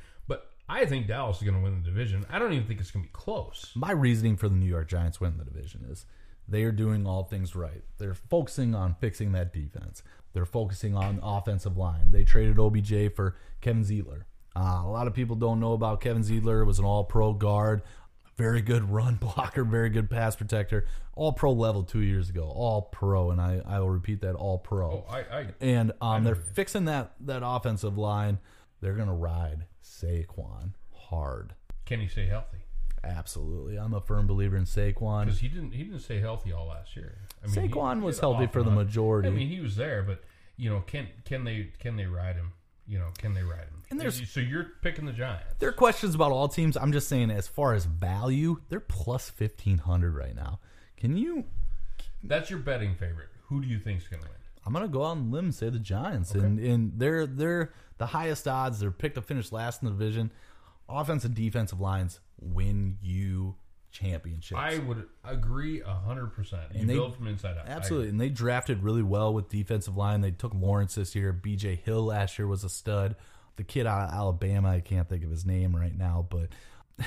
I 0.70 0.86
think 0.86 1.08
Dallas 1.08 1.38
is 1.38 1.44
going 1.44 1.56
to 1.56 1.64
win 1.64 1.82
the 1.82 1.90
division. 1.90 2.26
I 2.30 2.38
don't 2.38 2.54
even 2.54 2.68
think 2.68 2.80
it's 2.80 2.92
going 2.92 3.04
to 3.04 3.10
be 3.10 3.14
close. 3.14 3.72
my 3.76 3.92
reasoning 3.92 4.38
for 4.38 4.48
the 4.48 4.56
New 4.56 4.68
York 4.68 4.88
Giants 4.88 5.20
winning 5.20 5.40
the 5.40 5.46
division 5.46 5.86
is 5.90 6.06
they 6.48 6.64
are 6.64 6.72
doing 6.72 7.08
all 7.08 7.24
things 7.24 7.56
right. 7.56 7.84
They're 7.98 8.14
focusing 8.14 8.76
on 8.76 8.96
fixing 9.00 9.32
that 9.34 9.52
defense. 9.54 10.04
They're 10.34 10.46
focusing 10.46 10.96
on 10.96 11.18
the 11.18 11.26
offensive 11.26 11.78
line. 11.78 12.12
They 12.12 12.24
traded 12.24 12.60
OBJ 12.60 13.16
for 13.16 13.36
Kevin 13.62 13.84
Zeitler. 13.84 14.24
Uh, 14.56 14.82
a 14.84 14.90
lot 14.90 15.08
of 15.08 15.14
people 15.14 15.36
don't 15.36 15.60
know 15.60 15.74
about 15.74 16.02
Kevin 16.02 16.24
Zeitler. 16.24 16.66
Was 16.66 16.80
an 16.80 16.86
All-Pro 16.86 17.34
guard, 17.34 17.82
very 18.38 18.62
good 18.62 18.90
run 18.90 19.16
blocker, 19.22 19.64
very 19.64 19.90
good 19.90 20.10
pass 20.10 20.36
protector, 20.36 20.86
All-Pro 21.16 21.52
level 21.52 21.84
two 21.84 22.02
years 22.02 22.30
ago. 22.30 22.44
All-Pro, 22.44 23.32
and 23.32 23.42
I, 23.42 23.62
I 23.66 23.80
will 23.80 23.90
repeat 23.90 24.22
that 24.22 24.36
All-Pro. 24.36 24.92
Oh, 24.92 25.06
I, 25.10 25.20
I 25.20 25.48
And 25.62 25.94
um, 26.02 26.24
they're 26.24 26.36
fixing 26.36 26.86
that 26.86 27.14
that 27.22 27.42
offensive 27.44 27.98
line. 27.98 28.40
They're 28.82 28.94
gonna 28.96 29.14
ride 29.16 29.66
Saquon 29.84 30.74
hard. 30.94 31.54
can 31.86 32.00
he 32.00 32.08
stay 32.08 32.26
healthy? 32.28 32.58
Absolutely, 33.04 33.78
I'm 33.78 33.94
a 33.94 34.02
firm 34.02 34.28
believer 34.28 34.58
in 34.58 34.66
Saquon. 34.66 35.26
Because 35.26 35.40
he 35.40 35.48
didn't 35.48 35.72
he 35.72 35.84
didn't 35.84 36.00
stay 36.02 36.20
healthy 36.20 36.52
all 36.52 36.68
last 36.68 36.96
year. 36.96 37.18
I 37.44 37.48
mean, 37.48 37.70
Saquon 37.70 37.96
he 38.00 38.02
was 38.02 38.20
healthy 38.20 38.48
for 38.48 38.62
the 38.64 38.72
majority. 38.72 39.30
I 39.30 39.32
mean, 39.32 39.48
he 39.48 39.60
was 39.62 39.76
there, 39.76 40.04
but 40.04 40.24
you 40.58 40.70
know, 40.70 40.82
can 40.82 41.08
can 41.26 41.44
they 41.46 41.70
can 41.80 41.96
they 41.96 42.06
ride 42.06 42.36
him? 42.36 42.52
You 42.88 43.00
know, 43.00 43.08
can 43.18 43.34
they 43.34 43.44
ride 43.44 43.60
him? 43.68 43.84
And 43.92 44.00
there's- 44.00 44.22
so 44.30 44.40
you're 44.40 44.66
picking 44.82 45.06
the 45.06 45.14
Giants. 45.14 45.56
There 45.60 45.70
are 45.70 45.74
questions 45.74 46.14
about 46.16 46.32
all 46.32 46.48
teams. 46.48 46.76
I'm 46.76 46.92
just 46.92 47.08
saying, 47.08 47.30
as 47.32 47.48
far 47.48 47.74
as 47.74 47.86
value, 47.86 48.58
they're 48.70 48.80
plus 48.80 49.30
fifteen 49.30 49.78
hundred 49.80 50.16
right 50.16 50.36
now. 50.36 50.60
Can 50.98 51.16
you? 51.16 51.46
That's 52.24 52.50
your 52.50 52.60
betting 52.60 52.96
favorite. 52.96 53.30
Who 53.48 53.62
do 53.62 53.68
you 53.68 53.80
think's 53.80 54.08
going 54.08 54.22
to 54.24 54.28
win? 54.28 54.36
I'm 54.66 54.74
gonna 54.74 54.88
go 54.90 55.04
out 55.06 55.12
on 55.12 55.32
limb 55.32 55.46
and 55.46 55.56
say 55.56 55.70
the 55.70 55.80
Giants, 55.80 56.32
and 56.36 56.60
and 56.60 56.94
they're 57.00 57.26
they're 57.26 57.72
the 58.00 58.08
highest 58.08 58.48
odds. 58.48 58.80
They're 58.80 58.90
picked 58.90 59.16
to 59.16 59.22
finish 59.22 59.52
last 59.52 59.84
in 59.84 59.86
the 59.86 59.92
division. 59.92 60.32
Offense 60.88 61.24
and 61.24 61.36
defensive 61.36 61.80
lines 61.80 62.20
win 62.42 62.98
you 63.04 63.56
championships. 63.92 64.60
I 64.60 64.80
would 64.80 65.06
agree 65.24 65.82
hundred 65.82 66.34
percent. 66.34 66.64
You 66.74 66.88
they- 66.88 66.96
build 66.96 67.16
from 67.16 67.28
inside 67.28 67.58
out. 67.58 67.68
Absolutely, 67.68 68.10
and 68.10 68.20
they 68.20 68.30
drafted 68.30 68.82
really 68.82 69.04
well 69.04 69.34
with 69.34 69.50
defensive 69.50 69.96
line. 69.96 70.22
They 70.22 70.32
took 70.32 70.54
Lawrence 70.56 70.96
this 70.96 71.14
year. 71.16 71.32
B.J. 71.32 71.76
Hill 71.76 72.06
last 72.06 72.40
year 72.40 72.48
was 72.48 72.64
a 72.64 72.70
stud. 72.70 73.16
The 73.58 73.64
kid 73.64 73.86
out 73.86 74.08
of 74.08 74.14
Alabama, 74.14 74.70
I 74.70 74.80
can't 74.80 75.08
think 75.10 75.24
of 75.24 75.30
his 75.30 75.46
name 75.46 75.76
right 75.76 75.96
now, 75.96 76.26
but 76.30 76.48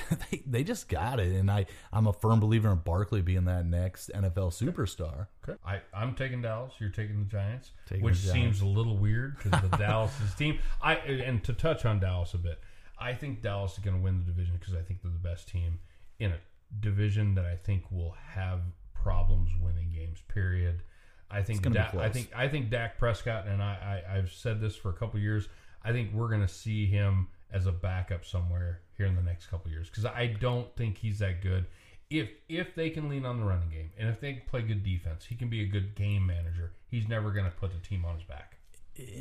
they 0.31 0.43
they 0.45 0.63
just 0.63 0.89
got 0.89 1.19
it. 1.19 1.31
And 1.33 1.49
I 1.51 1.65
I'm 1.91 2.07
a 2.07 2.13
firm 2.13 2.39
believer 2.39 2.71
in 2.71 2.79
Barkley 2.79 3.21
being 3.21 3.45
that 3.45 3.65
next 3.65 4.11
NFL 4.13 4.51
superstar. 4.51 5.27
Okay. 5.47 5.57
I, 5.65 5.81
I'm 5.93 6.15
taking 6.15 6.41
Dallas. 6.41 6.73
You're 6.79 6.89
taking 6.89 7.19
the 7.19 7.25
Giants, 7.25 7.71
Taking 7.87 8.03
which 8.03 8.21
the 8.21 8.33
Giants. 8.33 8.59
seems 8.59 8.61
a 8.61 8.65
little 8.65 8.97
weird 8.97 9.37
because 9.37 9.61
the 9.69 9.77
Dallas 9.77 10.11
is 10.21 10.33
team. 10.35 10.59
I 10.81 10.95
and 10.95 11.43
to 11.43 11.53
touch 11.53 11.85
on 11.85 11.99
Dallas 11.99 12.33
a 12.33 12.37
bit, 12.37 12.59
I 12.99 13.13
think 13.13 13.41
Dallas 13.41 13.73
is 13.73 13.79
going 13.79 13.95
to 13.97 14.01
win 14.03 14.19
the 14.19 14.25
division 14.25 14.55
because 14.59 14.73
I 14.75 14.81
think 14.81 15.01
they're 15.01 15.11
the 15.11 15.17
best 15.29 15.47
team 15.47 15.79
in 16.19 16.31
a 16.31 16.37
division 16.79 17.35
that 17.35 17.45
I 17.45 17.55
think 17.55 17.83
will 17.91 18.15
have 18.33 18.61
problems 18.93 19.51
winning 19.61 19.91
games. 19.91 20.19
Period. 20.27 20.81
I 21.29 21.41
think 21.41 21.63
Da- 21.71 21.89
I 21.99 22.09
think 22.09 22.29
I 22.35 22.47
think 22.47 22.69
Dak 22.69 22.97
Prescott 22.99 23.47
and 23.47 23.61
I, 23.61 24.03
I 24.07 24.17
I've 24.17 24.31
said 24.31 24.61
this 24.61 24.75
for 24.75 24.89
a 24.89 24.93
couple 24.93 25.19
years. 25.19 25.47
I 25.83 25.91
think 25.91 26.13
we're 26.13 26.29
going 26.29 26.41
to 26.41 26.47
see 26.47 26.85
him 26.85 27.27
as 27.53 27.67
a 27.67 27.71
backup 27.71 28.25
somewhere 28.25 28.81
here 28.97 29.05
in 29.05 29.15
the 29.15 29.21
next 29.21 29.47
couple 29.47 29.71
years 29.71 29.89
because 29.89 30.05
I 30.05 30.35
don't 30.39 30.75
think 30.75 30.97
he's 30.97 31.19
that 31.19 31.41
good. 31.41 31.65
If 32.09 32.29
if 32.49 32.75
they 32.75 32.89
can 32.89 33.07
lean 33.09 33.25
on 33.25 33.39
the 33.39 33.45
running 33.45 33.69
game 33.69 33.91
and 33.97 34.09
if 34.09 34.19
they 34.19 34.33
play 34.33 34.61
good 34.61 34.83
defense, 34.83 35.25
he 35.25 35.35
can 35.35 35.49
be 35.49 35.61
a 35.61 35.65
good 35.67 35.95
game 35.95 36.25
manager. 36.27 36.73
He's 36.89 37.07
never 37.07 37.31
going 37.31 37.45
to 37.45 37.51
put 37.51 37.71
the 37.71 37.79
team 37.87 38.05
on 38.05 38.15
his 38.15 38.23
back. 38.23 38.57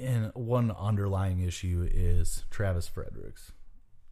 And 0.03 0.31
one 0.35 0.71
underlying 0.73 1.41
issue 1.41 1.89
is 1.91 2.45
Travis 2.51 2.89
Fredericks, 2.89 3.53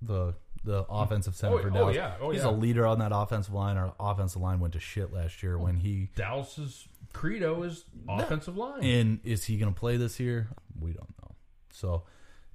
the 0.00 0.34
the 0.64 0.84
offensive 0.88 1.34
center 1.34 1.56
Oh, 1.56 1.62
for 1.62 1.68
oh, 1.68 1.72
Dallas. 1.72 1.96
yeah. 1.96 2.14
Oh, 2.20 2.30
He's 2.30 2.42
yeah. 2.42 2.48
a 2.48 2.52
leader 2.52 2.86
on 2.86 2.98
that 3.00 3.12
offensive 3.14 3.52
line. 3.54 3.76
Our 3.76 3.94
offensive 4.00 4.40
line 4.40 4.60
went 4.60 4.74
to 4.74 4.80
shit 4.80 5.12
last 5.12 5.42
year 5.42 5.58
when 5.58 5.76
he. 5.76 6.10
Dallas's 6.16 6.86
credo 7.12 7.62
is 7.62 7.84
offensive 8.08 8.56
line. 8.56 8.82
And 8.84 9.20
is 9.24 9.44
he 9.44 9.56
going 9.58 9.72
to 9.72 9.78
play 9.78 9.96
this 9.96 10.20
year? 10.20 10.48
We 10.78 10.92
don't 10.92 11.12
know. 11.22 11.34
So 11.72 12.04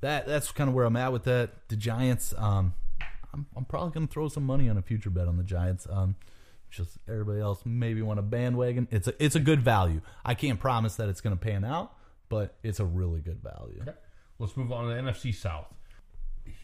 that 0.02 0.28
that's 0.28 0.52
kind 0.52 0.70
of 0.70 0.74
where 0.74 0.86
I'm 0.86 0.96
at 0.96 1.12
with 1.12 1.24
that. 1.24 1.68
The 1.70 1.76
Giants. 1.76 2.34
Um, 2.38 2.74
I'm, 3.34 3.46
I'm 3.56 3.66
probably 3.66 3.92
going 3.92 4.08
to 4.08 4.14
throw 4.14 4.30
some 4.30 4.46
money 4.46 4.70
on 4.70 4.78
a 4.78 4.82
future 4.82 5.10
bet 5.10 5.28
on 5.28 5.38
the 5.38 5.44
Giants. 5.44 5.88
Um, 5.90 6.16
just 6.70 6.98
everybody 7.08 7.40
else 7.40 7.62
maybe 7.66 8.02
want 8.02 8.20
a 8.20 8.24
bandwagon. 8.24 8.88
It's 8.92 9.08
a 9.08 9.24
it's 9.24 9.36
a 9.36 9.40
good 9.40 9.62
value. 9.62 10.02
I 10.24 10.34
can't 10.34 10.60
promise 10.60 10.96
that 10.96 11.10
it's 11.10 11.22
going 11.22 11.36
to 11.36 11.42
pan 11.42 11.64
out, 11.64 11.94
but 12.30 12.56
it's 12.64 12.80
a 12.80 12.86
really 12.86 13.22
good 13.22 13.42
value. 13.42 13.80
Okay. 13.82 13.98
Let's 14.40 14.58
move 14.58 14.72
on 14.72 14.90
to 14.90 14.94
the 14.94 15.12
NFC 15.12 15.34
South. 15.34 15.68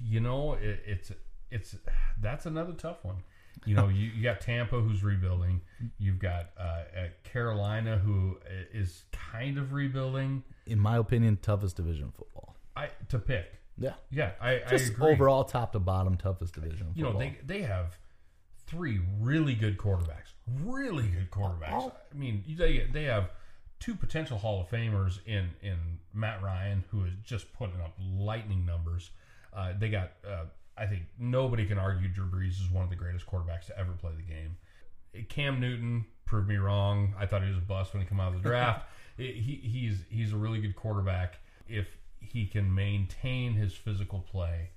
You 0.03 0.19
know, 0.19 0.53
it, 0.53 0.84
it's 0.86 1.11
it's 1.49 1.75
that's 2.19 2.45
another 2.45 2.73
tough 2.73 3.03
one. 3.03 3.17
You 3.65 3.75
know, 3.75 3.89
you, 3.89 4.07
you 4.07 4.23
got 4.23 4.41
Tampa 4.41 4.79
who's 4.79 5.03
rebuilding. 5.03 5.61
You've 5.99 6.19
got 6.19 6.49
uh, 6.57 6.61
uh, 6.63 6.84
Carolina 7.23 7.97
who 7.97 8.39
is 8.73 9.03
kind 9.11 9.57
of 9.57 9.71
rebuilding. 9.71 10.43
In 10.65 10.79
my 10.79 10.97
opinion, 10.97 11.38
toughest 11.41 11.75
division 11.75 12.11
football. 12.17 12.51
I 12.76 12.89
to 13.09 13.19
pick. 13.19 13.59
Yeah, 13.78 13.93
Yeah, 14.11 14.32
I, 14.39 14.61
I 14.65 14.69
just 14.69 14.91
agree. 14.91 15.13
overall 15.13 15.43
top 15.43 15.72
to 15.72 15.80
bottom 15.80 16.15
toughest 16.17 16.53
division. 16.53 16.88
In 16.88 16.93
you 16.95 17.03
know, 17.03 17.11
football. 17.11 17.32
they 17.47 17.59
they 17.59 17.61
have 17.63 17.97
three 18.67 19.01
really 19.19 19.55
good 19.55 19.78
quarterbacks. 19.78 20.34
Really 20.63 21.07
good 21.07 21.32
quarterbacks. 21.32 21.74
Oh. 21.74 21.93
I 22.11 22.17
mean, 22.17 22.43
they 22.57 22.88
they 22.91 23.03
have 23.03 23.32
two 23.80 23.95
potential 23.95 24.38
Hall 24.38 24.61
of 24.61 24.69
Famers 24.69 25.19
in 25.26 25.49
in 25.61 25.78
Matt 26.13 26.41
Ryan, 26.43 26.84
who 26.89 27.05
is 27.05 27.13
just 27.24 27.51
putting 27.53 27.82
up 27.82 27.95
lightning 27.99 28.65
numbers. 28.65 29.11
Uh, 29.53 29.74
they 29.78 29.89
got. 29.89 30.11
Uh, 30.28 30.45
I 30.78 30.86
think 30.88 31.03
nobody 31.19 31.65
can 31.65 31.78
argue 31.78 32.07
Drew 32.07 32.26
Brees 32.26 32.61
is 32.61 32.69
one 32.72 32.84
of 32.84 32.89
the 32.89 32.95
greatest 32.95 33.26
quarterbacks 33.28 33.67
to 33.67 33.78
ever 33.78 33.91
play 33.91 34.11
the 34.15 34.24
game. 34.24 34.57
Cam 35.28 35.59
Newton 35.59 36.05
proved 36.26 36.47
me 36.47 36.55
wrong. 36.55 37.13
I 37.19 37.26
thought 37.26 37.43
he 37.43 37.49
was 37.49 37.57
a 37.57 37.61
bust 37.61 37.93
when 37.93 38.01
he 38.01 38.07
came 38.07 38.19
out 38.19 38.34
of 38.34 38.41
the 38.41 38.49
draft. 38.49 38.86
He, 39.17 39.59
he's 39.61 40.03
he's 40.09 40.34
a 40.34 40.38
really 40.38 40.59
good 40.61 40.76
quarterback 40.76 41.38
if 41.67 41.86
he 42.22 42.45
can 42.45 42.74
maintain 42.74 43.53
his 43.53 43.74
physical 43.74 44.19
play 44.19 44.69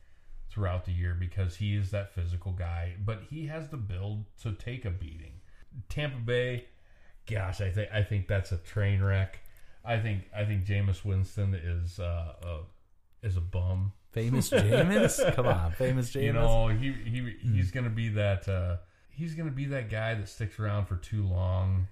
throughout 0.50 0.84
the 0.84 0.92
year 0.92 1.16
because 1.18 1.56
he 1.56 1.76
is 1.76 1.90
that 1.90 2.14
physical 2.14 2.52
guy. 2.52 2.94
But 3.04 3.22
he 3.30 3.46
has 3.46 3.68
the 3.68 3.76
build 3.76 4.24
to 4.42 4.52
take 4.52 4.84
a 4.84 4.90
beating. 4.90 5.40
Tampa 5.88 6.18
Bay, 6.18 6.66
gosh, 7.30 7.60
I 7.60 7.70
think 7.70 7.88
I 7.92 8.02
think 8.02 8.28
that's 8.28 8.52
a 8.52 8.56
train 8.58 9.02
wreck. 9.02 9.40
I 9.84 9.98
think 9.98 10.24
I 10.34 10.44
think 10.44 10.64
Jameis 10.64 11.04
Winston 11.04 11.54
is 11.54 11.98
uh, 11.98 12.34
a 12.42 13.26
is 13.26 13.36
a 13.36 13.40
bum. 13.40 13.92
famous 14.12 14.50
Jameis. 14.50 15.34
Come 15.34 15.46
on, 15.46 15.72
famous 15.72 16.10
Jameis. 16.12 16.22
You 16.22 16.32
know, 16.32 16.68
he 16.68 16.92
he 16.92 17.36
he's 17.52 17.70
gonna 17.70 17.90
be 17.90 18.08
that 18.10 18.48
uh, 18.48 18.76
he's 19.10 19.34
gonna 19.34 19.50
be 19.50 19.66
that 19.66 19.90
guy 19.90 20.14
that 20.14 20.28
sticks 20.28 20.58
around 20.58 20.86
for 20.86 20.96
too 20.96 21.26
long. 21.26 21.88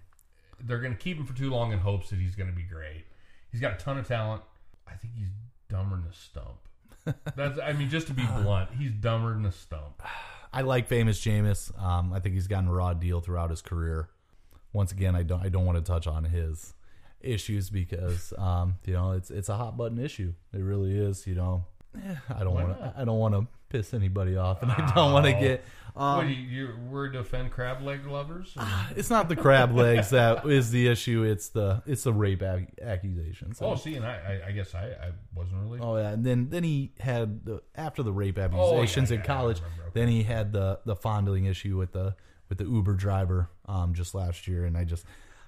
They're 0.61 0.80
gonna 0.80 0.94
keep 0.94 1.18
him 1.18 1.26
for 1.26 1.36
too 1.36 1.50
long 1.50 1.72
in 1.72 1.80
hopes 1.80 2.11
that 2.11 2.18
he's 2.18 2.36
gonna 2.36 2.53
be 2.53 2.62
great. 2.62 3.05
He's 3.50 3.61
got 3.61 3.74
a 3.74 3.76
ton 3.76 3.98
of 3.98 4.07
talent. 4.07 4.42
I 4.89 4.95
think 4.95 5.14
he's 5.16 5.30
dumber 5.68 5.97
than 5.97 6.07
a 6.07 6.12
stump. 6.12 7.16
That's 7.37 7.59
I 7.59 7.72
mean, 7.72 7.91
just 7.91 8.07
to 8.09 8.14
be 8.14 8.24
blunt, 8.24 8.70
he's 8.78 8.93
dumber 8.93 9.35
than 9.35 9.47
a 9.47 9.53
stump. 9.53 10.03
I 10.53 10.62
like 10.62 10.87
famous 10.87 11.20
Jameis. 11.20 11.76
Um, 11.83 12.12
I 12.12 12.20
think 12.20 12.35
he's 12.35 12.47
gotten 12.47 12.68
a 12.68 12.72
raw 12.72 12.93
deal 12.93 13.20
throughout 13.20 13.51
his 13.51 13.62
career. 13.62 14.09
Once 14.72 14.93
again, 14.93 15.16
I 15.16 15.22
don't 15.22 15.43
I 15.43 15.49
don't 15.49 15.64
want 15.64 15.78
to 15.78 15.85
touch 15.85 16.07
on 16.07 16.24
his 16.24 16.74
issues 17.20 17.70
because 17.70 18.33
um, 18.39 18.76
you 18.85 18.93
know 18.93 19.12
it's 19.12 19.30
it's 19.30 19.49
a 19.49 19.57
hot 19.57 19.76
button 19.76 19.99
issue. 19.99 20.35
It 20.53 20.59
really 20.59 20.97
is. 20.97 21.26
You 21.26 21.35
know, 21.35 21.66
Eh, 21.97 22.14
I 22.34 22.45
don't 22.45 22.55
want 22.55 22.78
to. 22.78 22.95
I 22.97 23.05
don't 23.05 23.18
want 23.18 23.34
to 23.34 23.47
piss 23.68 23.93
anybody 23.95 24.36
off, 24.36 24.62
and 24.62 24.70
I 24.72 24.93
don't 24.95 25.12
want 25.12 25.26
to 25.26 25.32
get. 25.32 25.64
Um, 25.95 26.16
what, 26.16 26.26
you, 26.28 26.34
you, 26.36 26.68
we're 26.88 27.11
defend 27.11 27.51
crab 27.51 27.82
leg 27.82 28.07
lovers? 28.07 28.57
it's 28.97 29.11
not 29.11 29.28
the 29.28 29.36
crab 29.36 29.74
legs 29.76 30.09
that 30.11 30.47
is 30.47 30.70
the 30.70 30.88
issue. 30.88 31.22
It's 31.22 31.51
the 31.51 31.82
it's 31.84 32.05
the 32.05 32.14
rape 32.14 32.43
ac- 32.43 32.68
accusations. 32.80 33.59
oh, 33.61 33.74
see, 33.76 33.97
and 33.97 34.07
I, 34.07 34.40
I, 34.45 34.49
I 34.49 34.53
guess 34.53 34.74
I, 34.74 34.84
I 34.86 35.11
wasn't 35.34 35.62
really. 35.62 35.80
Oh 35.82 35.97
yeah, 35.99 36.09
and 36.11 36.24
then 36.24 36.49
then 36.49 36.64
he 36.64 36.93
had 36.99 37.45
the 37.45 37.62
after 37.74 38.03
the 38.03 38.12
rape 38.12 38.38
Oh, 38.38 38.43
accusations 38.43 39.11
yeah, 39.11 39.16
in 39.16 39.20
yeah, 39.20 39.24
I 39.24 39.36
college. 39.36 39.57
remember, 39.61 39.82
okay. 39.82 39.90
Then 39.93 40.09
he 40.09 40.22
had 40.22 40.53
the 40.53 40.80
the 40.86 40.97
fondling 40.97 41.45
issue 41.45 41.76
with 41.76 41.93
the 41.93 42.16
with 42.49 42.57
the 42.57 42.64
Uber 42.64 42.95
driver 42.95 43.51
um 43.66 43.93
just 43.93 44.14
last 44.14 44.49
year, 44.49 44.64
and 44.64 44.78
I 44.78 44.84
just 44.84 45.05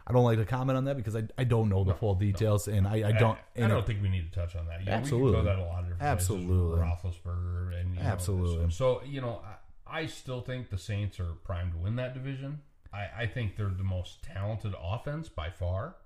I 0.06 0.12
don't 0.12 0.24
like 0.24 0.38
to 0.38 0.44
comment 0.44 0.76
on 0.76 0.84
that 0.84 0.96
because 0.96 1.16
I, 1.16 1.22
I 1.38 1.44
don't 1.44 1.68
know 1.70 1.82
the 1.82 1.94
full 1.94 2.14
details, 2.14 2.68
and 2.68 2.86
I, 2.86 3.08
I 3.08 3.12
don't 3.12 3.38
I, 3.38 3.40
and 3.56 3.70
don't 3.70 3.86
think 3.86 4.02
we 4.02 4.10
need 4.10 4.30
to 4.30 4.38
touch 4.38 4.54
on 4.54 4.66
that. 4.66 4.84
Yeah, 4.84 4.96
Absolutely. 4.96 5.30
we 5.30 5.36
can 5.36 5.44
go 5.44 5.50
that 5.50 5.58
a 5.58 5.64
lot 5.64 5.78
of 5.80 5.88
different 5.88 6.02
Absolutely. 6.02 6.76
places. 6.76 7.20
Roethlisberger 7.24 7.80
and 7.80 7.94
you 7.94 8.00
know, 8.00 8.06
Absolutely. 8.06 8.70
so, 8.70 9.00
so, 9.00 9.06
you 9.06 9.20
know, 9.22 9.40
I, 9.86 10.00
I 10.00 10.06
still 10.06 10.42
think 10.42 10.68
the 10.68 10.78
Saints 10.78 11.18
are 11.20 11.32
primed 11.44 11.72
to 11.72 11.78
win 11.78 11.96
that 11.96 12.12
division. 12.12 12.60
I, 12.92 13.22
I 13.22 13.26
think 13.26 13.56
they're 13.56 13.68
the 13.68 13.82
most 13.82 14.22
talented 14.22 14.74
offense 14.80 15.28
by 15.28 15.50
far 15.50 15.96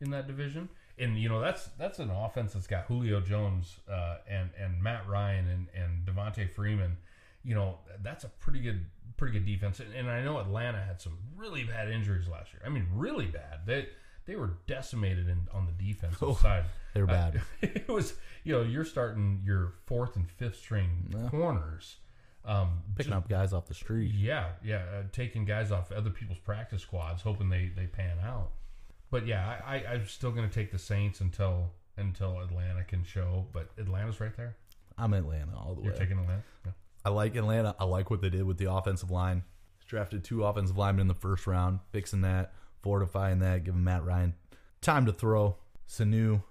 in 0.00 0.10
that 0.10 0.26
division. 0.26 0.68
And 0.98 1.18
you 1.18 1.28
know 1.28 1.40
that's 1.40 1.68
that's 1.78 1.98
an 1.98 2.10
offense 2.10 2.52
that's 2.52 2.66
got 2.66 2.84
Julio 2.84 3.20
Jones 3.20 3.76
uh, 3.90 4.18
and 4.28 4.50
and 4.58 4.82
Matt 4.82 5.08
Ryan 5.08 5.48
and 5.48 5.66
and 5.74 6.04
Devonta 6.06 6.50
Freeman. 6.52 6.98
You 7.42 7.54
know 7.54 7.78
that's 8.02 8.24
a 8.24 8.28
pretty 8.28 8.60
good 8.60 8.84
pretty 9.20 9.38
good 9.38 9.46
defense. 9.46 9.78
And, 9.78 9.94
and 9.94 10.10
I 10.10 10.22
know 10.24 10.38
Atlanta 10.38 10.80
had 10.82 11.00
some 11.00 11.18
really 11.36 11.62
bad 11.64 11.88
injuries 11.90 12.26
last 12.26 12.52
year. 12.52 12.62
I 12.66 12.68
mean, 12.70 12.86
really 12.92 13.26
bad. 13.26 13.60
They 13.66 13.86
they 14.26 14.34
were 14.36 14.54
decimated 14.66 15.28
in, 15.28 15.46
on 15.52 15.66
the 15.66 15.72
defensive 15.92 16.22
Oh, 16.22 16.34
side. 16.34 16.64
they're 16.94 17.04
Uh, 17.04 17.06
bad. 17.06 17.42
it 17.62 17.88
was 17.88 18.14
you 18.44 18.52
know 18.54 18.62
you're 18.62 18.84
starting 18.84 19.40
your 19.44 19.74
fourth 19.86 20.16
and 20.16 20.28
fifth 20.28 20.56
string 20.58 21.14
corners. 21.30 21.96
Um, 22.44 22.82
picking 22.96 23.12
up 23.12 23.28
guys 23.28 23.52
off 23.52 23.66
the 23.66 23.74
street. 23.74 24.12
yeah, 24.14 24.52
yeah, 24.64 24.76
uh, 24.98 25.02
taking 25.12 25.44
guys 25.44 25.70
off 25.70 25.92
other 25.92 26.08
people's 26.08 26.38
practice 26.38 26.80
squads, 26.80 27.20
hoping 27.20 27.50
they, 27.50 27.70
they 27.76 27.86
pan 27.86 28.16
out. 28.24 28.52
But 29.10 29.26
yeah, 29.26 29.58
I, 29.66 29.76
I, 29.76 29.92
I'm 29.92 30.06
still 30.06 30.30
going 30.32 30.48
to 30.48 30.54
take 30.54 30.72
the 30.72 30.78
Saints 30.78 31.20
until 31.20 31.72
until 31.98 32.40
Atlanta 32.40 32.82
can 32.84 33.04
show. 33.04 33.46
But 33.52 33.68
Atlanta's 33.78 34.20
right 34.20 34.34
there. 34.38 34.56
I'm 34.96 35.12
Atlanta 35.12 35.52
all 35.54 35.74
the 35.74 35.82
way. 35.82 35.88
You're 35.88 35.96
taking 35.96 36.18
Atlanta. 36.18 36.42
Yeah. 36.64 36.72
I 37.04 37.08
like 37.10 37.34
Atlanta. 37.36 37.74
I 37.78 37.84
like 37.84 38.10
what 38.10 38.20
they 38.20 38.28
did 38.30 38.44
with 38.44 38.58
the 38.58 38.72
offensive 38.72 39.10
line. 39.10 39.42
Drafted 39.86 40.22
two 40.22 40.44
offensive 40.44 40.76
linemen 40.78 41.02
in 41.02 41.08
the 41.08 41.14
first 41.14 41.46
round, 41.46 41.80
fixing 41.90 42.20
that, 42.20 42.52
fortifying 42.82 43.40
that, 43.40 43.64
giving 43.64 43.82
Matt 43.82 44.04
Ryan 44.04 44.34
time 44.80 45.06
to 45.06 45.12
throw. 45.12 45.56
Sanu, 45.88 46.42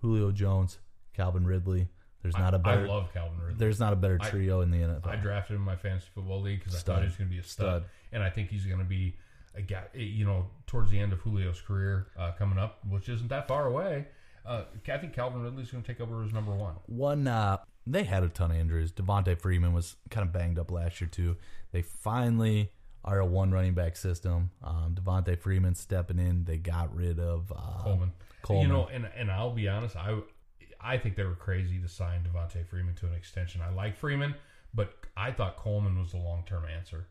Julio 0.00 0.30
Jones, 0.32 0.78
Calvin 1.12 1.46
Ridley. 1.46 1.88
There's 2.22 2.36
not 2.38 2.54
a 2.54 2.56
I 2.56 2.60
better. 2.60 2.88
love 2.88 3.12
Calvin 3.12 3.38
Ridley. 3.38 3.54
There's 3.58 3.78
not 3.78 3.92
a 3.92 3.96
better 3.96 4.18
I- 4.20 4.30
trio 4.30 4.62
in 4.62 4.70
the 4.70 4.78
NFL. 4.78 5.06
I 5.08 5.16
drafted 5.16 5.56
him 5.56 5.60
in 5.62 5.66
my 5.66 5.76
fantasy 5.76 6.06
football 6.14 6.40
league 6.40 6.60
because 6.60 6.74
I 6.74 6.78
thought 6.78 7.00
he 7.00 7.04
was 7.06 7.16
going 7.16 7.28
to 7.28 7.34
be 7.34 7.40
a 7.40 7.44
stud. 7.44 7.82
Stud. 7.82 7.84
and 8.12 8.22
I 8.22 8.30
think 8.30 8.48
he's 8.48 8.64
going 8.64 8.78
to 8.78 8.84
be 8.84 9.16
a 9.54 9.60
guy. 9.62 9.84
You 9.94 10.24
know, 10.24 10.46
towards 10.66 10.90
the 10.90 10.98
end 10.98 11.12
of 11.12 11.22
Julio's 11.22 11.60
career 11.60 12.06
uh, 12.18 12.32
coming 12.32 12.58
up, 12.58 12.78
which 12.88 13.08
isn't 13.10 13.28
that 13.28 13.46
far 13.46 13.66
away. 13.66 14.06
Uh, 14.44 14.62
I 14.88 14.96
think 14.98 15.12
Calvin 15.12 15.42
Ridley's 15.42 15.70
going 15.70 15.82
to 15.84 15.86
take 15.92 16.00
over 16.00 16.22
as 16.24 16.32
number 16.32 16.52
one. 16.52 16.74
One, 16.86 17.26
uh, 17.26 17.58
they 17.86 18.04
had 18.04 18.22
a 18.22 18.28
ton 18.28 18.50
of 18.50 18.56
injuries. 18.56 18.92
Devonta 18.92 19.38
Freeman 19.38 19.72
was 19.72 19.96
kind 20.10 20.26
of 20.26 20.32
banged 20.32 20.58
up 20.58 20.70
last 20.70 21.00
year 21.00 21.08
too. 21.08 21.36
They 21.72 21.82
finally 21.82 22.72
are 23.04 23.20
a 23.20 23.26
one 23.26 23.52
running 23.52 23.74
back 23.74 23.96
system. 23.96 24.50
Um, 24.62 24.94
Devonta 24.94 25.38
Freeman 25.38 25.74
stepping 25.74 26.18
in. 26.18 26.44
They 26.44 26.56
got 26.56 26.94
rid 26.94 27.20
of 27.20 27.52
uh, 27.52 27.82
Coleman. 27.82 28.12
Coleman. 28.42 28.66
You 28.66 28.72
know, 28.72 28.88
and 28.92 29.08
and 29.16 29.30
I'll 29.30 29.52
be 29.52 29.68
honest, 29.68 29.96
I 29.96 30.18
I 30.80 30.98
think 30.98 31.16
they 31.16 31.24
were 31.24 31.36
crazy 31.36 31.78
to 31.78 31.88
sign 31.88 32.24
Devonta 32.24 32.66
Freeman 32.66 32.94
to 32.96 33.06
an 33.06 33.14
extension. 33.14 33.60
I 33.62 33.72
like 33.72 33.96
Freeman, 33.96 34.34
but 34.74 34.94
I 35.16 35.30
thought 35.30 35.56
Coleman 35.56 35.98
was 35.98 36.10
the 36.10 36.18
long 36.18 36.42
term 36.46 36.64
answer. 36.64 37.06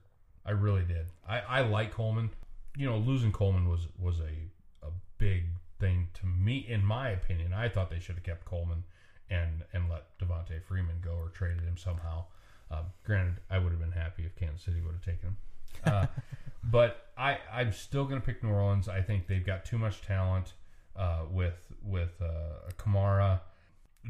I 0.45 0.51
really 0.51 0.83
did. 0.83 1.07
I, 1.27 1.39
I 1.39 1.61
like 1.61 1.91
Coleman. 1.91 2.29
You 2.77 2.87
know, 2.87 2.97
losing 2.97 3.31
Coleman 3.31 3.69
was 3.69 3.87
was 3.97 4.19
a 4.19 4.85
a 4.85 4.91
big 5.17 5.45
thing 5.79 6.09
to 6.15 6.25
me, 6.25 6.65
in 6.67 6.85
my 6.85 7.09
opinion. 7.09 7.53
I 7.53 7.69
thought 7.69 7.89
they 7.89 7.99
should 7.99 8.15
have 8.15 8.23
kept 8.23 8.45
Coleman 8.45 8.83
and 9.29 9.63
and 9.73 9.89
let 9.89 10.17
Devonta 10.19 10.61
Freeman 10.63 10.97
go 11.03 11.11
or 11.11 11.29
traded 11.29 11.63
him 11.63 11.77
somehow. 11.77 12.25
Uh, 12.71 12.83
granted, 13.03 13.35
I 13.49 13.59
would 13.59 13.71
have 13.71 13.79
been 13.79 13.91
happy 13.91 14.25
if 14.25 14.35
Kansas 14.35 14.63
City 14.63 14.81
would 14.81 14.93
have 14.93 15.05
taken 15.05 15.29
him. 15.29 15.37
Uh, 15.85 16.05
but 16.63 17.07
I, 17.17 17.37
I'm 17.51 17.71
still 17.71 18.05
going 18.05 18.19
to 18.19 18.25
pick 18.25 18.43
New 18.43 18.49
Orleans. 18.49 18.89
I 18.89 19.01
think 19.01 19.27
they've 19.27 19.45
got 19.45 19.65
too 19.65 19.77
much 19.77 20.01
talent 20.01 20.53
uh, 20.95 21.21
with 21.29 21.71
with 21.83 22.21
uh, 22.21 22.71
Kamara, 22.77 23.39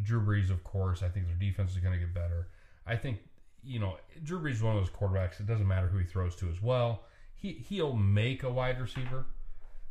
Drew 0.04 0.22
Brees, 0.22 0.50
of 0.50 0.64
course. 0.64 1.04
I 1.04 1.10
think 1.10 1.28
their 1.28 1.36
defense 1.36 1.72
is 1.72 1.78
going 1.78 1.94
to 1.94 2.00
get 2.00 2.14
better. 2.14 2.48
I 2.88 2.96
think 2.96 3.20
you 3.64 3.80
know 3.80 3.98
Drew 4.24 4.40
Brees 4.40 4.54
is 4.54 4.64
one 4.64 4.78
of 4.78 4.82
those 4.82 4.94
quarterbacks. 4.94 5.40
It 5.40 5.48
doesn't 5.48 5.68
matter 5.68 5.88
who 5.88 5.98
he 5.98 6.06
throws 6.06 6.36
to 6.38 6.50
as 6.50 6.62
well. 6.62 7.04
He 7.36 7.54
he'll 7.54 7.94
make 7.94 8.44
a 8.44 8.50
wide 8.50 8.80
receiver. 8.80 9.26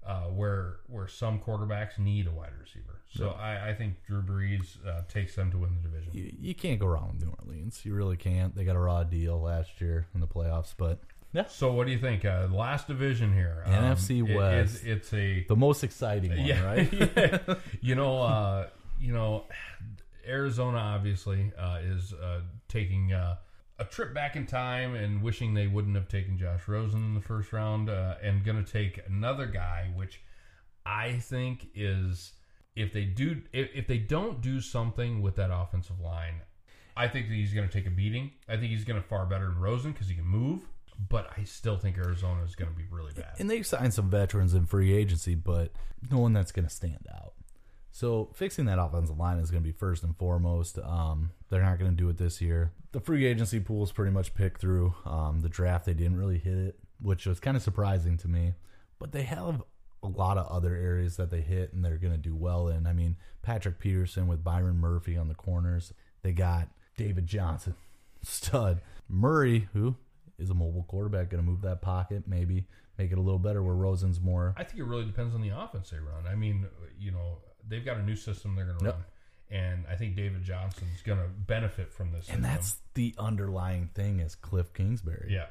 Uh, 0.07 0.24
where 0.24 0.76
where 0.86 1.09
some 1.09 1.40
quarterbacks 1.40 1.98
need 1.98 2.26
a 2.26 2.30
wide 2.30 2.52
receiver, 2.61 3.00
so 3.09 3.30
I, 3.30 3.70
I 3.70 3.74
think 3.74 3.94
Drew 4.07 4.20
Brees 4.20 4.76
uh, 4.86 5.00
takes 5.09 5.34
them 5.34 5.50
to 5.52 5.57
win 5.57 5.70
the 5.82 5.88
division. 5.88 6.11
you, 6.12 6.30
you 6.38 6.55
can't 6.55 6.78
go 6.78 6.86
wrong 6.86 7.12
with 7.14 7.22
New 7.26 7.34
Orleans. 7.42 7.80
You 7.86 7.94
really 7.94 8.18
can't. 8.18 8.55
They 8.55 8.64
got 8.64 8.76
a 8.76 8.80
raw 8.80 9.02
deal 9.05 9.40
last 9.40 9.80
year 9.80 10.07
in 10.14 10.20
the 10.20 10.26
playoffs, 10.26 10.74
but 10.76 10.98
yeah, 11.32 11.46
So 11.48 11.72
what 11.72 11.86
do 11.86 11.92
you 11.92 11.98
think? 11.98 12.24
Uh, 12.26 12.48
last 12.52 12.86
division 12.86 13.32
here, 13.32 13.62
Um, 13.64 13.72
NFC 13.72 14.18
it- 14.28 14.36
West. 14.36 14.74
it's, 14.74 14.84
it's 14.84 15.12
a 15.14 15.44
the 15.48 15.57
most 15.57 15.82
exciting 15.82 16.30
one, 16.32 16.40
yeah, 16.44 16.62
right? 16.64 16.92
yeah. 17.16 17.55
You 17.80 17.94
know, 17.94 18.20
uh, 18.20 18.66
you 19.00 19.12
know, 19.14 19.44
Arizona 20.28 20.78
obviously 20.78 21.50
uh, 21.59 21.78
is 21.82 22.12
uh, 22.12 22.40
taking 22.68 23.12
uh, 23.14 23.36
a 23.79 23.85
trip 23.85 24.14
back 24.14 24.37
in 24.37 24.47
time 24.47 24.95
and 24.95 25.22
wishing 25.22 25.55
they 25.55 25.66
wouldn't 25.66 25.97
have 25.97 26.09
taken 26.09 26.39
Josh 26.39 26.68
Rosen 26.68 27.05
in 27.05 27.14
the 27.14 27.20
first 27.20 27.53
round, 27.53 27.91
uh, 27.91 28.14
and 28.22 28.45
going 28.45 28.62
to 28.62 28.72
take 28.72 29.01
another 29.07 29.47
guy, 29.47 29.91
which 29.95 30.20
I 30.87 31.14
think 31.14 31.68
is 31.75 32.33
if 32.77 32.93
they 32.93 33.05
do 33.05 33.43
if, 33.53 33.70
if 33.75 33.87
they 33.87 33.99
don't 33.99 34.41
do 34.41 34.61
something 34.61 35.22
with 35.22 35.37
that 35.37 35.51
offensive 35.53 36.01
line, 36.01 36.41
I 36.97 37.09
think 37.09 37.29
that 37.29 37.35
he's 37.35 37.53
going 37.53 37.68
to 37.68 37.72
take 37.72 37.87
a 37.87 37.91
beating. 37.91 38.33
I 38.49 38.57
think 38.57 38.70
he's 38.70 38.85
going 38.85 39.01
to 39.01 39.07
far 39.07 39.27
better 39.27 39.47
than 39.47 39.59
Rosen 39.59 39.93
because 39.93 40.09
he 40.09 40.14
can 40.14 40.27
move. 40.27 40.62
But 41.09 41.29
I 41.37 41.43
still 41.43 41.77
think 41.77 41.99
Arizona 41.99 42.45
is 42.45 42.55
going 42.55 42.70
to 42.70 42.77
be 42.77 42.85
really 42.89 43.12
bad. 43.12 43.35
And 43.41 43.51
they've 43.51 43.66
signed 43.66 43.93
some 43.93 44.09
veterans 44.09 44.55
in 44.55 44.64
free 44.64 44.95
agency, 44.95 45.35
but 45.35 45.72
no 46.09 46.18
one 46.18 46.33
that's 46.33 46.53
going 46.53 46.68
to 46.68 46.72
stand 46.72 47.09
out. 47.12 47.33
So 47.95 48.28
fixing 48.34 48.64
that 48.64 48.80
offensive 48.80 49.18
line 49.18 49.38
is 49.38 49.53
going 49.53 49.62
to 49.62 49.66
be 49.66 49.70
first 49.70 50.03
and 50.03 50.16
foremost. 50.16 50.80
Um, 50.80 51.30
they're 51.49 51.62
not 51.62 51.78
going 51.78 51.92
to 51.92 51.97
do 51.97 52.09
it 52.09 52.18
this 52.18 52.40
year. 52.40 52.72
The 52.90 52.99
free 52.99 53.24
agency 53.24 53.61
pool 53.61 53.84
is 53.84 53.92
pretty 53.92 54.11
much 54.11 54.34
picked 54.34 54.61
through. 54.61 54.97
Um, 55.07 55.42
the 55.42 55.49
draft 55.49 55.84
they 55.86 55.95
didn't 55.95 56.16
really 56.16 56.38
hit 56.38 56.59
it, 56.59 56.78
which 57.01 57.24
was 57.24 57.38
kind 57.38 57.57
of 57.57 57.62
surprising 57.62 58.16
to 58.18 58.26
me. 58.26 58.55
But 58.99 59.12
they 59.12 59.22
have 59.22 59.62
a 60.03 60.09
lot 60.09 60.38
of 60.38 60.49
other 60.49 60.74
areas 60.74 61.16
that 61.18 61.30
they 61.30 61.40
hit 61.40 61.72
and 61.72 61.84
they're 61.84 61.97
going 61.97 62.12
to 62.12 62.18
do 62.18 62.34
well 62.34 62.66
in. 62.66 62.88
I 62.88 62.92
mean, 62.92 63.14
Patrick 63.42 63.78
Peterson 63.78 64.26
with 64.26 64.42
Byron 64.42 64.78
Murphy 64.78 65.16
on 65.16 65.28
the 65.28 65.36
corners. 65.36 65.92
They 66.22 66.32
got 66.32 66.70
David 66.97 67.28
Johnson, 67.28 67.76
stud. 68.24 68.80
Murray, 69.09 69.68
who 69.72 69.95
is 70.36 70.51
a 70.51 70.55
mobile 70.55 70.84
quarterback, 70.88 71.30
going 71.30 71.45
to 71.45 71.49
move 71.49 71.62
that 71.62 71.80
pocket, 71.80 72.24
maybe 72.26 72.66
make 72.99 73.12
it 73.12 73.18
a 73.18 73.22
little 73.22 73.38
better 73.38 73.62
where 73.62 73.76
Rosen's 73.76 74.20
more. 74.20 74.53
I 74.57 74.64
think 74.64 74.80
it 74.80 74.84
really 74.84 75.05
depends 75.05 75.32
on 75.32 75.42
the 75.42 75.57
offense 75.57 75.90
they 75.90 75.99
run. 75.99 76.26
I 76.28 76.34
mean, 76.34 76.66
you 76.99 77.12
know, 77.12 77.38
they've 77.69 77.85
got 77.85 77.97
a 77.97 78.03
new 78.03 78.17
system 78.17 78.55
they're 78.57 78.67
going 78.67 78.79
to 78.79 78.85
Yep. 78.85 78.95
run, 78.95 79.05
and 79.51 79.85
I 79.91 79.97
think 79.97 80.17
David 80.17 80.43
Johnson's 80.43 81.03
going 81.03 81.19
to 81.19 81.29
benefit 81.29 81.93
from 81.93 82.12
this. 82.12 82.29
And 82.29 82.39
system. 82.39 82.43
that's 82.43 82.77
the 82.95 83.15
underlying 83.19 83.89
thing 83.95 84.21
is 84.21 84.35
Cliff 84.35 84.73
Kingsbury. 84.73 85.29
yeah. 85.31 85.47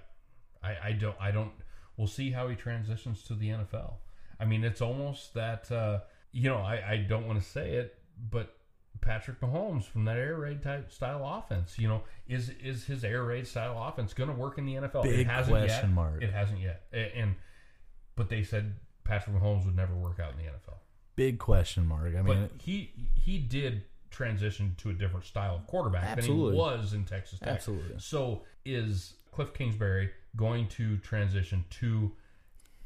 I, 0.63 0.77
I 0.89 0.91
don't. 0.93 1.15
I 1.19 1.31
don't. 1.31 1.51
We'll 1.97 2.07
see 2.07 2.31
how 2.31 2.47
he 2.47 2.55
transitions 2.55 3.23
to 3.23 3.35
the 3.35 3.49
NFL. 3.49 3.95
I 4.39 4.45
mean, 4.45 4.63
it's 4.63 4.81
almost 4.81 5.33
that. 5.33 5.69
Uh, 5.71 5.99
you 6.31 6.49
know, 6.49 6.57
I, 6.57 6.91
I 6.91 6.97
don't 6.97 7.27
want 7.27 7.39
to 7.41 7.45
say 7.47 7.71
it, 7.73 7.99
but 8.31 8.55
Patrick 9.01 9.41
Mahomes 9.41 9.83
from 9.83 10.05
that 10.05 10.17
air 10.17 10.37
raid 10.37 10.63
type 10.63 10.89
style 10.91 11.21
offense. 11.25 11.77
You 11.77 11.89
know, 11.89 12.03
is 12.27 12.49
is 12.63 12.85
his 12.85 13.03
air 13.03 13.23
raid 13.23 13.45
style 13.45 13.75
offense 13.77 14.13
going 14.13 14.29
to 14.29 14.35
work 14.35 14.57
in 14.57 14.65
the 14.65 14.75
NFL? 14.75 15.03
Big 15.03 15.19
it 15.19 15.27
hasn't 15.27 15.57
question 15.57 15.89
yet. 15.89 15.93
mark. 15.95 16.23
It 16.23 16.31
hasn't 16.31 16.59
yet. 16.61 16.83
And 16.93 17.35
but 18.15 18.29
they 18.29 18.43
said 18.43 18.75
Patrick 19.03 19.35
Mahomes 19.35 19.65
would 19.65 19.75
never 19.75 19.93
work 19.95 20.19
out 20.19 20.31
in 20.31 20.37
the 20.37 20.43
NFL. 20.51 20.77
Big 21.15 21.39
question 21.39 21.85
mark. 21.85 22.15
I 22.17 22.21
mean, 22.21 22.25
But 22.25 22.61
he 22.61 22.91
he 23.15 23.37
did 23.37 23.83
transition 24.09 24.75
to 24.77 24.89
a 24.89 24.93
different 24.93 25.25
style 25.25 25.55
of 25.55 25.67
quarterback 25.67 26.15
than 26.15 26.25
he 26.25 26.31
was 26.31 26.93
in 26.93 27.03
Texas 27.05 27.39
Tech. 27.39 27.49
Absolutely. 27.49 27.95
So 27.99 28.43
is 28.65 29.13
Cliff 29.31 29.53
Kingsbury 29.53 30.11
going 30.35 30.67
to 30.69 30.97
transition 30.97 31.65
to 31.81 32.11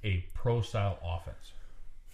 a 0.03 0.25
pro 0.33 0.61
style 0.61 0.99
offense? 1.03 1.53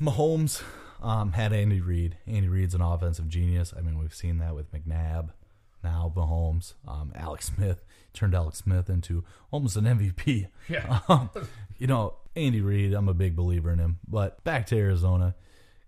Mahomes 0.01 0.63
um, 1.01 1.33
had 1.33 1.53
Andy 1.53 1.81
Reid. 1.81 2.17
Andy 2.27 2.47
Reid's 2.47 2.73
an 2.73 2.81
offensive 2.81 3.29
genius. 3.29 3.73
I 3.77 3.81
mean, 3.81 3.97
we've 3.99 4.15
seen 4.15 4.39
that 4.39 4.55
with 4.55 4.71
McNabb. 4.73 5.29
Now 5.83 6.11
Mahomes, 6.15 6.73
um, 6.87 7.11
Alex 7.15 7.51
Smith 7.55 7.83
turned 8.13 8.33
Alex 8.33 8.59
Smith 8.59 8.89
into 8.89 9.23
almost 9.51 9.75
an 9.75 9.85
MVP. 9.85 10.47
Yeah. 10.69 10.99
Um, 11.09 11.29
you 11.77 11.87
know, 11.87 12.15
Andy 12.35 12.61
Reid, 12.61 12.93
I'm 12.93 13.09
a 13.09 13.13
big 13.13 13.35
believer 13.35 13.71
in 13.71 13.79
him. 13.79 13.99
But 14.07 14.43
back 14.43 14.65
to 14.67 14.77
Arizona, 14.77 15.35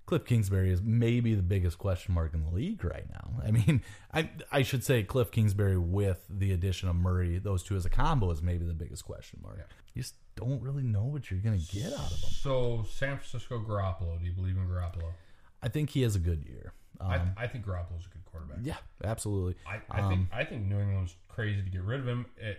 Cliff 0.05 0.23
Kingsbury 0.25 0.71
is 0.71 0.81
maybe 0.83 1.33
the 1.33 1.41
biggest 1.41 1.77
question 1.79 2.13
mark 2.13 2.33
in 2.33 2.43
the 2.43 2.51
league 2.51 2.83
right 2.83 3.09
now. 3.11 3.41
I 3.43 3.51
mean, 3.51 3.81
I 4.13 4.29
I 4.51 4.61
should 4.61 4.83
say 4.83 5.03
Cliff 5.03 5.31
Kingsbury 5.31 5.77
with 5.77 6.25
the 6.29 6.51
addition 6.51 6.89
of 6.89 6.95
Murray, 6.95 7.39
those 7.39 7.63
two 7.63 7.75
as 7.75 7.85
a 7.85 7.89
combo 7.89 8.29
is 8.31 8.41
maybe 8.41 8.65
the 8.65 8.73
biggest 8.73 9.03
question 9.05 9.39
mark. 9.41 9.67
You 9.93 10.01
just 10.01 10.15
don't 10.35 10.61
really 10.61 10.83
know 10.83 11.05
what 11.05 11.31
you're 11.31 11.39
going 11.39 11.59
to 11.59 11.75
get 11.75 11.93
out 11.93 12.11
of 12.11 12.21
them. 12.21 12.29
So 12.31 12.85
San 12.89 13.17
Francisco 13.17 13.59
Garoppolo. 13.59 14.19
Do 14.19 14.25
you 14.25 14.33
believe 14.33 14.57
in 14.57 14.67
Garoppolo? 14.67 15.11
I 15.63 15.69
think 15.69 15.89
he 15.89 16.03
has 16.03 16.15
a 16.15 16.19
good 16.19 16.43
year. 16.45 16.73
Um, 17.01 17.33
I, 17.37 17.43
I 17.43 17.47
think 17.47 17.65
Garoppolo's 17.65 18.05
a 18.05 18.09
good 18.09 18.25
quarterback. 18.25 18.59
yeah, 18.61 18.77
absolutely. 19.03 19.55
I, 19.67 19.81
I 19.89 20.07
think 20.07 20.27
I 20.31 20.43
think 20.43 20.65
New 20.65 20.79
England 20.79 21.01
was 21.01 21.15
crazy 21.27 21.61
to 21.61 21.69
get 21.69 21.81
rid 21.81 21.99
of 21.99 22.07
him, 22.07 22.25
eh, 22.41 22.53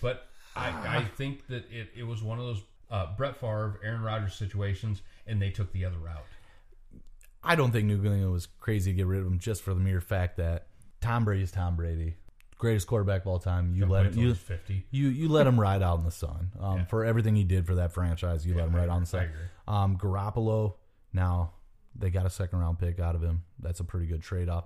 but 0.00 0.28
I, 0.54 0.98
I 0.98 1.04
think 1.16 1.46
that 1.48 1.70
it, 1.70 1.88
it 1.96 2.04
was 2.04 2.22
one 2.22 2.38
of 2.38 2.46
those 2.46 2.62
uh, 2.90 3.14
Brett 3.16 3.36
Favre, 3.36 3.80
Aaron 3.84 4.02
Rodgers 4.02 4.34
situations, 4.34 5.02
and 5.26 5.42
they 5.42 5.50
took 5.50 5.72
the 5.72 5.84
other 5.84 5.98
route. 5.98 6.24
I 7.46 7.54
don't 7.54 7.70
think 7.70 7.86
New 7.86 7.94
England 7.96 8.32
was 8.32 8.46
crazy 8.60 8.92
to 8.92 8.96
get 8.96 9.06
rid 9.06 9.20
of 9.20 9.26
him 9.26 9.38
just 9.38 9.62
for 9.62 9.72
the 9.72 9.80
mere 9.80 10.00
fact 10.00 10.36
that 10.38 10.66
Tom 11.00 11.24
Brady 11.24 11.42
is 11.44 11.50
Tom 11.52 11.76
Brady, 11.76 12.16
greatest 12.58 12.86
quarterback 12.86 13.22
of 13.22 13.28
all 13.28 13.38
time. 13.38 13.74
You 13.74 13.86
let 13.86 14.06
him, 14.06 14.18
you, 14.18 14.34
fifty. 14.34 14.84
you 14.90 15.08
you 15.08 15.28
let 15.28 15.46
him 15.46 15.58
ride 15.60 15.82
out 15.82 15.98
in 15.98 16.04
the 16.04 16.10
sun 16.10 16.50
um, 16.58 16.78
Yeah. 16.78 16.84
for 16.86 17.04
everything 17.04 17.36
he 17.36 17.44
did 17.44 17.66
for 17.66 17.76
that 17.76 17.92
franchise. 17.92 18.46
You 18.46 18.54
let 18.56 18.66
him 18.66 18.74
ride 18.76 18.88
out 18.88 18.96
in 18.96 19.02
the 19.02 19.06
sun. 19.06 19.28
Um, 19.68 19.96
Garoppolo 19.96 20.74
now 21.12 21.52
they 21.98 22.10
got 22.10 22.26
a 22.26 22.30
second 22.30 22.58
round 22.58 22.78
pick 22.78 22.98
out 23.00 23.14
of 23.14 23.22
him. 23.22 23.42
That's 23.58 23.80
a 23.80 23.84
pretty 23.84 24.06
good 24.06 24.22
trade 24.22 24.48
off, 24.48 24.64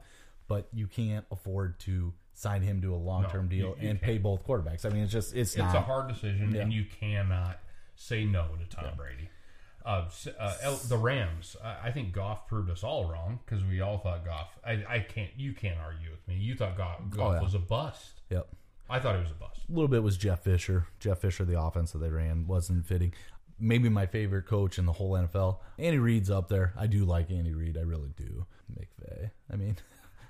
but 0.49 0.69
you 0.73 0.87
can't 0.87 1.25
afford 1.31 1.79
to 1.81 2.13
sign 2.33 2.63
him 2.63 2.81
to 2.83 2.95
a 2.95 2.97
long 2.97 3.29
term 3.29 3.45
No, 3.45 3.49
deal 3.51 3.67
you- 3.79 3.83
you 3.85 3.91
and 3.91 4.01
pay 4.01 4.19
both 4.19 4.45
quarterbacks. 4.47 4.85
I 4.87 4.89
mean, 4.89 5.03
it's 5.03 5.13
just 5.13 5.35
it's, 5.35 5.51
It's 5.51 5.59
not. 5.59 5.75
a 5.77 5.81
hard 5.81 6.09
decision, 6.09 6.53
Yeah. 6.55 6.63
and 6.63 6.73
you 6.73 6.85
cannot 6.87 7.59
say 7.97 8.25
no 8.25 8.49
to 8.59 8.65
Tom 8.77 8.95
Brady. 8.97 9.29
Uh, 9.85 10.05
uh, 10.39 10.55
L- 10.63 10.81
the 10.89 10.97
Rams. 10.99 11.57
I, 11.65 11.89
I 11.89 11.93
think 11.93 12.13
Goff 12.13 12.47
proved 12.47 12.71
us 12.71 12.85
all 12.85 13.11
wrong 13.11 13.41
because 13.45 13.65
we 13.65 13.81
all 13.81 13.99
thought 13.99 14.25
Goff. 14.25 14.49
I, 14.65 14.85
I 14.89 14.99
can't. 15.01 15.31
You 15.37 15.53
can't 15.55 15.79
argue 15.79 16.11
with 16.11 16.27
me. 16.29 16.37
You 16.37 16.55
thought 16.55 16.77
Goff, 16.77 16.99
Goff 17.11 17.29
Oh, 17.29 17.33
yeah. 17.35 17.41
was 17.43 17.55
a 17.55 17.59
bust. 17.59 18.21
Yep. 18.31 18.47
I 18.91 18.99
thought 18.99 19.15
he 19.17 19.23
was 19.23 19.31
a 19.31 19.35
bust. 19.35 19.61
A 19.69 19.73
little 19.73 19.89
bit 19.89 20.03
was 20.03 20.17
Jeff 20.17 20.41
Fisher. 20.43 20.87
Jeff 20.99 21.19
Fisher, 21.21 21.45
the 21.45 21.61
offense 21.61 21.93
that 21.93 21.99
they 21.99 22.11
ran 22.11 22.47
wasn't 22.47 22.85
fitting. 22.87 23.15
Maybe 23.59 23.89
my 23.89 24.07
favorite 24.07 24.47
coach 24.47 24.79
in 24.79 24.87
the 24.87 24.93
whole 24.93 25.13
NFL. 25.13 25.59
Andy 25.79 25.99
Reid's 25.99 26.31
up 26.31 26.49
there. 26.49 26.73
I 26.77 26.87
do 26.87 27.05
like 27.05 27.31
Andy 27.31 27.55
Reid. 27.55 27.77
I 27.79 27.83
really 27.83 28.11
do. 28.17 28.47
McVay. 28.73 29.31
I 29.53 29.57
mean, 29.57 29.77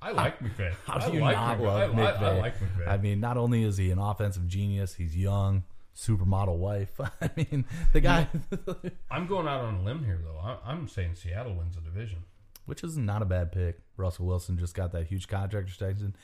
I 0.03 0.11
like 0.13 0.39
McVay. 0.41 0.73
how 0.87 0.99
do 0.99 1.13
you 1.15 1.21
like 1.21 1.37
not 1.37 1.59
McVay. 1.59 1.65
love 1.65 1.79
I, 1.79 1.85
I- 1.85 1.89
McVay? 2.13 2.23
I 2.23 2.39
like 2.41 2.55
McVay. 2.61 2.89
I 2.89 2.97
mean, 2.99 3.21
not 3.21 3.37
only 3.37 3.63
is 3.65 3.77
he 3.77 3.91
an 3.91 3.99
offensive 3.99 4.47
genius, 4.49 4.95
he's 4.95 5.17
young, 5.17 5.65
supermodel 5.97 6.57
wife. 6.57 7.01
I 7.21 7.31
mean, 7.37 7.65
the 7.93 8.01
guy, 8.01 8.29
I'm 9.11 9.27
going 9.27 9.47
out 9.47 9.61
on 9.61 9.75
a 9.77 9.83
limb 9.83 10.05
here, 10.05 10.21
though. 10.25 10.39
I, 10.39 10.59
I'm 10.65 10.89
saying 10.89 11.15
Seattle 11.15 11.55
wins 11.55 11.75
the 11.77 11.81
division. 11.83 12.25
which 12.67 12.83
is 12.85 12.97
not 12.97 13.23
a 13.23 13.25
bad 13.27 13.53
pick. 13.53 13.81
Russell 13.97 14.27
Wilson 14.27 14.59
just 14.59 14.75
got 14.75 14.93
that 14.93 15.07
huge 15.07 15.29
contract 15.29 15.69
extension. 15.69 16.15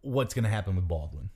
What's 0.00 0.34
going 0.34 0.44
to 0.44 0.50
happen 0.50 0.74
with 0.76 0.88
Baldwin? 0.88 1.30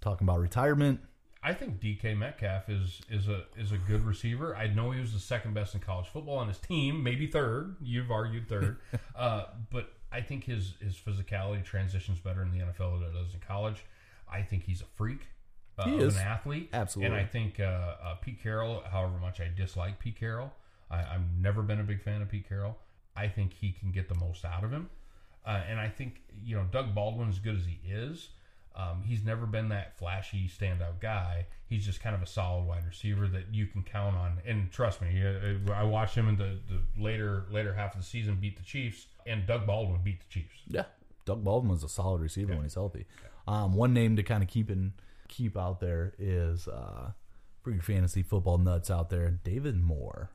Talking 0.00 0.26
about 0.26 0.40
retirement. 0.40 1.00
I 1.42 1.54
think 1.54 1.80
DK 1.80 2.16
Metcalf 2.16 2.68
is 2.68 3.00
is 3.10 3.28
a 3.28 3.44
is 3.56 3.70
a 3.70 3.78
good 3.78 4.04
receiver. 4.04 4.56
I 4.56 4.66
know 4.66 4.90
he 4.90 5.00
was 5.00 5.12
the 5.12 5.20
second 5.20 5.54
best 5.54 5.72
in 5.74 5.80
college 5.80 6.08
football 6.08 6.36
on 6.38 6.48
his 6.48 6.58
team, 6.58 7.02
maybe 7.02 7.28
third. 7.28 7.76
You've 7.80 8.10
argued 8.10 8.48
third, 8.48 8.78
uh, 9.16 9.44
but 9.70 9.92
I 10.10 10.20
think 10.20 10.44
his 10.44 10.74
his 10.80 10.96
physicality 10.96 11.64
transitions 11.64 12.18
better 12.18 12.42
in 12.42 12.50
the 12.50 12.58
NFL 12.58 13.00
than 13.00 13.10
it 13.10 13.12
does 13.12 13.32
in 13.34 13.40
college. 13.40 13.84
I 14.30 14.42
think 14.42 14.64
he's 14.64 14.80
a 14.80 14.86
freak. 14.96 15.28
Uh, 15.78 15.84
He 15.88 15.96
is. 15.98 16.16
an 16.16 16.22
athlete, 16.22 16.70
Absolutely. 16.72 17.14
And 17.16 17.24
I 17.24 17.28
think 17.28 17.60
uh, 17.60 17.62
uh, 18.02 18.14
Pete 18.20 18.42
Carroll, 18.42 18.82
however 18.90 19.18
much 19.20 19.40
I 19.40 19.48
dislike 19.56 19.98
Pete 19.98 20.18
Carroll, 20.18 20.52
I, 20.90 20.98
I've 20.98 21.30
never 21.40 21.62
been 21.62 21.80
a 21.80 21.84
big 21.84 22.02
fan 22.02 22.22
of 22.22 22.28
Pete 22.28 22.48
Carroll. 22.48 22.76
I 23.16 23.28
think 23.28 23.52
he 23.52 23.72
can 23.72 23.90
get 23.92 24.08
the 24.08 24.14
most 24.14 24.44
out 24.44 24.64
of 24.64 24.70
him, 24.70 24.88
uh, 25.46 25.60
and 25.68 25.80
I 25.80 25.88
think 25.88 26.22
you 26.44 26.54
know 26.56 26.64
Doug 26.70 26.94
Baldwin, 26.94 27.28
as 27.28 27.38
good 27.40 27.56
as 27.56 27.64
he 27.66 27.80
is, 27.90 28.28
um, 28.76 29.02
he's 29.04 29.24
never 29.24 29.44
been 29.44 29.70
that 29.70 29.98
flashy 29.98 30.48
standout 30.48 31.00
guy. 31.00 31.46
He's 31.68 31.84
just 31.84 32.00
kind 32.00 32.14
of 32.14 32.22
a 32.22 32.26
solid 32.26 32.64
wide 32.66 32.86
receiver 32.86 33.26
that 33.28 33.52
you 33.52 33.66
can 33.66 33.82
count 33.82 34.16
on. 34.16 34.38
And 34.46 34.70
trust 34.70 35.02
me, 35.02 35.20
uh, 35.22 35.72
I 35.72 35.82
watched 35.82 36.14
him 36.14 36.28
in 36.28 36.36
the, 36.36 36.58
the 36.70 37.02
later 37.02 37.44
later 37.50 37.74
half 37.74 37.94
of 37.94 38.00
the 38.00 38.06
season 38.06 38.36
beat 38.40 38.56
the 38.56 38.62
Chiefs, 38.62 39.06
and 39.26 39.46
Doug 39.46 39.66
Baldwin 39.66 40.00
beat 40.04 40.20
the 40.20 40.26
Chiefs. 40.30 40.54
Yeah, 40.68 40.84
Doug 41.24 41.42
Baldwin 41.42 41.72
was 41.72 41.82
a 41.82 41.88
solid 41.88 42.20
receiver 42.20 42.54
when 42.54 42.62
he's 42.62 42.74
healthy. 42.74 43.06
Um, 43.48 43.74
one 43.74 43.92
name 43.92 44.14
to 44.16 44.22
kind 44.22 44.42
of 44.44 44.48
keep 44.48 44.70
in 44.70 44.92
keep 45.28 45.56
out 45.56 45.80
there 45.80 46.14
is 46.18 46.66
uh, 46.66 47.12
for 47.62 47.70
your 47.70 47.82
fantasy 47.82 48.22
football 48.22 48.58
nuts 48.58 48.90
out 48.90 49.10
there, 49.10 49.30
David 49.30 49.76
Moore. 49.80 50.30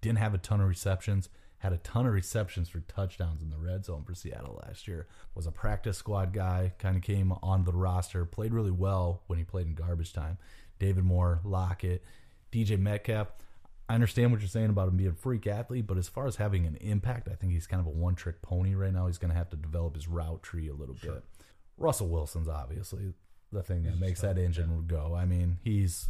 Didn't 0.00 0.18
have 0.18 0.34
a 0.34 0.38
ton 0.38 0.60
of 0.60 0.68
receptions, 0.68 1.28
had 1.58 1.72
a 1.72 1.78
ton 1.78 2.06
of 2.06 2.12
receptions 2.12 2.68
for 2.68 2.80
touchdowns 2.80 3.40
in 3.40 3.50
the 3.50 3.58
red 3.58 3.84
zone 3.84 4.02
for 4.04 4.14
Seattle 4.14 4.60
last 4.66 4.88
year. 4.88 5.06
Was 5.34 5.46
a 5.46 5.52
practice 5.52 5.96
squad 5.96 6.32
guy, 6.32 6.72
kind 6.78 6.96
of 6.96 7.02
came 7.02 7.32
on 7.42 7.64
the 7.64 7.72
roster, 7.72 8.24
played 8.24 8.52
really 8.52 8.72
well 8.72 9.22
when 9.28 9.38
he 9.38 9.44
played 9.44 9.66
in 9.66 9.74
garbage 9.74 10.12
time. 10.12 10.38
David 10.80 11.04
Moore, 11.04 11.40
Lockett, 11.44 12.04
DJ 12.50 12.78
Metcalf. 12.78 13.28
I 13.88 13.94
understand 13.94 14.32
what 14.32 14.40
you're 14.40 14.48
saying 14.48 14.70
about 14.70 14.88
him 14.88 14.96
being 14.96 15.10
a 15.10 15.14
freak 15.14 15.46
athlete, 15.46 15.86
but 15.86 15.98
as 15.98 16.08
far 16.08 16.26
as 16.26 16.36
having 16.36 16.66
an 16.66 16.76
impact, 16.76 17.28
I 17.30 17.34
think 17.34 17.52
he's 17.52 17.66
kind 17.66 17.80
of 17.80 17.86
a 17.86 17.90
one 17.90 18.14
trick 18.16 18.42
pony 18.42 18.74
right 18.74 18.92
now. 18.92 19.06
He's 19.06 19.18
going 19.18 19.30
to 19.30 19.36
have 19.36 19.50
to 19.50 19.56
develop 19.56 19.94
his 19.94 20.08
route 20.08 20.42
tree 20.42 20.68
a 20.68 20.74
little 20.74 20.96
bit. 20.96 21.22
Russell 21.76 22.08
Wilson's 22.08 22.48
obviously 22.48 23.12
the 23.52 23.62
thing 23.62 23.82
that 23.84 23.98
makes 23.98 24.20
that 24.22 24.38
engine 24.38 24.84
go. 24.86 25.14
I 25.14 25.24
mean, 25.26 25.58
he's 25.62 26.08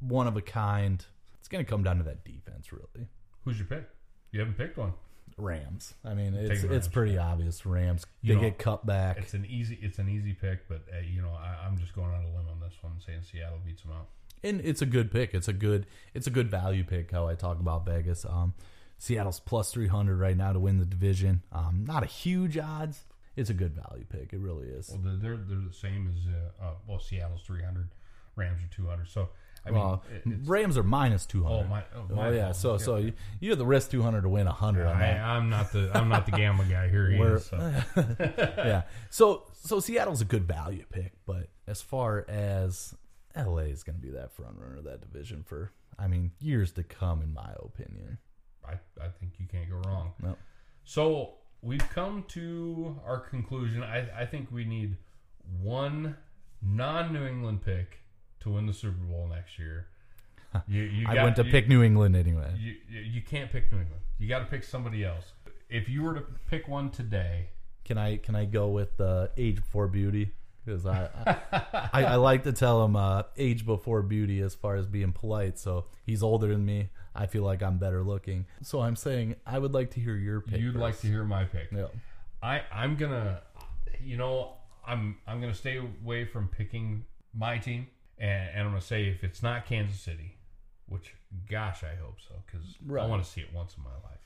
one 0.00 0.26
of 0.26 0.36
a 0.36 0.42
kind. 0.42 1.04
It's 1.38 1.48
going 1.48 1.64
to 1.64 1.68
come 1.70 1.82
down 1.82 1.98
to 1.98 2.04
that 2.04 2.24
defense, 2.24 2.72
really. 2.72 3.08
Who's 3.44 3.58
your 3.58 3.66
pick? 3.66 3.88
You 4.32 4.40
haven't 4.40 4.56
picked 4.58 4.76
one. 4.76 4.92
Rams. 5.38 5.92
I 6.04 6.14
mean, 6.14 6.34
it's 6.34 6.62
it's 6.64 6.88
pretty 6.88 7.18
obvious. 7.18 7.66
Rams. 7.66 8.06
You 8.22 8.34
they 8.34 8.40
know, 8.40 8.48
get 8.48 8.58
cut 8.58 8.86
back. 8.86 9.18
It's 9.18 9.34
an 9.34 9.44
easy 9.44 9.78
it's 9.82 9.98
an 9.98 10.08
easy 10.08 10.32
pick, 10.32 10.66
but 10.68 10.82
uh, 10.94 11.00
you 11.00 11.20
know 11.20 11.28
I, 11.30 11.66
I'm 11.66 11.76
just 11.76 11.94
going 11.94 12.08
on 12.08 12.22
a 12.22 12.28
limb 12.28 12.48
on 12.50 12.60
this 12.60 12.72
one, 12.80 12.94
saying 13.04 13.20
Seattle 13.30 13.58
beats 13.64 13.82
them 13.82 13.92
out. 13.92 14.06
and 14.42 14.60
it's 14.62 14.80
a 14.80 14.86
good 14.86 15.10
pick. 15.10 15.34
It's 15.34 15.48
a 15.48 15.52
good 15.52 15.86
it's 16.14 16.26
a 16.26 16.30
good 16.30 16.50
value 16.50 16.84
pick. 16.84 17.10
How 17.12 17.28
I 17.28 17.34
talk 17.34 17.60
about 17.60 17.84
Vegas. 17.84 18.24
Um, 18.24 18.54
Seattle's 18.98 19.40
plus 19.40 19.70
three 19.72 19.88
hundred 19.88 20.16
right 20.18 20.36
now 20.36 20.54
to 20.54 20.58
win 20.60 20.78
the 20.78 20.86
division. 20.86 21.42
Um, 21.52 21.84
not 21.86 22.02
a 22.02 22.06
huge 22.06 22.56
odds. 22.56 23.04
It's 23.36 23.50
a 23.50 23.54
good 23.54 23.74
value 23.74 24.04
pick. 24.08 24.32
It 24.32 24.40
really 24.40 24.66
is. 24.68 24.88
Well, 24.90 25.00
they're 25.20 25.36
they're, 25.36 25.56
the 25.68 25.72
same 25.72 26.08
as 26.08 26.26
uh, 26.26 26.64
uh, 26.64 26.70
well 26.88 26.98
Seattle's 26.98 27.42
300, 27.42 27.88
Rams 28.34 28.62
are 28.62 28.74
200. 28.74 29.08
So 29.08 29.28
I 29.66 29.70
mean, 29.70 29.80
Well, 29.80 30.02
it- 30.10 30.22
Rams 30.44 30.78
are 30.78 30.82
minus 30.82 31.26
two 31.26 31.44
oh 31.44 31.58
hundred. 31.58 31.68
my, 31.68 31.82
oh, 31.94 32.14
my 32.14 32.28
Oh, 32.28 32.32
yeah, 32.32 32.52
so 32.52 32.78
so 32.78 32.96
you, 32.96 33.12
you 33.40 33.50
have 33.50 33.58
the 33.58 33.66
risk 33.66 33.90
two 33.90 34.02
hundred 34.02 34.22
to 34.22 34.28
win 34.28 34.46
hundred 34.46 34.86
on 34.86 34.96
I. 34.96 35.18
I'm 35.18 35.50
not 35.50 35.72
the 35.72 35.90
I'm 35.92 36.08
not 36.08 36.24
the 36.26 36.32
gambling 36.32 36.70
guy 36.70 36.88
here. 36.88 37.10
He 37.10 37.18
We're- 37.18 37.40
so. 37.40 37.56
yeah. 38.18 38.82
So 39.10 39.44
so 39.52 39.80
Seattle's 39.80 40.20
a 40.20 40.24
good 40.24 40.46
value 40.46 40.84
pick, 40.90 41.12
but 41.26 41.48
as 41.66 41.82
far 41.82 42.24
as 42.28 42.94
LA 43.36 43.68
is 43.68 43.82
going 43.82 43.96
to 43.96 44.02
be 44.02 44.10
that 44.10 44.32
front 44.32 44.56
runner 44.58 44.78
of 44.78 44.84
that 44.84 45.00
division 45.00 45.42
for 45.42 45.72
I 45.98 46.06
mean 46.06 46.30
years 46.40 46.72
to 46.72 46.82
come, 46.82 47.20
in 47.22 47.34
my 47.34 47.50
opinion. 47.58 48.18
I 48.64 48.74
I 49.02 49.08
think 49.20 49.32
you 49.38 49.46
can't 49.46 49.68
go 49.68 49.76
wrong. 49.88 50.12
No. 50.22 50.36
So 50.84 51.34
we've 51.66 51.88
come 51.90 52.24
to 52.28 52.96
our 53.06 53.18
conclusion. 53.20 53.82
I, 53.82 54.06
I 54.22 54.26
think 54.26 54.50
we 54.52 54.64
need 54.64 54.96
one 55.60 56.16
non 56.62 57.12
New 57.12 57.26
England 57.26 57.62
pick 57.62 57.98
to 58.40 58.50
win 58.50 58.66
the 58.66 58.72
Super 58.72 58.96
Bowl 59.10 59.28
next 59.28 59.58
year. 59.58 59.86
You, 60.68 60.82
you 60.84 61.06
I 61.06 61.14
got- 61.14 61.24
went 61.24 61.36
to 61.36 61.44
you- 61.44 61.50
pick 61.50 61.68
New 61.68 61.82
England 61.82 62.16
anyway. 62.16 62.50
You, 62.58 62.74
you 63.00 63.20
can't 63.20 63.50
pick 63.52 63.70
New 63.70 63.78
England. 63.80 64.00
You 64.18 64.26
got 64.28 64.38
to 64.38 64.46
pick 64.46 64.64
somebody 64.64 65.04
else. 65.04 65.24
If 65.68 65.88
you 65.88 66.02
were 66.02 66.14
to 66.14 66.22
pick 66.48 66.66
one 66.68 66.88
today, 66.90 67.48
Can 67.84 67.98
I 67.98 68.16
can 68.16 68.34
I 68.34 68.44
go 68.46 68.68
with 68.68 68.98
uh, 69.00 69.28
age 69.36 69.56
before 69.56 69.86
beauty? 69.88 70.32
Because 70.64 70.86
I, 70.86 71.08
I, 71.26 71.62
I 71.92 72.04
I 72.04 72.14
like 72.30 72.44
to 72.44 72.52
tell 72.52 72.84
him 72.84 72.96
uh, 72.96 73.24
age 73.36 73.66
before 73.66 74.00
beauty 74.02 74.40
as 74.40 74.54
far 74.54 74.76
as 74.76 74.86
being 74.86 75.12
polite. 75.12 75.58
So 75.58 75.86
he's 76.06 76.22
older 76.22 76.48
than 76.48 76.64
me. 76.64 76.88
I 77.16 77.26
feel 77.26 77.42
like 77.42 77.62
I'm 77.62 77.78
better 77.78 78.02
looking. 78.02 78.46
So 78.62 78.80
I'm 78.80 78.96
saying 78.96 79.36
I 79.46 79.58
would 79.58 79.72
like 79.72 79.90
to 79.92 80.00
hear 80.00 80.16
your 80.16 80.40
pick. 80.40 80.60
you'd 80.60 80.76
like 80.76 81.00
to 81.00 81.06
hear 81.06 81.24
my 81.24 81.44
pick. 81.44 81.68
Yeah. 81.72 81.86
I 82.42 82.62
I'm 82.72 82.96
gonna, 82.96 83.40
you 84.02 84.16
know, 84.16 84.52
I'm 84.86 85.16
I'm 85.26 85.40
gonna 85.40 85.54
stay 85.54 85.78
away 85.78 86.24
from 86.24 86.48
picking 86.48 87.04
my 87.34 87.58
team, 87.58 87.86
and, 88.18 88.50
and 88.50 88.60
I'm 88.62 88.68
gonna 88.68 88.80
say 88.80 89.08
if 89.08 89.24
it's 89.24 89.42
not 89.42 89.66
Kansas 89.66 89.98
City, 89.98 90.36
which 90.88 91.14
gosh 91.50 91.82
I 91.82 91.94
hope 92.00 92.18
so 92.26 92.34
because 92.46 92.66
I 92.88 93.06
want 93.06 93.24
to 93.24 93.28
see 93.28 93.40
it 93.40 93.48
once 93.54 93.74
in 93.76 93.82
my 93.82 93.90
life. 93.90 94.16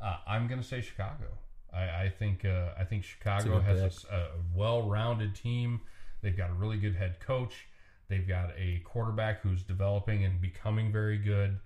Uh, 0.00 0.30
I'm 0.30 0.46
gonna 0.46 0.62
say 0.62 0.80
Chicago. 0.80 1.26
I, 1.72 2.04
I 2.04 2.12
think 2.16 2.44
uh, 2.44 2.70
I 2.78 2.84
think 2.84 3.04
Chicago 3.04 3.60
good 3.60 3.62
has 3.64 4.04
a 4.10 4.14
a, 4.14 4.28
well-rounded 4.54 5.34
team. 5.34 5.80
They've 6.22 6.36
got 6.36 6.50
a 6.50 6.54
really 6.54 6.78
good 6.78 6.94
head 6.94 7.20
coach. 7.20 7.66
They've 8.08 8.26
got 8.26 8.50
a 8.56 8.80
quarterback 8.84 9.42
who's 9.42 9.62
developing 9.62 10.24
and 10.24 10.40
becoming 10.40 10.90
very 10.90 11.18
good. 11.18 11.58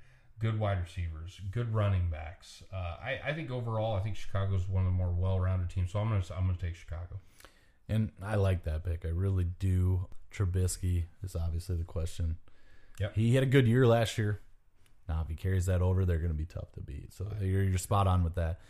Good 0.43 0.59
wide 0.59 0.83
receivers, 0.83 1.41
good 1.53 1.73
running 1.73 2.11
backs. 2.11 2.65
Uh, 2.73 2.97
I, 3.01 3.21
I 3.27 3.33
think 3.33 3.51
overall, 3.51 3.95
I 3.95 4.01
think 4.01 4.17
Chicago 4.17 4.57
is 4.57 4.69
one 4.69 4.85
of 4.85 4.93
the 4.93 4.97
more 4.97 5.13
well-rounded 5.13 5.71
teams. 5.71 5.93
So 5.93 6.01
I'm 6.01 6.09
gonna 6.09 6.25
I'm 6.37 6.47
gonna 6.47 6.59
take 6.59 6.75
Chicago. 6.75 7.21
And 7.89 8.11
I 8.21 8.35
like 8.35 8.65
that 8.65 8.85
pick. 8.85 9.05
I 9.05 9.11
really 9.11 9.45
do. 9.45 10.09
Trubisky 10.35 11.05
is 11.23 11.37
obviously 11.37 11.77
the 11.77 11.85
question. 11.85 12.39
Yep. 12.99 13.15
He 13.15 13.35
had 13.35 13.45
a 13.45 13.47
good 13.47 13.69
year 13.69 13.87
last 13.87 14.19
year. 14.19 14.41
Now, 15.09 15.21
if 15.23 15.29
he 15.29 15.35
carries 15.35 15.67
that 15.67 15.83
over, 15.83 16.05
they're 16.05 16.19
going 16.19 16.31
to 16.33 16.35
be 16.37 16.45
tough 16.47 16.73
to 16.73 16.81
beat. 16.81 17.13
So 17.13 17.27
you're, 17.41 17.63
you're 17.63 17.79
spot 17.79 18.07
on 18.07 18.25
with 18.25 18.35
that. 18.37 18.61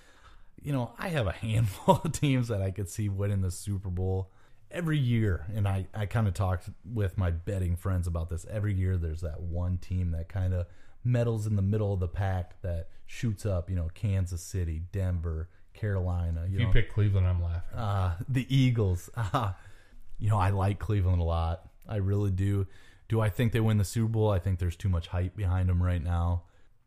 you 0.61 0.73
know, 0.73 0.93
I 0.99 1.09
have 1.09 1.27
a 1.27 1.33
handful 1.47 2.01
of 2.05 2.13
teams 2.13 2.49
that 2.49 2.61
I 2.63 2.71
could 2.71 2.89
see 2.91 3.09
winning 3.09 3.43
the 3.43 3.51
Super 3.51 3.91
Bowl 3.91 4.31
every 4.71 4.99
year. 4.99 5.47
And 5.55 5.69
I, 5.69 5.87
I 5.95 6.07
kind 6.07 6.27
of 6.27 6.35
talked 6.35 6.69
with 6.85 7.17
my 7.17 7.31
betting 7.31 7.77
friends 7.77 8.07
about 8.07 8.29
this. 8.29 8.45
Every 8.51 8.75
year, 8.75 8.97
there's 8.97 9.21
that 9.21 9.41
one 9.41 9.79
team 9.79 10.11
that 10.13 10.29
kind 10.29 10.53
of 10.55 10.67
medals 11.05 11.47
in 11.47 11.57
the 11.57 11.63
middle 11.63 11.93
of 11.93 12.01
the 12.01 12.09
pack 12.09 12.61
that 12.63 12.89
shoots 13.07 13.45
up, 13.47 13.69
you 13.69 13.77
know, 13.77 13.89
Kansas 13.95 14.43
City, 14.43 14.83
Denver, 14.93 15.49
Carolina. 15.75 16.47
You 16.49 16.55
If 16.55 16.61
you 16.61 16.67
know, 16.67 16.73
pick 16.73 16.93
Cleveland, 16.93 17.27
I'm 17.27 17.43
laughing. 17.43 17.79
uh, 17.79 18.17
the 18.29 18.47
Eagles. 18.55 19.11
Uh, 19.17 19.53
you 20.19 20.29
know, 20.31 20.39
I 20.39 20.51
like 20.51 20.79
Cleveland 20.79 21.21
a 21.21 21.25
lot. 21.25 21.69
I 21.89 21.97
really 21.97 22.31
do. 22.31 22.67
Do 23.09 23.21
I 23.21 23.29
think 23.29 23.53
they 23.53 23.61
win 23.61 23.77
the 23.79 23.85
Super 23.85 24.09
Bowl? 24.09 24.31
I 24.31 24.39
think 24.39 24.59
there's 24.59 24.77
too 24.77 24.89
much 24.89 25.09
hype 25.09 25.37
behind 25.37 25.69
them 25.69 25.83
right 25.83 26.03
now. 26.03 26.45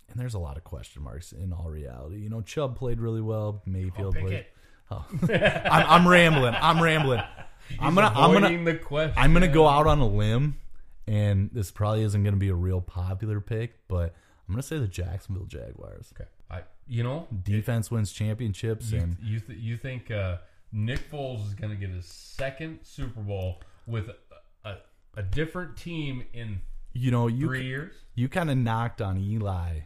And 0.09 0.20
there's 0.20 0.34
a 0.34 0.39
lot 0.39 0.55
of 0.57 0.63
question 0.63 1.03
marks 1.03 1.32
in 1.32 1.51
all 1.51 1.70
reality. 1.70 2.18
You 2.20 2.30
know, 2.30 2.41
Chubb 2.41 2.78
played 2.78 2.99
really 2.99 3.22
well. 3.22 3.61
Mayfield 3.66 4.16
played. 4.16 4.45
Oh. 4.91 5.03
I'm, 5.24 6.03
I'm 6.03 6.07
rambling. 6.07 6.53
I'm 6.53 6.80
rambling. 6.80 7.20
I'm 7.80 7.95
gonna. 7.95 8.13
I'm 8.16 8.34
gonna. 8.34 8.63
the 8.63 8.76
question. 8.78 9.16
I'm 9.18 9.34
gonna 9.34 9.47
go 9.47 9.68
out 9.68 9.88
on 9.88 9.97
a 9.97 10.07
limb, 10.07 10.59
and 11.08 11.49
this 11.53 11.72
probably 11.72 12.03
isn't 12.03 12.24
gonna 12.24 12.38
be 12.38 12.49
a 12.49 12.56
real 12.56 12.82
popular 12.82 13.39
pick, 13.41 13.88
but 13.88 14.14
I'm 14.47 14.53
gonna 14.53 14.64
say 14.64 14.80
the 14.80 14.88
Jacksonville 14.88 15.45
Jaguars. 15.45 16.14
Okay. 16.14 16.30
I, 16.49 16.62
you 16.88 17.03
know, 17.03 17.28
Defense 17.43 17.89
wins 17.89 18.12
championships, 18.12 18.91
you 18.91 18.99
and 18.99 19.18
you, 19.22 19.39
th- 19.39 19.60
you 19.60 19.78
think 19.78 20.12
uh, 20.12 20.38
Nick 20.72 21.10
Foles 21.10 21.45
is 21.47 21.53
going 21.53 21.72
to 21.72 21.76
get 21.76 21.89
his 21.89 22.06
second 22.06 22.80
Super 22.84 23.22
Bowl 23.22 23.62
with 23.88 24.10
a, 24.10 24.70
a, 24.70 24.78
a 25.18 25.24
different 25.24 25.78
team 25.78 26.26
in 26.34 26.62
you 26.93 27.12
know 27.12 27.28
you 27.28 27.47
three 27.47 27.64
years? 27.64 27.95
you 28.14 28.30
kind 28.30 28.49
of 28.49 28.58
knocked 28.58 29.01
on 29.01 29.18
Eli 29.18 29.80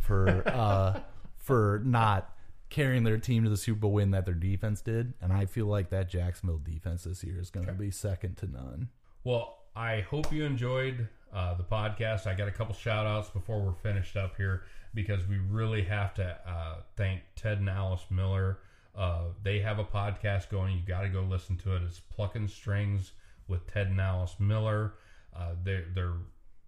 for 0.00 0.42
uh, 0.48 1.00
for 1.36 1.82
not 1.84 2.32
carrying 2.68 3.04
their 3.04 3.18
team 3.18 3.44
to 3.44 3.50
the 3.50 3.56
Super 3.56 3.80
Bowl 3.80 3.92
win 3.92 4.10
that 4.12 4.24
their 4.24 4.34
defense 4.34 4.80
did, 4.80 5.14
and 5.20 5.32
I 5.32 5.46
feel 5.46 5.66
like 5.66 5.90
that 5.90 6.08
Jacksonville 6.08 6.60
defense 6.64 7.04
this 7.04 7.22
year 7.22 7.40
is 7.40 7.50
going 7.50 7.66
to 7.66 7.72
be 7.72 7.90
second 7.90 8.36
to 8.38 8.46
none. 8.46 8.88
Well, 9.24 9.58
I 9.76 10.00
hope 10.00 10.32
you 10.32 10.44
enjoyed 10.44 11.06
uh, 11.34 11.52
the 11.52 11.62
podcast. 11.62 12.26
I 12.26 12.32
got 12.32 12.48
a 12.48 12.50
couple 12.50 12.74
shout 12.74 13.06
outs 13.06 13.28
before 13.28 13.60
we're 13.60 13.74
finished 13.74 14.16
up 14.16 14.34
here 14.38 14.62
because 14.94 15.26
we 15.26 15.36
really 15.36 15.82
have 15.82 16.14
to 16.14 16.38
uh, 16.48 16.76
thank 16.96 17.20
Ted 17.36 17.58
and 17.58 17.68
Alice 17.68 18.06
Miller. 18.08 18.60
Uh, 18.96 19.24
they 19.42 19.58
have 19.58 19.78
a 19.78 19.84
podcast 19.84 20.48
going. 20.48 20.74
You 20.74 20.80
got 20.86 21.02
to 21.02 21.10
go 21.10 21.20
listen 21.20 21.58
to 21.58 21.76
it. 21.76 21.82
It's 21.82 22.00
Plucking 22.00 22.48
Strings 22.48 23.12
with 23.48 23.70
Ted 23.70 23.88
and 23.88 24.00
Alice 24.00 24.36
Miller. 24.38 24.94
Uh, 25.36 25.50
they're, 25.62 25.84
they're 25.94 26.14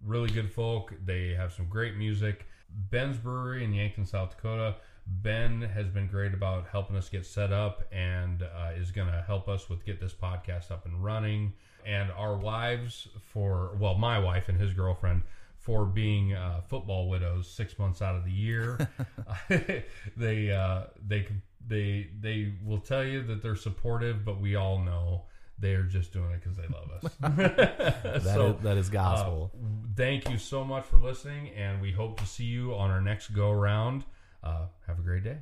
really 0.05 0.29
good 0.29 0.51
folk. 0.53 0.93
They 1.03 1.29
have 1.29 1.51
some 1.51 1.65
great 1.65 1.95
music. 1.95 2.45
Ben's 2.91 3.17
Brewery 3.17 3.63
in 3.63 3.73
Yankton, 3.73 4.05
South 4.05 4.35
Dakota. 4.35 4.75
Ben 5.07 5.63
has 5.63 5.87
been 5.87 6.05
great 6.05 6.35
about 6.35 6.67
helping 6.71 6.95
us 6.95 7.09
get 7.09 7.25
set 7.25 7.51
up 7.51 7.91
and 7.91 8.43
uh, 8.43 8.69
is 8.77 8.91
going 8.91 9.11
to 9.11 9.23
help 9.25 9.47
us 9.47 9.67
with 9.67 9.83
get 9.83 9.99
this 9.99 10.13
podcast 10.13 10.69
up 10.69 10.85
and 10.85 11.03
running. 11.03 11.53
And 11.85 12.11
our 12.11 12.35
wives 12.35 13.07
for 13.33 13.75
well, 13.79 13.95
my 13.95 14.19
wife 14.19 14.49
and 14.49 14.59
his 14.59 14.73
girlfriend 14.73 15.23
for 15.57 15.85
being 15.85 16.33
uh, 16.33 16.61
football 16.67 17.09
widows 17.09 17.49
six 17.49 17.77
months 17.77 18.01
out 18.01 18.15
of 18.15 18.25
the 18.25 18.31
year. 18.31 18.89
they 20.17 20.51
uh, 20.51 20.83
they 21.07 21.27
they 21.67 22.09
they 22.19 22.53
will 22.65 22.79
tell 22.79 23.03
you 23.03 23.21
that 23.23 23.41
they're 23.41 23.55
supportive, 23.55 24.23
but 24.25 24.39
we 24.39 24.55
all 24.55 24.79
know 24.79 25.23
they 25.59 25.73
are 25.73 25.83
just 25.83 26.13
doing 26.13 26.31
it 26.31 26.41
because 26.41 26.55
they 26.57 26.67
love 26.67 26.89
us. 27.03 27.13
That 27.99 28.21
So, 28.23 28.47
is, 28.51 28.63
that 28.63 28.77
is 28.77 28.89
gospel. 28.89 29.51
uh, 29.53 29.57
thank 29.95 30.29
you 30.29 30.37
so 30.37 30.63
much 30.63 30.85
for 30.85 30.97
listening, 30.97 31.49
and 31.49 31.81
we 31.81 31.91
hope 31.91 32.19
to 32.19 32.25
see 32.25 32.45
you 32.45 32.73
on 32.75 32.89
our 32.89 33.01
next 33.01 33.29
go 33.29 33.51
around. 33.51 34.05
Uh, 34.41 34.67
have 34.87 34.99
a 34.99 35.01
great 35.01 35.23
day. 35.23 35.37